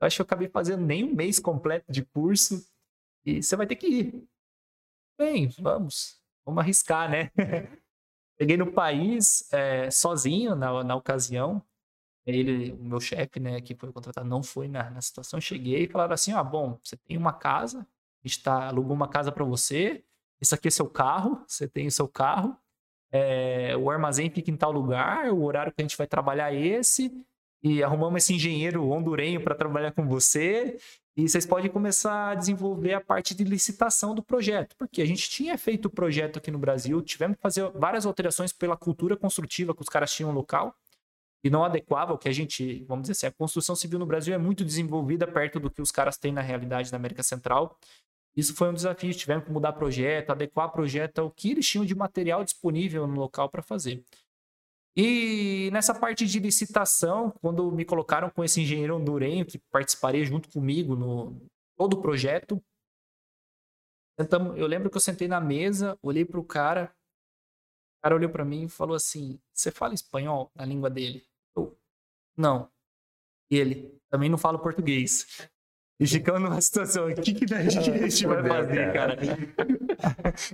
Eu 0.00 0.06
acho 0.06 0.16
que 0.16 0.22
eu 0.22 0.26
acabei 0.26 0.48
fazendo 0.48 0.84
nem 0.84 1.02
um 1.02 1.14
mês 1.14 1.40
completo 1.40 1.90
de 1.90 2.04
curso. 2.04 2.64
E 3.26 3.42
você 3.42 3.56
vai 3.56 3.66
ter 3.66 3.74
que 3.74 3.88
ir. 3.88 4.28
Bem, 5.18 5.48
vamos. 5.58 6.20
Vamos 6.44 6.62
arriscar, 6.62 7.10
né? 7.10 7.32
Cheguei 8.38 8.56
no 8.56 8.70
país 8.72 9.52
é, 9.52 9.90
sozinho 9.90 10.54
na, 10.54 10.84
na 10.84 10.94
ocasião 10.94 11.64
ele, 12.26 12.72
o 12.72 12.84
meu 12.84 13.00
chefe, 13.00 13.38
né, 13.38 13.60
que 13.60 13.74
foi 13.74 13.92
contratado, 13.92 14.28
não 14.28 14.42
foi 14.42 14.68
na, 14.68 14.90
na 14.90 15.00
situação. 15.00 15.40
Cheguei 15.40 15.84
e 15.84 15.88
falaram 15.88 16.14
assim: 16.14 16.32
ah, 16.32 16.42
bom, 16.42 16.78
você 16.82 16.96
tem 16.96 17.16
uma 17.16 17.32
casa, 17.32 17.80
a 17.80 18.28
gente 18.28 18.42
tá, 18.42 18.68
alugou 18.68 18.94
uma 18.94 19.08
casa 19.08 19.30
para 19.30 19.44
você, 19.44 20.02
esse 20.40 20.54
aqui 20.54 20.68
é 20.68 20.70
seu 20.70 20.88
carro, 20.88 21.42
você 21.46 21.68
tem 21.68 21.86
o 21.86 21.90
seu 21.90 22.08
carro, 22.08 22.56
é, 23.12 23.76
o 23.76 23.90
armazém 23.90 24.30
fica 24.30 24.50
em 24.50 24.56
tal 24.56 24.72
lugar, 24.72 25.30
o 25.32 25.42
horário 25.42 25.72
que 25.72 25.80
a 25.80 25.84
gente 25.84 25.96
vai 25.96 26.06
trabalhar 26.06 26.52
é 26.52 26.58
esse, 26.58 27.12
e 27.62 27.82
arrumamos 27.82 28.22
esse 28.22 28.34
engenheiro 28.34 28.90
hondurenho 28.90 29.42
para 29.42 29.54
trabalhar 29.54 29.92
com 29.92 30.06
você, 30.06 30.78
e 31.16 31.28
vocês 31.28 31.46
podem 31.46 31.70
começar 31.70 32.30
a 32.30 32.34
desenvolver 32.34 32.92
a 32.92 33.00
parte 33.00 33.34
de 33.34 33.44
licitação 33.44 34.14
do 34.14 34.22
projeto, 34.22 34.74
porque 34.76 35.00
a 35.00 35.06
gente 35.06 35.30
tinha 35.30 35.56
feito 35.56 35.86
o 35.86 35.90
projeto 35.90 36.38
aqui 36.38 36.50
no 36.50 36.58
Brasil, 36.58 37.00
tivemos 37.02 37.36
que 37.36 37.42
fazer 37.42 37.70
várias 37.70 38.04
alterações 38.04 38.52
pela 38.52 38.76
cultura 38.76 39.16
construtiva 39.16 39.74
que 39.74 39.82
os 39.82 39.88
caras 39.88 40.12
tinham 40.12 40.32
local, 40.32 40.74
e 41.44 41.50
não 41.50 41.62
adequava 41.62 42.12
ao 42.12 42.18
que 42.18 42.26
a 42.26 42.32
gente, 42.32 42.82
vamos 42.84 43.02
dizer 43.02 43.12
assim, 43.12 43.26
a 43.26 43.32
construção 43.32 43.76
civil 43.76 43.98
no 43.98 44.06
Brasil 44.06 44.34
é 44.34 44.38
muito 44.38 44.64
desenvolvida 44.64 45.26
perto 45.26 45.60
do 45.60 45.70
que 45.70 45.82
os 45.82 45.92
caras 45.92 46.16
têm 46.16 46.32
na 46.32 46.40
realidade 46.40 46.90
na 46.90 46.96
América 46.96 47.22
Central. 47.22 47.78
Isso 48.34 48.54
foi 48.54 48.70
um 48.70 48.72
desafio, 48.72 49.12
tivemos 49.12 49.44
que 49.44 49.52
mudar 49.52 49.74
projeto, 49.74 50.30
adequar 50.30 50.72
projeto 50.72 51.18
ao 51.18 51.30
que 51.30 51.50
eles 51.50 51.68
tinham 51.68 51.84
de 51.84 51.94
material 51.94 52.42
disponível 52.42 53.06
no 53.06 53.20
local 53.20 53.50
para 53.50 53.62
fazer. 53.62 54.02
E 54.96 55.68
nessa 55.70 55.94
parte 55.94 56.24
de 56.24 56.38
licitação, 56.38 57.30
quando 57.42 57.70
me 57.70 57.84
colocaram 57.84 58.30
com 58.30 58.42
esse 58.42 58.62
engenheiro 58.62 58.96
hondurenho, 58.96 59.44
que 59.44 59.58
participaria 59.70 60.24
junto 60.24 60.48
comigo 60.48 60.96
no 60.96 61.36
todo 61.76 61.98
o 61.98 62.00
projeto, 62.00 62.62
eu 64.56 64.66
lembro 64.66 64.88
que 64.88 64.96
eu 64.96 65.00
sentei 65.00 65.28
na 65.28 65.40
mesa, 65.40 65.98
olhei 66.00 66.24
para 66.24 66.40
o 66.40 66.44
cara, 66.44 66.94
o 67.98 68.02
cara 68.02 68.14
olhou 68.14 68.30
para 68.30 68.44
mim 68.44 68.64
e 68.64 68.68
falou 68.68 68.96
assim: 68.96 69.38
Você 69.52 69.70
fala 69.70 69.92
espanhol 69.92 70.50
na 70.54 70.64
língua 70.64 70.88
dele? 70.88 71.26
Não. 72.36 72.68
E 73.50 73.56
ele 73.56 73.92
também 74.10 74.28
não 74.28 74.38
fala 74.38 74.58
português. 74.58 75.48
E 75.98 76.06
ficamos 76.08 76.42
numa 76.42 76.60
situação, 76.60 77.08
o 77.08 77.14
que, 77.14 77.32
que 77.32 77.54
a 77.54 77.62
gente 77.62 78.26
vai 78.26 78.42
fazer, 78.42 78.92
cara? 78.92 79.16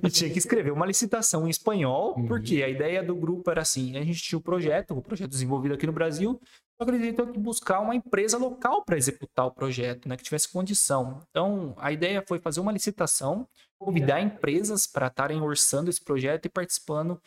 e 0.03 0.11
tinha 0.11 0.31
que 0.31 0.39
escrever 0.39 0.71
uma 0.71 0.85
licitação 0.85 1.47
em 1.47 1.51
espanhol, 1.51 2.15
uhum. 2.17 2.27
porque 2.27 2.63
a 2.63 2.69
ideia 2.69 3.03
do 3.03 3.17
grupo 3.17 3.51
era 3.51 3.63
assim: 3.63 3.97
a 3.97 4.05
gente 4.05 4.23
tinha 4.23 4.37
o 4.37 4.41
um 4.41 4.43
projeto, 4.43 4.91
o 4.91 4.99
um 4.99 5.01
projeto 5.01 5.31
desenvolvido 5.31 5.75
aqui 5.75 5.87
no 5.87 5.95
Brasil, 5.95 6.39
só 6.79 6.85
que 6.85 6.91
eles 6.91 7.15
tinham 7.15 7.33
que 7.33 7.39
buscar 7.39 7.81
uma 7.81 7.95
empresa 7.95 8.37
local 8.37 8.85
para 8.85 8.99
executar 8.99 9.47
o 9.47 9.51
projeto, 9.51 10.09
né, 10.09 10.17
que 10.17 10.23
tivesse 10.23 10.53
condição. 10.53 11.23
Então, 11.31 11.75
a 11.79 11.91
ideia 11.91 12.23
foi 12.27 12.39
fazer 12.39 12.61
uma 12.61 12.73
licitação, 12.73 13.49
convidar 13.79 14.21
empresas 14.21 14.87
para 14.87 15.07
estarem 15.07 15.41
orçando 15.41 15.89
esse 15.89 16.05
projeto 16.05 16.47
e 16.47 16.51
participando 16.51 17.21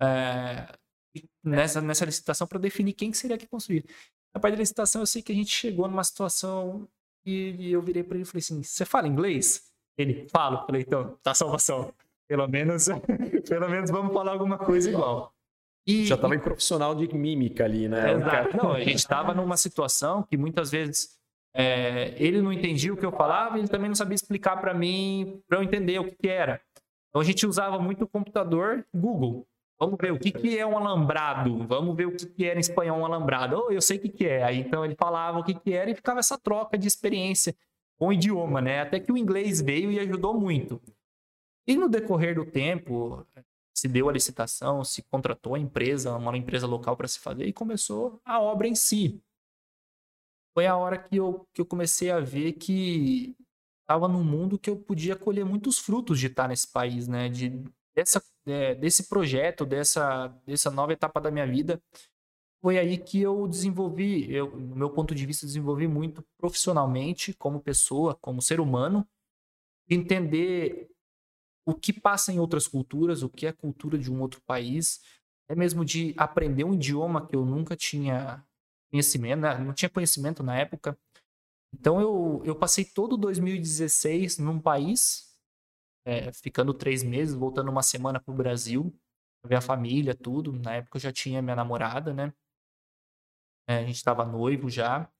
é, 0.00 0.68
nessa, 1.44 1.80
nessa 1.80 2.04
licitação 2.04 2.46
para 2.46 2.58
definir 2.58 2.92
quem 2.94 3.12
seria 3.12 3.38
que 3.38 3.46
construir. 3.46 3.84
Na 4.34 4.40
parte 4.40 4.54
da 4.54 4.60
licitação, 4.60 5.02
eu 5.02 5.06
sei 5.06 5.22
que 5.22 5.30
a 5.30 5.34
gente 5.34 5.50
chegou 5.50 5.86
numa 5.86 6.02
situação 6.02 6.88
e, 7.24 7.70
eu 7.70 7.80
virei 7.80 8.02
para 8.02 8.16
ele 8.16 8.24
e 8.24 8.26
falei 8.26 8.40
assim: 8.40 8.62
Você 8.62 8.84
fala 8.84 9.06
inglês? 9.06 9.70
Ele, 9.96 10.26
falo. 10.30 10.66
Falei, 10.66 10.82
então, 10.82 11.16
tá 11.22 11.34
salvação. 11.34 11.92
Pelo 12.28 12.46
menos, 12.48 12.88
pelo 13.48 13.68
menos 13.68 13.90
vamos 13.90 14.12
falar 14.12 14.32
alguma 14.32 14.58
coisa 14.58 14.90
igual. 14.90 15.32
E, 15.86 16.06
Já 16.06 16.14
estava 16.14 16.34
em 16.34 16.40
profissional 16.40 16.94
de 16.94 17.14
mímica 17.14 17.64
ali, 17.64 17.88
né? 17.88 18.14
Exato. 18.14 18.56
Não, 18.56 18.72
a 18.72 18.80
gente 18.80 18.96
estava 18.96 19.34
numa 19.34 19.56
situação 19.56 20.22
que 20.22 20.36
muitas 20.36 20.70
vezes 20.70 21.18
é, 21.54 22.14
ele 22.16 22.40
não 22.40 22.52
entendia 22.52 22.92
o 22.92 22.96
que 22.96 23.04
eu 23.04 23.12
falava, 23.12 23.58
ele 23.58 23.68
também 23.68 23.88
não 23.88 23.94
sabia 23.94 24.14
explicar 24.14 24.56
para 24.60 24.74
mim, 24.74 25.40
para 25.46 25.58
eu 25.58 25.62
entender 25.62 25.98
o 26.00 26.04
que, 26.04 26.16
que, 26.16 26.28
era. 26.28 26.60
Então 27.08 27.20
a 27.20 27.24
gente 27.24 27.46
usava 27.46 27.78
muito 27.78 28.04
o 28.04 28.08
computador 28.08 28.84
Google. 28.92 29.46
Vamos 29.78 29.98
ver 30.00 30.12
o 30.12 30.18
que, 30.18 30.30
que 30.30 30.58
é 30.58 30.64
um 30.64 30.78
alambrado. 30.78 31.66
Vamos 31.66 31.96
ver 31.96 32.06
o 32.06 32.16
que, 32.16 32.26
que 32.26 32.44
era 32.44 32.58
em 32.58 32.60
espanhol 32.60 32.98
um 32.98 33.04
alambrado. 33.04 33.64
Oh, 33.66 33.72
eu 33.72 33.80
sei 33.80 33.98
o 33.98 34.00
que, 34.00 34.08
que 34.08 34.26
é. 34.26 34.42
Aí 34.44 34.60
então 34.60 34.84
ele 34.84 34.94
falava 34.94 35.38
o 35.38 35.44
que, 35.44 35.54
que 35.54 35.72
era 35.72 35.90
e 35.90 35.94
ficava 35.94 36.20
essa 36.20 36.38
troca 36.38 36.78
de 36.78 36.86
experiência 36.86 37.54
com 37.98 38.08
o 38.08 38.12
idioma, 38.12 38.60
né? 38.60 38.80
Até 38.80 39.00
que 39.00 39.12
o 39.12 39.18
inglês 39.18 39.60
veio 39.60 39.90
e 39.90 39.98
ajudou 40.00 40.38
muito. 40.38 40.80
E 41.66 41.76
no 41.76 41.88
decorrer 41.88 42.34
do 42.34 42.44
tempo, 42.44 43.26
se 43.74 43.88
deu 43.88 44.08
a 44.08 44.12
licitação, 44.12 44.84
se 44.84 45.02
contratou 45.02 45.54
a 45.54 45.58
empresa, 45.58 46.16
uma 46.16 46.36
empresa 46.36 46.66
local 46.66 46.96
para 46.96 47.08
se 47.08 47.18
fazer 47.18 47.46
e 47.46 47.52
começou 47.52 48.20
a 48.24 48.40
obra 48.40 48.68
em 48.68 48.74
si 48.74 49.22
foi 50.54 50.66
a 50.66 50.76
hora 50.76 50.96
que 50.96 51.16
eu, 51.16 51.46
que 51.52 51.60
eu 51.60 51.66
comecei 51.66 52.10
a 52.10 52.20
ver 52.20 52.52
que 52.52 53.36
estava 53.82 54.06
num 54.06 54.22
mundo 54.22 54.58
que 54.58 54.70
eu 54.70 54.76
podia 54.76 55.16
colher 55.16 55.44
muitos 55.44 55.78
frutos 55.78 56.18
de 56.18 56.28
estar 56.28 56.48
nesse 56.48 56.68
país, 56.68 57.08
né? 57.08 57.28
De, 57.28 57.62
dessa, 57.94 58.22
é, 58.46 58.74
desse 58.74 59.08
projeto, 59.08 59.64
dessa, 59.64 60.28
dessa 60.46 60.70
nova 60.70 60.92
etapa 60.92 61.20
da 61.20 61.30
minha 61.30 61.46
vida. 61.46 61.80
Foi 62.62 62.78
aí 62.78 62.96
que 62.96 63.20
eu 63.20 63.46
desenvolvi, 63.46 64.32
eu, 64.32 64.56
no 64.56 64.76
meu 64.76 64.90
ponto 64.90 65.14
de 65.14 65.26
vista, 65.26 65.46
desenvolvi 65.46 65.86
muito 65.86 66.24
profissionalmente, 66.38 67.34
como 67.34 67.60
pessoa, 67.60 68.14
como 68.20 68.40
ser 68.40 68.60
humano, 68.60 69.06
entender 69.88 70.88
o 71.66 71.74
que 71.74 71.92
passa 71.92 72.32
em 72.32 72.38
outras 72.38 72.66
culturas, 72.66 73.22
o 73.22 73.28
que 73.28 73.46
é 73.46 73.52
cultura 73.52 73.98
de 73.98 74.10
um 74.10 74.20
outro 74.20 74.40
país, 74.46 75.00
é 75.48 75.54
mesmo 75.54 75.84
de 75.84 76.14
aprender 76.16 76.64
um 76.64 76.74
idioma 76.74 77.26
que 77.26 77.36
eu 77.36 77.44
nunca 77.44 77.76
tinha 77.76 78.42
conhecimento, 78.90 79.40
né? 79.40 79.58
não 79.58 79.74
tinha 79.74 79.90
conhecimento 79.90 80.42
na 80.42 80.56
época. 80.56 80.98
Então 81.74 82.00
eu, 82.00 82.40
eu 82.44 82.54
passei 82.54 82.84
todo 82.84 83.16
2016 83.16 84.38
num 84.38 84.60
país, 84.60 85.33
é, 86.04 86.32
ficando 86.32 86.74
três 86.74 87.02
meses, 87.02 87.34
voltando 87.34 87.70
uma 87.70 87.82
semana 87.82 88.20
para 88.20 88.32
o 88.32 88.36
Brasil, 88.36 88.94
ver 89.44 89.56
a 89.56 89.60
família, 89.60 90.14
tudo. 90.14 90.52
Na 90.52 90.74
época 90.76 90.96
eu 90.98 91.00
já 91.00 91.12
tinha 91.12 91.42
minha 91.42 91.56
namorada, 91.56 92.12
né? 92.12 92.32
É, 93.68 93.78
a 93.78 93.84
gente 93.84 93.96
estava 93.96 94.24
noivo 94.24 94.68
já. 94.68 95.10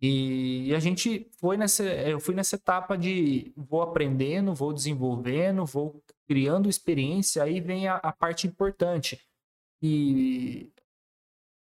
E, 0.00 0.68
e, 0.68 0.74
a 0.74 0.78
gente 0.78 1.28
foi 1.40 1.56
nessa, 1.56 1.82
eu 1.82 2.20
fui 2.20 2.34
nessa 2.34 2.56
etapa 2.56 2.96
de 2.96 3.52
vou 3.56 3.82
aprendendo, 3.82 4.54
vou 4.54 4.72
desenvolvendo, 4.72 5.64
vou 5.66 6.02
criando 6.26 6.68
experiência, 6.68 7.42
aí 7.42 7.60
vem 7.60 7.88
a, 7.88 7.96
a 7.96 8.12
parte 8.12 8.46
importante. 8.46 9.20
E 9.82 10.72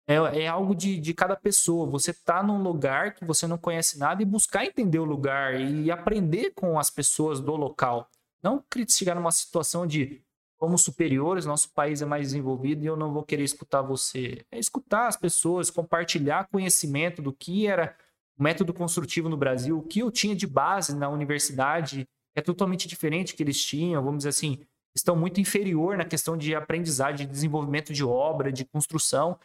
é, 0.07 0.15
é 0.43 0.49
algo 0.49 0.75
de, 0.75 0.99
de 0.99 1.15
cada 1.15 1.37
pessoa. 1.37 1.89
Você 1.91 2.13
tá 2.13 2.43
num 2.43 2.63
lugar 2.63 3.15
que 3.15 3.25
você 3.25 3.47
não 3.47 3.59
conhece 3.59 3.99
nada 3.99 4.23
e 4.23 4.27
buscar 4.27 4.65
entender 4.65 4.99
o 4.99 5.05
lugar 5.05 5.61
e 5.61 5.91
aprender 5.91 6.53
com 6.55 6.79
as 6.79 6.91
pessoas 6.91 7.41
do 7.41 7.55
local. 7.55 8.11
Não 8.45 8.63
chegar 8.91 9.15
numa 9.15 9.33
situação 9.33 9.87
de 9.87 10.23
como 10.59 10.77
superiores, 10.77 11.47
nosso 11.47 11.73
país 11.73 12.03
é 12.03 12.07
mais 12.07 12.29
desenvolvido 12.29 12.85
e 12.85 12.87
eu 12.87 12.97
não 12.97 13.11
vou 13.11 13.23
querer 13.23 13.43
escutar 13.43 13.81
você. 13.81 14.45
É 14.53 14.59
escutar 14.59 15.09
as 15.09 15.17
pessoas, 15.17 15.71
compartilhar 15.71 16.49
conhecimento 16.49 17.23
do 17.23 17.33
que 17.33 17.67
era 17.67 17.97
o 18.39 18.43
método 18.43 18.75
construtivo 18.75 19.29
no 19.29 19.37
Brasil, 19.37 19.79
o 19.79 19.83
que 19.83 20.01
eu 20.01 20.11
tinha 20.11 20.37
de 20.37 20.47
base 20.47 20.95
na 20.95 21.09
universidade 21.09 22.07
é 22.37 22.43
totalmente 22.43 22.87
diferente 22.87 23.35
que 23.35 23.43
eles 23.43 23.65
tinham, 23.65 24.03
vamos 24.03 24.19
dizer 24.19 24.31
assim, 24.31 24.61
estão 24.95 25.17
muito 25.17 25.41
inferior 25.41 25.97
na 25.97 26.05
questão 26.05 26.37
de 26.37 26.55
aprendizagem, 26.55 27.27
de 27.27 27.33
desenvolvimento 27.33 27.93
de 27.93 28.05
obra, 28.05 28.53
de 28.53 28.65
construção. 28.65 29.39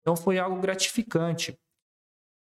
Então 0.00 0.14
foi 0.14 0.38
algo 0.38 0.60
gratificante. 0.60 1.58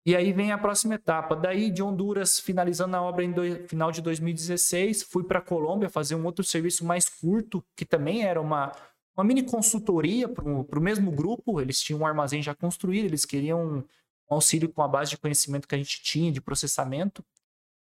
E 0.05 0.15
aí 0.15 0.33
vem 0.33 0.51
a 0.51 0.57
próxima 0.57 0.95
etapa. 0.95 1.35
Daí 1.35 1.71
de 1.71 1.81
Honduras, 1.81 2.39
finalizando 2.39 2.95
a 2.97 3.01
obra 3.01 3.23
em 3.23 3.31
do... 3.31 3.41
final 3.67 3.91
de 3.91 4.01
2016, 4.01 5.03
fui 5.03 5.23
para 5.23 5.39
a 5.39 5.41
Colômbia 5.41 5.89
fazer 5.89 6.15
um 6.15 6.25
outro 6.25 6.43
serviço 6.43 6.85
mais 6.85 7.07
curto, 7.07 7.63
que 7.75 7.85
também 7.85 8.23
era 8.23 8.41
uma, 8.41 8.71
uma 9.15 9.23
mini 9.23 9.43
consultoria 9.43 10.27
para 10.27 10.43
o 10.43 10.81
mesmo 10.81 11.09
grupo. 11.11 11.61
Eles 11.61 11.79
tinham 11.79 12.01
um 12.01 12.05
armazém 12.05 12.41
já 12.41 12.53
construído, 12.53 13.05
eles 13.05 13.23
queriam 13.23 13.77
um, 13.77 13.83
auxílio 14.29 14.67
com 14.69 14.81
a 14.81 14.87
base 14.87 15.11
de 15.11 15.17
conhecimento 15.17 15.67
que 15.67 15.75
a 15.75 15.77
gente 15.77 16.01
tinha 16.01 16.31
de 16.31 16.41
processamento. 16.41 17.23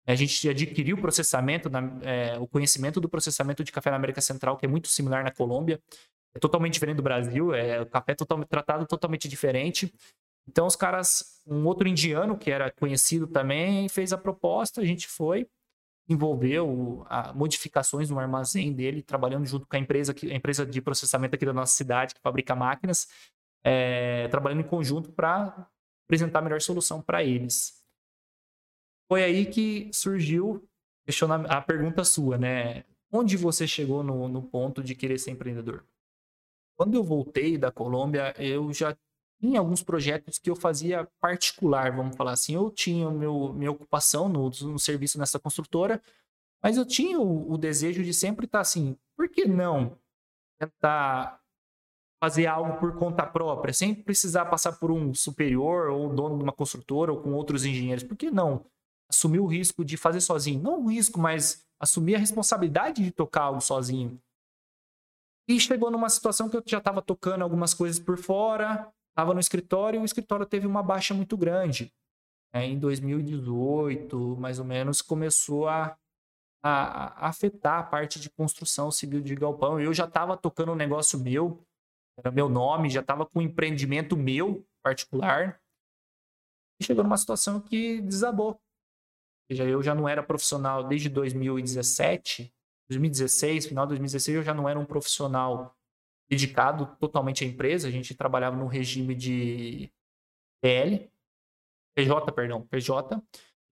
A 0.06 0.14
gente 0.14 0.48
adquiriu 0.48 0.96
o 0.96 1.00
processamento, 1.00 1.70
é, 2.02 2.38
o 2.38 2.46
conhecimento 2.46 3.00
do 3.00 3.08
processamento 3.08 3.62
de 3.62 3.70
café 3.70 3.90
na 3.90 3.96
América 3.96 4.22
Central, 4.22 4.56
que 4.56 4.64
é 4.64 4.68
muito 4.68 4.88
similar 4.88 5.22
na 5.22 5.30
Colômbia 5.30 5.80
é 6.34 6.38
totalmente 6.38 6.74
diferente 6.74 6.96
do 6.96 7.02
Brasil, 7.02 7.54
é 7.54 7.80
o 7.80 7.86
café 7.86 8.12
é 8.12 8.14
totalmente 8.14 8.48
tratado 8.48 8.86
totalmente 8.86 9.28
diferente. 9.28 9.92
Então 10.48 10.66
os 10.66 10.74
caras, 10.74 11.42
um 11.46 11.66
outro 11.66 11.86
indiano 11.86 12.36
que 12.38 12.50
era 12.50 12.72
conhecido 12.72 13.26
também, 13.26 13.88
fez 13.88 14.12
a 14.14 14.18
proposta, 14.18 14.80
a 14.80 14.84
gente 14.84 15.06
foi, 15.06 15.46
envolveu 16.08 17.04
a, 17.08 17.34
modificações 17.34 18.08
no 18.08 18.18
armazém 18.18 18.72
dele, 18.72 19.02
trabalhando 19.02 19.46
junto 19.46 19.66
com 19.66 19.76
a 19.76 19.78
empresa, 19.78 20.14
a 20.22 20.34
empresa 20.34 20.64
de 20.64 20.80
processamento 20.80 21.34
aqui 21.34 21.44
da 21.44 21.52
nossa 21.52 21.74
cidade, 21.74 22.14
que 22.14 22.20
fabrica 22.22 22.56
máquinas, 22.56 23.06
é, 23.62 24.26
trabalhando 24.28 24.60
em 24.60 24.68
conjunto 24.68 25.12
para 25.12 25.68
apresentar 26.06 26.38
a 26.38 26.42
melhor 26.42 26.62
solução 26.62 27.02
para 27.02 27.22
eles. 27.22 27.84
Foi 29.06 29.22
aí 29.22 29.44
que 29.44 29.90
surgiu 29.92 30.66
a 31.48 31.60
pergunta 31.60 32.04
sua, 32.04 32.38
né? 32.38 32.84
Onde 33.12 33.36
você 33.36 33.66
chegou 33.66 34.02
no, 34.02 34.28
no 34.28 34.42
ponto 34.42 34.82
de 34.82 34.94
querer 34.94 35.18
ser 35.18 35.30
empreendedor? 35.30 35.84
Quando 36.76 36.94
eu 36.94 37.02
voltei 37.02 37.58
da 37.58 37.72
Colômbia, 37.72 38.34
eu 38.38 38.72
já 38.72 38.96
tinha 39.40 39.60
alguns 39.60 39.82
projetos 39.82 40.38
que 40.38 40.50
eu 40.50 40.56
fazia 40.56 41.08
particular, 41.20 41.94
vamos 41.94 42.16
falar 42.16 42.32
assim. 42.32 42.54
Eu 42.54 42.70
tinha 42.70 43.10
meu, 43.10 43.52
minha 43.52 43.70
ocupação 43.70 44.28
no, 44.28 44.50
no 44.50 44.78
serviço 44.78 45.18
nessa 45.18 45.38
construtora, 45.38 46.02
mas 46.62 46.76
eu 46.76 46.84
tinha 46.84 47.20
o, 47.20 47.52
o, 47.52 47.56
desejo 47.56 48.02
de 48.02 48.12
sempre 48.12 48.46
estar 48.46 48.60
assim, 48.60 48.96
por 49.16 49.28
que 49.28 49.46
não 49.46 49.96
tentar 50.58 51.40
fazer 52.20 52.46
algo 52.46 52.78
por 52.80 52.96
conta 52.96 53.24
própria, 53.24 53.72
sem 53.72 53.94
precisar 53.94 54.46
passar 54.46 54.72
por 54.72 54.90
um 54.90 55.14
superior 55.14 55.88
ou 55.90 56.12
dono 56.12 56.36
de 56.36 56.42
uma 56.42 56.52
construtora 56.52 57.12
ou 57.12 57.22
com 57.22 57.32
outros 57.32 57.64
engenheiros? 57.64 58.02
Por 58.02 58.16
que 58.16 58.30
não 58.30 58.64
assumir 59.08 59.38
o 59.38 59.46
risco 59.46 59.84
de 59.84 59.96
fazer 59.96 60.20
sozinho? 60.20 60.60
Não 60.60 60.82
o 60.82 60.88
risco, 60.88 61.20
mas 61.20 61.64
assumir 61.78 62.16
a 62.16 62.18
responsabilidade 62.18 63.04
de 63.04 63.12
tocar 63.12 63.42
algo 63.42 63.60
sozinho. 63.60 64.20
E 65.48 65.58
chegou 65.60 65.90
numa 65.90 66.10
situação 66.10 66.48
que 66.48 66.56
eu 66.56 66.62
já 66.66 66.78
estava 66.78 67.00
tocando 67.00 67.42
algumas 67.42 67.72
coisas 67.72 67.98
por 67.98 68.18
fora, 68.18 68.92
estava 69.18 69.34
no 69.34 69.40
escritório 69.40 69.98
e 69.98 70.02
o 70.02 70.04
escritório 70.04 70.46
teve 70.46 70.64
uma 70.64 70.80
baixa 70.80 71.12
muito 71.12 71.36
grande. 71.36 71.92
É, 72.52 72.64
em 72.64 72.78
2018, 72.78 74.36
mais 74.36 74.60
ou 74.60 74.64
menos, 74.64 75.02
começou 75.02 75.68
a, 75.68 75.98
a, 76.62 76.70
a, 76.70 77.28
afetar 77.28 77.80
a 77.80 77.82
parte 77.82 78.20
de 78.20 78.30
construção 78.30 78.92
civil 78.92 79.20
de 79.20 79.34
galpão. 79.34 79.80
Eu 79.80 79.92
já 79.92 80.04
estava 80.04 80.36
tocando 80.36 80.70
um 80.70 80.76
negócio 80.76 81.18
meu, 81.18 81.60
era 82.16 82.30
meu 82.30 82.48
nome, 82.48 82.88
já 82.88 83.00
estava 83.00 83.26
com 83.26 83.40
um 83.40 83.42
empreendimento 83.42 84.16
meu 84.16 84.64
particular. 84.82 85.60
E 86.80 86.84
chegou 86.84 87.02
numa 87.02 87.16
situação 87.16 87.60
que 87.60 88.00
desabou. 88.00 88.60
Eu 89.50 89.82
já 89.82 89.94
não 89.94 90.08
era 90.08 90.22
profissional 90.22 90.84
desde 90.84 91.08
2017 91.08 92.54
2016, 92.88 93.66
final 93.66 93.84
de 93.84 93.90
2016, 93.90 94.38
eu 94.38 94.42
já 94.42 94.54
não 94.54 94.68
era 94.68 94.78
um 94.78 94.84
profissional 94.84 95.76
dedicado 96.28 96.96
totalmente 97.00 97.44
à 97.44 97.46
empresa. 97.46 97.88
A 97.88 97.90
gente 97.90 98.14
trabalhava 98.14 98.56
no 98.56 98.66
regime 98.66 99.14
de 99.14 99.90
PL, 100.62 101.10
PJ, 101.96 102.32
perdão, 102.32 102.66
PJ. 102.66 103.22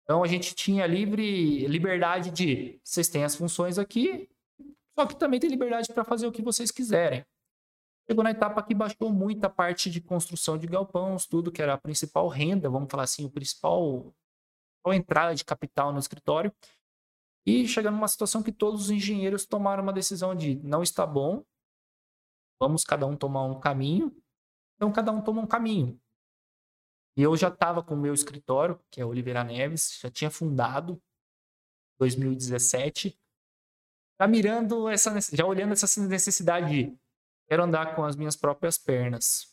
Então 0.02 0.22
a 0.22 0.26
gente 0.26 0.54
tinha 0.54 0.86
livre 0.86 1.66
liberdade 1.66 2.30
de 2.30 2.80
vocês 2.84 3.08
têm 3.08 3.24
as 3.24 3.34
funções 3.34 3.78
aqui, 3.78 4.28
só 4.98 5.06
que 5.06 5.16
também 5.16 5.40
tem 5.40 5.48
liberdade 5.48 5.92
para 5.92 6.04
fazer 6.04 6.26
o 6.26 6.32
que 6.32 6.42
vocês 6.42 6.70
quiserem. 6.70 7.24
Chegou 8.08 8.24
na 8.24 8.32
etapa 8.32 8.62
que 8.62 8.74
baixou 8.74 9.12
muito 9.12 9.44
a 9.44 9.50
parte 9.50 9.88
de 9.88 10.00
construção 10.00 10.58
de 10.58 10.66
galpões, 10.66 11.24
tudo 11.24 11.52
que 11.52 11.62
era 11.62 11.74
a 11.74 11.78
principal 11.78 12.28
renda, 12.28 12.68
vamos 12.68 12.90
falar 12.90 13.04
assim, 13.04 13.24
o 13.24 13.30
principal, 13.30 14.12
a 14.84 14.94
entrada 14.94 15.34
de 15.34 15.44
capital 15.44 15.92
no 15.92 16.00
escritório. 16.00 16.52
E 17.46 17.66
chegando 17.66 17.94
numa 17.94 18.08
situação 18.08 18.42
que 18.42 18.52
todos 18.52 18.82
os 18.82 18.90
engenheiros 18.90 19.46
tomaram 19.46 19.82
uma 19.82 19.92
decisão 19.92 20.34
de 20.34 20.56
não 20.56 20.82
está 20.82 21.06
bom, 21.06 21.44
vamos 22.60 22.84
cada 22.84 23.06
um 23.06 23.16
tomar 23.16 23.44
um 23.44 23.58
caminho. 23.60 24.14
Então 24.76 24.92
cada 24.92 25.12
um 25.12 25.20
toma 25.20 25.42
um 25.42 25.46
caminho. 25.46 26.00
E 27.16 27.22
eu 27.22 27.36
já 27.36 27.48
estava 27.48 27.82
com 27.82 27.94
o 27.94 27.98
meu 27.98 28.14
escritório, 28.14 28.80
que 28.90 29.00
é 29.00 29.04
Oliveira 29.04 29.44
Neves, 29.44 29.98
já 30.00 30.10
tinha 30.10 30.30
fundado 30.30 30.94
em 30.94 31.98
2017, 31.98 33.18
já 34.20 34.26
mirando 34.26 34.88
essa, 34.88 35.14
já 35.34 35.44
olhando 35.44 35.72
essa 35.72 36.00
necessidade 36.06 36.70
de 36.70 36.98
quero 37.46 37.64
andar 37.64 37.94
com 37.94 38.04
as 38.04 38.16
minhas 38.16 38.34
próprias 38.34 38.78
pernas. 38.78 39.52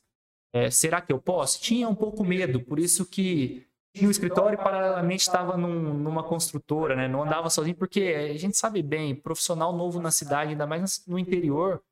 É, 0.53 0.71
será 0.71 1.01
que 1.01 1.11
eu 1.11 1.21
posso? 1.21 1.61
Tinha 1.61 1.88
um 1.88 1.95
pouco 1.95 2.23
medo, 2.23 2.63
por 2.63 2.80
isso 2.80 3.05
que 3.05 3.67
tinha 3.93 4.07
um 4.07 4.11
escritório 4.11 4.55
e 4.59 4.63
paralelamente 4.63 5.21
estava 5.21 5.57
num, 5.57 5.93
numa 5.93 6.23
construtora, 6.23 6.95
né? 6.95 7.07
Não 7.07 7.23
andava 7.23 7.49
sozinho, 7.49 7.76
porque 7.76 8.01
a 8.34 8.38
gente 8.38 8.57
sabe 8.57 8.81
bem, 8.81 9.15
profissional 9.15 9.76
novo 9.76 9.99
na 9.99 10.11
cidade, 10.11 10.51
ainda 10.51 10.65
mais 10.65 11.05
no 11.05 11.19
interior, 11.19 11.84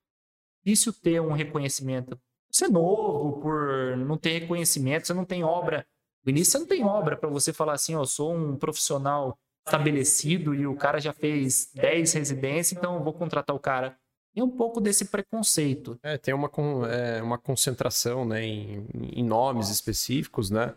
difícil 0.67 0.91
ter 0.91 1.21
um 1.21 1.31
reconhecimento. 1.31 2.19
Você 2.51 2.65
é 2.65 2.69
novo 2.69 3.39
por 3.41 3.95
não 3.97 4.17
ter 4.17 4.39
reconhecimento, 4.39 5.07
você 5.07 5.13
não 5.13 5.25
tem 5.25 5.43
obra 5.43 5.85
No 6.25 6.31
início 6.31 6.51
você 6.51 6.59
não 6.59 6.67
tem 6.67 6.83
obra 6.83 7.15
para 7.15 7.29
você 7.29 7.53
falar 7.53 7.73
assim, 7.73 7.93
eu 7.93 8.05
sou 8.05 8.35
um 8.35 8.57
profissional 8.57 9.37
estabelecido 9.65 10.53
e 10.53 10.67
o 10.67 10.75
cara 10.75 10.99
já 10.99 11.13
fez 11.13 11.69
10 11.73 12.13
residências, 12.13 12.77
então 12.77 12.95
eu 12.95 13.03
vou 13.03 13.13
contratar 13.13 13.55
o 13.55 13.59
cara. 13.59 13.97
Tem 14.33 14.43
um 14.43 14.49
pouco 14.49 14.79
desse 14.79 15.05
preconceito. 15.05 15.97
É, 16.03 16.17
tem 16.17 16.33
uma, 16.33 16.49
é, 16.89 17.21
uma 17.21 17.37
concentração 17.37 18.25
né, 18.25 18.43
em, 18.43 18.85
em 18.93 19.23
nomes 19.23 19.69
específicos, 19.69 20.49
né? 20.49 20.73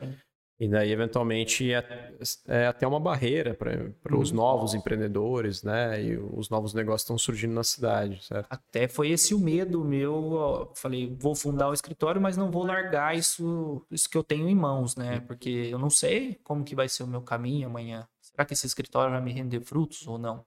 E 0.61 0.69
daí, 0.69 0.93
eventualmente, 0.93 1.73
é, 1.73 2.13
é 2.47 2.67
até 2.67 2.87
uma 2.87 3.01
barreira 3.01 3.55
para 3.55 4.15
os 4.15 4.31
uhum. 4.31 4.37
novos 4.37 4.75
empreendedores, 4.75 5.63
né? 5.63 6.03
E 6.03 6.19
os 6.19 6.51
novos 6.51 6.75
negócios 6.75 7.01
estão 7.01 7.17
surgindo 7.17 7.55
na 7.55 7.65
cidade, 7.65 8.23
certo? 8.23 8.47
Até 8.51 8.87
foi 8.87 9.09
esse 9.09 9.35
o 9.35 9.39
medo 9.39 9.83
meu. 9.83 10.71
falei, 10.77 11.17
vou 11.19 11.35
fundar 11.35 11.71
o 11.71 11.73
escritório, 11.73 12.21
mas 12.21 12.37
não 12.37 12.51
vou 12.51 12.63
largar 12.63 13.17
isso, 13.17 13.87
isso 13.91 14.07
que 14.11 14.19
eu 14.19 14.23
tenho 14.23 14.47
em 14.51 14.55
mãos, 14.55 14.97
né? 14.97 15.21
Porque 15.21 15.49
eu 15.49 15.79
não 15.79 15.89
sei 15.89 16.39
como 16.45 16.63
que 16.63 16.75
vai 16.75 16.91
ser 16.91 17.05
o 17.05 17.09
meu 17.09 17.23
caminho 17.23 17.67
amanhã. 17.67 18.07
Será 18.21 18.45
que 18.45 18.53
esse 18.53 18.67
escritório 18.67 19.13
vai 19.13 19.23
me 19.23 19.33
render 19.33 19.63
frutos 19.63 20.07
ou 20.07 20.19
não? 20.19 20.45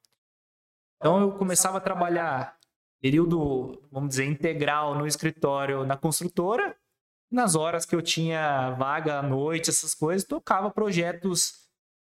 Então, 0.97 1.19
eu 1.21 1.31
começava 1.31 1.79
a 1.79 1.81
trabalhar 1.81 2.55
período, 3.01 3.81
vamos 3.91 4.09
dizer, 4.09 4.25
integral 4.25 4.93
no 4.93 5.07
escritório 5.07 5.83
na 5.87 5.97
construtora 5.97 6.75
nas 7.33 7.55
horas 7.55 7.83
que 7.83 7.95
eu 7.95 8.01
tinha 8.01 8.71
vaga 8.71 9.17
à 9.17 9.23
noite, 9.23 9.71
essas 9.71 9.95
coisas, 9.95 10.23
tocava 10.23 10.69
projetos 10.69 11.67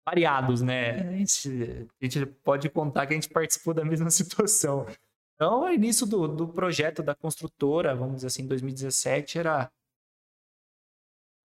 variados, 0.08 0.62
né? 0.62 1.02
A 1.02 1.12
gente, 1.12 1.88
a 2.02 2.06
gente 2.06 2.26
pode 2.26 2.70
contar 2.70 3.06
que 3.06 3.14
a 3.14 3.16
gente 3.18 3.30
participou 3.30 3.74
da 3.74 3.84
mesma 3.84 4.10
situação. 4.12 4.88
Então, 5.36 5.64
o 5.64 5.70
início 5.70 6.08
do, 6.08 6.26
do 6.26 6.48
projeto 6.48 7.04
da 7.04 7.14
construtora, 7.14 7.94
vamos 7.96 8.16
dizer 8.16 8.28
assim, 8.28 8.44
em 8.44 8.48
2017, 8.48 9.40
era 9.40 9.70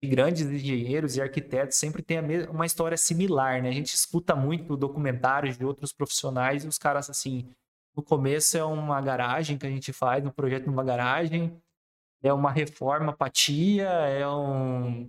grandes 0.03 0.43
engenheiros 0.43 1.17
e 1.17 1.21
arquitetos 1.21 1.77
sempre 1.77 2.01
tem 2.01 2.19
uma 2.47 2.65
história 2.65 2.95
similar, 2.95 3.61
né? 3.61 3.69
A 3.69 3.73
gente 3.73 3.93
escuta 3.93 4.35
muito 4.35 4.77
documentários 4.77 5.57
de 5.57 5.65
outros 5.65 5.91
profissionais 5.91 6.63
e 6.63 6.67
os 6.67 6.77
caras 6.77 7.09
assim, 7.09 7.49
no 7.95 8.03
começo 8.03 8.57
é 8.57 8.63
uma 8.63 9.01
garagem 9.01 9.57
que 9.57 9.65
a 9.65 9.69
gente 9.69 9.91
faz, 9.91 10.25
um 10.25 10.29
projeto 10.29 10.67
numa 10.67 10.83
garagem, 10.83 11.59
é 12.25 12.33
uma 12.33 12.51
reforma 12.51 13.11
apatia, 13.11 13.87
é 13.87 14.27
um, 14.27 15.07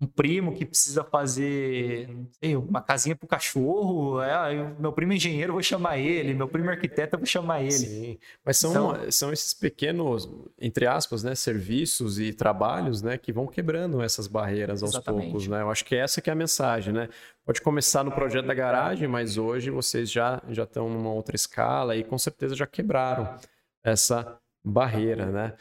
um 0.00 0.06
primo 0.08 0.52
que 0.52 0.64
precisa 0.64 1.04
fazer 1.04 2.08
sei, 2.32 2.56
uma 2.56 2.82
casinha 2.82 3.14
para 3.14 3.26
o 3.26 3.28
cachorro. 3.28 4.20
É, 4.20 4.74
meu 4.76 4.92
primo 4.92 5.12
é 5.12 5.16
engenheiro, 5.16 5.52
vou 5.52 5.62
chamar 5.62 5.98
ele. 5.98 6.34
Meu 6.34 6.48
primo 6.48 6.68
é 6.68 6.72
arquiteto, 6.72 7.16
vou 7.16 7.26
chamar 7.26 7.60
ele. 7.62 7.70
Sim, 7.70 8.18
mas 8.44 8.56
são, 8.56 8.70
então, 8.70 9.10
são 9.12 9.32
esses 9.32 9.54
pequenos, 9.54 10.28
entre 10.58 10.84
aspas, 10.84 11.22
né, 11.22 11.36
serviços 11.36 12.18
e 12.18 12.32
trabalhos 12.32 13.02
né, 13.02 13.16
que 13.16 13.32
vão 13.32 13.46
quebrando 13.46 14.02
essas 14.02 14.26
barreiras 14.26 14.82
aos 14.82 14.94
exatamente. 14.94 15.26
poucos. 15.26 15.46
Né? 15.46 15.62
Eu 15.62 15.70
acho 15.70 15.84
que 15.84 15.94
essa 15.94 16.20
que 16.20 16.28
é 16.28 16.32
a 16.32 16.36
mensagem. 16.36 16.92
Né? 16.92 17.08
Pode 17.44 17.60
começar 17.60 18.02
no 18.02 18.10
projeto 18.10 18.46
da 18.46 18.54
garagem, 18.54 19.06
mas 19.06 19.38
hoje 19.38 19.70
vocês 19.70 20.10
já, 20.10 20.42
já 20.48 20.64
estão 20.64 20.88
numa 20.88 21.12
outra 21.12 21.36
escala 21.36 21.94
e 21.94 22.02
com 22.02 22.18
certeza 22.18 22.56
já 22.56 22.66
quebraram 22.66 23.36
essa 23.84 24.40
barreira. 24.64 25.26
Né? 25.26 25.54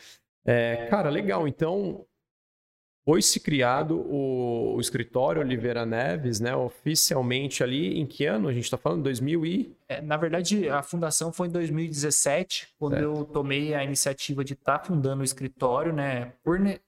É, 0.48 0.88
cara, 0.88 1.10
legal. 1.10 1.48
Então, 1.48 2.06
foi 3.08 3.22
se 3.22 3.40
criado 3.40 4.00
o, 4.00 4.76
o, 4.76 4.82
escritório 4.82 5.42
Oliveira 5.42 5.86
Neves, 5.86 6.40
né? 6.40 6.56
Oficialmente 6.56 7.64
ali, 7.64 8.00
em 8.00 8.06
que 8.06 8.26
ano 8.26 8.48
a 8.48 8.54
gente 8.54 8.64
está 8.64 8.78
falando? 8.78 9.04
2000 9.04 9.46
e... 9.46 9.78
É, 9.88 10.02
na 10.02 10.18
verdade, 10.18 10.68
a 10.70 10.82
fundação 10.82 11.32
foi 11.32 11.48
em 11.48 11.52
2017, 11.52 12.70
quando 12.80 12.94
certo. 12.94 13.06
eu 13.06 13.26
tomei 13.26 13.74
a 13.74 13.84
iniciativa 13.84 14.44
de 14.44 14.54
estar 14.54 14.80
tá 14.80 14.86
fundando 14.86 15.22
o 15.22 15.26
escritório, 15.26 15.94
né? 15.94 16.34
Por, 16.44 16.60
ne 16.60 16.80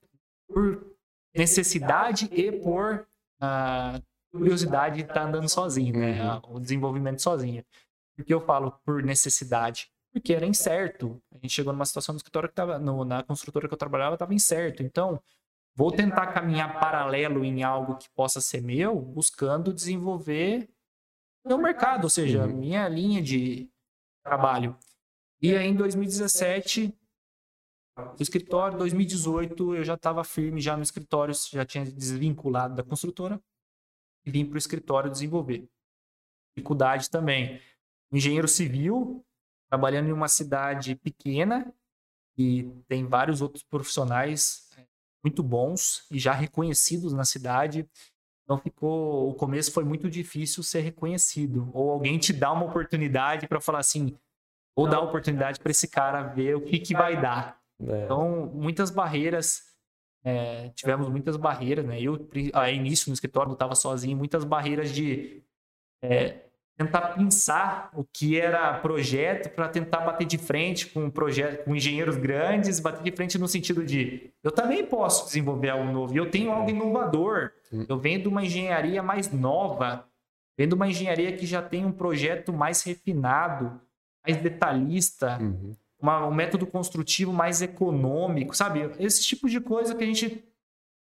por 0.47 0.93
necessidade 1.35 2.29
e 2.31 2.51
por 2.51 3.07
uh, 3.41 4.01
curiosidade 4.31 4.95
de 4.95 5.01
estar 5.03 5.13
tá 5.13 5.23
andando 5.23 5.47
sozinho, 5.47 5.97
né? 5.97 6.21
Uhum. 6.21 6.55
O 6.55 6.59
desenvolvimento 6.59 7.21
sozinho. 7.21 7.63
Por 8.17 8.25
que 8.25 8.33
eu 8.33 8.41
falo 8.41 8.71
por 8.85 9.01
necessidade? 9.03 9.89
Porque 10.11 10.33
era 10.33 10.45
incerto. 10.45 11.21
A 11.31 11.37
gente 11.37 11.53
chegou 11.53 11.71
numa 11.71 11.85
situação 11.85 12.13
no 12.13 12.17
escritório 12.17 12.49
que 12.49 12.53
estava, 12.53 12.79
na 12.79 13.23
construtora 13.23 13.67
que 13.67 13.73
eu 13.73 13.77
trabalhava, 13.77 14.15
estava 14.15 14.33
incerto. 14.33 14.83
Então, 14.83 15.21
vou 15.75 15.91
tentar 15.91 16.27
caminhar 16.33 16.79
paralelo 16.79 17.43
em 17.45 17.63
algo 17.63 17.97
que 17.97 18.09
possa 18.11 18.41
ser 18.41 18.61
meu, 18.61 18.99
buscando 18.99 19.73
desenvolver 19.73 20.69
meu 21.45 21.57
mercado, 21.57 22.03
ou 22.03 22.09
seja, 22.09 22.45
uhum. 22.45 22.57
minha 22.57 22.87
linha 22.87 23.21
de 23.21 23.69
trabalho. 24.23 24.77
E 25.41 25.55
aí, 25.55 25.67
em 25.67 25.75
2017, 25.75 26.93
o 27.97 28.21
escritório, 28.21 28.77
2018, 28.77 29.75
eu 29.75 29.83
já 29.83 29.93
estava 29.93 30.23
firme 30.23 30.61
já 30.61 30.75
no 30.75 30.83
escritório, 30.83 31.33
já 31.51 31.65
tinha 31.65 31.85
desvinculado 31.85 32.75
da 32.75 32.83
construtora 32.83 33.41
e 34.25 34.31
vim 34.31 34.45
para 34.45 34.55
o 34.55 34.57
escritório 34.57 35.09
desenvolver. 35.09 35.67
Dificuldade 36.55 37.09
também. 37.09 37.61
Engenheiro 38.11 38.47
civil, 38.47 39.25
trabalhando 39.69 40.09
em 40.09 40.11
uma 40.11 40.27
cidade 40.27 40.95
pequena 40.95 41.71
e 42.37 42.63
tem 42.87 43.05
vários 43.05 43.41
outros 43.41 43.63
profissionais 43.63 44.69
é, 44.77 44.85
muito 45.23 45.43
bons 45.43 46.05
e 46.09 46.17
já 46.17 46.33
reconhecidos 46.33 47.13
na 47.13 47.23
cidade. 47.23 47.87
Então 48.43 48.57
ficou, 48.57 49.29
o 49.29 49.33
começo 49.35 49.71
foi 49.71 49.83
muito 49.83 50.09
difícil 50.09 50.63
ser 50.63 50.81
reconhecido 50.81 51.69
ou 51.73 51.91
alguém 51.91 52.17
te 52.17 52.33
dá 52.33 52.51
uma 52.51 52.65
oportunidade 52.65 53.47
para 53.47 53.61
falar 53.61 53.79
assim, 53.79 54.17
ou 54.75 54.87
dar 54.87 55.01
oportunidade 55.01 55.59
para 55.59 55.71
esse 55.71 55.87
cara 55.87 56.23
ver 56.23 56.55
o 56.55 56.61
que 56.61 56.79
que 56.79 56.93
vai 56.93 57.21
dar. 57.21 57.59
É. 57.81 58.05
Então 58.05 58.47
muitas 58.47 58.89
barreiras 58.89 59.69
é, 60.23 60.69
tivemos 60.69 61.07
muitas 61.07 61.37
barreiras, 61.37 61.85
né? 61.85 62.01
Eu, 62.01 62.27
a 62.53 62.69
início 62.69 63.09
no 63.09 63.13
escritório, 63.13 63.51
eu 63.51 63.53
estava 63.53 63.75
sozinho, 63.75 64.17
muitas 64.17 64.43
barreiras 64.43 64.91
de 64.91 65.43
é, 66.01 66.48
tentar 66.79 67.01
pensar 67.09 67.89
o 67.93 68.05
que 68.05 68.39
era 68.39 68.73
projeto 68.75 69.49
para 69.49 69.67
tentar 69.67 69.99
bater 69.99 70.25
de 70.25 70.37
frente 70.37 70.87
com 70.87 71.09
projeto, 71.09 71.65
com 71.65 71.75
engenheiros 71.75 72.15
grandes, 72.15 72.79
bater 72.79 73.03
de 73.03 73.11
frente 73.11 73.37
no 73.37 73.49
sentido 73.49 73.83
de 73.83 74.31
eu 74.41 74.49
também 74.49 74.85
posso 74.85 75.25
desenvolver 75.25 75.71
algo 75.71 75.91
novo, 75.91 76.17
eu 76.17 76.31
tenho 76.31 76.51
algo 76.51 76.69
inovador. 76.69 77.51
Eu 77.87 77.99
venho 77.99 78.21
de 78.21 78.29
uma 78.29 78.45
engenharia 78.45 79.03
mais 79.03 79.29
nova, 79.29 80.05
venho 80.57 80.69
de 80.69 80.75
uma 80.75 80.87
engenharia 80.87 81.33
que 81.33 81.45
já 81.45 81.61
tem 81.61 81.85
um 81.85 81.91
projeto 81.91 82.53
mais 82.53 82.81
refinado, 82.81 83.81
mais 84.25 84.41
detalhista, 84.41 85.37
uhum. 85.41 85.73
uma, 86.01 86.25
um 86.25 86.33
método 86.33 86.65
construtivo 86.65 87.33
mais 87.33 87.61
econômico, 87.61 88.55
sabe? 88.55 88.89
Esse 88.99 89.21
tipo 89.21 89.49
de 89.49 89.59
coisa 89.59 89.93
que 89.93 90.03
a 90.03 90.07
gente 90.07 90.48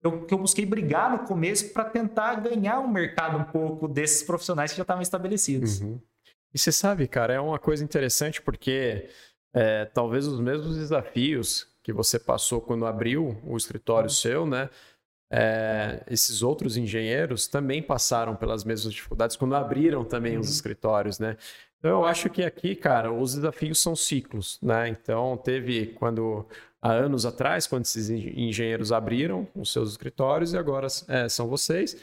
eu, 0.08 0.26
que 0.26 0.34
eu 0.34 0.38
busquei 0.38 0.66
brigar 0.66 1.12
no 1.12 1.28
começo 1.28 1.72
para 1.74 1.86
tentar 1.86 2.36
ganhar 2.36 2.80
um 2.80 2.88
mercado 2.88 3.38
um 3.38 3.44
pouco 3.44 3.88
desses 3.88 4.24
profissionais 4.24 4.72
que 4.72 4.78
já 4.78 4.84
estavam 4.84 5.02
estabelecidos. 5.02 5.82
Uhum. 5.82 6.00
E 6.54 6.58
você 6.58 6.72
sabe, 6.72 7.08
cara, 7.08 7.34
é 7.34 7.40
uma 7.40 7.60
coisa 7.60 7.84
interessante 7.84 8.42
porque 8.42 9.10
é, 9.54 9.86
talvez 9.86 10.28
os 10.28 10.40
mesmos 10.40 10.78
desafios 10.78 11.68
que 11.84 11.94
você 11.94 12.18
passou 12.18 12.62
quando 12.62 12.86
abriu 12.86 13.38
o 13.46 13.58
escritório 13.58 14.08
uhum. 14.08 14.16
seu, 14.16 14.46
né? 14.46 14.70
É, 15.32 16.04
esses 16.08 16.42
outros 16.44 16.78
engenheiros 16.78 17.48
também 17.48 17.82
passaram 17.82 18.36
pelas 18.36 18.64
mesmas 18.64 18.94
dificuldades 18.94 19.36
quando 19.36 19.56
abriram 19.56 20.06
também 20.06 20.36
uhum. 20.36 20.42
os 20.42 20.50
escritórios, 20.50 21.20
né? 21.20 21.36
Então 21.86 22.00
eu 22.00 22.06
acho 22.06 22.32
que 22.32 22.44
aqui, 22.44 22.76
cara, 22.76 23.14
os 23.14 23.36
desafios 23.36 23.80
são 23.80 23.96
ciclos, 23.96 24.58
né? 24.60 24.90
Então 24.90 25.38
teve 25.38 25.94
quando 26.00 26.44
há 26.82 26.92
anos 26.92 27.28
atrás, 27.28 27.68
quando 27.68 27.84
esses 27.84 28.10
engenheiros 28.10 28.92
abriram 28.92 29.48
os 29.54 29.72
seus 29.72 29.92
escritórios 29.92 30.54
e 30.54 30.58
agora 30.58 30.88
é, 31.08 31.30
são 31.30 31.48
vocês. 31.48 31.96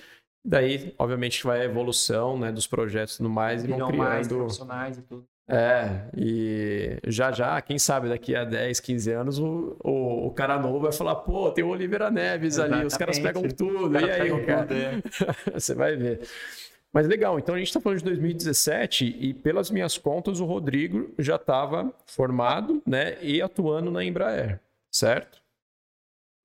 Daí, 0.46 0.94
obviamente, 0.96 1.42
vai 1.42 1.62
a 1.62 1.64
evolução 1.64 2.38
né, 2.38 2.52
dos 2.52 2.68
projetos 2.68 3.14
e 3.14 3.16
tudo 3.18 3.28
mais 3.28 3.64
e 3.64 3.66
vão 3.66 3.88
criando... 3.88 3.96
mais 3.96 4.28
profissionais 4.28 4.98
e 4.98 5.02
tudo. 5.02 5.24
É, 5.50 6.09
e 6.16 7.00
já 7.09 7.32
já, 7.32 7.60
quem 7.60 7.76
sabe 7.76 8.09
daqui 8.09 8.36
a 8.36 8.44
10, 8.44 8.78
15 8.78 9.10
anos, 9.10 9.38
o, 9.40 9.76
o, 9.82 10.28
o 10.28 10.30
cara 10.30 10.60
novo 10.60 10.78
vai 10.78 10.92
falar, 10.92 11.16
pô, 11.16 11.50
tem 11.50 11.64
o 11.64 11.68
Oliveira 11.68 12.09
Neves 12.09 12.54
Exatamente. 12.54 12.78
ali, 12.78 12.86
os 12.86 12.96
caras 12.96 13.18
pegam 13.18 13.42
tudo, 13.48 13.98
e 13.98 14.10
aí, 14.10 14.46
cara? 14.46 14.64
Tudo, 14.64 14.78
é. 14.78 15.02
Você 15.59 15.74
vai 15.74 15.96
ver. 15.96 16.20
Mas 16.93 17.06
legal, 17.06 17.39
então 17.39 17.55
a 17.55 17.59
gente 17.59 17.69
está 17.69 17.81
falando 17.81 17.98
de 17.98 18.05
2017 18.05 19.16
e 19.19 19.32
pelas 19.32 19.70
minhas 19.70 19.97
contas 19.97 20.40
o 20.40 20.44
Rodrigo 20.44 21.10
já 21.19 21.36
estava 21.36 21.90
formado 22.05 22.82
né, 22.86 23.16
e 23.23 23.40
atuando 23.40 23.90
na 23.90 24.05
Embraer 24.05 24.60
certo? 24.93 25.40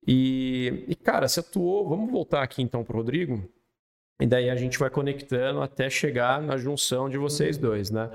E, 0.06 0.84
e, 0.88 0.94
cara, 0.96 1.28
você 1.28 1.40
atuou. 1.40 1.86
Vamos 1.86 2.10
voltar 2.10 2.42
aqui 2.42 2.62
então 2.62 2.82
para 2.82 2.94
o 2.94 2.96
Rodrigo. 2.96 3.46
E 4.20 4.26
daí 4.26 4.48
a 4.48 4.56
gente 4.56 4.78
vai 4.78 4.88
conectando 4.90 5.60
até 5.60 5.90
chegar 5.90 6.40
na 6.40 6.56
junção 6.56 7.08
de 7.08 7.18
vocês 7.18 7.56
uhum. 7.56 7.62
dois, 7.62 7.90
né? 7.90 8.10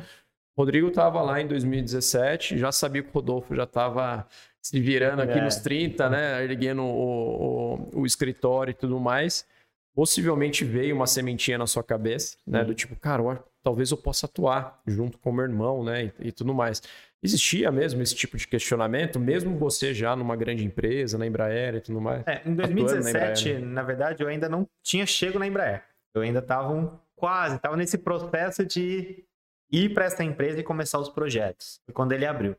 O 0.55 0.61
Rodrigo 0.61 0.87
estava 0.87 1.21
lá 1.21 1.39
em 1.39 1.47
2017, 1.47 2.57
já 2.57 2.71
sabia 2.71 3.01
que 3.01 3.09
o 3.09 3.13
Rodolfo 3.13 3.55
já 3.55 3.63
estava 3.63 4.27
se 4.61 4.79
virando 4.79 5.21
aqui 5.21 5.39
é. 5.39 5.41
nos 5.41 5.55
30, 5.57 6.09
né? 6.09 6.43
Erguendo 6.43 6.83
o, 6.83 7.89
o, 7.93 8.01
o, 8.01 8.05
escritório 8.05 8.71
e 8.71 8.75
tudo 8.75 8.99
mais. 8.99 9.45
Possivelmente 9.93 10.65
veio 10.65 10.95
uma 10.95 11.07
sementinha 11.07 11.57
na 11.57 11.67
sua 11.67 11.83
cabeça, 11.83 12.37
né? 12.45 12.63
Do 12.63 12.73
tipo, 12.73 12.95
cara, 12.95 13.43
talvez 13.61 13.91
eu 13.91 13.97
possa 13.97 14.25
atuar 14.25 14.81
junto 14.85 15.17
com 15.17 15.29
o 15.29 15.33
meu 15.33 15.45
irmão, 15.45 15.83
né? 15.83 16.05
E, 16.05 16.27
e, 16.27 16.31
tudo 16.31 16.53
mais. 16.53 16.81
Existia 17.21 17.71
mesmo 17.71 18.01
esse 18.01 18.13
tipo 18.13 18.35
de 18.35 18.47
questionamento, 18.47 19.19
mesmo 19.19 19.57
você 19.57 19.93
já 19.93 20.15
numa 20.15 20.35
grande 20.35 20.65
empresa, 20.65 21.17
na 21.17 21.25
Embraer 21.25 21.75
e 21.75 21.81
tudo 21.81 22.01
mais? 22.01 22.25
É, 22.27 22.41
em 22.45 22.53
2017, 22.53 23.53
na, 23.53 23.59
na, 23.59 23.83
verdade, 23.83 24.21
eu 24.21 24.27
ainda 24.27 24.49
não 24.49 24.67
tinha 24.83 25.05
chego 25.05 25.39
na 25.39 25.47
Embraer. 25.47 25.83
Eu 26.13 26.21
ainda 26.21 26.39
estava 26.39 26.73
um, 26.73 26.91
quase, 27.15 27.55
estava 27.55 27.77
nesse 27.77 27.97
processo 27.97 28.65
de 28.65 29.23
ir 29.71 29.93
para 29.93 30.05
essa 30.05 30.23
empresa 30.23 30.59
e 30.59 30.63
começar 30.63 30.99
os 30.99 31.09
projetos. 31.09 31.79
Foi 31.85 31.93
quando 31.93 32.11
ele 32.11 32.25
abriu. 32.25 32.55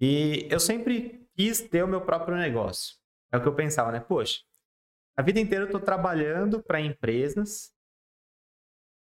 E 0.00 0.46
eu 0.48 0.60
sempre 0.60 1.26
quis 1.34 1.60
ter 1.60 1.82
o 1.82 1.88
meu 1.88 2.00
próprio 2.00 2.36
negócio. 2.36 2.96
É 3.32 3.36
o 3.36 3.42
que 3.42 3.48
eu 3.48 3.54
pensava, 3.54 3.90
né? 3.90 4.00
Poxa, 4.00 4.40
a 5.18 5.22
vida 5.22 5.40
inteira 5.40 5.64
eu 5.64 5.66
estou 5.66 5.80
trabalhando 5.80 6.62
para 6.62 6.80
empresas, 6.80 7.74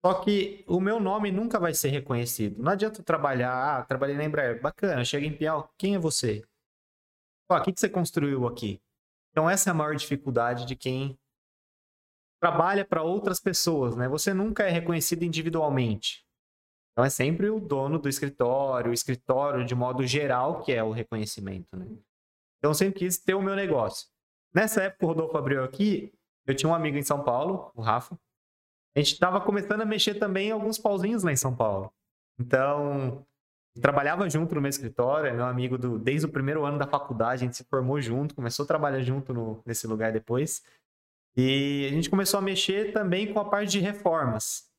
só 0.04 0.22
que 0.22 0.62
o 0.68 0.78
meu 0.78 1.00
nome 1.00 1.32
nunca 1.32 1.58
vai 1.58 1.72
ser 1.72 1.88
reconhecido. 1.88 2.62
Não 2.62 2.72
adianta 2.72 3.00
eu 3.00 3.04
trabalhar, 3.04 3.78
ah, 3.78 3.82
trabalhei 3.86 4.14
na 4.14 4.24
Embraer, 4.24 4.60
bacana, 4.60 5.02
chega 5.02 5.24
em 5.24 5.34
Piau, 5.34 5.72
quem 5.78 5.94
é 5.94 5.98
você? 5.98 6.44
Ó, 7.50 7.56
o 7.56 7.62
que, 7.62 7.72
que 7.72 7.80
você 7.80 7.88
construiu 7.88 8.46
aqui? 8.46 8.82
Então 9.30 9.48
essa 9.48 9.70
é 9.70 9.72
a 9.72 9.74
maior 9.74 9.96
dificuldade 9.96 10.66
de 10.66 10.76
quem 10.76 11.18
trabalha 12.38 12.84
para 12.84 13.02
outras 13.02 13.40
pessoas, 13.40 13.96
né? 13.96 14.06
Você 14.06 14.34
nunca 14.34 14.64
é 14.64 14.70
reconhecido 14.70 15.22
individualmente. 15.22 16.22
Então 16.92 17.02
é 17.02 17.08
sempre 17.08 17.48
o 17.48 17.58
dono 17.58 17.98
do 17.98 18.10
escritório, 18.10 18.90
o 18.90 18.94
escritório 18.94 19.64
de 19.64 19.74
modo 19.74 20.06
geral 20.06 20.60
que 20.60 20.70
é 20.70 20.84
o 20.84 20.92
reconhecimento, 20.92 21.74
né? 21.78 21.86
Então 22.58 22.72
eu 22.72 22.74
sempre 22.74 22.98
quis 22.98 23.16
ter 23.16 23.32
o 23.32 23.40
meu 23.40 23.56
negócio. 23.56 24.12
Nessa 24.54 24.84
época, 24.84 25.04
o 25.04 25.08
Rodolfo 25.08 25.36
abriu 25.36 25.64
aqui, 25.64 26.12
eu 26.46 26.54
tinha 26.54 26.70
um 26.70 26.74
amigo 26.74 26.96
em 26.96 27.02
São 27.02 27.24
Paulo, 27.24 27.72
o 27.74 27.82
Rafa. 27.82 28.16
A 28.94 29.00
gente 29.00 29.14
estava 29.14 29.40
começando 29.40 29.80
a 29.80 29.84
mexer 29.84 30.14
também 30.14 30.48
em 30.48 30.52
alguns 30.52 30.78
pauzinhos 30.78 31.24
lá 31.24 31.32
em 31.32 31.36
São 31.36 31.54
Paulo. 31.54 31.92
Então, 32.38 33.26
trabalhava 33.80 34.28
junto 34.30 34.54
no 34.54 34.60
meu 34.60 34.68
escritório, 34.68 35.28
é 35.28 35.32
meu 35.32 35.46
amigo 35.46 35.76
do, 35.76 35.98
desde 35.98 36.26
o 36.26 36.30
primeiro 36.30 36.64
ano 36.64 36.78
da 36.78 36.86
faculdade, 36.86 37.42
a 37.42 37.46
gente 37.46 37.56
se 37.56 37.64
formou 37.64 38.00
junto, 38.00 38.34
começou 38.34 38.64
a 38.64 38.66
trabalhar 38.66 39.00
junto 39.00 39.34
no, 39.34 39.60
nesse 39.66 39.86
lugar 39.86 40.12
depois. 40.12 40.62
E 41.36 41.88
a 41.90 41.92
gente 41.92 42.08
começou 42.08 42.38
a 42.38 42.42
mexer 42.42 42.92
também 42.92 43.32
com 43.32 43.40
a 43.40 43.44
parte 43.44 43.72
de 43.72 43.80
reformas. 43.80 44.70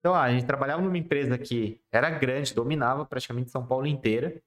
Então, 0.00 0.14
ah, 0.14 0.22
a 0.22 0.32
gente 0.32 0.46
trabalhava 0.46 0.80
numa 0.80 0.96
empresa 0.96 1.36
que 1.36 1.80
era 1.92 2.08
grande, 2.10 2.54
dominava 2.54 3.04
praticamente 3.04 3.50
São 3.50 3.66
Paulo 3.66 3.86
inteira. 3.86 4.42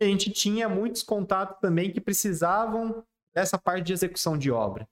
E 0.00 0.04
a 0.04 0.08
gente 0.08 0.30
tinha 0.30 0.68
muitos 0.68 1.02
contatos 1.02 1.58
também 1.60 1.92
que 1.92 2.00
precisavam 2.00 3.04
dessa 3.34 3.58
parte 3.58 3.86
de 3.86 3.92
execução 3.92 4.36
de 4.36 4.50
obra. 4.50 4.88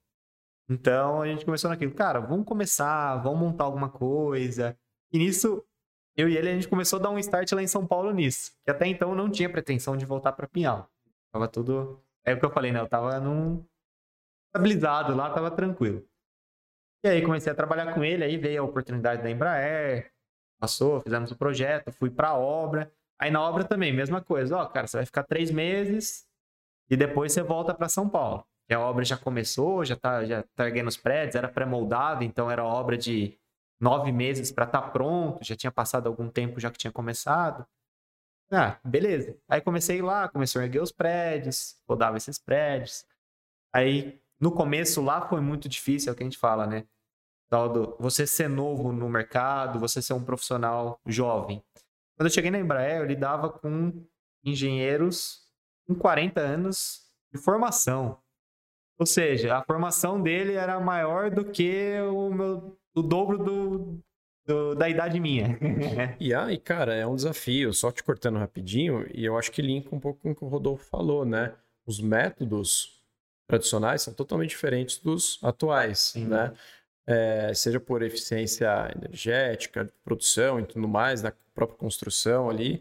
Então 0.69 1.21
a 1.23 1.27
gente 1.27 1.45
começou 1.45 1.69
naquilo, 1.69 1.93
cara, 1.93 2.21
vamos 2.21 2.47
começar, 2.47 3.17
vamos 3.17 3.41
montar 3.41 3.65
alguma 3.65 3.89
coisa. 3.89 4.79
E 5.13 5.19
nisso, 5.19 5.65
eu 6.17 6.29
e 6.29 6.37
ele, 6.37 6.49
a 6.49 6.55
gente 6.55 6.69
começou 6.69 6.99
a 6.99 7.03
dar 7.03 7.11
um 7.11 7.19
start 7.19 7.51
lá 7.53 7.63
em 7.63 7.67
São 7.67 7.87
Paulo 7.87 8.13
nisso. 8.13 8.53
Que 8.65 8.71
até 8.71 8.87
então 8.87 9.11
eu 9.11 9.17
não 9.17 9.31
tinha 9.31 9.51
pretensão 9.51 9.97
de 9.97 10.07
voltar 10.07 10.33
para 10.33 10.47
Pinhal. 10.47 10.89
Tava 11.33 11.49
tudo. 11.49 12.01
É 12.25 12.35
o 12.35 12.39
que 12.39 12.45
eu 12.45 12.51
falei, 12.51 12.71
né? 12.71 12.81
Eu 12.81 12.89
tava 12.89 13.19
num. 13.19 13.65
estabilizado 14.47 15.15
lá, 15.15 15.31
tava 15.31 15.51
tranquilo. 15.51 16.07
E 17.05 17.09
aí 17.09 17.23
comecei 17.23 17.51
a 17.51 17.55
trabalhar 17.55 17.95
com 17.95 18.05
ele, 18.05 18.23
aí 18.23 18.37
veio 18.37 18.63
a 18.63 18.65
oportunidade 18.65 19.23
da 19.23 19.31
Embraer, 19.31 20.13
passou, 20.61 21.01
fizemos 21.01 21.31
o 21.31 21.37
projeto, 21.37 21.91
fui 21.91 22.11
pra 22.11 22.35
obra. 22.35 22.93
Aí 23.19 23.31
na 23.31 23.41
obra 23.43 23.65
também, 23.65 23.93
mesma 23.93 24.23
coisa. 24.23 24.57
Ó, 24.57 24.67
cara, 24.67 24.87
você 24.87 24.99
vai 24.99 25.07
ficar 25.07 25.25
três 25.25 25.51
meses, 25.51 26.27
e 26.91 26.97
depois 26.97 27.33
você 27.33 27.43
volta 27.43 27.73
para 27.73 27.89
São 27.89 28.09
Paulo. 28.09 28.45
E 28.69 28.75
a 28.75 28.81
obra 28.81 29.05
já 29.05 29.17
começou, 29.17 29.85
já 29.85 29.97
tá, 29.97 30.25
já 30.25 30.45
tá 30.55 30.67
erguendo 30.67 30.89
os 30.89 30.97
prédios, 30.97 31.37
era 31.37 31.49
pré-moldado, 31.49 32.25
então 32.25 32.51
era 32.51 32.65
obra 32.65 32.99
de 32.99 33.39
nove 33.81 34.13
meses 34.13 34.53
para 34.53 34.65
estar 34.65 34.83
tá 34.83 34.89
pronto, 34.91 35.45
já 35.45 35.57
tinha 35.57 35.73
passado 35.73 36.09
algum 36.09 36.29
tempo 36.29 36.61
já 36.61 36.71
que 36.71 36.79
tinha 36.79 36.93
começado. 36.93 37.67
Ah, 38.53 38.79
beleza. 38.85 39.37
Aí 39.49 39.61
comecei 39.61 40.03
lá, 40.03 40.29
comecei 40.29 40.61
a 40.61 40.65
erguer 40.65 40.83
os 40.83 40.93
prédios, 40.93 41.81
rodava 41.89 42.17
esses 42.17 42.39
prédios. 42.39 43.07
Aí, 43.73 44.21
no 44.41 44.51
começo 44.53 45.01
lá 45.01 45.29
foi 45.29 45.41
muito 45.41 45.69
difícil, 45.69 46.11
é 46.11 46.13
o 46.13 46.17
que 46.17 46.23
a 46.23 46.27
gente 46.27 46.39
fala, 46.39 46.67
né? 46.67 46.85
Tal 47.49 47.69
do, 47.69 47.97
você 47.99 48.27
ser 48.27 48.49
novo 48.49 48.93
no 48.93 49.09
mercado, 49.09 49.79
você 49.79 50.03
ser 50.03 50.15
um 50.15 50.25
profissional 50.25 51.01
jovem. 51.07 51.63
Quando 52.17 52.27
eu 52.27 52.33
cheguei 52.33 52.51
na 52.51 52.59
Embraer, 52.59 53.01
eu 53.01 53.07
lidava 53.07 53.51
com 53.51 54.05
engenheiros 54.45 55.50
com 55.91 55.95
40 55.97 56.41
anos 56.41 57.01
de 57.33 57.41
formação. 57.41 58.19
Ou 58.99 59.07
seja, 59.07 59.57
a 59.57 59.65
formação 59.65 60.23
dele 60.23 60.55
era 60.55 60.79
maior 60.79 61.31
do 61.31 61.45
que 61.45 61.99
o, 62.13 62.31
meu, 62.31 62.79
o 62.95 63.03
dobro 63.03 63.39
do, 63.39 64.01
do, 64.47 64.75
da 64.75 64.89
idade 64.89 65.19
minha. 65.19 65.59
e 66.21 66.33
aí, 66.33 66.59
cara, 66.59 66.95
é 66.95 67.07
um 67.07 67.17
desafio. 67.17 67.73
Só 67.73 67.91
te 67.91 68.05
cortando 68.05 68.39
rapidinho, 68.39 69.07
e 69.13 69.25
eu 69.25 69.37
acho 69.37 69.51
que 69.51 69.63
linka 69.63 69.95
um 69.95 69.99
pouco 69.99 70.21
com 70.21 70.31
o 70.31 70.35
que 70.35 70.45
o 70.45 70.49
Rodolfo 70.49 70.85
falou, 70.85 71.25
né? 71.25 71.55
Os 71.87 71.99
métodos 71.99 73.03
tradicionais 73.49 74.03
são 74.03 74.15
totalmente 74.15 74.51
diferentes 74.51 74.99
dos 74.99 75.41
atuais, 75.43 75.99
Sim. 75.99 76.27
né? 76.27 76.53
É, 77.07 77.53
seja 77.55 77.81
por 77.81 78.03
eficiência 78.03 78.69
energética, 78.95 79.93
produção 80.05 80.61
e 80.61 80.65
tudo 80.65 80.87
mais, 80.87 81.23
da 81.23 81.33
própria 81.55 81.79
construção 81.79 82.49
ali. 82.49 82.81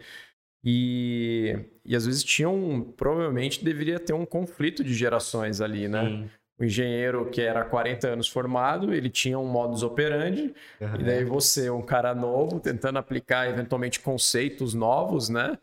E, 0.64 1.56
e 1.86 1.95
às 1.95 2.06
vezes 2.06 2.23
tinha 2.23 2.49
um. 2.49 2.81
Provavelmente 2.81 3.64
deveria 3.64 3.99
ter 3.99 4.14
um 4.14 4.26
conflito 4.26 4.84
de 4.84 4.94
gerações 4.94 5.61
ali, 5.61 5.88
né? 5.88 6.06
Sim 6.06 6.39
o 6.60 6.65
engenheiro 6.65 7.30
que 7.30 7.41
era 7.41 7.64
40 7.64 8.07
anos 8.07 8.27
formado, 8.27 8.94
ele 8.94 9.10
tinha 9.10 9.40
um 9.40 9.45
modus 9.45 9.81
operandi, 9.81 10.53
uhum. 10.81 10.95
e 10.99 11.03
daí 11.03 11.23
você, 11.23 11.69
um 11.69 11.81
cara 11.81 12.14
novo, 12.14 12.60
tentando 12.60 12.99
aplicar 12.99 13.49
eventualmente 13.49 13.99
conceitos 14.02 14.73
novos, 14.73 15.30
né? 15.30 15.57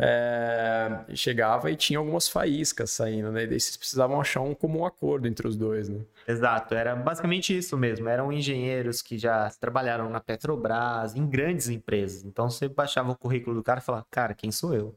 É, 0.00 1.04
chegava 1.14 1.70
e 1.70 1.76
tinha 1.76 1.98
algumas 1.98 2.28
faíscas 2.28 2.90
saindo, 2.90 3.32
né? 3.32 3.44
E 3.44 3.46
daí 3.46 3.58
vocês 3.58 3.76
precisavam 3.76 4.20
achar 4.20 4.42
um 4.42 4.54
comum 4.54 4.84
acordo 4.84 5.26
entre 5.26 5.48
os 5.48 5.56
dois, 5.56 5.88
né? 5.88 6.00
Exato, 6.28 6.74
era 6.74 6.94
basicamente 6.94 7.56
isso 7.56 7.76
mesmo. 7.78 8.08
Eram 8.08 8.30
engenheiros 8.30 9.00
que 9.00 9.16
já 9.16 9.50
trabalharam 9.58 10.10
na 10.10 10.20
Petrobras, 10.20 11.14
em 11.14 11.26
grandes 11.26 11.68
empresas. 11.68 12.22
Então 12.22 12.50
você 12.50 12.68
baixava 12.68 13.12
o 13.12 13.16
currículo 13.16 13.56
do 13.56 13.62
cara 13.62 13.80
e 13.80 13.82
falava, 13.82 14.06
cara, 14.10 14.34
quem 14.34 14.50
sou 14.50 14.74
eu? 14.74 14.94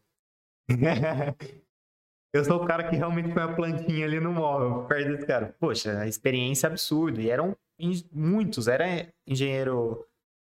Eu 2.38 2.46
sou 2.46 2.62
o 2.62 2.66
cara 2.68 2.88
que 2.88 2.96
realmente 2.96 3.34
põe 3.34 3.42
a 3.42 3.56
plantinha 3.56 4.06
ali 4.06 4.20
no 4.20 4.32
móvel, 4.32 4.84
perto 4.84 5.12
desse 5.12 5.26
cara. 5.26 5.56
Poxa, 5.60 6.00
a 6.00 6.08
experiência 6.08 6.68
é 6.68 6.70
absurda. 6.70 7.20
E 7.20 7.32
eram 7.32 7.58
muitos. 8.12 8.68
Era 8.68 9.12
engenheiro 9.26 10.06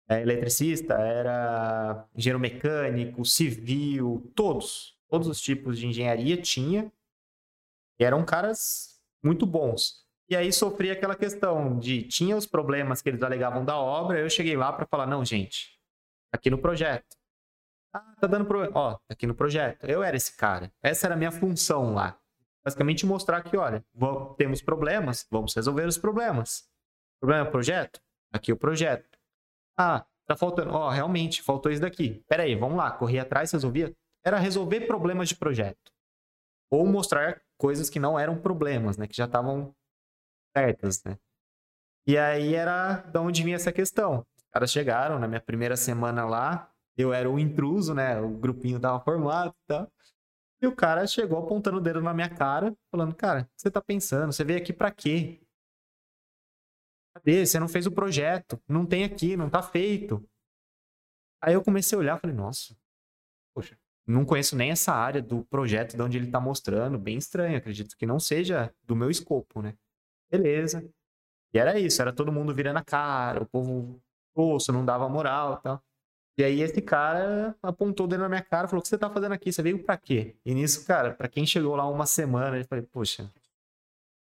é, 0.09 0.21
eletricista, 0.21 0.95
era 0.95 2.05
engenheiro 2.15 2.41
mecânico, 2.41 3.25
civil, 3.25 4.29
todos. 4.35 4.97
Todos 5.09 5.29
os 5.29 5.41
tipos 5.41 5.79
de 5.79 5.87
engenharia 5.87 6.37
tinha. 6.37 6.91
E 8.01 8.05
eram 8.05 8.25
caras 8.25 9.01
muito 9.23 9.47
bons. 9.47 10.05
E 10.29 10.35
aí 10.35 10.53
sofria 10.53 10.93
aquela 10.93 11.15
questão 11.15 11.79
de 11.79 12.03
tinha 12.03 12.37
os 12.37 12.47
problemas 12.47 13.01
que 13.01 13.09
eles 13.09 13.23
alegavam 13.23 13.65
da 13.65 13.77
obra, 13.77 14.19
eu 14.19 14.29
cheguei 14.29 14.57
lá 14.57 14.73
para 14.73 14.85
falar, 14.85 15.07
não, 15.07 15.25
gente, 15.25 15.79
aqui 16.33 16.51
no 16.51 16.59
projeto 16.59 17.17
ah, 17.97 18.15
tá 18.21 18.27
dando 18.27 18.45
problema. 18.45 18.73
Ó, 18.75 18.95
tá 18.95 19.01
aqui 19.11 19.27
no 19.27 19.35
projeto. 19.35 19.85
Eu 19.85 20.03
era 20.03 20.17
esse 20.17 20.37
cara. 20.37 20.73
Essa 20.83 21.07
era 21.07 21.15
a 21.15 21.19
minha 21.19 21.33
função 21.33 21.95
lá. 21.95 22.19
Basicamente 22.65 23.07
mostrar 23.07 23.43
que, 23.43 23.57
olha, 23.57 23.85
temos 24.37 24.61
problemas, 24.61 25.27
vamos 25.31 25.55
resolver 25.55 25.87
os 25.87 25.97
problemas. 25.97 26.69
Problema 27.21 27.47
é 27.47 27.51
projeto? 27.51 28.01
Aqui 28.33 28.53
o 28.53 28.57
projeto. 28.57 29.19
Ah, 29.79 30.05
tá 30.27 30.37
faltando. 30.37 30.73
Ó, 30.73 30.91
realmente, 30.91 31.43
faltou 31.43 31.71
isso 31.71 31.81
daqui. 31.81 32.25
Pera 32.29 32.43
aí, 32.43 32.55
vamos 32.55 32.77
lá. 32.77 32.91
Corri 32.91 33.19
atrás, 33.19 33.53
resolvia. 33.53 33.95
Era 34.25 34.39
resolver 34.39 34.81
problemas 34.87 35.29
de 35.29 35.37
projeto. 35.37 35.93
Ou 36.71 36.85
mostrar 36.87 37.41
coisas 37.57 37.89
que 37.89 38.01
não 38.01 38.19
eram 38.19 38.37
problemas, 38.37 38.97
né? 38.97 39.07
Que 39.07 39.17
já 39.17 39.27
estavam 39.27 39.73
certas, 40.57 41.05
né? 41.05 41.17
E 42.07 42.17
aí 42.19 42.55
era 42.55 42.97
de 42.97 43.19
onde 43.19 43.43
vinha 43.43 43.57
essa 43.57 43.73
questão. 43.73 44.27
Os 44.37 44.45
caras 44.53 44.71
chegaram 44.71 45.19
na 45.19 45.29
minha 45.29 45.41
primeira 45.41 45.77
semana 45.77 46.25
lá, 46.25 46.71
eu 46.97 47.13
era 47.13 47.31
o 47.31 47.39
intruso, 47.39 47.95
né? 47.95 48.21
O 48.21 48.31
grupinho 48.31 48.81
tava 48.81 49.01
formado 49.01 49.51
e 49.51 49.67
tal. 49.67 49.93
E 50.63 50.67
o 50.67 50.75
cara 50.75 51.07
chegou 51.07 51.39
apontando 51.39 51.79
o 51.79 51.81
dedo 51.81 52.01
na 52.01 52.15
minha 52.15 52.31
cara, 52.31 52.75
falando: 52.91 53.15
Cara, 53.15 53.43
o 53.43 53.45
que 53.45 53.51
você 53.57 53.71
tá 53.71 53.81
pensando? 53.81 54.33
Você 54.33 54.45
veio 54.45 54.59
aqui 54.59 54.73
para 54.73 54.91
quê? 54.91 55.41
Cadê? 57.15 57.45
Você 57.45 57.59
não 57.61 57.69
fez 57.69 57.87
o 57.87 57.93
projeto. 57.93 58.61
Não 58.69 58.87
tem 58.87 59.05
aqui, 59.05 59.37
não 59.37 59.51
tá 59.51 59.63
feito. 59.63 60.27
Aí 61.43 61.55
eu 61.55 61.63
comecei 61.63 61.97
a 61.97 62.01
olhar 62.01 62.19
falei: 62.19 62.35
Nossa, 62.35 62.77
poxa, 63.55 63.79
não 64.07 64.25
conheço 64.25 64.57
nem 64.57 64.71
essa 64.71 64.93
área 64.93 65.21
do 65.21 65.45
projeto 65.45 65.97
de 65.97 66.03
onde 66.03 66.17
ele 66.19 66.31
tá 66.31 66.41
mostrando. 66.41 66.99
Bem 66.99 67.19
estranho, 67.19 67.59
acredito 67.59 67.97
que 67.97 68.07
não 68.07 68.19
seja 68.19 68.73
do 68.85 68.97
meu 68.97 69.11
escopo, 69.11 69.61
né? 69.61 69.77
Beleza. 70.31 70.89
E 71.53 71.59
era 71.59 71.79
isso, 71.79 72.01
era 72.03 72.13
todo 72.13 72.33
mundo 72.33 72.55
virando 72.55 72.79
a 72.79 72.85
cara, 72.85 73.43
o 73.43 73.47
povo, 73.47 74.01
poxa, 74.35 74.73
não 74.73 74.85
dava 74.85 75.09
moral 75.09 75.59
e 75.59 75.63
tal. 75.63 75.83
E 76.39 76.45
aí 76.45 76.61
esse 76.61 76.83
cara 76.83 77.57
apontou 77.63 78.07
dentro 78.07 78.25
na 78.25 78.29
minha 78.29 78.43
cara 78.43 78.67
e 78.67 78.71
falou: 78.71 78.81
O 78.81 78.83
que 78.83 78.89
você 78.89 78.99
tá 78.99 79.09
fazendo 79.09 79.33
aqui? 79.33 79.51
Você 79.51 79.63
veio 79.63 79.83
pra 79.83 79.97
quê? 79.97 80.37
E 80.45 80.55
nisso, 80.55 80.85
cara, 80.87 81.15
pra 81.15 81.29
quem 81.29 81.47
chegou 81.47 81.75
lá 81.75 81.89
uma 81.89 82.05
semana, 82.05 82.59
eu 82.59 82.65
falei, 82.67 82.85
poxa, 82.85 83.31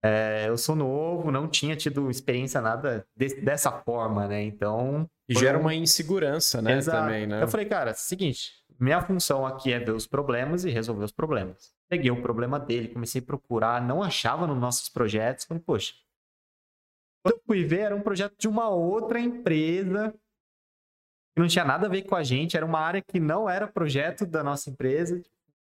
É, 0.05 0.47
eu 0.49 0.59
sou 0.59 0.75
novo, 0.75 1.31
não 1.31 1.47
tinha 1.47 1.77
tido 1.77 2.11
experiência 2.11 2.61
nada 2.61 3.07
de, 3.17 3.41
dessa 3.41 3.71
forma, 3.71 4.27
né? 4.27 4.43
Então. 4.43 5.09
E 5.29 5.35
gera 5.35 5.57
uma 5.59 5.75
insegurança, 5.75 6.61
né? 6.61 6.77
Exato. 6.77 6.99
Também, 6.99 7.27
né? 7.27 7.41
Eu 7.41 7.49
falei, 7.49 7.67
cara, 7.67 7.95
seguinte, 7.95 8.51
minha 8.81 9.01
função 9.01 9.47
aqui 9.47 9.73
é 9.73 9.79
ver 9.79 9.93
os 9.93 10.07
problemas 10.07 10.65
e 10.65 10.71
resolver 10.71 11.05
os 11.05 11.13
problemas. 11.13 11.73
Peguei 11.89 12.11
o 12.11 12.21
problema 12.21 12.59
dele, 12.59 12.89
comecei 12.89 13.21
a 13.21 13.25
procurar, 13.25 13.81
não 13.81 14.03
achava 14.03 14.45
nos 14.45 14.59
nossos 14.59 14.89
projetos. 14.89 15.45
Falei, 15.45 15.63
poxa. 15.65 15.95
Quando 17.25 17.37
eu 17.37 17.43
fui 17.47 17.65
ver, 17.65 17.81
era 17.81 17.95
um 17.95 18.03
projeto 18.03 18.35
de 18.37 18.49
uma 18.49 18.69
outra 18.69 19.21
empresa 19.21 20.13
que 21.35 21.41
não 21.41 21.49
tinha 21.49 21.65
nada 21.65 21.87
a 21.87 21.91
ver 21.91 22.03
com 22.03 22.15
a 22.15 22.23
gente, 22.23 22.57
era 22.57 22.67
uma 22.67 22.81
área 22.81 23.03
que 23.03 23.19
não 23.19 23.49
era 23.49 23.67
projeto 23.67 24.27
da 24.27 24.43
nossa 24.43 24.71
empresa, 24.71 25.23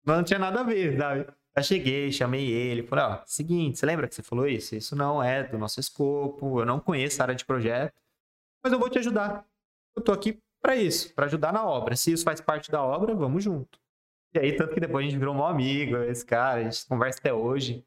não 0.06 0.24
tinha 0.24 0.40
nada 0.40 0.60
a 0.62 0.64
ver, 0.64 0.98
sabe? 0.98 1.28
Eu 1.56 1.64
cheguei, 1.64 2.12
chamei 2.12 2.52
ele, 2.52 2.84
falei, 2.84 3.06
ó, 3.06 3.22
seguinte, 3.26 3.80
você 3.80 3.86
lembra 3.86 4.08
que 4.08 4.16
você 4.16 4.22
falou 4.22 4.46
isso? 4.46 4.76
Isso 4.76 4.96
não 4.96 5.24
é 5.24 5.44
do 5.44 5.58
nosso 5.58 5.80
escopo, 5.80 6.60
eu 6.60 6.66
não 6.66 6.80
conheço 6.80 7.22
a 7.22 7.26
área 7.26 7.36
de 7.36 7.46
projeto, 7.46 7.94
mas 8.62 8.74
eu 8.74 8.80
vou 8.80 8.90
te 8.90 9.00
ajudar. 9.00 9.46
Eu 9.96 10.02
tô 10.02 10.12
aqui 10.12 10.38
para 10.62 10.76
isso, 10.76 11.14
para 11.14 11.28
ajudar 11.28 11.54
na 11.54 11.66
obra. 11.66 11.96
Se 11.96 12.12
isso 12.12 12.24
faz 12.26 12.42
parte 12.42 12.70
da 12.70 12.84
obra, 12.84 13.16
vamos 13.16 13.44
junto. 13.44 13.80
E 14.34 14.40
aí, 14.40 14.54
tanto 14.54 14.74
que 14.74 14.82
depois 14.82 15.06
a 15.06 15.10
gente 15.10 15.18
virou 15.18 15.34
um 15.34 15.46
amigo, 15.46 15.96
esse 15.98 16.26
cara, 16.26 16.60
a 16.60 16.64
gente 16.64 16.86
conversa 16.88 17.20
até 17.20 17.34
hoje. 17.34 17.86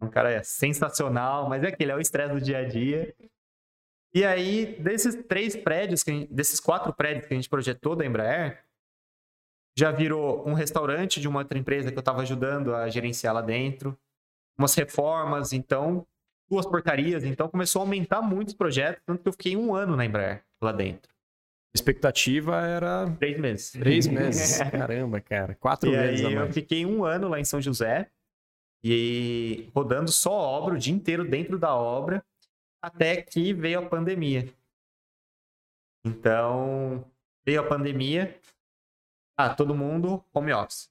Um 0.00 0.08
cara 0.08 0.30
é 0.30 0.42
sensacional, 0.42 1.46
mas 1.46 1.62
é 1.62 1.68
aquele, 1.68 1.92
é 1.92 1.94
o 1.94 2.00
estresse 2.00 2.32
do 2.32 2.40
dia 2.40 2.58
a 2.58 2.64
dia. 2.64 3.14
E 4.12 4.24
aí, 4.24 4.76
desses 4.80 5.14
três 5.26 5.54
prédios, 5.54 6.02
gente, 6.06 6.32
desses 6.32 6.58
quatro 6.58 6.92
prédios 6.92 7.26
que 7.26 7.34
a 7.34 7.36
gente 7.36 7.48
projetou 7.48 7.94
da 7.94 8.04
Embraer, 8.04 8.64
já 9.78 9.92
virou 9.92 10.46
um 10.48 10.52
restaurante 10.52 11.20
de 11.20 11.28
uma 11.28 11.40
outra 11.40 11.58
empresa 11.58 11.90
que 11.90 11.96
eu 11.96 12.00
estava 12.00 12.22
ajudando 12.22 12.74
a 12.74 12.88
gerenciar 12.88 13.32
lá 13.32 13.40
dentro, 13.40 13.96
umas 14.58 14.74
reformas, 14.74 15.52
então, 15.52 16.06
duas 16.50 16.66
portarias, 16.66 17.24
então 17.24 17.48
começou 17.48 17.80
a 17.80 17.84
aumentar 17.84 18.20
muitos 18.20 18.52
projetos, 18.52 19.02
tanto 19.06 19.22
que 19.22 19.28
eu 19.28 19.32
fiquei 19.32 19.56
um 19.56 19.74
ano 19.74 19.96
na 19.96 20.04
Embraer 20.04 20.44
lá 20.60 20.72
dentro. 20.72 21.10
A 21.72 21.76
expectativa 21.76 22.60
era. 22.66 23.08
Três 23.18 23.38
meses. 23.38 23.70
Três 23.70 24.06
meses. 24.08 24.58
Caramba, 24.58 25.20
cara. 25.20 25.54
Quatro 25.54 25.88
e 25.88 25.96
meses. 25.96 26.26
Aí 26.26 26.34
eu 26.34 26.52
fiquei 26.52 26.84
um 26.84 27.04
ano 27.04 27.28
lá 27.28 27.38
em 27.38 27.44
São 27.44 27.60
José 27.60 28.10
e 28.82 29.70
rodando 29.72 30.10
só 30.10 30.32
obra, 30.32 30.74
o 30.74 30.78
dia 30.78 30.92
inteiro 30.92 31.24
dentro 31.24 31.58
da 31.58 31.72
obra, 31.74 32.24
até 32.82 33.22
que 33.22 33.52
veio 33.52 33.80
a 33.80 33.88
pandemia. 33.88 34.52
Então, 36.04 37.04
veio 37.44 37.60
a 37.60 37.68
pandemia, 37.68 38.38
ah, 39.36 39.54
todo 39.54 39.74
mundo 39.74 40.24
home 40.32 40.52
office. 40.52 40.90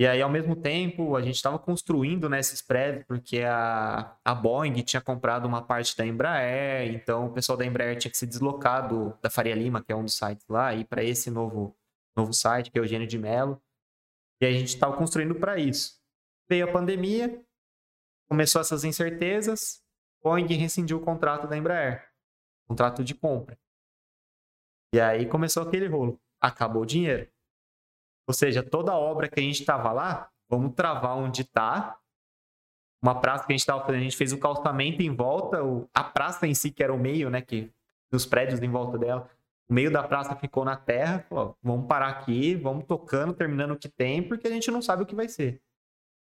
E 0.00 0.06
aí, 0.06 0.22
ao 0.22 0.30
mesmo 0.30 0.54
tempo, 0.54 1.16
a 1.16 1.20
gente 1.20 1.34
estava 1.34 1.58
construindo 1.58 2.28
né, 2.28 2.38
prédios, 2.68 3.04
porque 3.04 3.40
a, 3.42 4.16
a 4.24 4.32
Boeing 4.32 4.80
tinha 4.84 5.00
comprado 5.02 5.44
uma 5.46 5.60
parte 5.60 5.96
da 5.96 6.06
Embraer, 6.06 6.94
então 6.94 7.26
o 7.26 7.32
pessoal 7.32 7.58
da 7.58 7.66
Embraer 7.66 7.98
tinha 7.98 8.10
que 8.10 8.16
se 8.16 8.24
deslocar 8.24 8.88
do, 8.88 9.12
da 9.20 9.28
Faria 9.28 9.56
Lima, 9.56 9.82
que 9.82 9.90
é 9.90 9.96
um 9.96 10.04
dos 10.04 10.14
sites 10.14 10.46
lá, 10.48 10.72
e 10.72 10.84
para 10.84 11.02
esse 11.02 11.32
novo, 11.32 11.76
novo 12.16 12.32
site, 12.32 12.70
que 12.70 12.78
é 12.78 12.80
o 12.80 12.84
Eugênio 12.84 13.08
de 13.08 13.18
Mello. 13.18 13.60
E 14.40 14.46
a 14.46 14.52
gente 14.52 14.68
estava 14.68 14.96
construindo 14.96 15.34
para 15.34 15.58
isso. 15.58 16.00
Veio 16.48 16.68
a 16.68 16.72
pandemia, 16.72 17.44
começou 18.28 18.60
essas 18.60 18.84
incertezas, 18.84 19.82
Boeing 20.22 20.46
rescindiu 20.54 20.98
o 20.98 21.04
contrato 21.04 21.46
da 21.46 21.56
Embraer, 21.56 22.08
contrato 22.66 23.04
de 23.04 23.14
compra. 23.14 23.58
E 24.94 25.00
aí 25.00 25.26
começou 25.26 25.62
aquele 25.62 25.86
rolo 25.86 26.18
acabou 26.40 26.82
o 26.82 26.86
dinheiro. 26.86 27.28
Ou 28.26 28.34
seja, 28.34 28.62
toda 28.62 28.94
obra 28.94 29.28
que 29.28 29.40
a 29.40 29.42
gente 29.42 29.60
estava 29.60 29.92
lá, 29.92 30.30
vamos 30.48 30.74
travar 30.74 31.16
onde 31.16 31.42
está. 31.42 31.98
Uma 33.02 33.20
praça 33.20 33.46
que 33.46 33.52
a 33.52 33.54
gente 33.54 33.60
estava 33.60 33.80
fazendo, 33.80 34.00
a 34.00 34.04
gente 34.04 34.16
fez 34.16 34.32
o 34.32 34.38
calçamento 34.38 35.02
em 35.02 35.14
volta, 35.14 35.58
a 35.94 36.04
praça 36.04 36.46
em 36.46 36.54
si, 36.54 36.70
que 36.70 36.82
era 36.82 36.92
o 36.92 36.98
meio, 36.98 37.30
né, 37.30 37.40
que, 37.40 37.72
dos 38.10 38.26
prédios 38.26 38.60
em 38.60 38.68
volta 38.68 38.98
dela, 38.98 39.30
o 39.68 39.74
meio 39.74 39.90
da 39.90 40.02
praça 40.02 40.34
ficou 40.36 40.64
na 40.64 40.76
terra. 40.76 41.24
Falou, 41.28 41.56
vamos 41.62 41.86
parar 41.86 42.08
aqui, 42.08 42.54
vamos 42.56 42.84
tocando, 42.86 43.32
terminando 43.32 43.72
o 43.72 43.78
que 43.78 43.88
tem, 43.88 44.22
porque 44.22 44.48
a 44.48 44.50
gente 44.50 44.70
não 44.70 44.82
sabe 44.82 45.02
o 45.02 45.06
que 45.06 45.14
vai 45.14 45.28
ser. 45.28 45.62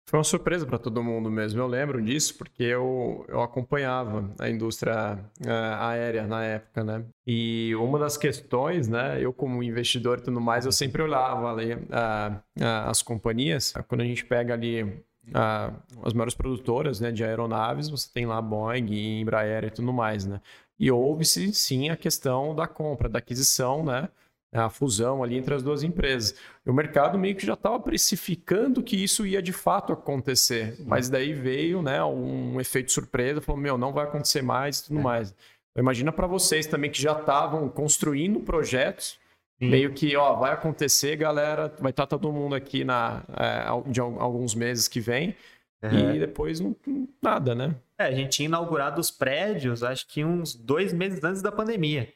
Foi 0.10 0.18
uma 0.18 0.24
surpresa 0.24 0.66
para 0.66 0.78
todo 0.78 1.04
mundo 1.04 1.30
mesmo. 1.30 1.60
Eu 1.60 1.68
lembro 1.68 2.02
disso 2.02 2.38
porque 2.38 2.64
eu, 2.64 3.26
eu 3.28 3.42
acompanhava 3.42 4.34
a 4.40 4.50
indústria 4.50 5.20
uh, 5.46 5.84
aérea 5.84 6.26
na 6.26 6.46
época, 6.46 6.82
né? 6.82 7.04
E 7.26 7.76
uma 7.76 8.00
das 8.00 8.16
questões, 8.16 8.88
né? 8.88 9.22
Eu 9.22 9.34
como 9.34 9.62
investidor 9.62 10.20
e 10.20 10.22
tudo 10.22 10.40
mais, 10.40 10.66
eu 10.66 10.72
sempre 10.72 11.02
olhava 11.02 11.52
ali 11.52 11.74
uh, 11.74 11.78
uh, 11.78 12.90
as 12.90 13.02
companhias. 13.02 13.74
Quando 13.90 14.00
a 14.00 14.06
gente 14.06 14.24
pega 14.24 14.54
ali 14.54 15.04
as 16.02 16.14
maiores 16.14 16.34
produtoras 16.34 17.02
né, 17.02 17.12
de 17.12 17.22
aeronaves, 17.22 17.90
você 17.90 18.10
tem 18.14 18.26
lá 18.26 18.42
Boeing, 18.42 19.20
Embraer 19.20 19.66
e 19.66 19.70
tudo 19.70 19.92
mais, 19.92 20.26
né? 20.26 20.40
E 20.80 20.90
houve-se 20.90 21.54
sim 21.54 21.90
a 21.90 21.98
questão 21.98 22.56
da 22.56 22.66
compra, 22.66 23.10
da 23.10 23.20
aquisição, 23.20 23.84
né? 23.84 24.08
A 24.54 24.70
fusão 24.70 25.24
ali 25.24 25.38
entre 25.38 25.54
as 25.54 25.64
duas 25.64 25.84
empresas. 25.84 26.36
E 26.66 26.70
o 26.70 26.74
mercado 26.74 27.18
meio 27.18 27.36
que 27.36 27.46
já 27.46 27.54
estava 27.54 27.80
precificando 27.80 28.82
que 28.82 29.02
isso 29.02 29.26
ia 29.26 29.42
de 29.42 29.54
fato 29.54 29.94
acontecer, 29.94 30.78
mas 30.86 31.10
daí 31.10 31.34
veio 31.34 31.82
né, 31.82 32.04
um 32.04 32.60
efeito 32.60 32.92
surpresa, 32.92 33.42
falou, 33.42 33.62
meu, 33.62 33.78
não 33.78 33.94
vai 33.94 34.06
acontecer 34.06 34.42
mais 34.42 34.80
e 34.80 34.86
tudo 34.86 35.00
é. 35.00 35.04
mais. 35.04 35.32
Então, 35.72 35.84
imagina 35.84 36.12
para 36.12 36.28
vocês 36.28 36.66
também 36.66 36.90
que 36.90 37.02
já 37.02 37.14
estavam 37.14 37.70
construindo 37.70 38.40
projetos, 38.40 39.20
Sim. 39.60 39.70
meio 39.70 39.94
que, 39.94 40.16
ó, 40.16 40.36
vai 40.36 40.52
acontecer, 40.52 41.16
galera, 41.16 41.74
vai 41.80 41.92
estar 41.92 42.08
tá 42.08 42.18
todo 42.18 42.32
mundo 42.32 42.56
aqui 42.56 42.84
na, 42.84 43.24
é, 43.36 43.92
de 43.92 44.00
alguns 44.00 44.56
meses 44.56 44.88
que 44.88 45.00
vem, 45.00 45.36
uhum. 45.84 46.16
e 46.16 46.20
depois 46.20 46.60
não, 46.60 46.76
nada, 47.22 47.54
né? 47.54 47.76
É, 48.00 48.06
a 48.06 48.12
gente 48.12 48.30
tinha 48.30 48.48
inaugurado 48.48 49.02
os 49.02 49.12
prédios, 49.12 49.84
acho 49.84 50.08
que 50.08 50.24
uns 50.24 50.56
dois 50.56 50.94
meses 50.94 51.24
antes 51.24 51.42
da 51.42 51.52
pandemia. 51.52 52.12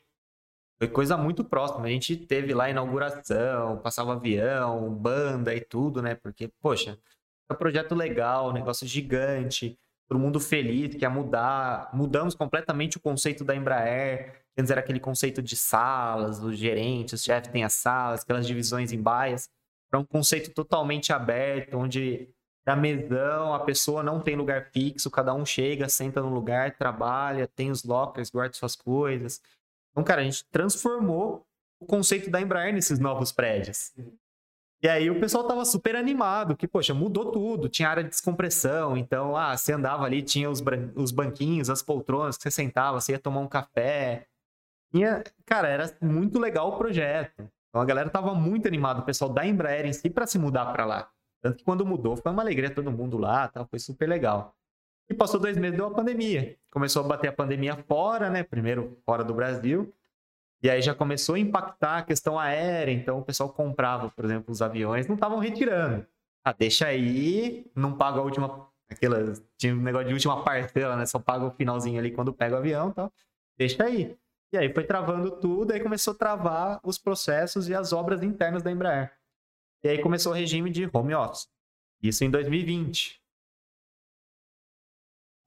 Foi 0.82 0.88
coisa 0.88 1.16
muito 1.16 1.44
próxima. 1.44 1.86
A 1.86 1.90
gente 1.90 2.18
teve 2.18 2.56
lá 2.56 2.68
inauguração, 2.68 3.78
passava 3.84 4.14
avião, 4.14 4.91
banda 4.91 5.53
e 5.53 5.62
tudo, 5.62 6.02
né? 6.02 6.16
Porque, 6.16 6.48
poxa, 6.60 6.98
é 7.48 7.53
um 7.53 7.56
projeto 7.56 7.94
legal, 7.94 8.52
negócio 8.52 8.88
gigante, 8.88 9.78
todo 10.10 10.18
mundo 10.18 10.40
feliz, 10.40 10.95
quer 10.95 11.08
mudar. 11.08 11.91
Mudamos 11.94 12.34
completamente 12.34 12.98
o 12.98 12.99
conceito 12.99 13.44
da 13.44 13.56
Embraer. 13.56 14.41
Antes 14.58 14.72
era 14.72 14.82
aquele 14.82 14.99
conceito 14.99 15.40
de 15.40 15.56
salas, 15.56 16.41
os 16.41 16.58
gerentes, 16.58 17.22
o 17.22 17.24
chefe 17.24 17.52
tem 17.52 17.64
as 17.64 17.74
salas, 17.74 18.24
aquelas 18.24 18.48
divisões 18.48 18.91
em 18.91 18.99
baias. 18.99 19.48
Para 19.88 19.99
um 19.99 20.06
conceito 20.06 20.52
totalmente 20.52 21.14
aberto, 21.14 21.78
onde 21.78 22.28
da 22.66 22.76
mesão, 22.76 23.53
a 23.53 23.60
pessoa 23.60 24.02
não 24.02 24.20
tem 24.20 24.36
lugar 24.36 24.72
fixo, 24.72 25.12
cada 25.12 25.32
um 25.32 25.45
chega, 25.45 25.88
senta 25.88 26.24
no 26.24 26.34
lugar, 26.34 26.76
trabalha, 26.76 27.48
tem 27.48 27.70
os 27.70 27.84
lockers, 27.84 28.32
guarda 28.32 28.56
suas 28.56 28.76
coisas. 28.76 29.40
Então, 29.91 30.03
cara, 30.03 30.22
a 30.22 30.23
gente 30.23 30.45
transformou 30.45 31.45
o 31.80 31.85
conceito 31.85 32.30
da 32.30 32.39
Embraer 32.41 32.73
nesses 32.73 32.99
novos 32.99 33.31
prédios. 33.31 33.91
E 34.84 34.88
aí 34.88 35.11
o 35.11 35.19
pessoal 35.19 35.43
tava 35.43 35.63
super 35.63 35.95
animado, 35.95 36.55
que, 36.55 36.68
poxa, 36.68 36.93
mudou 36.93 37.31
tudo. 37.31 37.69
Tinha 37.69 37.89
área 37.89 38.03
de 38.03 38.09
descompressão, 38.09 38.97
então, 38.97 39.38
ah, 39.38 39.55
você 39.55 39.73
andava 39.73 40.05
ali, 40.05 40.23
tinha 40.23 40.49
os, 40.49 40.63
os 40.95 41.11
banquinhos, 41.11 41.69
as 41.69 41.84
poltronas 41.84 42.35
que 42.35 42.43
você 42.43 42.51
sentava, 42.51 42.99
você 42.99 43.11
ia 43.11 43.19
tomar 43.19 43.41
um 43.41 43.47
café. 43.47 44.26
Tinha... 44.91 45.23
Cara, 45.45 45.68
era 45.68 45.97
muito 46.01 46.39
legal 46.39 46.69
o 46.69 46.77
projeto. 46.77 47.47
Então 47.69 47.81
a 47.81 47.85
galera 47.85 48.09
tava 48.09 48.34
muito 48.34 48.68
animada, 48.68 49.01
o 49.01 49.05
pessoal 49.05 49.31
da 49.31 49.45
Embraer 49.45 49.85
em 49.85 49.93
si, 49.93 50.09
para 50.09 50.27
se 50.27 50.38
mudar 50.38 50.65
para 50.73 50.85
lá. 50.85 51.09
Tanto 51.41 51.57
que 51.57 51.63
quando 51.63 51.85
mudou, 51.85 52.18
foi 52.18 52.31
uma 52.31 52.41
alegria 52.41 52.69
todo 52.69 52.91
mundo 52.91 53.18
lá, 53.18 53.47
tal, 53.47 53.65
foi 53.65 53.80
super 53.80 54.09
legal. 54.09 54.55
E 55.11 55.13
passou 55.13 55.41
dois 55.41 55.57
meses, 55.57 55.75
deu 55.75 55.88
a 55.88 55.91
pandemia. 55.91 56.55
Começou 56.71 57.03
a 57.03 57.07
bater 57.07 57.27
a 57.27 57.33
pandemia 57.33 57.75
fora, 57.75 58.29
né? 58.29 58.43
Primeiro 58.43 58.97
fora 59.05 59.25
do 59.25 59.33
Brasil. 59.33 59.93
E 60.63 60.69
aí 60.69 60.81
já 60.81 60.95
começou 60.95 61.35
a 61.35 61.39
impactar 61.39 61.97
a 61.97 62.01
questão 62.01 62.39
aérea. 62.39 62.93
Então 62.93 63.19
o 63.19 63.21
pessoal 63.21 63.49
comprava, 63.49 64.09
por 64.09 64.23
exemplo, 64.23 64.49
os 64.49 64.61
aviões, 64.61 65.07
não 65.07 65.15
estavam 65.15 65.38
retirando. 65.38 66.07
Ah, 66.45 66.53
deixa 66.53 66.88
aí, 66.88 67.69
não 67.75 67.97
paga 67.97 68.19
a 68.19 68.21
última. 68.21 68.69
Aquela, 68.89 69.33
tinha 69.57 69.73
um 69.73 69.81
negócio 69.81 70.07
de 70.07 70.13
última 70.13 70.45
parcela, 70.45 70.95
né? 70.95 71.05
Só 71.05 71.19
paga 71.19 71.43
o 71.43 71.51
finalzinho 71.51 71.99
ali 71.99 72.11
quando 72.11 72.31
pega 72.31 72.55
o 72.55 72.59
avião 72.59 72.91
e 72.91 72.93
tal. 72.93 73.11
Deixa 73.57 73.83
aí. 73.83 74.15
E 74.53 74.57
aí 74.57 74.73
foi 74.73 74.85
travando 74.85 75.29
tudo, 75.31 75.73
aí 75.73 75.81
começou 75.81 76.13
a 76.13 76.17
travar 76.17 76.79
os 76.85 76.97
processos 76.97 77.67
e 77.67 77.75
as 77.75 77.91
obras 77.91 78.23
internas 78.23 78.63
da 78.63 78.71
Embraer. 78.71 79.11
E 79.83 79.89
aí 79.89 79.99
começou 79.99 80.31
o 80.31 80.35
regime 80.35 80.69
de 80.69 80.89
home 80.93 81.13
office. 81.13 81.49
Isso 82.01 82.23
em 82.23 82.31
2020. 82.31 83.20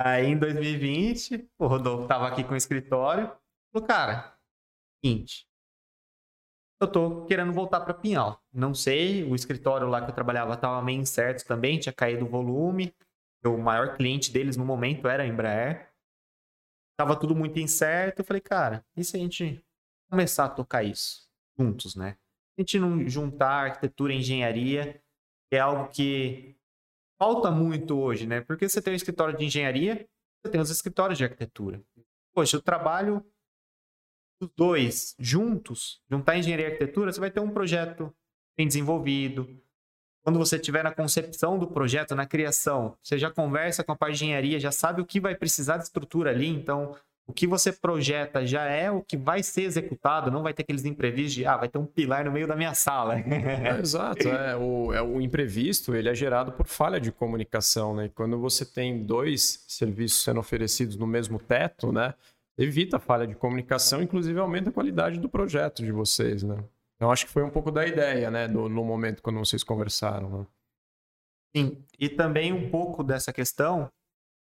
Aí 0.04 0.26
em 0.26 0.38
2020, 0.38 1.48
o 1.58 1.66
Rodolfo 1.66 2.06
tava 2.06 2.28
aqui 2.28 2.44
com 2.44 2.52
o 2.52 2.56
escritório. 2.58 3.34
Falou, 3.72 3.88
cara, 3.88 4.36
seguinte. 5.02 5.48
Eu 6.78 6.86
tô 6.92 7.24
querendo 7.24 7.54
voltar 7.54 7.80
para 7.80 7.94
Pinhal. 7.94 8.38
Não 8.52 8.74
sei, 8.74 9.24
o 9.24 9.34
escritório 9.34 9.88
lá 9.88 10.02
que 10.04 10.10
eu 10.10 10.14
trabalhava 10.14 10.58
tava 10.58 10.82
meio 10.82 11.00
incerto 11.00 11.46
também, 11.46 11.78
tinha 11.78 11.92
caído 11.94 12.26
o 12.26 12.28
volume. 12.28 12.94
O 13.46 13.56
maior 13.56 13.96
cliente 13.96 14.30
deles 14.30 14.58
no 14.58 14.64
momento 14.66 15.08
era 15.08 15.22
a 15.22 15.26
Embraer. 15.26 15.90
Tava 16.98 17.18
tudo 17.18 17.34
muito 17.34 17.58
incerto. 17.58 18.20
Eu 18.20 18.26
falei, 18.26 18.42
cara, 18.42 18.84
e 18.94 19.02
se 19.02 19.16
a 19.16 19.20
gente 19.20 19.64
começar 20.10 20.44
a 20.44 20.50
tocar 20.50 20.82
isso 20.82 21.26
juntos, 21.58 21.96
né? 21.96 22.18
A 22.58 22.60
gente 22.60 22.78
não 22.78 23.08
juntar 23.08 23.70
arquitetura 23.70 24.12
e 24.12 24.18
engenharia, 24.18 25.02
que 25.48 25.56
é 25.56 25.60
algo 25.60 25.88
que 25.88 26.58
falta 27.24 27.50
muito 27.50 27.98
hoje, 27.98 28.26
né? 28.26 28.42
Porque 28.42 28.68
você 28.68 28.82
tem 28.82 28.92
um 28.92 28.96
escritório 28.96 29.34
de 29.34 29.46
engenharia, 29.46 30.06
você 30.42 30.52
tem 30.52 30.60
os 30.60 30.68
escritórios 30.68 31.16
de 31.16 31.24
arquitetura. 31.24 31.82
Poxa, 32.34 32.58
o 32.58 32.62
trabalho 32.62 33.24
os 34.42 34.50
dois 34.54 35.14
juntos, 35.18 36.02
juntar 36.10 36.36
engenharia 36.36 36.66
e 36.66 36.72
arquitetura, 36.72 37.10
você 37.10 37.20
vai 37.20 37.30
ter 37.30 37.40
um 37.40 37.50
projeto 37.50 38.14
bem 38.54 38.66
desenvolvido. 38.66 39.48
Quando 40.22 40.38
você 40.38 40.56
estiver 40.56 40.84
na 40.84 40.92
concepção 40.92 41.58
do 41.58 41.66
projeto, 41.66 42.14
na 42.14 42.26
criação, 42.26 42.94
você 43.02 43.16
já 43.16 43.30
conversa 43.30 43.82
com 43.82 43.92
a 43.92 43.96
parte 43.96 44.18
de 44.18 44.24
engenharia, 44.24 44.60
já 44.60 44.72
sabe 44.72 45.00
o 45.00 45.06
que 45.06 45.18
vai 45.18 45.34
precisar 45.34 45.78
de 45.78 45.84
estrutura 45.84 46.30
ali, 46.30 46.48
então 46.48 46.94
o 47.26 47.32
que 47.32 47.46
você 47.46 47.72
projeta 47.72 48.46
já 48.46 48.64
é 48.64 48.90
o 48.90 49.02
que 49.02 49.16
vai 49.16 49.42
ser 49.42 49.62
executado, 49.62 50.30
não 50.30 50.42
vai 50.42 50.52
ter 50.52 50.62
aqueles 50.62 50.84
imprevistos 50.84 51.34
de, 51.34 51.46
ah, 51.46 51.56
vai 51.56 51.68
ter 51.68 51.78
um 51.78 51.86
pilar 51.86 52.24
no 52.24 52.32
meio 52.32 52.46
da 52.46 52.54
minha 52.54 52.74
sala. 52.74 53.18
É, 53.18 53.78
exato, 53.80 54.28
é 54.28 54.56
o, 54.56 54.92
é 54.92 55.02
o 55.02 55.20
imprevisto, 55.20 55.94
ele 55.94 56.08
é 56.08 56.14
gerado 56.14 56.52
por 56.52 56.66
falha 56.66 57.00
de 57.00 57.10
comunicação, 57.10 57.94
né? 57.94 58.10
Quando 58.14 58.38
você 58.38 58.64
tem 58.64 59.04
dois 59.04 59.64
serviços 59.66 60.22
sendo 60.22 60.40
oferecidos 60.40 60.96
no 60.96 61.06
mesmo 61.06 61.38
teto, 61.38 61.92
né? 61.92 62.14
evita 62.56 62.96
a 62.96 63.00
falha 63.00 63.26
de 63.26 63.34
comunicação, 63.34 64.02
inclusive 64.02 64.38
aumenta 64.38 64.70
a 64.70 64.72
qualidade 64.72 65.18
do 65.18 65.28
projeto 65.28 65.82
de 65.82 65.92
vocês, 65.92 66.42
né? 66.42 66.62
Então 66.96 67.10
acho 67.10 67.26
que 67.26 67.32
foi 67.32 67.42
um 67.42 67.50
pouco 67.50 67.70
da 67.70 67.86
ideia, 67.86 68.30
né, 68.30 68.46
do, 68.46 68.68
no 68.68 68.84
momento 68.84 69.20
quando 69.20 69.38
vocês 69.38 69.64
conversaram. 69.64 70.30
Né? 70.30 70.46
Sim, 71.56 71.84
e 71.98 72.08
também 72.08 72.52
um 72.52 72.70
pouco 72.70 73.02
dessa 73.02 73.32
questão 73.32 73.90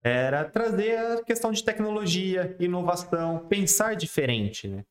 era 0.02 0.44
trazer 0.44 0.96
a 0.98 1.22
questão 1.22 1.52
de 1.52 1.62
tecnologia, 1.62 2.56
inovação, 2.58 3.46
pensar 3.48 3.94
diferente, 3.94 4.66
né? 4.66 4.84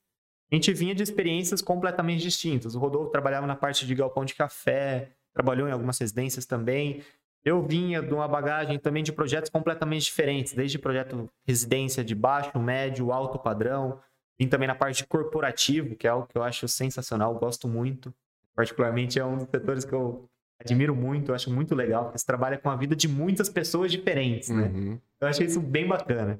A 0.52 0.56
gente 0.56 0.73
vinha 0.73 0.95
de 0.95 1.03
experiências 1.03 1.61
completamente 1.61 2.22
distintas. 2.22 2.73
O 2.73 2.80
Rodolfo 2.80 3.11
trabalhava 3.11 3.45
na 3.45 3.56
parte 3.56 3.86
de 3.86 3.94
galpão 3.94 4.26
de 4.26 4.34
café, 4.34 5.11
trabalhou 5.34 5.68
em 5.68 5.72
algumas 5.72 5.99
residências 5.99 6.45
também. 6.45 7.03
Eu 7.45 7.61
vinha 7.61 8.02
de 8.02 8.14
uma 8.14 8.27
bagagem 8.27 8.80
também 8.80 9.03
de 9.03 9.11
projetos 9.11 9.49
completamente 9.49 10.06
diferentes, 10.06 10.53
desde 10.53 10.80
projeto 10.80 11.30
residência 11.48 12.03
de 12.03 12.15
baixo, 12.15 12.57
médio, 12.60 13.11
alto 13.11 13.38
padrão. 13.38 13.99
Vim 14.40 14.48
também 14.48 14.68
na 14.68 14.76
parte 14.76 15.06
corporativo, 15.06 15.95
que 15.95 16.07
é 16.07 16.10
algo 16.10 16.27
que 16.27 16.38
eu 16.38 16.44
acho 16.44 16.68
sensacional, 16.68 17.36
gosto 17.36 17.68
muito. 17.68 18.14
Particularmente 18.56 19.19
é 19.19 19.26
um 19.26 19.38
dos 19.38 19.49
setores 19.49 19.86
que 19.86 19.94
eu 19.94 20.27
admiro 20.60 20.95
muito, 20.95 21.31
eu 21.31 21.36
acho 21.36 21.52
muito 21.52 21.73
legal, 21.73 22.06
porque 22.06 22.18
você 22.18 22.26
trabalha 22.26 22.57
com 22.57 22.69
a 22.69 22.76
vida 22.76 22.95
de 22.95 23.07
muitas 23.07 23.49
pessoas 23.49 23.91
diferentes, 23.91 24.49
né? 24.49 24.68
Uhum. 24.68 24.99
Eu 25.22 25.27
achei 25.27 25.45
isso 25.45 25.61
bem 25.61 25.88
bacana. 25.88 26.40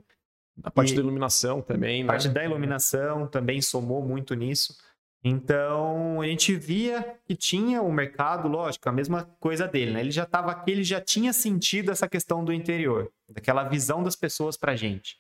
A 0.62 0.70
parte 0.70 0.92
e 0.92 0.96
da 0.96 1.02
iluminação 1.02 1.62
também, 1.62 2.04
né? 2.04 2.10
A 2.10 2.12
parte 2.14 2.28
da 2.28 2.44
iluminação 2.44 3.28
também 3.28 3.62
somou 3.62 4.06
muito 4.06 4.34
nisso. 4.34 4.76
Então, 5.24 6.22
a 6.22 6.26
gente 6.26 6.56
via 6.56 7.18
que 7.26 7.36
tinha 7.36 7.82
o 7.82 7.92
mercado, 7.92 8.48
lógico, 8.48 8.88
a 8.88 8.92
mesma 8.92 9.26
coisa 9.40 9.68
dele, 9.68 9.92
né? 9.92 10.00
Ele 10.00 10.12
já 10.12 10.24
estava 10.24 10.52
aqui, 10.52 10.72
ele 10.72 10.84
já 10.84 11.02
tinha 11.02 11.34
sentido 11.34 11.92
essa 11.92 12.08
questão 12.08 12.44
do 12.44 12.54
interior, 12.54 13.12
daquela 13.30 13.64
visão 13.64 14.02
das 14.02 14.16
pessoas 14.16 14.56
pra 14.56 14.76
gente. 14.76 15.18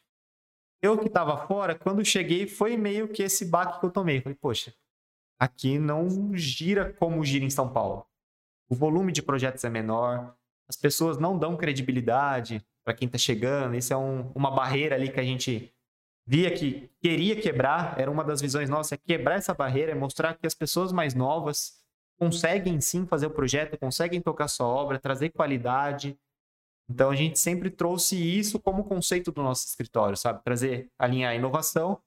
Eu 0.81 0.97
que 0.97 1.07
estava 1.07 1.45
fora, 1.47 1.75
quando 1.75 2.03
cheguei, 2.05 2.47
foi 2.47 2.77
meio 2.77 3.09
que 3.09 3.23
esse 3.23 3.43
baque 3.45 3.79
que 3.79 3.85
eu 3.85 3.91
tomei. 3.91 4.21
Falei, 4.21 4.37
poxa, 4.39 4.73
aqui 5.37 5.77
não 5.77 6.33
gira 6.35 6.93
como 6.93 7.23
gira 7.25 7.43
em 7.43 7.49
São 7.49 7.69
Paulo. 7.71 8.05
O 8.69 8.75
volume 8.75 9.11
de 9.11 9.21
projetos 9.21 9.63
é 9.63 9.69
menor, 9.69 10.35
as 10.69 10.77
pessoas 10.77 11.17
não 11.17 11.37
dão 11.37 11.57
credibilidade 11.57 12.63
para 12.85 12.93
quem 12.93 13.07
está 13.07 13.17
chegando. 13.17 13.75
Isso 13.75 13.91
é 13.91 13.97
um, 13.97 14.31
uma 14.35 14.51
barreira 14.51 14.95
ali 14.95 15.11
que 15.11 15.19
a 15.19 15.23
gente 15.23 15.73
via 16.25 16.53
que 16.53 16.87
queria 17.01 17.41
quebrar, 17.41 17.99
era 17.99 18.09
uma 18.09 18.23
das 18.23 18.39
visões 18.39 18.69
nossas, 18.69 18.91
é 18.91 18.97
quebrar 18.97 19.35
essa 19.35 19.51
barreira, 19.51 19.93
é 19.93 19.95
mostrar 19.95 20.35
que 20.35 20.45
as 20.45 20.53
pessoas 20.53 20.91
mais 20.91 21.15
novas 21.15 21.79
conseguem 22.19 22.79
sim 22.79 23.07
fazer 23.07 23.25
o 23.25 23.31
projeto, 23.31 23.79
conseguem 23.79 24.21
tocar 24.21 24.47
sua 24.47 24.67
obra, 24.67 24.99
trazer 24.99 25.29
qualidade. 25.29 26.15
Então 26.87 27.09
a 27.09 27.15
gente 27.15 27.39
sempre 27.39 27.71
trouxe 27.71 28.15
isso 28.15 28.59
como 28.59 28.83
conceito 28.83 29.31
do 29.31 29.41
nosso 29.41 29.65
escritório, 29.65 30.15
sabe? 30.15 30.43
Trazer, 30.43 30.91
alinhar 30.99 31.31
a 31.31 31.35
inovação, 31.35 31.99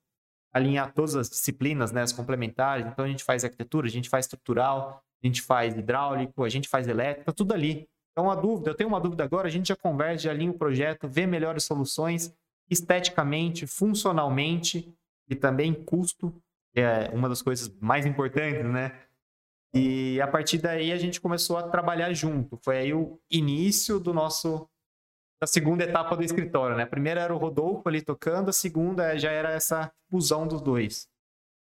alinhar 0.53 0.93
todas 0.93 1.15
as 1.15 1.29
disciplinas, 1.29 1.91
né, 1.91 2.01
as 2.01 2.13
complementares. 2.13 2.85
Então 2.85 3.03
a 3.03 3.07
gente 3.07 3.25
faz 3.25 3.43
arquitetura, 3.43 3.87
a 3.87 3.91
gente 3.91 4.07
faz 4.07 4.25
estrutural, 4.25 5.03
a 5.23 5.27
gente 5.27 5.41
faz 5.41 5.77
hidráulico, 5.77 6.43
a 6.43 6.49
gente 6.49 6.67
faz 6.67 6.87
elétrica, 6.87 7.25
tá 7.25 7.31
tudo 7.31 7.53
ali. 7.53 7.87
Então, 8.11 8.25
uma 8.25 8.35
dúvida, 8.35 8.69
eu 8.69 8.75
tenho 8.75 8.89
uma 8.89 8.99
dúvida 8.99 9.23
agora, 9.23 9.47
a 9.47 9.51
gente 9.51 9.69
já 9.69 9.75
converge, 9.75 10.29
alinha 10.29 10.51
o 10.51 10.57
projeto, 10.57 11.07
vê 11.07 11.25
melhores 11.25 11.63
soluções 11.63 12.35
esteticamente, 12.69 13.65
funcionalmente 13.65 14.93
e 15.29 15.35
também 15.35 15.73
custo, 15.73 16.33
é 16.75 17.09
uma 17.13 17.29
das 17.29 17.41
coisas 17.41 17.73
mais 17.79 18.05
importantes, 18.05 18.65
né? 18.65 18.99
E 19.73 20.21
a 20.21 20.27
partir 20.27 20.59
daí 20.59 20.91
a 20.91 20.97
gente 20.97 21.19
começou 21.19 21.57
a 21.57 21.63
trabalhar 21.63 22.13
junto. 22.13 22.57
Foi 22.57 22.77
aí 22.77 22.93
o 22.93 23.19
início 23.29 23.99
do 23.99 24.13
nosso 24.13 24.69
da 25.41 25.47
segunda 25.47 25.83
etapa 25.83 26.15
do 26.15 26.23
escritório, 26.23 26.77
né? 26.77 26.83
A 26.83 26.87
primeira 26.87 27.19
era 27.19 27.35
o 27.35 27.37
Rodolfo 27.37 27.89
ali 27.89 28.01
tocando, 28.01 28.49
a 28.49 28.53
segunda 28.53 29.17
já 29.17 29.29
era 29.29 29.51
essa 29.51 29.91
fusão 30.09 30.47
dos 30.47 30.61
dois. 30.61 31.09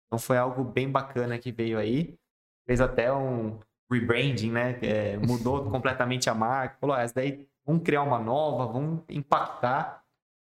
Então 0.07 0.19
foi 0.19 0.37
algo 0.37 0.63
bem 0.63 0.89
bacana 0.89 1.39
que 1.39 1.51
veio 1.51 1.77
aí. 1.77 2.17
Fez 2.65 2.81
até 2.81 3.11
um 3.11 3.59
rebranding, 3.91 4.51
né? 4.51 4.79
É, 4.81 5.17
mudou 5.17 5.65
completamente 5.71 6.29
a 6.29 6.33
marca. 6.33 6.77
Falou, 6.79 6.95
ah, 6.95 7.01
essa 7.01 7.15
daí 7.15 7.47
vamos 7.65 7.83
criar 7.83 8.03
uma 8.03 8.19
nova, 8.19 8.71
vamos 8.71 9.01
impactar. 9.09 10.03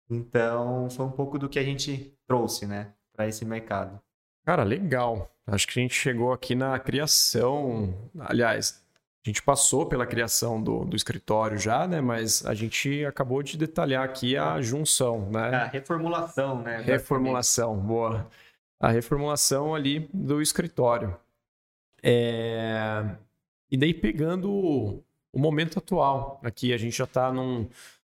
Então, 0.09 0.89
foi 0.89 1.05
um 1.05 1.11
pouco 1.11 1.37
do 1.37 1.49
que 1.49 1.59
a 1.59 1.63
gente 1.63 2.13
trouxe, 2.27 2.65
né, 2.65 2.93
para 3.13 3.27
esse 3.27 3.43
mercado. 3.43 3.99
Cara, 4.45 4.63
legal. 4.63 5.29
Acho 5.45 5.67
que 5.67 5.79
a 5.79 5.81
gente 5.81 5.93
chegou 5.93 6.31
aqui 6.31 6.55
na 6.55 6.79
criação. 6.79 7.93
Aliás, 8.19 8.81
a 9.25 9.29
gente 9.29 9.43
passou 9.43 9.85
pela 9.85 10.05
criação 10.05 10.61
do, 10.61 10.85
do 10.85 10.95
escritório 10.95 11.57
já, 11.57 11.85
né? 11.85 11.99
Mas 11.99 12.45
a 12.45 12.53
gente 12.53 13.03
acabou 13.05 13.43
de 13.43 13.57
detalhar 13.57 14.03
aqui 14.03 14.37
a 14.37 14.61
junção, 14.61 15.29
né? 15.29 15.49
A 15.49 15.65
reformulação, 15.65 16.61
né? 16.61 16.81
Reformulação, 16.81 17.77
boa. 17.77 18.25
A 18.79 18.89
reformulação 18.89 19.75
ali 19.75 20.09
do 20.13 20.41
escritório. 20.41 21.17
É... 22.03 23.03
E 23.69 23.77
daí 23.77 23.93
pegando 23.93 25.03
o 25.37 25.39
momento 25.39 25.77
atual. 25.79 26.39
Aqui 26.43 26.73
a 26.73 26.77
gente 26.77 26.97
já 26.97 27.03
está 27.03 27.31
num, 27.31 27.69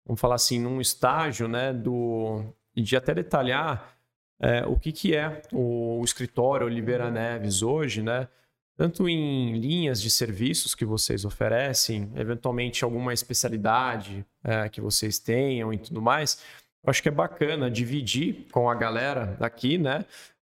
vamos 0.06 0.20
falar 0.20 0.36
assim, 0.36 0.60
num 0.60 0.82
estágio 0.82 1.48
né, 1.48 1.72
do, 1.72 2.44
de 2.76 2.96
até 2.96 3.14
detalhar 3.14 3.96
é, 4.40 4.66
o 4.66 4.76
que, 4.76 4.92
que 4.92 5.16
é 5.16 5.44
o, 5.52 6.00
o, 6.00 6.04
escritório 6.04 6.66
Oliveira 6.66 7.12
Neves 7.12 7.62
hoje, 7.62 8.02
né? 8.02 8.28
Tanto 8.76 9.08
em 9.08 9.60
linhas 9.60 10.02
de 10.02 10.10
serviços 10.10 10.74
que 10.74 10.84
vocês 10.84 11.24
oferecem, 11.24 12.12
eventualmente 12.16 12.84
alguma 12.84 13.14
especialidade 13.14 14.26
é, 14.44 14.68
que 14.68 14.82
vocês 14.82 15.20
tenham 15.20 15.72
e 15.72 15.78
tudo 15.78 16.02
mais. 16.02 16.42
Eu 16.84 16.90
acho 16.90 17.04
que 17.04 17.10
é 17.10 17.12
bacana 17.12 17.70
dividir 17.70 18.48
com 18.52 18.68
a 18.68 18.74
galera 18.74 19.38
daqui, 19.40 19.78
né? 19.78 20.04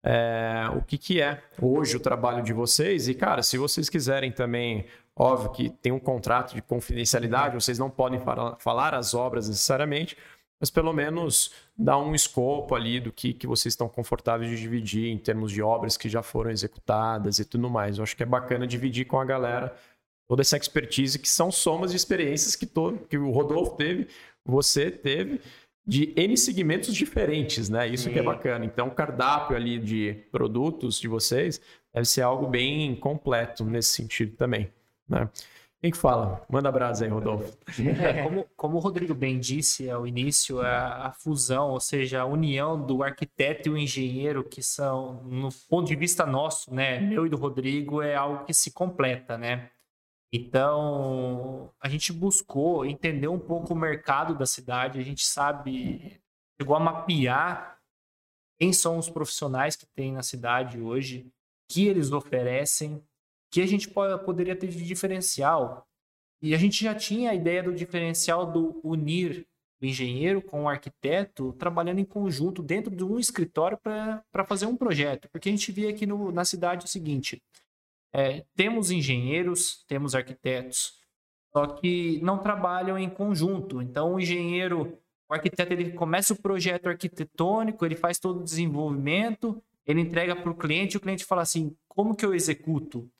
É, 0.03 0.65
o 0.75 0.83
que, 0.83 0.97
que 0.97 1.21
é 1.21 1.43
hoje 1.61 1.97
o 1.97 2.01
trabalho 2.01 2.43
de 2.43 2.53
vocês. 2.53 3.07
E, 3.07 3.15
cara, 3.15 3.43
se 3.43 3.59
vocês 3.59 3.89
quiserem 3.89 4.33
também 4.33 4.87
Óbvio 5.23 5.51
que 5.51 5.69
tem 5.69 5.93
um 5.93 5.99
contrato 5.99 6.55
de 6.55 6.63
confidencialidade, 6.63 7.55
vocês 7.55 7.79
não 7.79 7.91
podem 7.91 8.19
falar 8.59 8.95
as 8.95 9.13
obras 9.13 9.51
necessariamente, 9.51 10.17
mas 10.59 10.71
pelo 10.71 10.95
menos 10.95 11.53
dá 11.77 11.99
um 11.99 12.15
escopo 12.15 12.75
ali 12.75 12.99
do 12.99 13.13
que, 13.13 13.35
que 13.35 13.47
vocês 13.47 13.75
estão 13.75 13.87
confortáveis 13.87 14.51
de 14.51 14.57
dividir 14.57 15.11
em 15.11 15.19
termos 15.19 15.53
de 15.53 15.61
obras 15.61 15.99
que 15.99 16.09
já 16.09 16.23
foram 16.23 16.51
executadas 16.51 17.39
e 17.39 17.45
tudo 17.45 17.69
mais. 17.69 17.99
Eu 17.99 18.05
acho 18.05 18.17
que 18.17 18.23
é 18.23 18.27
bacana 18.27 18.67
dividir 18.67 19.05
com 19.05 19.21
a 19.21 19.25
galera 19.27 19.77
toda 20.27 20.41
essa 20.41 20.57
expertise 20.57 21.19
que 21.19 21.29
são 21.29 21.53
somas 21.53 21.91
de 21.91 21.99
experiências 21.99 22.57
que, 22.57 22.65
todo, 22.65 22.99
que 23.07 23.19
o 23.19 23.31
Rodolfo 23.31 23.77
teve, 23.77 24.09
você 24.43 24.91
teve, 24.91 25.39
de 25.87 26.13
N 26.17 26.37
segmentos 26.37 26.95
diferentes, 26.95 27.69
né? 27.69 27.89
Isso 27.89 28.05
Sim. 28.05 28.13
que 28.13 28.19
é 28.19 28.23
bacana. 28.23 28.65
Então, 28.65 28.89
o 28.89 28.91
cardápio 28.91 29.57
ali 29.57 29.79
de 29.79 30.15
produtos 30.31 31.01
de 31.01 31.09
vocês 31.09 31.61
deve 31.93 32.07
ser 32.07 32.23
algo 32.23 32.47
bem 32.47 32.95
completo 32.95 33.65
nesse 33.65 33.95
sentido 33.95 34.37
também. 34.37 34.71
Né? 35.09 35.29
Quem 35.81 35.91
que 35.91 35.97
fala? 35.97 36.45
Manda 36.49 36.71
brasa 36.71 37.07
aí, 37.07 37.11
Rodolfo. 37.11 37.57
É, 38.05 38.23
como, 38.23 38.47
como 38.55 38.77
o 38.77 38.81
Rodrigo 38.81 39.15
bem 39.15 39.39
disse 39.39 39.89
ao 39.89 40.07
início, 40.07 40.61
a, 40.61 41.07
a, 41.07 41.13
fusão, 41.13 41.71
ou 41.71 41.81
seja, 41.81 42.21
a 42.21 42.27
união 42.27 42.79
do 42.85 43.03
arquiteto 43.03 43.71
e 43.71 43.73
o 43.73 43.79
engenheiro, 43.79 44.45
que 44.45 44.63
são, 44.63 45.23
no 45.25 45.49
ponto 45.71 45.89
de 45.89 45.97
vista 45.97 46.27
nosso, 46.27 46.73
né, 46.73 47.01
meu 47.01 47.27
e 47.27 47.31
do 47.31 47.39
Rodrigo, 47.39 48.03
é 48.03 48.15
algo 48.15 48.45
que 48.45 48.53
se 48.53 48.71
completa, 48.73 49.39
né? 49.39 49.71
Então, 50.33 51.73
a 51.81 51.89
gente 51.89 52.13
buscou 52.13 52.87
entender 52.87 53.29
um 53.29 53.39
pouco 53.39 53.75
o 53.75 53.77
mercado 53.77 54.37
da 54.37 54.47
cidade, 54.47 55.01
a 55.01 55.03
gente 55.03 55.27
sabe, 55.27 56.21
chegou 56.61 56.77
a 56.77 56.81
mapear 56.81 57.79
quem 58.59 58.73
são 58.73 58.99
os 58.99 59.09
profissionais 59.09 59.75
que 59.75 59.87
tem 59.87 60.13
na 60.13 60.23
cidade 60.23 60.81
hoje, 60.81 61.27
que 61.69 61.87
eles 61.87 62.13
oferecem, 62.13 63.03
que 63.51 63.61
a 63.61 63.67
gente 63.67 63.89
pode, 63.89 64.23
poderia 64.25 64.55
ter 64.55 64.69
de 64.69 64.85
diferencial. 64.85 65.89
E 66.43 66.55
a 66.55 66.59
gente 66.59 66.85
já 66.85 66.95
tinha 66.95 67.31
a 67.31 67.35
ideia 67.35 67.63
do 67.63 67.75
diferencial 67.75 68.51
do 68.51 68.81
unir 68.85 69.47
o 69.81 69.87
engenheiro 69.87 70.43
com 70.43 70.65
o 70.65 70.69
arquiteto 70.69 71.55
trabalhando 71.55 72.01
em 72.01 72.05
conjunto 72.05 72.63
dentro 72.63 72.95
de 72.95 73.03
um 73.03 73.19
escritório 73.19 73.79
para 73.79 74.45
fazer 74.47 74.67
um 74.67 74.77
projeto. 74.77 75.29
Porque 75.31 75.49
a 75.49 75.53
gente 75.53 75.73
via 75.73 75.89
aqui 75.89 76.07
no, 76.07 76.31
na 76.31 76.45
cidade 76.45 76.85
o 76.85 76.89
seguinte: 76.89 77.43
é, 78.13 78.45
temos 78.55 78.91
engenheiros, 78.91 79.85
temos 79.87 80.15
arquitetos, 80.15 80.95
só 81.53 81.67
que 81.67 82.21
não 82.23 82.39
trabalham 82.39 82.99
em 82.99 83.09
conjunto. 83.09 83.81
Então, 83.83 84.15
o 84.15 84.21
engenheiro, 84.21 84.99
o 85.29 85.35
arquiteto, 85.35 85.73
ele 85.73 85.93
começa 85.93 86.33
o 86.33 86.41
projeto 86.41 86.89
arquitetônico, 86.89 87.85
ele 87.85 87.97
faz 87.97 88.19
todo 88.19 88.41
o 88.41 88.45
desenvolvimento, 88.45 89.63
ele 89.87 90.01
entrega 90.01 90.37
para 90.37 90.51
o 90.51 90.57
cliente, 90.57 90.97
o 90.97 91.01
cliente 91.01 91.25
fala 91.25 91.43
assim: 91.43 91.77
como 91.89 92.15
que 92.15 92.25
eu 92.25 92.35
executo? 92.35 93.11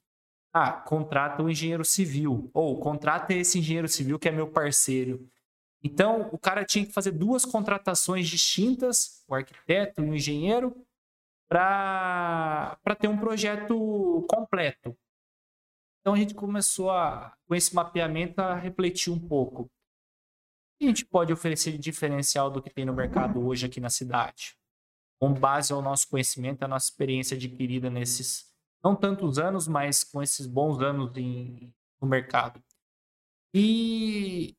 Ah, 0.53 0.73
contrata 0.73 1.43
o 1.43 1.47
um 1.47 1.49
engenheiro 1.49 1.85
civil, 1.85 2.51
ou 2.53 2.79
contrata 2.81 3.33
esse 3.33 3.59
engenheiro 3.59 3.89
civil 3.89 4.19
que 4.19 4.29
é 4.29 4.33
meu 4.33 4.49
parceiro. 4.49 5.29
Então, 5.83 6.29
o 6.33 6.39
cara 6.39 6.65
tinha 6.65 6.85
que 6.85 6.93
fazer 6.93 7.13
duas 7.13 7.45
contratações 7.45 8.29
distintas, 8.29 9.25
o 9.29 9.35
arquiteto 9.35 10.03
e 10.03 10.11
o 10.11 10.15
engenheiro, 10.15 10.77
para 11.51 12.97
ter 13.01 13.09
um 13.09 13.19
projeto 13.19 14.25
completo. 14.31 14.97
Então, 16.01 16.15
a 16.15 16.17
gente 16.17 16.33
começou, 16.33 16.91
a, 16.93 17.37
com 17.47 17.55
esse 17.57 17.75
mapeamento, 17.75 18.41
a 18.41 18.55
refletir 18.55 19.13
um 19.13 19.19
pouco. 19.19 19.65
O 19.65 19.69
que 20.79 20.85
a 20.85 20.89
gente 20.89 21.05
pode 21.05 21.33
oferecer 21.33 21.73
de 21.73 21.79
diferencial 21.79 22.51
do 22.51 22.63
que 22.63 22.71
tem 22.71 22.85
no 22.85 22.95
mercado 22.95 23.45
hoje 23.45 23.67
aqui 23.67 23.81
na 23.81 23.91
cidade? 23.91 24.57
Com 25.21 25.35
base 25.35 25.73
ao 25.73 25.83
nosso 25.83 26.09
conhecimento, 26.09 26.63
a 26.63 26.69
nossa 26.69 26.89
experiência 26.89 27.37
adquirida 27.37 27.91
nesses, 27.91 28.49
não 28.83 28.95
tantos 28.95 29.39
anos, 29.39 29.67
mas 29.67 30.05
com 30.05 30.23
esses 30.23 30.47
bons 30.47 30.81
anos 30.81 31.15
em, 31.17 31.75
no 32.01 32.09
mercado. 32.09 32.63
E 33.53 34.57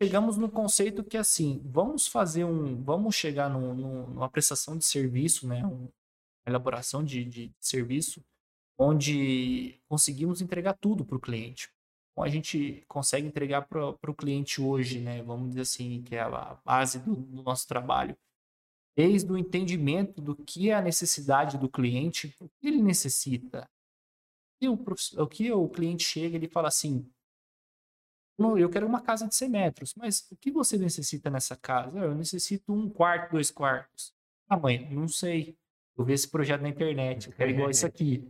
chegamos 0.00 0.36
no 0.36 0.48
conceito 0.48 1.02
que 1.02 1.16
assim, 1.16 1.60
vamos 1.66 2.06
fazer 2.06 2.44
um, 2.44 2.82
vamos 2.82 3.16
chegar 3.16 3.50
numa 3.50 4.30
prestação 4.30 4.78
de 4.78 4.84
serviço, 4.84 5.46
né, 5.46 5.62
uma 5.66 5.92
elaboração 6.46 7.04
de, 7.04 7.24
de 7.24 7.52
serviço, 7.60 8.24
onde 8.78 9.80
conseguimos 9.88 10.40
entregar 10.40 10.74
tudo 10.74 11.04
para 11.04 11.16
o 11.16 11.20
cliente. 11.20 11.70
Então, 12.12 12.24
a 12.24 12.28
gente 12.28 12.84
consegue 12.86 13.26
entregar 13.26 13.62
para 13.62 14.10
o 14.10 14.14
cliente 14.14 14.60
hoje, 14.60 15.00
né, 15.00 15.22
vamos 15.22 15.48
dizer 15.48 15.62
assim, 15.62 16.02
que 16.02 16.14
é 16.14 16.20
a 16.20 16.58
base 16.64 17.00
do, 17.00 17.14
do 17.14 17.42
nosso 17.42 17.66
trabalho, 17.66 18.16
desde 18.96 19.30
o 19.30 19.36
entendimento 19.36 20.20
do 20.20 20.36
que 20.36 20.70
é 20.70 20.74
a 20.74 20.82
necessidade 20.82 21.58
do 21.58 21.68
cliente, 21.68 22.34
o 22.40 22.48
que 22.48 22.68
ele 22.68 22.80
necessita. 22.80 23.68
E 24.60 24.68
o, 24.68 24.74
o 24.74 25.26
que 25.26 25.50
o 25.50 25.68
cliente 25.68 26.04
chega, 26.04 26.36
ele 26.36 26.48
fala 26.48 26.68
assim, 26.68 27.10
eu 28.38 28.68
quero 28.68 28.86
uma 28.86 29.00
casa 29.00 29.28
de 29.28 29.34
100 29.34 29.48
metros, 29.48 29.94
mas 29.94 30.26
o 30.30 30.36
que 30.36 30.50
você 30.50 30.76
necessita 30.76 31.30
nessa 31.30 31.56
casa? 31.56 31.98
Eu 31.98 32.14
necessito 32.14 32.72
um 32.72 32.88
quarto, 32.90 33.32
dois 33.32 33.50
quartos. 33.50 34.12
Ah, 34.48 34.56
mãe, 34.56 34.88
não 34.90 35.06
sei. 35.06 35.56
Eu 35.96 36.04
vi 36.04 36.12
esse 36.12 36.28
projeto 36.28 36.62
na 36.62 36.68
internet, 36.68 37.28
eu 37.28 37.32
quero 37.32 37.50
igual 37.50 37.70
isso 37.70 37.86
aqui. 37.86 38.28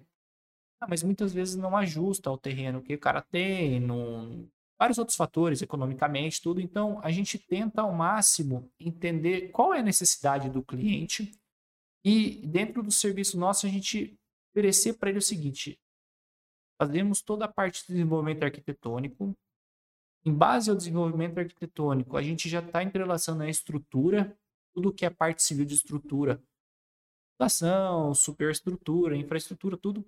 Ah, 0.81 0.87
mas 0.89 1.03
muitas 1.03 1.33
vezes 1.33 1.57
não 1.57 1.77
ajusta 1.77 2.29
ao 2.29 2.37
terreno 2.37 2.83
que 2.83 2.95
o 2.95 2.99
cara 2.99 3.23
tem, 3.23 3.81
não... 3.81 4.49
vários 4.79 4.99
outros 4.99 5.17
fatores, 5.17 5.63
economicamente, 5.63 6.43
tudo. 6.43 6.61
Então, 6.61 7.01
a 7.03 7.11
gente 7.11 7.39
tenta 7.39 7.83
ao 7.83 7.93
máximo 7.93 8.71
entender 8.79 9.51
qual 9.51 9.73
é 9.73 9.81
a 9.81 9.83
necessidade 9.83 10.51
do 10.51 10.63
cliente 10.63 11.33
e 12.05 12.47
dentro 12.47 12.83
do 12.83 12.91
serviço 12.91 13.39
nosso 13.39 13.67
a 13.67 13.69
gente 13.71 14.19
oferecer 14.51 14.95
para 14.95 15.09
ele 15.09 15.19
o 15.19 15.23
seguinte: 15.23 15.81
fazemos 16.79 17.23
toda 17.23 17.47
a 17.47 17.53
parte 17.53 17.81
de 17.81 17.95
desenvolvimento 17.95 18.45
arquitetônico, 18.45 19.35
em 20.25 20.33
base 20.33 20.71
ao 20.71 20.77
desenvolvimento 20.77 21.39
arquitetônico, 21.39 22.17
a 22.17 22.23
gente 22.23 22.49
já 22.49 22.61
está 22.61 22.83
entrelaçando 22.83 23.43
a 23.43 23.49
estrutura, 23.49 24.37
tudo 24.75 24.93
que 24.93 25.05
é 25.05 25.11
parte 25.11 25.43
civil 25.43 25.65
de 25.65 25.75
estrutura, 25.75 26.43
fundação, 27.37 28.15
superestrutura, 28.15 29.17
infraestrutura, 29.17 29.77
tudo. 29.77 30.05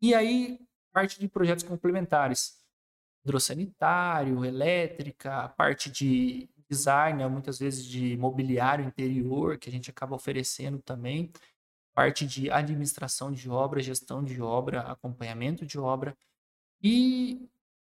E 0.00 0.14
aí, 0.14 0.60
parte 0.92 1.18
de 1.18 1.28
projetos 1.28 1.64
complementares, 1.64 2.58
hidrossanitário, 3.24 4.44
elétrica, 4.44 5.48
parte 5.50 5.90
de 5.90 6.48
design, 6.68 7.26
muitas 7.28 7.58
vezes 7.58 7.84
de 7.84 8.16
mobiliário 8.16 8.84
interior, 8.84 9.58
que 9.58 9.68
a 9.68 9.72
gente 9.72 9.90
acaba 9.90 10.14
oferecendo 10.14 10.80
também, 10.80 11.32
parte 11.94 12.26
de 12.26 12.50
administração 12.50 13.32
de 13.32 13.50
obra, 13.50 13.82
gestão 13.82 14.22
de 14.22 14.40
obra, 14.40 14.82
acompanhamento 14.82 15.66
de 15.66 15.78
obra. 15.78 16.16
E 16.80 17.48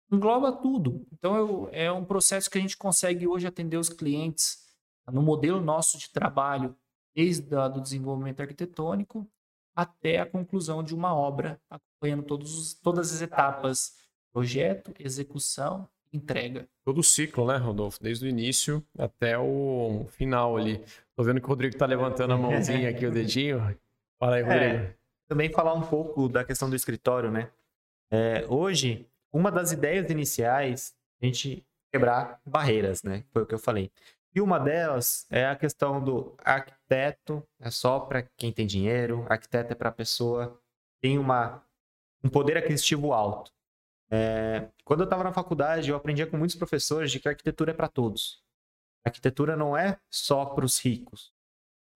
engloba 0.09 0.51
tudo. 0.51 1.05
Então, 1.11 1.35
eu, 1.35 1.69
é 1.73 1.91
um 1.91 2.05
processo 2.05 2.49
que 2.49 2.57
a 2.57 2.61
gente 2.61 2.77
consegue 2.77 3.27
hoje 3.27 3.47
atender 3.47 3.77
os 3.77 3.89
clientes 3.89 4.65
no 5.11 5.21
modelo 5.21 5.59
nosso 5.59 5.97
de 5.97 6.09
trabalho, 6.09 6.75
desde 7.18 7.56
o 7.56 7.81
desenvolvimento 7.81 8.41
arquitetônico 8.41 9.27
até 9.76 10.19
a 10.19 10.26
conclusão 10.26 10.84
de 10.84 10.94
uma 10.94 11.15
obra, 11.15 11.60
acompanhando 11.68 12.22
todos, 12.22 12.76
todas 12.76 13.11
as 13.11 13.22
etapas, 13.23 13.95
projeto, 14.31 14.94
execução, 14.99 15.89
entrega. 16.14 16.68
Todo 16.85 16.99
o 16.99 17.03
ciclo, 17.03 17.48
né, 17.48 17.57
Rodolfo? 17.57 18.02
Desde 18.02 18.26
o 18.26 18.30
início 18.30 18.85
até 18.95 19.38
o 19.38 20.06
final 20.11 20.57
ali. 20.57 20.84
Tô 21.15 21.23
vendo 21.23 21.39
que 21.39 21.48
o 21.48 21.49
Rodrigo 21.49 21.76
tá 21.76 21.88
levantando 21.88 22.34
a 22.34 22.38
mãozinha 22.38 22.91
aqui, 22.91 23.07
o 23.07 23.11
dedinho. 23.11 23.60
Fala 24.19 24.35
aí, 24.35 24.44
Rodrigo. 24.44 24.76
É, 24.76 24.95
também 25.27 25.52
falar 25.52 25.73
um 25.73 25.88
pouco 25.88 26.30
da 26.30 26.44
questão 26.44 26.69
do 26.69 26.76
escritório, 26.76 27.31
né? 27.31 27.49
É, 28.11 28.45
hoje, 28.48 29.07
uma 29.34 29.52
das 29.52 29.72
ideias 29.72 30.10
iniciais, 30.11 30.95
a 31.19 31.26
gente 31.26 31.65
quebrar 31.91 32.39
barreiras, 32.45 33.02
né? 33.02 33.23
Foi 33.31 33.41
o 33.41 33.45
que 33.45 33.56
eu 33.56 33.60
falei. 33.60 33.91
E 34.35 34.41
uma 34.41 34.59
delas 34.59 35.25
é 35.29 35.47
a 35.47 35.55
questão 35.55 36.03
do 36.03 36.35
arquiteto, 36.43 37.43
é 37.59 37.71
só 37.71 37.99
para 37.99 38.23
quem 38.37 38.51
tem 38.51 38.67
dinheiro, 38.67 39.25
arquiteto 39.29 39.71
é 39.71 39.75
para 39.75 39.91
pessoa 39.91 40.61
tem 41.01 41.17
uma, 41.17 41.63
um 42.23 42.29
poder 42.29 42.57
aquisitivo 42.57 43.13
alto. 43.13 43.51
É, 44.09 44.69
quando 44.83 45.01
eu 45.01 45.03
estava 45.05 45.23
na 45.23 45.33
faculdade, 45.33 45.89
eu 45.89 45.95
aprendia 45.95 46.27
com 46.27 46.37
muitos 46.37 46.55
professores 46.55 47.11
de 47.11 47.19
que 47.19 47.27
a 47.27 47.31
arquitetura 47.31 47.71
é 47.71 47.73
para 47.73 47.87
todos. 47.87 48.41
A 49.05 49.09
arquitetura 49.09 49.55
não 49.55 49.75
é 49.77 49.99
só 50.09 50.45
para 50.45 50.65
os 50.65 50.79
ricos. 50.79 51.33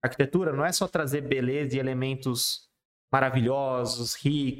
A 0.03 0.07
arquitetura 0.07 0.51
não 0.51 0.65
é 0.65 0.71
só 0.71 0.87
trazer 0.87 1.21
beleza 1.21 1.75
e 1.75 1.79
elementos 1.79 2.69
maravilhosos, 3.11 4.15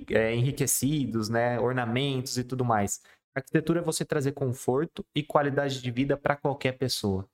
é, 0.10 0.36
enriquecidos, 0.36 1.30
né? 1.30 1.60
ornamentos 1.60 2.38
e 2.38 2.44
tudo 2.44 2.66
mais. 2.66 3.02
A 3.36 3.40
arquitetura 3.40 3.80
é 3.80 3.84
você 3.84 4.04
trazer 4.04 4.34
conforto 4.34 5.06
e 5.16 5.24
qualidade 5.24 5.82
de 5.82 5.92
vida 5.92 6.18
para 6.18 6.36
qualquer 6.36 6.74
pessoa. 6.78 7.28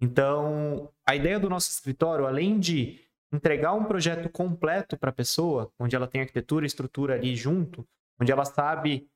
Então, 0.00 0.92
a 1.06 1.16
ideia 1.16 1.40
do 1.40 1.48
nosso 1.48 1.70
escritório, 1.70 2.26
além 2.26 2.58
de 2.58 3.00
entregar 3.32 3.74
um 3.74 3.84
projeto 3.84 4.28
completo 4.28 4.96
para 4.96 5.10
a 5.10 5.12
pessoa, 5.12 5.70
onde 5.78 5.94
ela 5.96 6.06
tem 6.06 6.20
arquitetura 6.20 6.64
e 6.64 6.68
estrutura 6.68 7.14
ali 7.14 7.34
junto, 7.36 7.86
onde 8.20 8.32
ela 8.32 8.44
sabe 8.44 9.08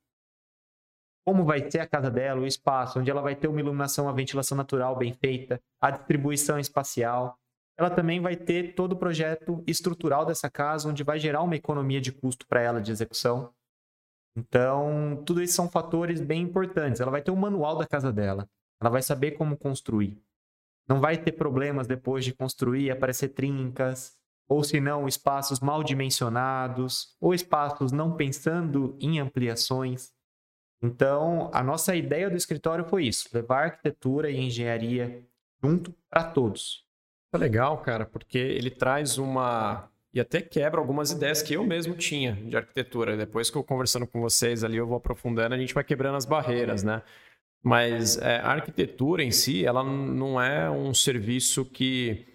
como 1.24 1.44
vai 1.44 1.70
ser 1.70 1.78
a 1.78 1.86
casa 1.86 2.10
dela, 2.10 2.40
o 2.40 2.46
espaço, 2.46 2.98
onde 2.98 3.10
ela 3.10 3.22
vai 3.22 3.36
ter 3.36 3.46
uma 3.46 3.60
iluminação, 3.60 4.06
uma 4.06 4.12
ventilação 4.12 4.56
natural 4.56 4.96
bem 4.96 5.12
feita, 5.12 5.60
a 5.80 5.90
distribuição 5.90 6.58
espacial, 6.58 7.38
ela 7.78 7.90
também 7.90 8.20
vai 8.20 8.36
ter 8.36 8.74
todo 8.74 8.92
o 8.92 8.96
projeto 8.96 9.62
estrutural 9.66 10.26
dessa 10.26 10.50
casa, 10.50 10.88
onde 10.88 11.02
vai 11.02 11.18
gerar 11.18 11.42
uma 11.42 11.56
economia 11.56 12.00
de 12.00 12.12
custo 12.12 12.46
para 12.46 12.60
ela 12.60 12.80
de 12.80 12.90
execução. 12.90 13.52
Então, 14.36 15.22
tudo 15.24 15.42
isso 15.42 15.54
são 15.54 15.68
fatores 15.68 16.20
bem 16.20 16.42
importantes. 16.42 17.00
Ela 17.00 17.10
vai 17.10 17.22
ter 17.22 17.30
um 17.30 17.36
manual 17.36 17.76
da 17.76 17.86
casa 17.86 18.12
dela. 18.12 18.48
Ela 18.80 18.90
vai 18.90 19.02
saber 19.02 19.32
como 19.32 19.56
construir. 19.56 20.20
Não 20.88 21.00
vai 21.00 21.16
ter 21.16 21.32
problemas 21.32 21.86
depois 21.86 22.24
de 22.24 22.34
construir, 22.34 22.90
aparecer 22.90 23.28
trincas, 23.28 24.12
ou 24.48 24.62
se 24.62 24.80
não, 24.80 25.08
espaços 25.08 25.60
mal 25.60 25.82
dimensionados, 25.82 27.16
ou 27.20 27.32
espaços 27.32 27.92
não 27.92 28.16
pensando 28.16 28.96
em 29.00 29.18
ampliações. 29.18 30.10
Então, 30.82 31.48
a 31.54 31.62
nossa 31.62 31.94
ideia 31.94 32.28
do 32.28 32.36
escritório 32.36 32.84
foi 32.84 33.06
isso: 33.06 33.28
levar 33.32 33.64
arquitetura 33.66 34.30
e 34.30 34.38
engenharia 34.38 35.24
junto 35.62 35.94
para 36.10 36.24
todos. 36.24 36.84
É 37.32 37.38
legal, 37.38 37.78
cara, 37.78 38.04
porque 38.04 38.38
ele 38.38 38.70
traz 38.70 39.16
uma. 39.16 39.88
E 40.12 40.20
até 40.20 40.42
quebra 40.42 40.78
algumas 40.78 41.10
ideias 41.10 41.40
que 41.40 41.54
eu 41.54 41.64
mesmo 41.64 41.94
tinha 41.94 42.34
de 42.34 42.54
arquitetura. 42.54 43.16
Depois 43.16 43.48
que 43.48 43.56
eu 43.56 43.64
conversando 43.64 44.06
com 44.06 44.20
vocês 44.20 44.62
ali, 44.62 44.76
eu 44.76 44.86
vou 44.86 44.98
aprofundando, 44.98 45.54
a 45.54 45.58
gente 45.58 45.72
vai 45.72 45.82
quebrando 45.82 46.16
as 46.16 46.26
barreiras, 46.26 46.82
né? 46.82 47.00
Mas 47.62 48.18
é, 48.18 48.38
a 48.38 48.48
arquitetura 48.48 49.22
em 49.22 49.30
si, 49.30 49.64
ela 49.64 49.84
não 49.84 50.40
é 50.40 50.68
um 50.68 50.92
serviço 50.92 51.64
que 51.64 52.26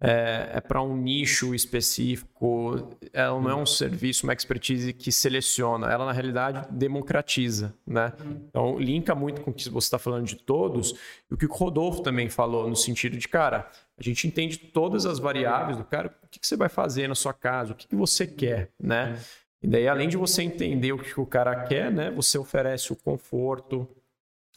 é, 0.00 0.50
é 0.54 0.60
para 0.60 0.82
um 0.82 0.94
nicho 0.94 1.54
específico, 1.54 2.90
ela 3.10 3.40
não 3.40 3.50
é 3.50 3.54
um 3.54 3.64
serviço, 3.64 4.26
uma 4.26 4.34
expertise 4.34 4.92
que 4.92 5.10
seleciona, 5.10 5.90
ela 5.90 6.04
na 6.04 6.12
realidade 6.12 6.68
democratiza, 6.70 7.74
né? 7.86 8.12
Então 8.48 8.78
linka 8.78 9.14
muito 9.14 9.40
com 9.40 9.50
o 9.50 9.54
que 9.54 9.70
você 9.70 9.86
está 9.86 9.98
falando 9.98 10.26
de 10.26 10.36
todos 10.36 10.94
e 11.30 11.34
o 11.34 11.38
que 11.38 11.46
o 11.46 11.52
Rodolfo 11.52 12.02
também 12.02 12.28
falou 12.28 12.68
no 12.68 12.76
sentido 12.76 13.16
de, 13.16 13.26
cara, 13.26 13.70
a 13.96 14.02
gente 14.02 14.26
entende 14.26 14.58
todas 14.58 15.06
as 15.06 15.18
variáveis 15.18 15.78
do 15.78 15.84
cara, 15.84 16.14
o 16.22 16.28
que, 16.28 16.40
que 16.40 16.46
você 16.46 16.56
vai 16.56 16.68
fazer 16.68 17.08
na 17.08 17.14
sua 17.14 17.32
casa, 17.32 17.72
o 17.72 17.74
que, 17.74 17.88
que 17.88 17.96
você 17.96 18.26
quer, 18.26 18.70
né? 18.78 19.18
E 19.62 19.66
daí, 19.66 19.88
além 19.88 20.10
de 20.10 20.18
você 20.18 20.42
entender 20.42 20.92
o 20.92 20.98
que 20.98 21.18
o 21.18 21.24
cara 21.24 21.64
quer, 21.64 21.90
né? 21.90 22.10
Você 22.10 22.36
oferece 22.36 22.92
o 22.92 22.96
conforto, 22.96 23.88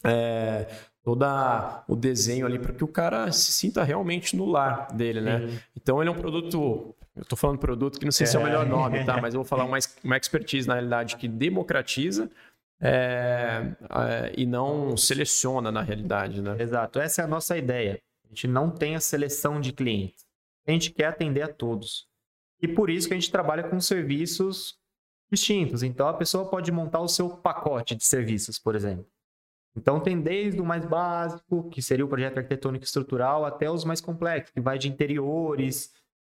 é, 0.07 0.67
toda 1.03 1.84
o 1.88 1.95
desenho 1.95 2.45
ali 2.45 2.57
para 2.57 2.73
que 2.73 2.84
o 2.84 2.88
cara 2.88 3.31
se 3.31 3.51
sinta 3.51 3.84
realmente 3.84 4.35
no 4.35 4.45
lar 4.45 4.88
dele, 4.93 5.21
né? 5.21 5.47
Sim. 5.47 5.59
Então 5.75 6.01
ele 6.01 6.09
é 6.09 6.11
um 6.11 6.17
produto, 6.17 6.95
eu 7.15 7.23
estou 7.23 7.38
falando 7.38 7.59
produto 7.59 7.99
que 7.99 8.05
não 8.05 8.11
sei 8.11 8.25
é. 8.25 8.27
se 8.27 8.38
é 8.38 8.39
o 8.39 8.43
melhor 8.43 8.65
nome, 8.65 9.03
tá? 9.05 9.21
Mas 9.21 9.34
eu 9.34 9.39
vou 9.39 9.45
falar 9.45 9.65
uma, 9.65 9.77
uma 10.03 10.17
expertise 10.17 10.67
na 10.67 10.75
realidade 10.75 11.17
que 11.17 11.27
democratiza 11.27 12.29
é, 12.79 13.75
é, 13.89 14.34
e 14.38 14.45
não 14.45 14.95
seleciona 14.95 15.71
na 15.71 15.81
realidade, 15.81 16.41
né? 16.41 16.55
Exato, 16.59 16.99
essa 16.99 17.21
é 17.21 17.25
a 17.25 17.27
nossa 17.27 17.57
ideia. 17.57 18.01
A 18.25 18.29
gente 18.29 18.47
não 18.47 18.69
tem 18.69 18.95
a 18.95 18.99
seleção 18.99 19.59
de 19.59 19.71
clientes. 19.71 20.25
A 20.65 20.71
gente 20.71 20.91
quer 20.91 21.05
atender 21.05 21.41
a 21.41 21.47
todos. 21.47 22.05
E 22.61 22.67
por 22.67 22.89
isso 22.89 23.07
que 23.07 23.13
a 23.13 23.17
gente 23.17 23.31
trabalha 23.31 23.63
com 23.63 23.79
serviços 23.79 24.75
distintos. 25.31 25.84
Então 25.84 26.07
a 26.07 26.13
pessoa 26.13 26.49
pode 26.49 26.71
montar 26.71 26.99
o 26.99 27.07
seu 27.07 27.29
pacote 27.29 27.95
de 27.95 28.05
serviços, 28.05 28.59
por 28.59 28.75
exemplo. 28.75 29.05
Então 29.76 29.99
tem 29.99 30.19
desde 30.19 30.60
o 30.60 30.65
mais 30.65 30.85
básico, 30.85 31.69
que 31.69 31.81
seria 31.81 32.06
o 32.06 32.07
projeto 32.07 32.38
arquitetônico 32.38 32.84
estrutural, 32.84 33.45
até 33.45 33.69
os 33.69 33.85
mais 33.85 34.02
complexos, 34.02 34.52
que 34.52 34.60
vai 34.60 34.77
de 34.77 34.89
interiores, 34.89 35.94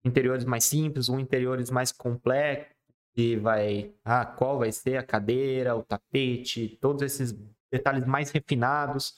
interiores 0.05 0.45
mais 0.45 0.65
simples, 0.65 1.09
ou 1.09 1.21
interiores 1.21 1.71
mais 1.71 1.93
complexos, 1.93 2.75
que 3.15 3.37
vai, 3.37 3.93
ah, 4.05 4.25
qual 4.25 4.59
vai 4.59 4.73
ser 4.73 4.97
a 4.97 5.03
cadeira, 5.03 5.77
o 5.77 5.83
tapete, 5.83 6.79
todos 6.81 7.03
esses 7.03 7.33
detalhes 7.71 8.05
mais 8.07 8.31
refinados. 8.31 9.15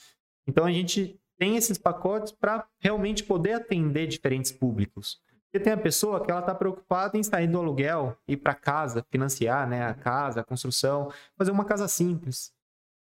Então 0.47 0.65
a 0.65 0.73
gente 0.73 1.19
tem 1.39 1.57
esses 1.57 1.79
pacotes 1.79 2.33
para 2.33 2.67
realmente 2.79 3.25
poder 3.25 3.55
atender 3.55 4.07
diferentes 4.07 4.53
públicos. 4.53 5.21
Porque 5.51 5.65
tem 5.65 5.73
a 5.73 5.77
pessoa 5.77 6.25
que 6.25 6.31
ela 6.31 6.41
está 6.41 6.55
preocupada 6.55 7.19
em 7.19 7.23
sair 7.23 7.49
do 7.49 7.59
aluguel, 7.59 8.17
ir 8.29 8.37
para 8.37 8.55
casa, 8.55 9.05
financiar 9.11 9.69
né, 9.69 9.85
a 9.85 9.95
casa, 9.95 10.43
a 10.43 10.45
construção, 10.45 11.11
fazer 11.37 11.51
uma 11.51 11.65
casa 11.65 11.89
simples. 11.89 12.53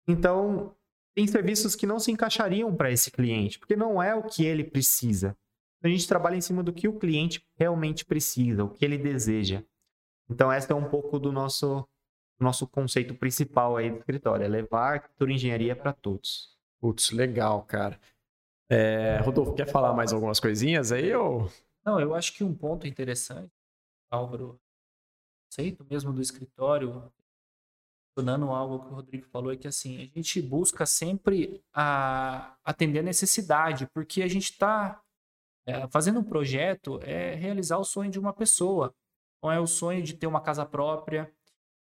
Então, 0.07 0.75
tem 1.17 1.25
serviços 1.25 1.75
que 1.75 1.87
não 1.87 1.97
se 1.97 2.11
encaixariam 2.11 2.75
para 2.75 2.91
esse 2.91 3.09
cliente, 3.09 3.57
porque 3.57 3.75
não 3.75 3.99
é 3.99 4.13
o 4.13 4.21
que 4.21 4.45
ele 4.45 4.63
precisa. 4.63 5.35
A 5.81 5.87
gente 5.87 6.07
trabalha 6.07 6.35
em 6.35 6.41
cima 6.41 6.61
do 6.61 6.71
que 6.71 6.87
o 6.87 6.99
cliente 6.99 7.43
realmente 7.55 8.05
precisa, 8.05 8.63
o 8.63 8.69
que 8.69 8.85
ele 8.85 8.99
deseja. 8.99 9.63
Então, 10.29 10.53
esse 10.53 10.71
é 10.71 10.75
um 10.75 10.87
pouco 10.87 11.17
do 11.17 11.31
nosso, 11.31 11.89
nosso 12.39 12.67
conceito 12.67 13.15
principal 13.15 13.77
aí 13.77 13.89
do 13.89 13.97
escritório, 13.97 14.45
é 14.45 14.47
levar 14.47 14.93
arquitetura 14.93 15.31
e 15.31 15.33
engenharia 15.33 15.75
para 15.75 15.91
todos. 15.91 16.55
Putz, 16.79 17.09
legal, 17.09 17.63
cara. 17.63 17.99
É, 18.69 19.17
Rodolfo, 19.25 19.55
quer 19.55 19.67
falar 19.67 19.95
mais 19.95 20.13
algumas 20.13 20.39
coisinhas 20.39 20.91
aí? 20.91 21.15
Ou... 21.15 21.49
Não, 21.83 21.99
eu 21.99 22.13
acho 22.13 22.31
que 22.31 22.43
um 22.43 22.53
ponto 22.53 22.85
interessante, 22.85 23.51
Álvaro, 24.11 24.59
conceito 25.49 25.83
mesmo 25.89 26.13
do 26.13 26.21
escritório, 26.21 27.11
adicionando 28.17 28.49
algo 28.51 28.79
que 28.79 28.91
o 28.91 28.95
Rodrigo 28.95 29.27
falou, 29.27 29.51
é 29.51 29.57
que 29.57 29.67
assim, 29.67 30.11
a 30.15 30.17
gente 30.17 30.41
busca 30.41 30.85
sempre 30.85 31.61
a, 31.73 32.55
atender 32.63 32.99
a 32.99 33.03
necessidade, 33.03 33.87
porque 33.93 34.21
a 34.21 34.27
gente 34.27 34.51
está 34.51 34.99
é, 35.65 35.87
fazendo 35.89 36.19
um 36.19 36.23
projeto, 36.23 36.99
é 37.03 37.35
realizar 37.35 37.77
o 37.77 37.83
sonho 37.83 38.09
de 38.09 38.19
uma 38.19 38.33
pessoa. 38.33 38.93
Não 39.43 39.51
é 39.51 39.59
o 39.59 39.67
sonho 39.67 40.01
de 40.01 40.13
ter 40.13 40.27
uma 40.27 40.41
casa 40.41 40.65
própria, 40.65 41.31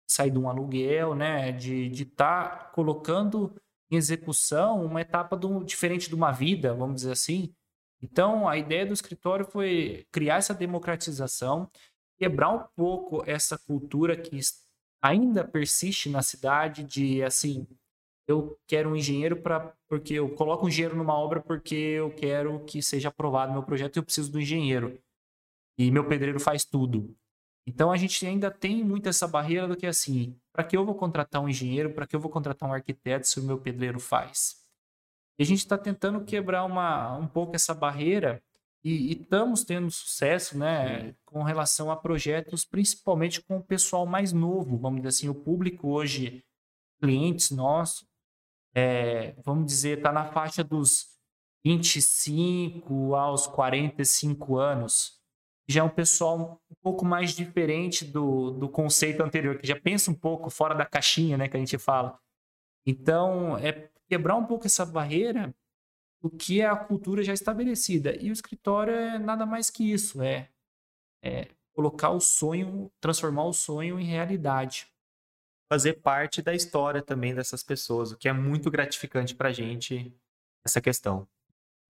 sair 0.07 0.31
de 0.31 0.39
um 0.39 0.49
aluguel, 0.49 1.15
né? 1.15 1.53
De 1.53 1.91
estar 1.91 2.49
tá 2.49 2.65
colocando 2.67 3.55
em 3.91 3.97
execução 3.97 4.85
uma 4.85 5.01
etapa 5.01 5.37
do, 5.37 5.65
diferente 5.65 6.09
de 6.09 6.15
uma 6.15 6.33
vida, 6.33 6.75
vamos 6.75 6.97
dizer 6.97 7.13
assim, 7.13 7.55
então, 8.03 8.47
a 8.49 8.59
ideia 8.59 8.85
do 8.85 8.93
escritório 8.93 9.47
foi 9.47 10.07
criar 10.13 10.37
essa 10.37 10.53
democratização, 10.53 11.71
quebrar 12.19 12.51
um 12.51 12.65
pouco 12.77 13.23
essa 13.27 13.59
cultura 13.59 14.17
que 14.17 14.39
ainda 15.02 15.47
persiste 15.47 16.09
na 16.09 16.23
cidade 16.23 16.85
de 16.85 17.23
assim, 17.23 17.66
eu 18.28 18.59
quero 18.66 18.90
um 18.90 18.97
engenheiro 18.97 19.40
para 19.40 19.73
porque 19.89 20.14
eu 20.14 20.35
coloco 20.35 20.66
um 20.66 20.68
engenheiro 20.68 20.97
numa 20.97 21.14
obra 21.14 21.40
porque 21.40 21.74
eu 21.74 22.12
quero 22.14 22.64
que 22.64 22.82
seja 22.82 23.09
aprovado 23.09 23.52
meu 23.52 23.62
projeto 23.62 23.97
e 23.97 23.98
eu 24.01 24.05
preciso 24.05 24.32
do 24.32 24.40
engenheiro. 24.40 25.01
E 25.78 25.90
meu 25.90 26.09
pedreiro 26.09 26.40
faz 26.40 26.64
tudo. 26.64 27.14
Então 27.66 27.90
a 27.90 27.97
gente 27.97 28.24
ainda 28.27 28.51
tem 28.51 28.85
muito 28.85 29.09
essa 29.09 29.27
barreira 29.27 29.68
do 29.68 29.77
que 29.77 29.86
assim, 29.86 30.39
para 30.52 30.64
que 30.64 30.77
eu 30.77 30.85
vou 30.85 30.94
contratar 30.94 31.43
um 31.43 31.48
engenheiro, 31.48 31.93
para 31.93 32.06
que 32.06 32.14
eu 32.14 32.20
vou 32.20 32.31
contratar 32.31 32.68
um 32.68 32.73
arquiteto 32.73 33.27
se 33.27 33.40
o 33.40 33.43
meu 33.43 33.60
pedreiro 33.60 34.01
faz? 34.01 34.64
E 35.39 35.43
a 35.43 35.47
gente 35.47 35.59
está 35.59 35.77
tentando 35.77 36.24
quebrar 36.24 36.64
uma, 36.64 37.16
um 37.16 37.27
pouco 37.27 37.55
essa 37.55 37.74
barreira 37.74 38.43
e, 38.85 39.12
estamos 39.12 39.65
tendo 39.65 39.90
sucesso 39.90 40.57
né, 40.57 41.15
com 41.24 41.43
relação 41.43 41.90
a 41.90 41.97
projetos, 41.97 42.65
principalmente 42.65 43.43
com 43.43 43.59
o 43.59 43.62
pessoal 43.62 44.07
mais 44.07 44.32
novo, 44.32 44.78
vamos 44.78 45.01
dizer 45.01 45.09
assim, 45.09 45.28
o 45.28 45.35
público 45.35 45.89
hoje, 45.89 46.44
clientes 47.01 47.51
nossos, 47.51 48.07
é, 48.74 49.35
vamos 49.44 49.66
dizer, 49.66 49.98
está 49.98 50.12
na 50.12 50.27
faixa 50.27 50.62
dos 50.62 51.07
25 51.65 53.15
aos 53.15 53.47
45 53.47 54.57
anos. 54.57 55.20
Já 55.69 55.81
é 55.81 55.85
um 55.85 55.89
pessoal 55.89 56.61
um 56.70 56.74
pouco 56.81 57.05
mais 57.05 57.35
diferente 57.35 58.05
do, 58.05 58.53
do 58.53 58.69
conceito 58.69 59.23
anterior, 59.23 59.59
que 59.59 59.66
já 59.66 59.81
pensa 59.81 60.11
um 60.11 60.15
pouco 60.15 60.48
fora 60.48 60.74
da 60.74 60.86
caixinha, 60.86 61.36
né, 61.36 61.48
que 61.48 61.57
a 61.57 61.61
gente 61.61 61.77
fala. 61.77 62.19
Então, 62.86 63.59
é 63.59 63.90
quebrar 64.09 64.36
um 64.36 64.47
pouco 64.47 64.66
essa 64.66 64.86
barreira 64.86 65.53
do 66.21 66.31
que 66.31 66.61
é 66.61 66.67
a 66.67 66.77
cultura 66.77 67.23
já 67.23 67.33
estabelecida. 67.33 68.17
E 68.17 68.31
o 68.31 68.33
escritório 68.33 68.95
é 68.95 69.19
nada 69.19 69.47
mais 69.47 69.71
que 69.71 69.93
isso, 69.93 70.23
é, 70.23 70.49
é 71.23 71.49
colocar 71.75 72.11
o 72.11 72.21
sonho, 72.21 72.91
transformar 73.01 73.45
o 73.45 73.53
sonho 73.53 74.01
em 74.01 74.05
realidade. 74.05 74.87
Fazer 75.71 75.95
parte 75.95 76.41
da 76.41 76.55
história 76.55 77.03
também 77.03 77.35
dessas 77.35 77.63
pessoas, 77.63 78.13
o 78.13 78.17
que 78.17 78.29
é 78.29 78.33
muito 78.33 78.71
gratificante 78.71 79.35
para 79.35 79.51
a 79.51 79.53
gente 79.53 80.15
essa 80.65 80.81
questão. 80.81 81.29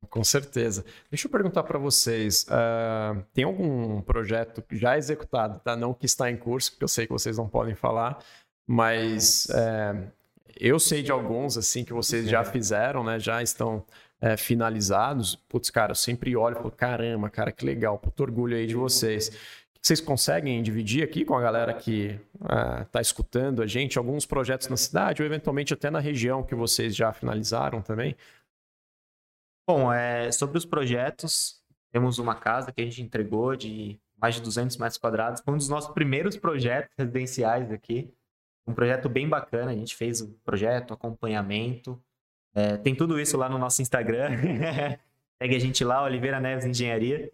Com 0.08 0.22
certeza. 0.22 0.84
Deixa 1.10 1.26
eu 1.26 1.30
perguntar 1.30 1.62
para 1.62 1.78
vocês, 1.78 2.44
uh, 2.44 3.22
tem 3.32 3.44
algum 3.44 4.00
projeto 4.02 4.62
já 4.70 4.96
executado, 4.96 5.60
tá? 5.60 5.76
Não 5.76 5.94
que 5.94 6.06
está 6.06 6.30
em 6.30 6.36
curso, 6.36 6.72
porque 6.72 6.84
eu 6.84 6.88
sei 6.88 7.06
que 7.06 7.12
vocês 7.12 7.38
não 7.38 7.48
podem 7.48 7.74
falar, 7.74 8.22
mas 8.66 9.46
uh, 9.46 10.10
eu 10.58 10.78
sei 10.78 11.02
de 11.02 11.10
alguns, 11.10 11.56
assim, 11.56 11.84
que 11.84 11.92
vocês 11.92 12.28
já 12.28 12.44
fizeram, 12.44 13.02
né? 13.04 13.18
Já 13.18 13.42
estão 13.42 13.84
é, 14.20 14.36
finalizados. 14.36 15.36
Putz, 15.48 15.70
cara, 15.70 15.92
eu 15.92 15.96
sempre 15.96 16.36
olho 16.36 16.54
e 16.54 16.56
falo, 16.56 16.70
caramba, 16.70 17.30
cara, 17.30 17.52
que 17.52 17.64
legal. 17.64 17.98
Puto 17.98 18.22
orgulho 18.22 18.56
aí 18.56 18.66
de 18.66 18.74
vocês. 18.74 19.30
Vocês 19.80 20.00
conseguem 20.00 20.60
dividir 20.62 21.04
aqui 21.04 21.24
com 21.24 21.36
a 21.36 21.40
galera 21.40 21.72
que 21.72 22.18
está 22.82 22.98
é, 22.98 23.02
escutando 23.02 23.62
a 23.62 23.66
gente 23.66 23.98
alguns 23.98 24.26
projetos 24.26 24.68
na 24.68 24.76
cidade 24.76 25.22
ou 25.22 25.26
eventualmente 25.26 25.72
até 25.72 25.90
na 25.90 26.00
região 26.00 26.42
que 26.42 26.54
vocês 26.54 26.96
já 26.96 27.12
finalizaram 27.12 27.80
também? 27.80 28.16
Bom, 29.68 29.92
é, 29.92 30.30
sobre 30.32 30.58
os 30.58 30.64
projetos, 30.64 31.62
temos 31.92 32.18
uma 32.18 32.34
casa 32.34 32.72
que 32.72 32.80
a 32.80 32.84
gente 32.84 33.02
entregou 33.02 33.54
de 33.54 33.98
mais 34.16 34.34
de 34.34 34.42
200 34.42 34.76
metros 34.76 34.98
quadrados. 34.98 35.40
Foi 35.42 35.54
um 35.54 35.56
dos 35.56 35.68
nossos 35.68 35.92
primeiros 35.92 36.36
projetos 36.36 36.92
residenciais 36.98 37.70
aqui. 37.70 38.12
Um 38.66 38.74
projeto 38.74 39.08
bem 39.08 39.28
bacana, 39.28 39.70
a 39.70 39.74
gente 39.74 39.94
fez 39.94 40.20
o 40.20 40.32
projeto, 40.44 40.94
acompanhamento. 40.94 42.02
É, 42.56 42.78
tem 42.78 42.94
tudo 42.94 43.20
isso 43.20 43.36
lá 43.36 43.50
no 43.50 43.58
nosso 43.58 43.82
Instagram. 43.82 44.30
Segue 45.38 45.54
a 45.54 45.58
gente 45.58 45.84
lá, 45.84 46.02
Oliveira 46.02 46.40
Neves 46.40 46.64
Engenharia. 46.64 47.30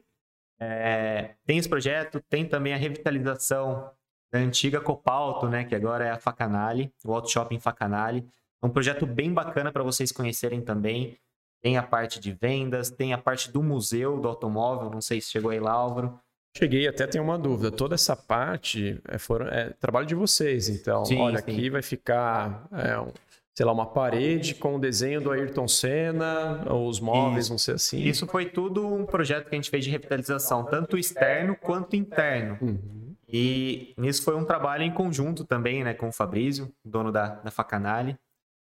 É, 0.61 1.35
tem 1.47 1.59
esse 1.59 1.69
projeto, 1.69 2.21
tem 2.29 2.45
também 2.45 2.75
a 2.75 2.77
revitalização 2.77 3.89
da 4.33 4.41
antiga 4.41 4.81
Copalto, 4.81 5.49
né, 5.49 5.65
que 5.65 5.75
agora 5.75 6.05
é 6.05 6.11
a 6.11 6.19
Facanali, 6.19 6.93
o 7.05 7.15
Auto 7.15 7.31
Shopping 7.31 7.61
Facanali. 7.61 8.27
É 8.61 8.67
um 8.67 8.71
projeto 8.71 9.07
bem 9.07 9.33
bacana 9.33 9.71
para 9.71 9.83
vocês 9.83 10.11
conhecerem 10.11 10.61
também. 10.61 11.17
Tem 11.63 11.77
a 11.77 11.83
parte 11.83 12.19
de 12.19 12.33
vendas, 12.33 12.91
tem 12.91 13.13
a 13.13 13.19
parte 13.19 13.53
do 13.53 13.63
museu 13.63 14.19
do 14.19 14.27
automóvel, 14.27 14.91
não 14.91 15.01
sei 15.01 15.21
se 15.21 15.31
chegou 15.31 15.53
aí 15.53 15.61
lá, 15.61 15.73
Álvaro. 15.73 16.19
Cheguei, 16.57 16.89
até 16.89 17.07
tenho 17.07 17.23
uma 17.23 17.39
dúvida. 17.39 17.71
Toda 17.71 17.95
essa 17.95 18.17
parte 18.17 19.01
é, 19.09 19.19
foram, 19.19 19.47
é 19.47 19.71
trabalho 19.71 20.07
de 20.07 20.15
vocês, 20.15 20.69
então. 20.69 21.05
Sim, 21.05 21.19
olha, 21.19 21.39
sim. 21.39 21.53
aqui 21.53 21.71
vai 21.71 21.83
ficar, 21.83 22.67
é, 22.73 22.99
um, 22.99 23.13
sei 23.55 23.67
lá, 23.67 23.73
uma 23.73 23.87
parede 23.87 24.55
com 24.55 24.77
o 24.77 24.79
desenho 24.79 25.21
do 25.21 25.31
Ayrton 25.31 25.69
Senna, 25.69 26.73
os 26.73 27.01
móveis, 27.01 27.45
Isso. 27.45 27.53
não 27.53 27.59
sei 27.59 27.75
assim. 27.75 28.03
Isso 28.03 28.27
foi 28.27 28.47
tudo 28.47 28.87
um 28.87 29.05
projeto 29.05 29.49
que 29.49 29.55
a 29.55 29.59
gente 29.59 29.71
fez 29.71 29.85
de 29.85 29.91
revitalização, 29.91 30.65
tanto 30.65 30.97
externo 30.97 31.57
quanto 31.57 31.95
interno. 31.95 32.59
Uhum. 32.63 33.15
E 33.29 33.95
nisso 33.97 34.23
foi 34.23 34.37
um 34.37 34.45
trabalho 34.45 34.83
em 34.83 34.93
conjunto 34.93 35.45
também, 35.45 35.85
né, 35.85 35.95
com 35.95 36.09
o 36.09 36.13
Fabrício, 36.13 36.73
dono 36.85 37.11
da, 37.11 37.37
da 37.37 37.51
Facanali, 37.51 38.17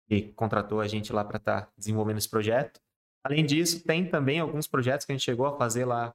que 0.09 0.33
contratou 0.35 0.81
a 0.81 0.89
gente 0.89 1.13
lá 1.13 1.25
para 1.25 1.39
estar 1.39 1.63
tá 1.63 1.69
desenvolvendo 1.77 2.19
esse 2.19 2.29
projeto. 2.29 2.81
Além 3.25 3.45
disso, 3.45 3.85
tem 3.85 4.05
também 4.05 4.41
alguns 4.41 4.67
projetos 4.67 5.07
que 5.07 5.13
a 5.13 5.15
gente 5.15 5.25
chegou 5.25 5.47
a 5.47 5.57
fazer 5.57 5.85
lá 5.85 6.13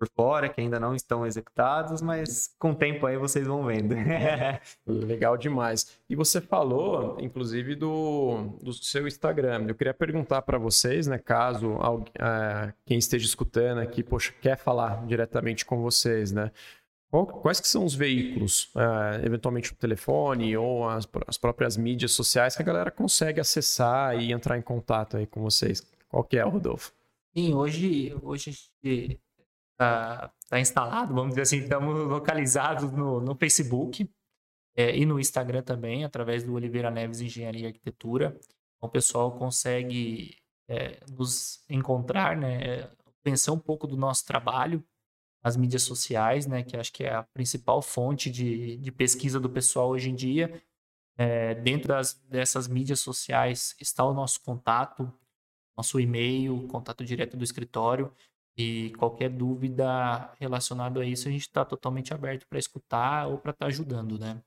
por 0.00 0.08
fora, 0.08 0.48
que 0.48 0.58
ainda 0.58 0.80
não 0.80 0.94
estão 0.94 1.26
executados, 1.26 2.00
mas 2.00 2.54
com 2.58 2.70
o 2.70 2.74
tempo 2.74 3.04
aí 3.04 3.18
vocês 3.18 3.46
vão 3.46 3.62
vendo. 3.66 3.94
Legal 4.88 5.36
demais. 5.36 6.00
E 6.08 6.16
você 6.16 6.40
falou, 6.40 7.18
inclusive, 7.20 7.74
do, 7.74 8.56
do 8.62 8.72
seu 8.72 9.06
Instagram. 9.06 9.66
Eu 9.68 9.74
queria 9.74 9.92
perguntar 9.92 10.40
para 10.40 10.56
vocês, 10.56 11.06
né, 11.06 11.18
caso 11.18 11.72
alguém, 11.72 12.10
é, 12.18 12.72
quem 12.86 12.96
esteja 12.96 13.26
escutando 13.26 13.80
aqui, 13.80 14.02
poxa, 14.02 14.32
quer 14.40 14.56
falar 14.56 15.06
diretamente 15.06 15.66
com 15.66 15.82
vocês, 15.82 16.32
né? 16.32 16.50
Quais 17.42 17.60
que 17.60 17.68
são 17.68 17.84
os 17.84 17.94
veículos, 17.94 18.70
é, 18.76 19.26
eventualmente 19.26 19.72
o 19.72 19.74
telefone 19.74 20.56
ou 20.56 20.88
as, 20.88 21.06
as 21.26 21.36
próprias 21.36 21.76
mídias 21.76 22.12
sociais 22.12 22.56
que 22.56 22.62
a 22.62 22.64
galera 22.64 22.90
consegue 22.90 23.40
acessar 23.40 24.16
e 24.16 24.32
entrar 24.32 24.56
em 24.56 24.62
contato 24.62 25.18
aí 25.18 25.26
com 25.26 25.42
vocês? 25.42 25.84
Qual 26.08 26.24
que 26.24 26.38
é, 26.38 26.42
Rodolfo? 26.42 26.92
Sim, 27.36 27.52
hoje, 27.52 28.16
hoje 28.22 28.50
está 28.50 29.29
tá 30.48 30.60
instalado, 30.60 31.14
vamos 31.14 31.30
dizer 31.30 31.42
assim, 31.42 31.58
estamos 31.58 31.94
localizados 32.08 32.90
no, 32.92 33.20
no 33.20 33.34
Facebook. 33.34 34.08
é, 34.76 34.96
e 34.96 35.04
no 35.04 35.18
Instagram 35.18 35.62
também, 35.62 36.04
através 36.04 36.44
do 36.44 36.54
Oliveira 36.54 36.90
Neves 36.90 37.20
Engenharia 37.20 37.64
e 37.64 37.66
Arquitetura. 37.66 38.38
Então, 38.76 38.88
o 38.88 38.88
pessoal 38.88 39.32
consegue 39.36 40.36
é, 40.68 41.00
nos 41.10 41.64
encontrar, 41.68 42.36
né, 42.36 42.88
conhecer 43.22 43.50
um 43.50 43.58
pouco 43.58 43.86
do 43.86 43.96
nosso 43.96 44.24
trabalho, 44.24 44.82
as 45.42 45.56
mídias 45.56 45.82
sociais, 45.82 46.46
né, 46.46 46.62
que 46.62 46.76
acho 46.76 46.92
que 46.92 47.04
é 47.04 47.14
a 47.14 47.22
principal 47.22 47.80
fonte 47.82 48.30
de, 48.30 48.76
de 48.76 48.92
pesquisa 48.92 49.40
do 49.40 49.50
pessoal 49.50 49.88
hoje 49.88 50.10
em 50.10 50.14
dia. 50.14 50.62
É, 51.16 51.54
dentro 51.54 51.88
das, 51.88 52.14
dessas 52.28 52.68
mídias 52.68 53.00
sociais 53.00 53.74
está 53.80 54.04
o 54.04 54.14
nosso 54.14 54.40
contato, 54.42 55.12
nosso 55.76 55.98
e-mail, 55.98 56.66
contato 56.68 57.04
direto 57.04 57.36
do 57.36 57.44
escritório. 57.44 58.12
E 58.56 58.92
qualquer 58.98 59.30
dúvida 59.30 60.32
relacionada 60.38 61.00
a 61.00 61.04
isso, 61.04 61.28
a 61.28 61.30
gente 61.30 61.42
está 61.42 61.64
totalmente 61.64 62.12
aberto 62.12 62.46
para 62.48 62.58
escutar 62.58 63.26
ou 63.26 63.38
para 63.38 63.52
estar 63.52 63.66
tá 63.66 63.68
ajudando, 63.68 64.18
né? 64.18 64.42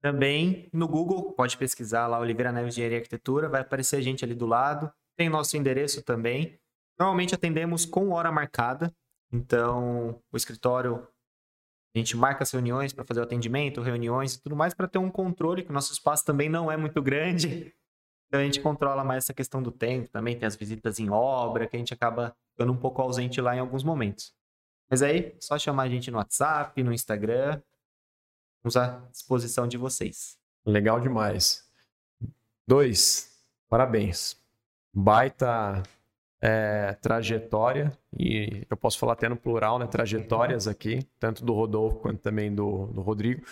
Também 0.00 0.68
no 0.72 0.86
Google, 0.86 1.32
pode 1.32 1.56
pesquisar 1.56 2.06
lá 2.06 2.18
Oliveira 2.18 2.52
Neves 2.52 2.74
Engenharia 2.74 2.98
e 2.98 3.00
Arquitetura, 3.00 3.48
vai 3.48 3.62
aparecer 3.62 3.96
a 3.96 4.00
gente 4.00 4.24
ali 4.24 4.34
do 4.34 4.46
lado. 4.46 4.92
Tem 5.16 5.28
nosso 5.28 5.56
endereço 5.56 6.02
também. 6.02 6.58
Normalmente 6.98 7.34
atendemos 7.34 7.84
com 7.84 8.10
hora 8.10 8.30
marcada, 8.30 8.94
então 9.32 10.22
o 10.32 10.36
escritório 10.36 11.06
a 11.94 11.98
gente 11.98 12.16
marca 12.16 12.42
as 12.42 12.50
reuniões 12.50 12.92
para 12.92 13.04
fazer 13.04 13.20
o 13.20 13.22
atendimento, 13.22 13.80
reuniões 13.80 14.34
e 14.34 14.42
tudo 14.42 14.54
mais 14.54 14.74
para 14.74 14.86
ter 14.86 14.98
um 14.98 15.10
controle, 15.10 15.62
que 15.62 15.70
o 15.70 15.72
nosso 15.72 15.92
espaço 15.92 16.24
também 16.24 16.48
não 16.48 16.70
é 16.70 16.76
muito 16.76 17.02
grande. 17.02 17.74
Então 18.28 18.40
a 18.40 18.44
gente 18.44 18.60
controla 18.60 19.02
mais 19.02 19.24
essa 19.24 19.32
questão 19.32 19.62
do 19.62 19.72
tempo, 19.72 20.10
também 20.10 20.38
tem 20.38 20.46
as 20.46 20.56
visitas 20.56 20.98
em 20.98 21.08
obra, 21.10 21.66
que 21.66 21.74
a 21.74 21.78
gente 21.78 21.94
acaba 21.94 22.36
ficando 22.56 22.72
um 22.72 22.76
pouco 22.76 23.02
ausente 23.02 23.38
lá 23.38 23.54
em 23.54 23.58
alguns 23.58 23.84
momentos. 23.84 24.34
Mas 24.88 25.02
aí, 25.02 25.36
só 25.38 25.58
chamar 25.58 25.82
a 25.82 25.88
gente 25.90 26.10
no 26.10 26.16
WhatsApp, 26.16 26.82
no 26.82 26.92
Instagram. 26.92 27.60
Estamos 28.56 28.76
à 28.78 29.06
disposição 29.12 29.68
de 29.68 29.76
vocês. 29.76 30.38
Legal 30.64 30.98
demais. 30.98 31.68
Dois, 32.66 33.30
parabéns. 33.68 34.40
Baita 34.92 35.82
é, 36.40 36.94
trajetória, 36.94 37.92
e 38.18 38.66
eu 38.70 38.76
posso 38.76 38.98
falar 38.98 39.12
até 39.12 39.28
no 39.28 39.36
plural, 39.36 39.78
né? 39.78 39.86
Trajetórias 39.86 40.66
aqui, 40.66 41.06
tanto 41.20 41.44
do 41.44 41.52
Rodolfo 41.52 41.98
quanto 41.98 42.20
também 42.20 42.54
do, 42.54 42.86
do 42.86 43.02
Rodrigo. 43.02 43.44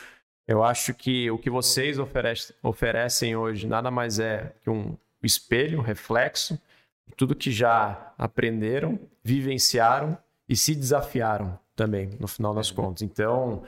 Eu 0.48 0.64
acho 0.64 0.94
que 0.94 1.30
o 1.30 1.38
que 1.38 1.50
vocês 1.50 1.98
oferecem, 1.98 2.56
oferecem 2.62 3.36
hoje 3.36 3.66
nada 3.66 3.90
mais 3.90 4.18
é 4.18 4.54
que 4.62 4.70
um 4.70 4.96
espelho, 5.22 5.78
um 5.78 5.82
reflexo 5.82 6.58
tudo 7.16 7.34
que 7.34 7.50
já 7.50 8.12
aprenderam, 8.18 8.98
vivenciaram 9.22 10.16
e 10.48 10.56
se 10.56 10.74
desafiaram 10.74 11.58
também, 11.74 12.10
no 12.18 12.28
final 12.28 12.54
das 12.54 12.70
uhum. 12.70 12.76
contas. 12.76 13.02
Então, 13.02 13.62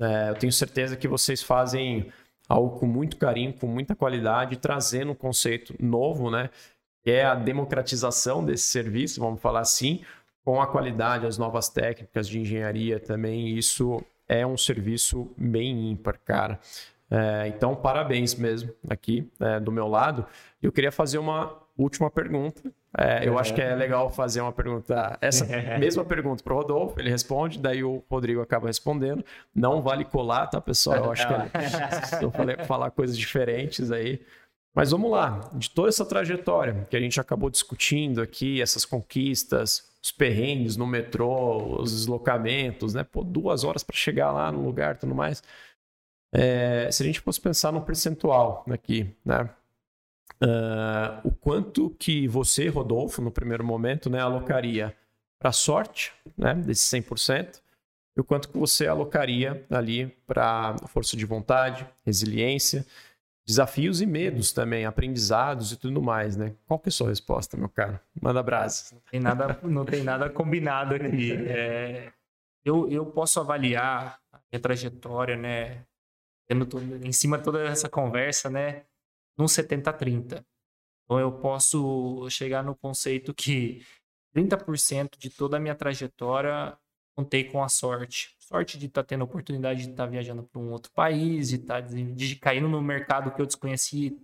é, 0.00 0.30
eu 0.30 0.34
tenho 0.34 0.52
certeza 0.52 0.96
que 0.96 1.08
vocês 1.08 1.42
fazem 1.42 2.12
algo 2.48 2.78
com 2.78 2.86
muito 2.86 3.16
carinho, 3.16 3.52
com 3.52 3.66
muita 3.66 3.94
qualidade, 3.94 4.56
trazendo 4.56 5.12
um 5.12 5.14
conceito 5.14 5.74
novo, 5.78 6.30
né? 6.30 6.50
Que 7.02 7.10
é 7.10 7.24
a 7.24 7.34
democratização 7.34 8.44
desse 8.44 8.64
serviço, 8.64 9.20
vamos 9.20 9.40
falar 9.40 9.60
assim, 9.60 10.02
com 10.44 10.60
a 10.60 10.66
qualidade, 10.66 11.26
as 11.26 11.36
novas 11.36 11.68
técnicas 11.68 12.28
de 12.28 12.38
engenharia 12.38 12.98
também. 12.98 13.56
Isso 13.56 14.02
é 14.26 14.46
um 14.46 14.56
serviço 14.56 15.30
bem 15.36 15.90
ímpar, 15.90 16.18
cara. 16.24 16.58
É, 17.10 17.48
então, 17.48 17.74
parabéns 17.74 18.34
mesmo 18.34 18.72
aqui 18.88 19.30
é, 19.40 19.58
do 19.60 19.72
meu 19.72 19.88
lado. 19.88 20.26
Eu 20.62 20.70
queria 20.70 20.92
fazer 20.92 21.18
uma 21.18 21.54
última 21.78 22.10
pergunta. 22.10 22.62
É, 22.96 23.26
eu 23.26 23.38
acho 23.38 23.54
que 23.54 23.60
é 23.60 23.74
legal 23.74 24.10
fazer 24.10 24.40
uma 24.40 24.52
pergunta, 24.52 25.16
essa 25.20 25.46
mesma 25.78 26.04
pergunta 26.04 26.42
para 26.42 26.52
o 26.52 26.56
Rodolfo, 26.56 26.98
ele 26.98 27.10
responde, 27.10 27.58
daí 27.58 27.84
o 27.84 28.02
Rodrigo 28.10 28.40
acaba 28.40 28.66
respondendo. 28.66 29.24
Não 29.54 29.80
vale 29.80 30.04
colar, 30.04 30.46
tá, 30.48 30.60
pessoal? 30.60 30.96
Eu 30.96 31.12
acho 31.12 31.26
que 31.26 32.24
eu 32.24 32.30
falei 32.30 32.56
falar 32.64 32.90
coisas 32.90 33.16
diferentes 33.16 33.92
aí. 33.92 34.20
Mas 34.74 34.90
vamos 34.90 35.10
lá, 35.10 35.50
de 35.54 35.70
toda 35.70 35.88
essa 35.88 36.04
trajetória 36.04 36.86
que 36.88 36.96
a 36.96 37.00
gente 37.00 37.18
acabou 37.18 37.50
discutindo 37.50 38.22
aqui, 38.22 38.62
essas 38.62 38.84
conquistas, 38.84 39.88
os 40.02 40.12
perrengues 40.12 40.76
no 40.76 40.86
metrô, 40.86 41.80
os 41.80 41.90
deslocamentos, 41.92 42.94
né? 42.94 43.02
Pô, 43.02 43.24
duas 43.24 43.64
horas 43.64 43.82
para 43.82 43.96
chegar 43.96 44.30
lá 44.30 44.52
no 44.52 44.64
lugar 44.64 44.94
e 44.94 44.98
tudo 44.98 45.14
mais. 45.14 45.42
É, 46.32 46.88
se 46.92 47.02
a 47.02 47.06
gente 47.06 47.20
fosse 47.20 47.40
pensar 47.40 47.72
no 47.72 47.80
percentual 47.80 48.64
aqui, 48.70 49.14
né? 49.24 49.48
Uh, 50.42 51.28
o 51.28 51.32
quanto 51.32 51.90
que 51.98 52.28
você, 52.28 52.68
Rodolfo, 52.68 53.20
no 53.20 53.30
primeiro 53.30 53.64
momento, 53.64 54.08
né, 54.08 54.20
alocaria 54.20 54.96
para 55.38 55.50
sorte, 55.52 56.12
né, 56.36 56.54
desses 56.54 56.88
100%, 56.88 57.60
e 58.16 58.20
o 58.20 58.24
quanto 58.24 58.48
que 58.48 58.58
você 58.58 58.86
alocaria 58.86 59.64
ali 59.70 60.08
para 60.26 60.76
força 60.88 61.16
de 61.16 61.24
vontade, 61.24 61.86
resiliência, 62.04 62.84
desafios 63.46 64.00
e 64.00 64.06
medos 64.06 64.52
também, 64.52 64.84
aprendizados 64.84 65.72
e 65.72 65.76
tudo 65.76 66.02
mais, 66.02 66.36
né? 66.36 66.54
Qual 66.66 66.78
que 66.78 66.88
é 66.88 66.90
a 66.90 66.92
sua 66.92 67.08
resposta, 67.08 67.56
meu 67.56 67.68
caro? 67.68 67.98
Manda 68.20 68.42
brasa. 68.42 68.92
Não 68.92 69.00
tem 69.10 69.20
nada, 69.20 69.60
não 69.62 69.84
tem 69.84 70.02
nada 70.02 70.28
combinado 70.28 70.94
aqui. 70.94 71.32
É, 71.32 72.12
eu, 72.64 72.90
eu 72.90 73.06
posso 73.06 73.40
avaliar 73.40 74.20
a 74.30 74.38
minha 74.52 74.60
trajetória, 74.60 75.36
né? 75.36 75.84
Tendo 76.46 76.68
em 77.02 77.12
cima 77.12 77.38
de 77.38 77.44
toda 77.44 77.64
essa 77.64 77.88
conversa, 77.88 78.50
né? 78.50 78.82
Num 79.38 79.46
70-30. 79.46 80.44
Então 81.04 81.20
eu 81.20 81.32
posso 81.32 82.28
chegar 82.28 82.62
no 82.62 82.74
conceito 82.76 83.32
que 83.32 83.82
30% 84.34 85.16
de 85.16 85.30
toda 85.30 85.56
a 85.56 85.60
minha 85.60 85.74
trajetória 85.74 86.76
contei 87.16 87.44
com 87.44 87.62
a 87.62 87.68
sorte 87.68 88.36
sorte 88.48 88.78
de 88.78 88.86
estar 88.86 89.02
tá 89.02 89.06
tendo 89.06 89.20
a 89.20 89.24
oportunidade 89.24 89.82
de 89.82 89.90
estar 89.90 90.04
tá 90.04 90.10
viajando 90.10 90.42
para 90.42 90.60
um 90.60 90.70
outro 90.70 90.90
país, 90.92 91.50
de 91.50 91.58
tá, 91.58 91.80
de 91.80 92.36
caindo 92.36 92.66
no 92.66 92.80
mercado 92.80 93.30
que 93.34 93.40
eu 93.40 93.46
desconheci 93.46 94.18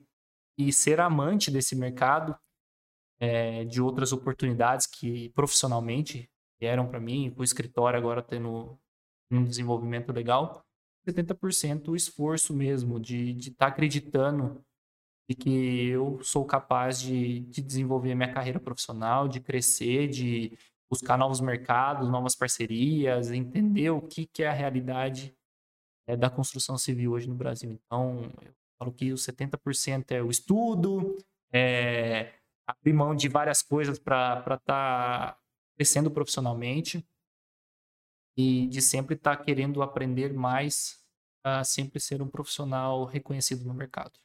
e 0.57 0.73
ser 0.73 0.99
amante 0.99 1.51
desse 1.51 1.77
mercado, 1.77 2.35
é, 3.21 3.65
de 3.65 3.83
outras 3.83 4.13
oportunidades 4.13 4.87
que 4.87 5.29
profissionalmente 5.31 6.31
vieram 6.59 6.89
para 6.89 6.99
mim, 6.99 7.35
o 7.37 7.45
escritório 7.45 7.99
agora 7.99 8.23
tendo 8.23 8.79
um 9.31 9.45
desenvolvimento 9.45 10.11
legal, 10.11 10.65
70% 11.07 11.89
o 11.89 11.97
esforço 11.97 12.55
mesmo 12.55 12.99
de 12.99 13.31
estar 13.31 13.41
de 13.41 13.51
tá 13.51 13.67
acreditando 13.67 14.65
de 15.29 15.35
que 15.35 15.87
eu 15.89 16.23
sou 16.23 16.45
capaz 16.45 17.01
de, 17.01 17.41
de 17.41 17.63
desenvolver 17.63 18.15
minha 18.15 18.33
carreira 18.33 18.61
profissional, 18.61 19.27
de 19.27 19.41
crescer, 19.41 20.09
de 20.09 20.57
buscar 20.91 21.17
novos 21.17 21.41
mercados, 21.41 22.09
novas 22.11 22.37
parcerias, 22.37 23.31
entender 23.31 23.91
o 23.91 24.03
que, 24.03 24.27
que 24.27 24.43
é 24.43 24.49
a 24.49 24.53
realidade 24.53 25.35
é, 26.07 26.17
da 26.17 26.29
construção 26.29 26.77
civil 26.77 27.13
hoje 27.13 27.29
no 27.29 27.35
Brasil. 27.35 27.71
Então, 27.71 28.31
eu 28.43 28.55
falo 28.79 28.93
que 28.93 29.13
os 29.13 29.27
70% 29.27 30.11
é 30.11 30.23
o 30.23 30.31
estudo, 30.31 31.17
é 31.53 32.35
abrir 32.67 32.93
mão 32.93 33.15
de 33.15 33.29
várias 33.29 33.63
coisas 33.63 33.99
para 33.99 34.41
estar 34.41 34.59
tá 34.61 35.39
crescendo 35.77 36.11
profissionalmente 36.11 37.05
e 38.37 38.67
de 38.67 38.83
sempre 38.83 39.15
estar 39.15 39.37
tá 39.37 39.43
querendo 39.45 39.83
aprender 39.83 40.33
mais 40.33 41.03
sempre 41.65 42.01
ser 42.01 42.23
um 42.23 42.29
profissional 42.29 43.05
reconhecido 43.05 43.65
no 43.65 43.75
mercado. 43.75 44.24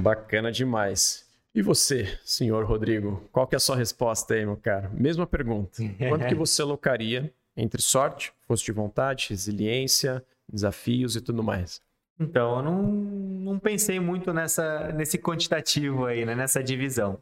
Bacana 0.00 0.50
demais. 0.50 1.26
E 1.54 1.60
você, 1.60 2.18
senhor 2.24 2.64
Rodrigo, 2.64 3.28
qual 3.30 3.46
que 3.46 3.54
é 3.54 3.58
a 3.58 3.60
sua 3.60 3.76
resposta 3.76 4.32
aí, 4.32 4.44
meu 4.44 4.56
caro? 4.56 4.90
Mesma 4.94 5.26
pergunta. 5.26 5.82
Quanto 6.08 6.26
que 6.26 6.34
você 6.34 6.62
alocaria 6.62 7.32
entre 7.54 7.82
sorte, 7.82 8.32
força 8.46 8.64
de 8.64 8.72
vontade, 8.72 9.26
resiliência, 9.28 10.24
desafios 10.50 11.14
e 11.14 11.20
tudo 11.20 11.42
mais? 11.42 11.82
Então, 12.18 12.56
eu 12.56 12.62
não, 12.62 12.82
não 12.82 13.58
pensei 13.58 14.00
muito 14.00 14.32
nessa, 14.32 14.90
nesse 14.92 15.18
quantitativo 15.18 16.06
aí, 16.06 16.24
né? 16.24 16.34
nessa 16.34 16.62
divisão. 16.62 17.20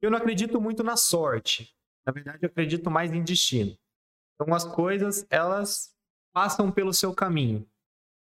Eu 0.00 0.10
não 0.10 0.16
acredito 0.16 0.58
muito 0.58 0.82
na 0.82 0.96
sorte. 0.96 1.74
Na 2.06 2.12
verdade, 2.12 2.38
eu 2.40 2.46
acredito 2.46 2.90
mais 2.90 3.12
em 3.12 3.22
destino. 3.22 3.76
Então, 4.34 4.54
as 4.54 4.64
coisas, 4.64 5.26
elas 5.28 5.94
passam 6.32 6.72
pelo 6.72 6.94
seu 6.94 7.12
caminho. 7.12 7.66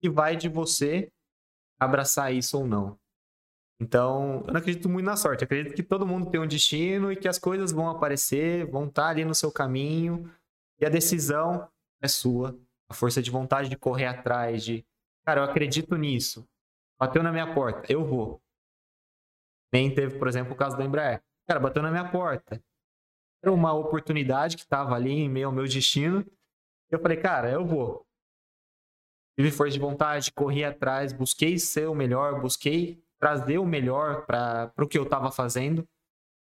E 0.01 0.09
vai 0.09 0.35
de 0.35 0.49
você 0.49 1.09
abraçar 1.79 2.33
isso 2.33 2.57
ou 2.57 2.67
não. 2.67 2.97
Então, 3.79 4.43
eu 4.47 4.53
não 4.53 4.59
acredito 4.59 4.87
muito 4.87 5.05
na 5.05 5.17
sorte. 5.17 5.41
Eu 5.41 5.45
acredito 5.45 5.75
que 5.75 5.83
todo 5.83 6.07
mundo 6.07 6.29
tem 6.29 6.39
um 6.39 6.47
destino 6.47 7.11
e 7.11 7.15
que 7.15 7.27
as 7.27 7.37
coisas 7.37 7.71
vão 7.71 7.89
aparecer, 7.89 8.65
vão 8.69 8.87
estar 8.87 9.09
ali 9.09 9.25
no 9.25 9.35
seu 9.35 9.51
caminho. 9.51 10.31
E 10.79 10.85
a 10.85 10.89
decisão 10.89 11.69
é 12.01 12.07
sua. 12.07 12.57
A 12.89 12.93
força 12.93 13.21
de 13.21 13.31
vontade 13.31 13.69
de 13.69 13.77
correr 13.77 14.05
atrás, 14.05 14.63
de. 14.63 14.85
Cara, 15.25 15.41
eu 15.41 15.45
acredito 15.45 15.95
nisso. 15.97 16.47
Bateu 16.99 17.21
na 17.21 17.31
minha 17.31 17.53
porta, 17.53 17.91
eu 17.91 18.05
vou. 18.05 18.41
Nem 19.73 19.93
teve, 19.93 20.17
por 20.17 20.27
exemplo, 20.27 20.53
o 20.53 20.55
caso 20.55 20.77
da 20.77 20.85
Embraer. 20.85 21.21
Cara, 21.47 21.59
bateu 21.59 21.81
na 21.81 21.91
minha 21.91 22.09
porta. 22.09 22.63
Era 23.43 23.51
uma 23.51 23.73
oportunidade 23.73 24.55
que 24.55 24.63
estava 24.63 24.95
ali 24.95 25.11
em 25.11 25.29
meio 25.29 25.47
ao 25.47 25.53
meu 25.53 25.65
destino. 25.65 26.25
Eu 26.89 26.99
falei, 26.99 27.17
cara, 27.17 27.51
eu 27.51 27.65
vou. 27.65 28.05
Tive 29.37 29.51
força 29.51 29.73
de 29.73 29.79
vontade, 29.79 30.31
corri 30.31 30.63
atrás, 30.63 31.11
busquei 31.11 31.59
ser 31.59 31.89
o 31.89 31.95
melhor, 31.95 32.39
busquei 32.39 33.03
trazer 33.19 33.57
o 33.57 33.65
melhor 33.65 34.25
para 34.25 34.71
o 34.77 34.87
que 34.87 34.97
eu 34.97 35.03
estava 35.03 35.31
fazendo 35.31 35.87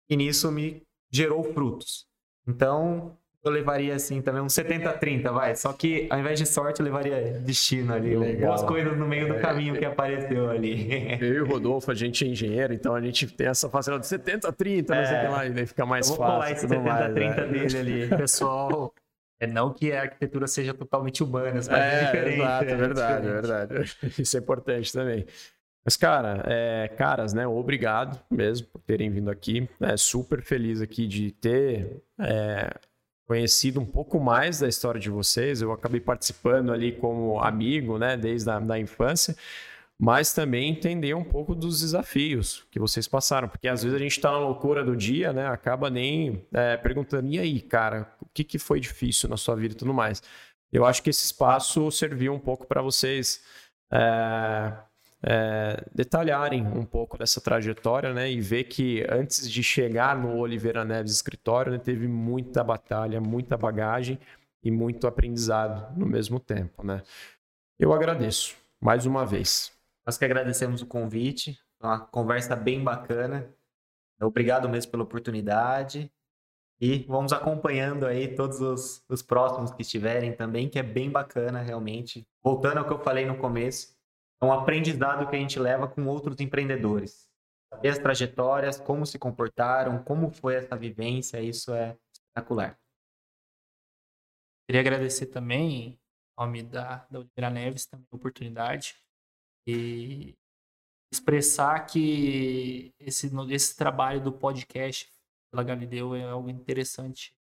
e 0.10 0.16
nisso 0.16 0.52
me 0.52 0.84
gerou 1.12 1.44
frutos. 1.54 2.06
Então, 2.48 3.16
eu 3.44 3.52
levaria 3.52 3.94
assim 3.96 4.22
também 4.22 4.42
um 4.42 4.48
70-30, 4.48 5.32
vai. 5.32 5.56
Só 5.56 5.74
que 5.74 6.08
ao 6.10 6.20
invés 6.20 6.40
de 6.40 6.46
sorte, 6.46 6.80
eu 6.80 6.86
levaria 6.86 7.40
destino 7.40 7.94
ali. 7.94 8.16
Legal. 8.16 8.48
Boas 8.48 8.64
coisas 8.64 8.98
no 8.98 9.06
meio 9.06 9.28
do 9.28 9.36
é. 9.36 9.40
caminho 9.40 9.78
que 9.78 9.84
apareceu 9.84 10.50
ali. 10.50 11.18
Eu 11.22 11.34
e 11.34 11.42
o 11.42 11.46
Rodolfo, 11.46 11.92
a 11.92 11.94
gente 11.94 12.24
é 12.24 12.28
engenheiro, 12.30 12.74
então 12.74 12.96
a 12.96 13.02
gente 13.02 13.28
tem 13.28 13.48
essa 13.48 13.70
facilidade 13.70 14.08
de 14.08 14.16
70-30, 14.16 14.90
é. 14.90 14.96
não 14.96 15.06
sei 15.06 15.18
o 15.18 15.22
que 15.22 15.28
lá, 15.28 15.46
e 15.46 15.50
daí 15.52 15.66
fica 15.66 15.86
mais 15.86 16.10
eu 16.10 16.16
vou 16.16 16.26
fácil. 16.26 16.36
Colar 16.36 16.52
esse 16.52 16.68
70-30 16.68 17.36
né? 17.36 17.48
dele 17.48 17.78
ali. 17.78 18.08
Pessoal, 18.16 18.94
é 19.40 19.48
não 19.48 19.74
que 19.74 19.92
a 19.92 20.04
arquitetura 20.04 20.48
seja 20.48 20.74
totalmente 20.74 21.22
humana, 21.22 21.52
mas 21.56 21.68
é, 21.68 21.74
é 21.74 22.06
diferente. 22.06 22.40
Exato, 22.40 22.64
é 22.64 22.76
verdade, 22.76 23.28
é 23.28 23.32
verdade. 23.32 23.98
Isso 24.18 24.38
é 24.38 24.40
importante 24.40 24.94
também. 24.94 25.26
Mas, 25.86 25.98
cara, 25.98 26.44
é, 26.48 26.88
caras, 26.98 27.34
né? 27.34 27.46
Obrigado 27.46 28.20
mesmo 28.32 28.68
por 28.68 28.82
terem 28.82 29.10
vindo 29.10 29.30
aqui. 29.30 29.68
É 29.82 29.98
super 29.98 30.42
feliz 30.42 30.82
aqui 30.82 31.06
de 31.06 31.32
ter 31.32 32.02
é, 32.20 32.74
conhecido 33.28 33.82
um 33.82 33.86
pouco 33.86 34.20
mais 34.20 34.60
da 34.60 34.68
história 34.68 35.00
de 35.00 35.10
vocês. 35.10 35.62
Eu 35.62 35.72
acabei 35.72 36.00
participando 36.00 36.72
ali 36.72 36.94
como 36.94 37.40
amigo, 37.40 37.98
né, 37.98 38.16
desde 38.16 38.50
a 38.50 38.60
da 38.60 38.80
infância, 38.80 39.36
mas 40.00 40.34
também 40.34 40.70
entender 40.70 41.14
um 41.14 41.24
pouco 41.24 41.56
dos 41.56 41.82
desafios 41.82 42.66
que 42.72 42.80
vocês 42.80 43.08
passaram, 43.08 43.48
porque 43.48 43.68
às 43.68 43.84
vezes 43.84 43.96
a 43.96 44.00
gente 44.00 44.12
está 44.12 44.32
na 44.32 44.40
loucura 44.40 44.84
do 44.84 44.96
dia, 44.96 45.32
né, 45.34 45.48
acaba 45.48 45.90
nem 45.90 46.46
é, 46.54 46.78
perguntando, 46.78 47.28
e 47.30 47.40
aí, 47.40 47.62
cara, 47.62 48.14
o 48.22 48.26
que, 48.34 48.44
que 48.44 48.60
foi 48.60 48.80
difícil 48.80 49.30
na 49.30 49.38
sua 49.38 49.56
vida 49.56 49.74
e 49.74 49.78
tudo 49.78 49.94
mais. 49.94 50.22
Eu 50.72 50.86
acho 50.86 51.04
que 51.04 51.10
esse 51.10 51.26
espaço 51.26 51.90
serviu 51.92 52.34
um 52.34 52.40
pouco 52.40 52.66
para 52.68 52.82
vocês 52.82 53.44
é, 53.92 54.74
é, 55.26 55.82
detalharem 55.96 56.66
um 56.68 56.84
pouco 56.84 57.18
dessa 57.18 57.40
trajetória, 57.40 58.14
né? 58.14 58.30
E 58.30 58.42
ver 58.42 58.66
que 58.66 59.06
antes 59.10 59.50
de 59.50 59.64
chegar 59.64 60.18
no 60.18 60.38
Oliveira 60.38 60.84
Neves 60.84 61.14
escritório, 61.14 61.72
né, 61.72 61.78
teve 61.78 62.08
muita 62.08 62.64
batalha, 62.64 63.22
muita 63.22 63.58
bagagem 63.58 64.20
e 64.62 64.70
muito 64.70 65.08
aprendizado 65.08 65.98
no 65.98 66.06
mesmo 66.06 66.40
tempo, 66.40 66.86
né? 66.86 67.02
Eu 67.80 67.94
agradeço 67.94 68.56
mais 68.82 69.06
uma 69.06 69.26
vez. 69.26 69.72
Nós 70.06 70.18
que 70.18 70.26
agradecemos 70.26 70.82
o 70.82 70.86
convite, 70.86 71.58
uma 71.82 72.00
conversa 72.00 72.56
bem 72.56 72.84
bacana. 72.84 73.48
Obrigado 74.22 74.68
mesmo 74.68 74.92
pela 74.92 75.04
oportunidade. 75.04 76.12
E 76.82 77.06
vamos 77.08 77.32
acompanhando 77.32 78.06
aí 78.06 78.36
todos 78.36 78.60
os, 78.60 79.04
os 79.08 79.22
próximos 79.22 79.72
que 79.72 79.84
estiverem 79.84 80.34
também, 80.34 80.68
que 80.68 80.78
é 80.78 80.84
bem 80.84 81.10
bacana 81.10 81.62
realmente. 81.62 82.28
Voltando 82.44 82.80
ao 82.80 82.86
que 82.86 82.92
eu 82.92 83.00
falei 83.00 83.26
no 83.26 83.38
começo, 83.38 83.96
é 84.44 84.46
um 84.46 84.52
aprendizado 84.52 85.30
que 85.30 85.36
a 85.36 85.40
gente 85.40 85.58
leva 85.58 85.88
com 85.88 86.06
outros 86.06 86.40
empreendedores. 86.40 87.30
Saber 87.74 87.90
as 87.90 87.98
trajetórias, 87.98 88.80
como 88.80 89.06
se 89.06 89.18
comportaram, 89.18 90.04
como 90.04 90.30
foi 90.30 90.56
essa 90.56 90.76
vivência, 90.76 91.42
isso 91.42 91.74
é 91.74 91.98
espetacular. 92.14 92.78
Queria 94.68 94.82
agradecer 94.82 95.28
também 95.28 96.00
ao 96.38 96.46
nome 96.46 96.64
da, 96.64 97.06
da 97.10 97.20
Oliveira 97.20 97.50
Neves 97.50 97.86
também 97.86 98.08
a 98.12 98.16
oportunidade 98.16 98.96
e 99.68 100.36
expressar 101.12 101.86
que 101.86 102.94
esse, 103.00 103.32
esse 103.50 103.76
trabalho 103.76 104.22
do 104.22 104.32
podcast 104.32 105.12
pela 105.52 105.64
Galileu 105.64 106.16
é 106.16 106.24
algo 106.24 106.50
interessante 106.50 107.36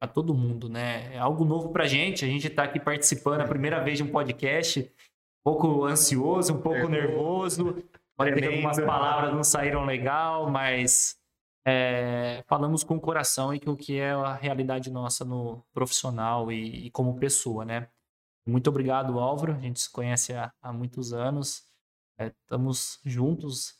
para 0.00 0.10
todo 0.10 0.34
mundo, 0.34 0.68
né? 0.68 1.14
É 1.14 1.18
algo 1.18 1.44
novo 1.44 1.70
para 1.70 1.86
gente. 1.86 2.24
A 2.24 2.28
gente 2.28 2.46
está 2.46 2.64
aqui 2.64 2.80
participando 2.80 3.42
a 3.42 3.48
primeira 3.48 3.82
vez 3.82 3.98
de 3.98 4.04
um 4.04 4.10
podcast 4.10 4.90
pouco 5.42 5.84
ansioso, 5.84 6.54
um 6.54 6.60
pouco 6.60 6.88
nervoso. 6.88 7.82
Pode 8.16 8.34
ter 8.34 8.48
algumas 8.48 8.80
palavras 8.80 9.32
não 9.32 9.44
saíram 9.44 9.84
legal, 9.84 10.50
mas 10.50 11.16
é, 11.64 12.42
falamos 12.48 12.82
com 12.82 12.96
o 12.96 13.00
coração 13.00 13.54
e 13.54 13.60
com 13.60 13.72
o 13.72 13.76
que 13.76 13.98
é 13.98 14.10
a 14.10 14.34
realidade 14.34 14.90
nossa 14.90 15.24
no 15.24 15.62
profissional 15.72 16.50
e, 16.50 16.86
e, 16.86 16.90
como 16.90 17.18
pessoa, 17.18 17.64
né? 17.64 17.88
Muito 18.46 18.68
obrigado, 18.70 19.20
Álvaro. 19.20 19.52
A 19.52 19.58
gente 19.58 19.78
se 19.78 19.92
conhece 19.92 20.32
há, 20.32 20.52
há 20.62 20.72
muitos 20.72 21.12
anos. 21.12 21.62
É, 22.18 22.28
estamos 22.28 22.98
juntos 23.04 23.76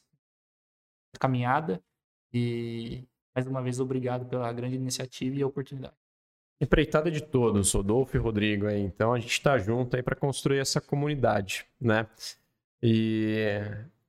caminhada 1.19 1.83
e 2.33 3.09
mais 3.35 3.47
uma 3.47 3.63
vez 3.63 3.81
obrigado 3.81 4.27
pela 4.27 4.53
grande 4.53 4.77
iniciativa 4.77 5.35
e 5.35 5.43
oportunidade. 5.43 5.97
Empreitada 6.61 7.11
de 7.11 7.23
todos, 7.23 7.73
Rodolfo 7.73 8.17
e 8.17 8.21
Rodrigo 8.21 8.67
aí. 8.67 8.83
Então 8.83 9.13
a 9.13 9.19
gente 9.19 9.31
está 9.31 9.57
junto 9.59 9.95
aí 9.95 10.03
para 10.03 10.17
construir 10.17 10.59
essa 10.59 10.81
comunidade, 10.81 11.65
né? 11.81 12.07
E 12.83 13.61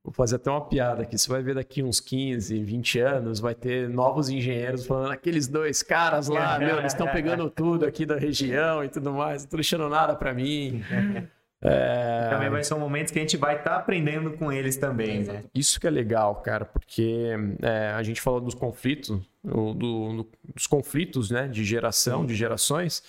vou 0.03 0.11
fazer 0.11 0.37
até 0.37 0.49
uma 0.49 0.65
piada 0.65 1.03
aqui. 1.03 1.17
Você 1.17 1.29
vai 1.29 1.43
ver 1.43 1.55
daqui 1.55 1.83
uns 1.83 1.99
15, 1.99 2.63
20 2.63 2.99
anos, 2.99 3.39
vai 3.39 3.53
ter 3.53 3.87
novos 3.87 4.29
engenheiros 4.29 4.85
falando 4.85 5.11
aqueles 5.11 5.47
dois 5.47 5.83
caras 5.83 6.27
lá, 6.27 6.57
meu, 6.57 6.79
eles 6.79 6.93
estão 6.93 7.07
pegando 7.07 7.49
tudo 7.49 7.85
aqui 7.85 8.05
da 8.05 8.17
região 8.17 8.83
e 8.83 8.89
tudo 8.89 9.13
mais, 9.13 9.41
não 9.41 9.45
estão 9.45 9.57
deixando 9.57 9.89
nada 9.89 10.15
para 10.15 10.33
mim. 10.33 10.83
É... 11.61 12.29
Também 12.29 12.49
vai 12.49 12.63
ser 12.63 12.73
um 12.73 12.79
momento 12.79 13.11
que 13.11 13.19
a 13.19 13.21
gente 13.21 13.35
vai 13.35 13.57
estar 13.57 13.71
tá 13.71 13.77
aprendendo 13.77 14.31
com 14.37 14.51
eles 14.51 14.77
também, 14.77 15.23
né? 15.23 15.43
Isso 15.53 15.79
que 15.79 15.87
é 15.87 15.89
legal, 15.89 16.35
cara, 16.35 16.63
porque 16.63 17.31
é, 17.61 17.89
a 17.89 18.01
gente 18.01 18.21
falou 18.21 18.39
dos 18.39 18.55
conflitos, 18.55 19.19
do, 19.43 19.73
do, 19.73 20.29
dos 20.55 20.67
conflitos, 20.67 21.29
né, 21.29 21.47
de 21.47 21.63
geração, 21.65 22.25
de 22.25 22.33
gerações, 22.33 23.03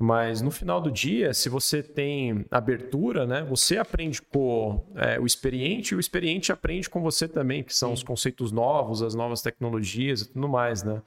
mas 0.00 0.42
no 0.42 0.50
final 0.50 0.80
do 0.80 0.90
dia, 0.90 1.32
se 1.32 1.48
você 1.48 1.80
tem 1.80 2.44
abertura, 2.50 3.24
né, 3.24 3.44
você 3.44 3.78
aprende 3.78 4.20
com 4.20 4.84
é, 4.96 5.20
o 5.20 5.24
experiente 5.24 5.94
e 5.94 5.96
o 5.96 6.00
experiente 6.00 6.50
aprende 6.50 6.90
com 6.90 7.00
você 7.00 7.28
também, 7.28 7.62
que 7.62 7.72
são 7.72 7.90
Sim. 7.90 7.94
os 7.94 8.02
conceitos 8.02 8.50
novos, 8.50 9.00
as 9.00 9.14
novas 9.14 9.42
tecnologias 9.42 10.22
e 10.22 10.32
tudo 10.32 10.48
mais, 10.48 10.82
né? 10.82 11.00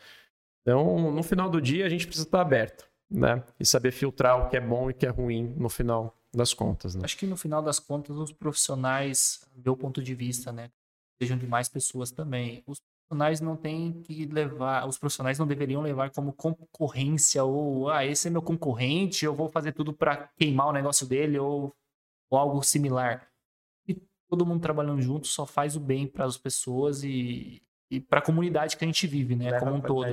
Então, 0.62 1.12
no 1.12 1.22
final 1.22 1.50
do 1.50 1.62
dia, 1.62 1.86
a 1.86 1.90
gente 1.90 2.08
precisa 2.08 2.26
estar 2.26 2.42
aberto, 2.42 2.88
né? 3.16 3.44
E 3.60 3.66
saber 3.66 3.92
filtrar 3.92 4.46
o 4.46 4.50
que 4.50 4.58
é 4.58 4.62
bom 4.62 4.90
e 4.90 4.94
o 4.94 4.96
que 4.96 5.06
é 5.06 5.10
ruim 5.10 5.54
no 5.58 5.70
final 5.70 6.16
das 6.34 6.54
contas, 6.54 6.96
né? 6.96 7.02
Acho 7.04 7.18
que 7.18 7.26
no 7.26 7.38
final 7.38 7.62
das 7.62 7.80
contas, 7.80 8.16
os 8.18 8.32
profissionais, 8.32 9.48
meu 9.56 9.76
ponto 9.76 10.04
de 10.04 10.14
vista, 10.14 10.52
né? 10.52 10.70
Sejam 11.20 11.38
de 11.38 11.48
mais 11.48 11.70
pessoas 11.70 12.12
também. 12.12 12.62
Os 12.68 12.80
profissionais 12.80 13.40
não 13.40 13.56
têm 13.56 14.02
que 14.02 14.26
levar, 14.26 14.86
os 14.88 14.98
profissionais 14.98 15.40
não 15.40 15.48
deveriam 15.48 15.82
levar 15.82 16.12
como 16.12 16.34
concorrência 16.34 17.44
ou, 17.44 17.90
ah, 17.90 18.06
esse 18.06 18.28
é 18.28 18.32
meu 18.32 18.42
concorrente, 18.42 19.24
eu 19.24 19.34
vou 19.34 19.48
fazer 19.48 19.72
tudo 19.72 19.94
para 19.94 20.30
queimar 20.38 20.68
o 20.68 20.74
negócio 20.74 21.08
dele 21.08 21.40
ou, 21.40 21.74
ou 22.30 22.38
algo 22.38 22.62
similar. 22.64 23.30
E 23.88 23.96
todo 24.28 24.46
mundo 24.46 24.62
trabalhando 24.62 25.02
junto 25.02 25.28
só 25.28 25.46
faz 25.46 25.78
o 25.78 25.80
bem 25.80 26.06
para 26.06 26.26
as 26.26 26.38
pessoas 26.38 27.04
e, 27.04 27.64
e 27.90 28.02
para 28.02 28.20
a 28.20 28.24
comunidade 28.24 28.76
que 28.76 28.84
a 28.84 28.88
gente 28.88 29.08
vive, 29.08 29.36
né? 29.36 29.52
Leva 29.52 29.66
como 29.66 29.78
um 29.78 29.82
todo. 29.82 30.06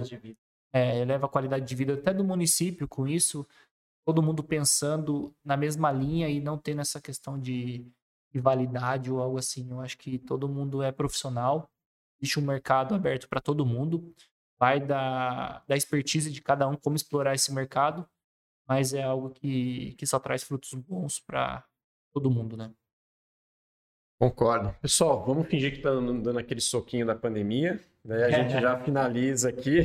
É, 0.73 1.01
eleva 1.01 1.27
a 1.27 1.29
qualidade 1.29 1.67
de 1.67 1.75
vida 1.75 1.95
até 1.95 2.15
do 2.15 2.25
município 2.25 2.89
com 2.89 3.07
isso 3.07 3.47
todo 4.05 4.23
mundo 4.23 4.43
pensando 4.43 5.35
na 5.45 5.57
mesma 5.57 5.91
linha 5.93 6.29
e 6.29 6.41
não 6.41 6.59
tendo 6.59 6.81
essa 6.81 7.01
questão 7.01 7.39
de 7.39 7.87
rivalidade 8.33 9.11
ou 9.11 9.21
algo 9.21 9.39
assim. 9.39 9.71
Eu 9.71 9.81
acho 9.81 9.97
que 9.99 10.19
todo 10.19 10.49
mundo 10.49 10.83
é 10.83 10.91
profissional, 10.91 11.71
existe 12.21 12.41
um 12.41 12.47
mercado 12.47 12.95
aberto 12.95 13.29
para 13.29 13.41
todo 13.41 13.67
mundo, 13.67 14.15
vai 14.59 14.81
da, 14.81 15.63
da 15.67 15.77
expertise 15.77 16.31
de 16.31 16.41
cada 16.41 16.69
um 16.69 16.77
como 16.77 16.97
explorar 16.97 17.35
esse 17.35 17.53
mercado, 17.53 18.09
mas 18.67 18.95
é 18.95 19.03
algo 19.03 19.31
que, 19.31 19.95
que 19.95 20.07
só 20.07 20.19
traz 20.19 20.43
frutos 20.43 20.73
bons 20.75 21.21
para 21.21 21.65
todo 22.13 22.31
mundo, 22.31 22.57
né? 22.57 22.73
Concordo. 24.21 24.73
Pessoal, 24.81 25.25
vamos 25.25 25.49
fingir 25.49 25.73
que 25.73 25.79
está 25.79 25.91
dando 25.91 26.39
aquele 26.39 26.61
soquinho 26.61 27.05
da 27.05 27.15
pandemia, 27.15 27.81
né? 28.05 28.25
A 28.25 28.31
gente 28.31 28.53
já 28.53 28.79
finaliza 28.79 29.49
aqui. 29.49 29.85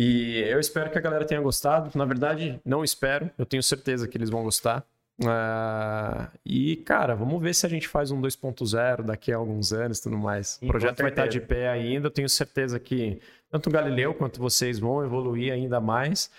E 0.00 0.38
eu 0.46 0.60
espero 0.60 0.90
que 0.90 0.98
a 0.98 1.00
galera 1.00 1.24
tenha 1.24 1.40
gostado. 1.40 1.90
Na 1.98 2.04
verdade, 2.04 2.60
não 2.64 2.84
espero. 2.84 3.30
Eu 3.36 3.44
tenho 3.44 3.62
certeza 3.62 4.06
que 4.06 4.16
eles 4.16 4.30
vão 4.30 4.44
gostar. 4.44 4.86
Uh, 5.20 6.30
e, 6.46 6.76
cara, 6.76 7.16
vamos 7.16 7.42
ver 7.42 7.52
se 7.52 7.66
a 7.66 7.68
gente 7.68 7.88
faz 7.88 8.12
um 8.12 8.20
2.0 8.22 9.02
daqui 9.02 9.32
a 9.32 9.36
alguns 9.36 9.72
anos 9.72 9.98
e 9.98 10.02
tudo 10.04 10.16
mais. 10.16 10.58
Sim, 10.60 10.66
o 10.66 10.68
projeto 10.68 11.00
vai 11.02 11.10
estar 11.10 11.26
de 11.26 11.40
pé 11.40 11.68
ainda. 11.68 12.06
Eu 12.06 12.10
tenho 12.12 12.28
certeza 12.28 12.78
que 12.78 13.20
tanto 13.50 13.68
o 13.68 13.72
Galileu 13.72 14.14
quanto 14.14 14.40
vocês 14.40 14.78
vão 14.78 15.04
evoluir 15.04 15.52
ainda 15.52 15.80
mais. 15.80 16.30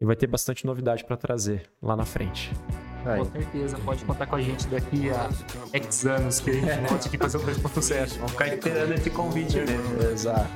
E 0.00 0.04
vai 0.04 0.16
ter 0.16 0.26
bastante 0.26 0.66
novidade 0.66 1.04
para 1.04 1.16
trazer 1.16 1.70
lá 1.80 1.94
na 1.94 2.04
frente. 2.04 2.50
Aí. 3.04 3.18
Com 3.18 3.24
certeza, 3.32 3.78
pode 3.78 4.04
contar 4.04 4.26
com 4.26 4.36
a 4.36 4.40
gente 4.40 4.66
daqui 4.68 5.10
a 5.10 5.28
X 5.72 6.06
anos 6.06 6.40
que 6.40 6.50
a 6.50 6.54
gente 6.54 6.88
pode 6.88 7.08
aqui 7.08 7.18
fazer 7.18 7.38
um 7.38 7.40
2.0. 7.40 8.16
Vamos 8.16 8.32
ficar 8.32 8.48
esperando 8.48 8.92
esse 8.94 9.10
convite 9.10 9.56
mesmo. 9.56 10.02
Exato. 10.12 10.48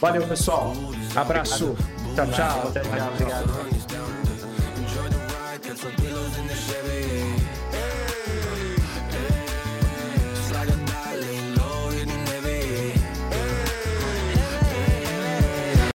Valeu, 0.00 0.26
pessoal. 0.26 0.72
Abraço. 1.14 1.76
Tchau, 2.14 2.26
tchau. 2.26 2.72
Tchau, 2.72 2.82
tchau. 2.82 3.12
Obrigado. 3.14 3.86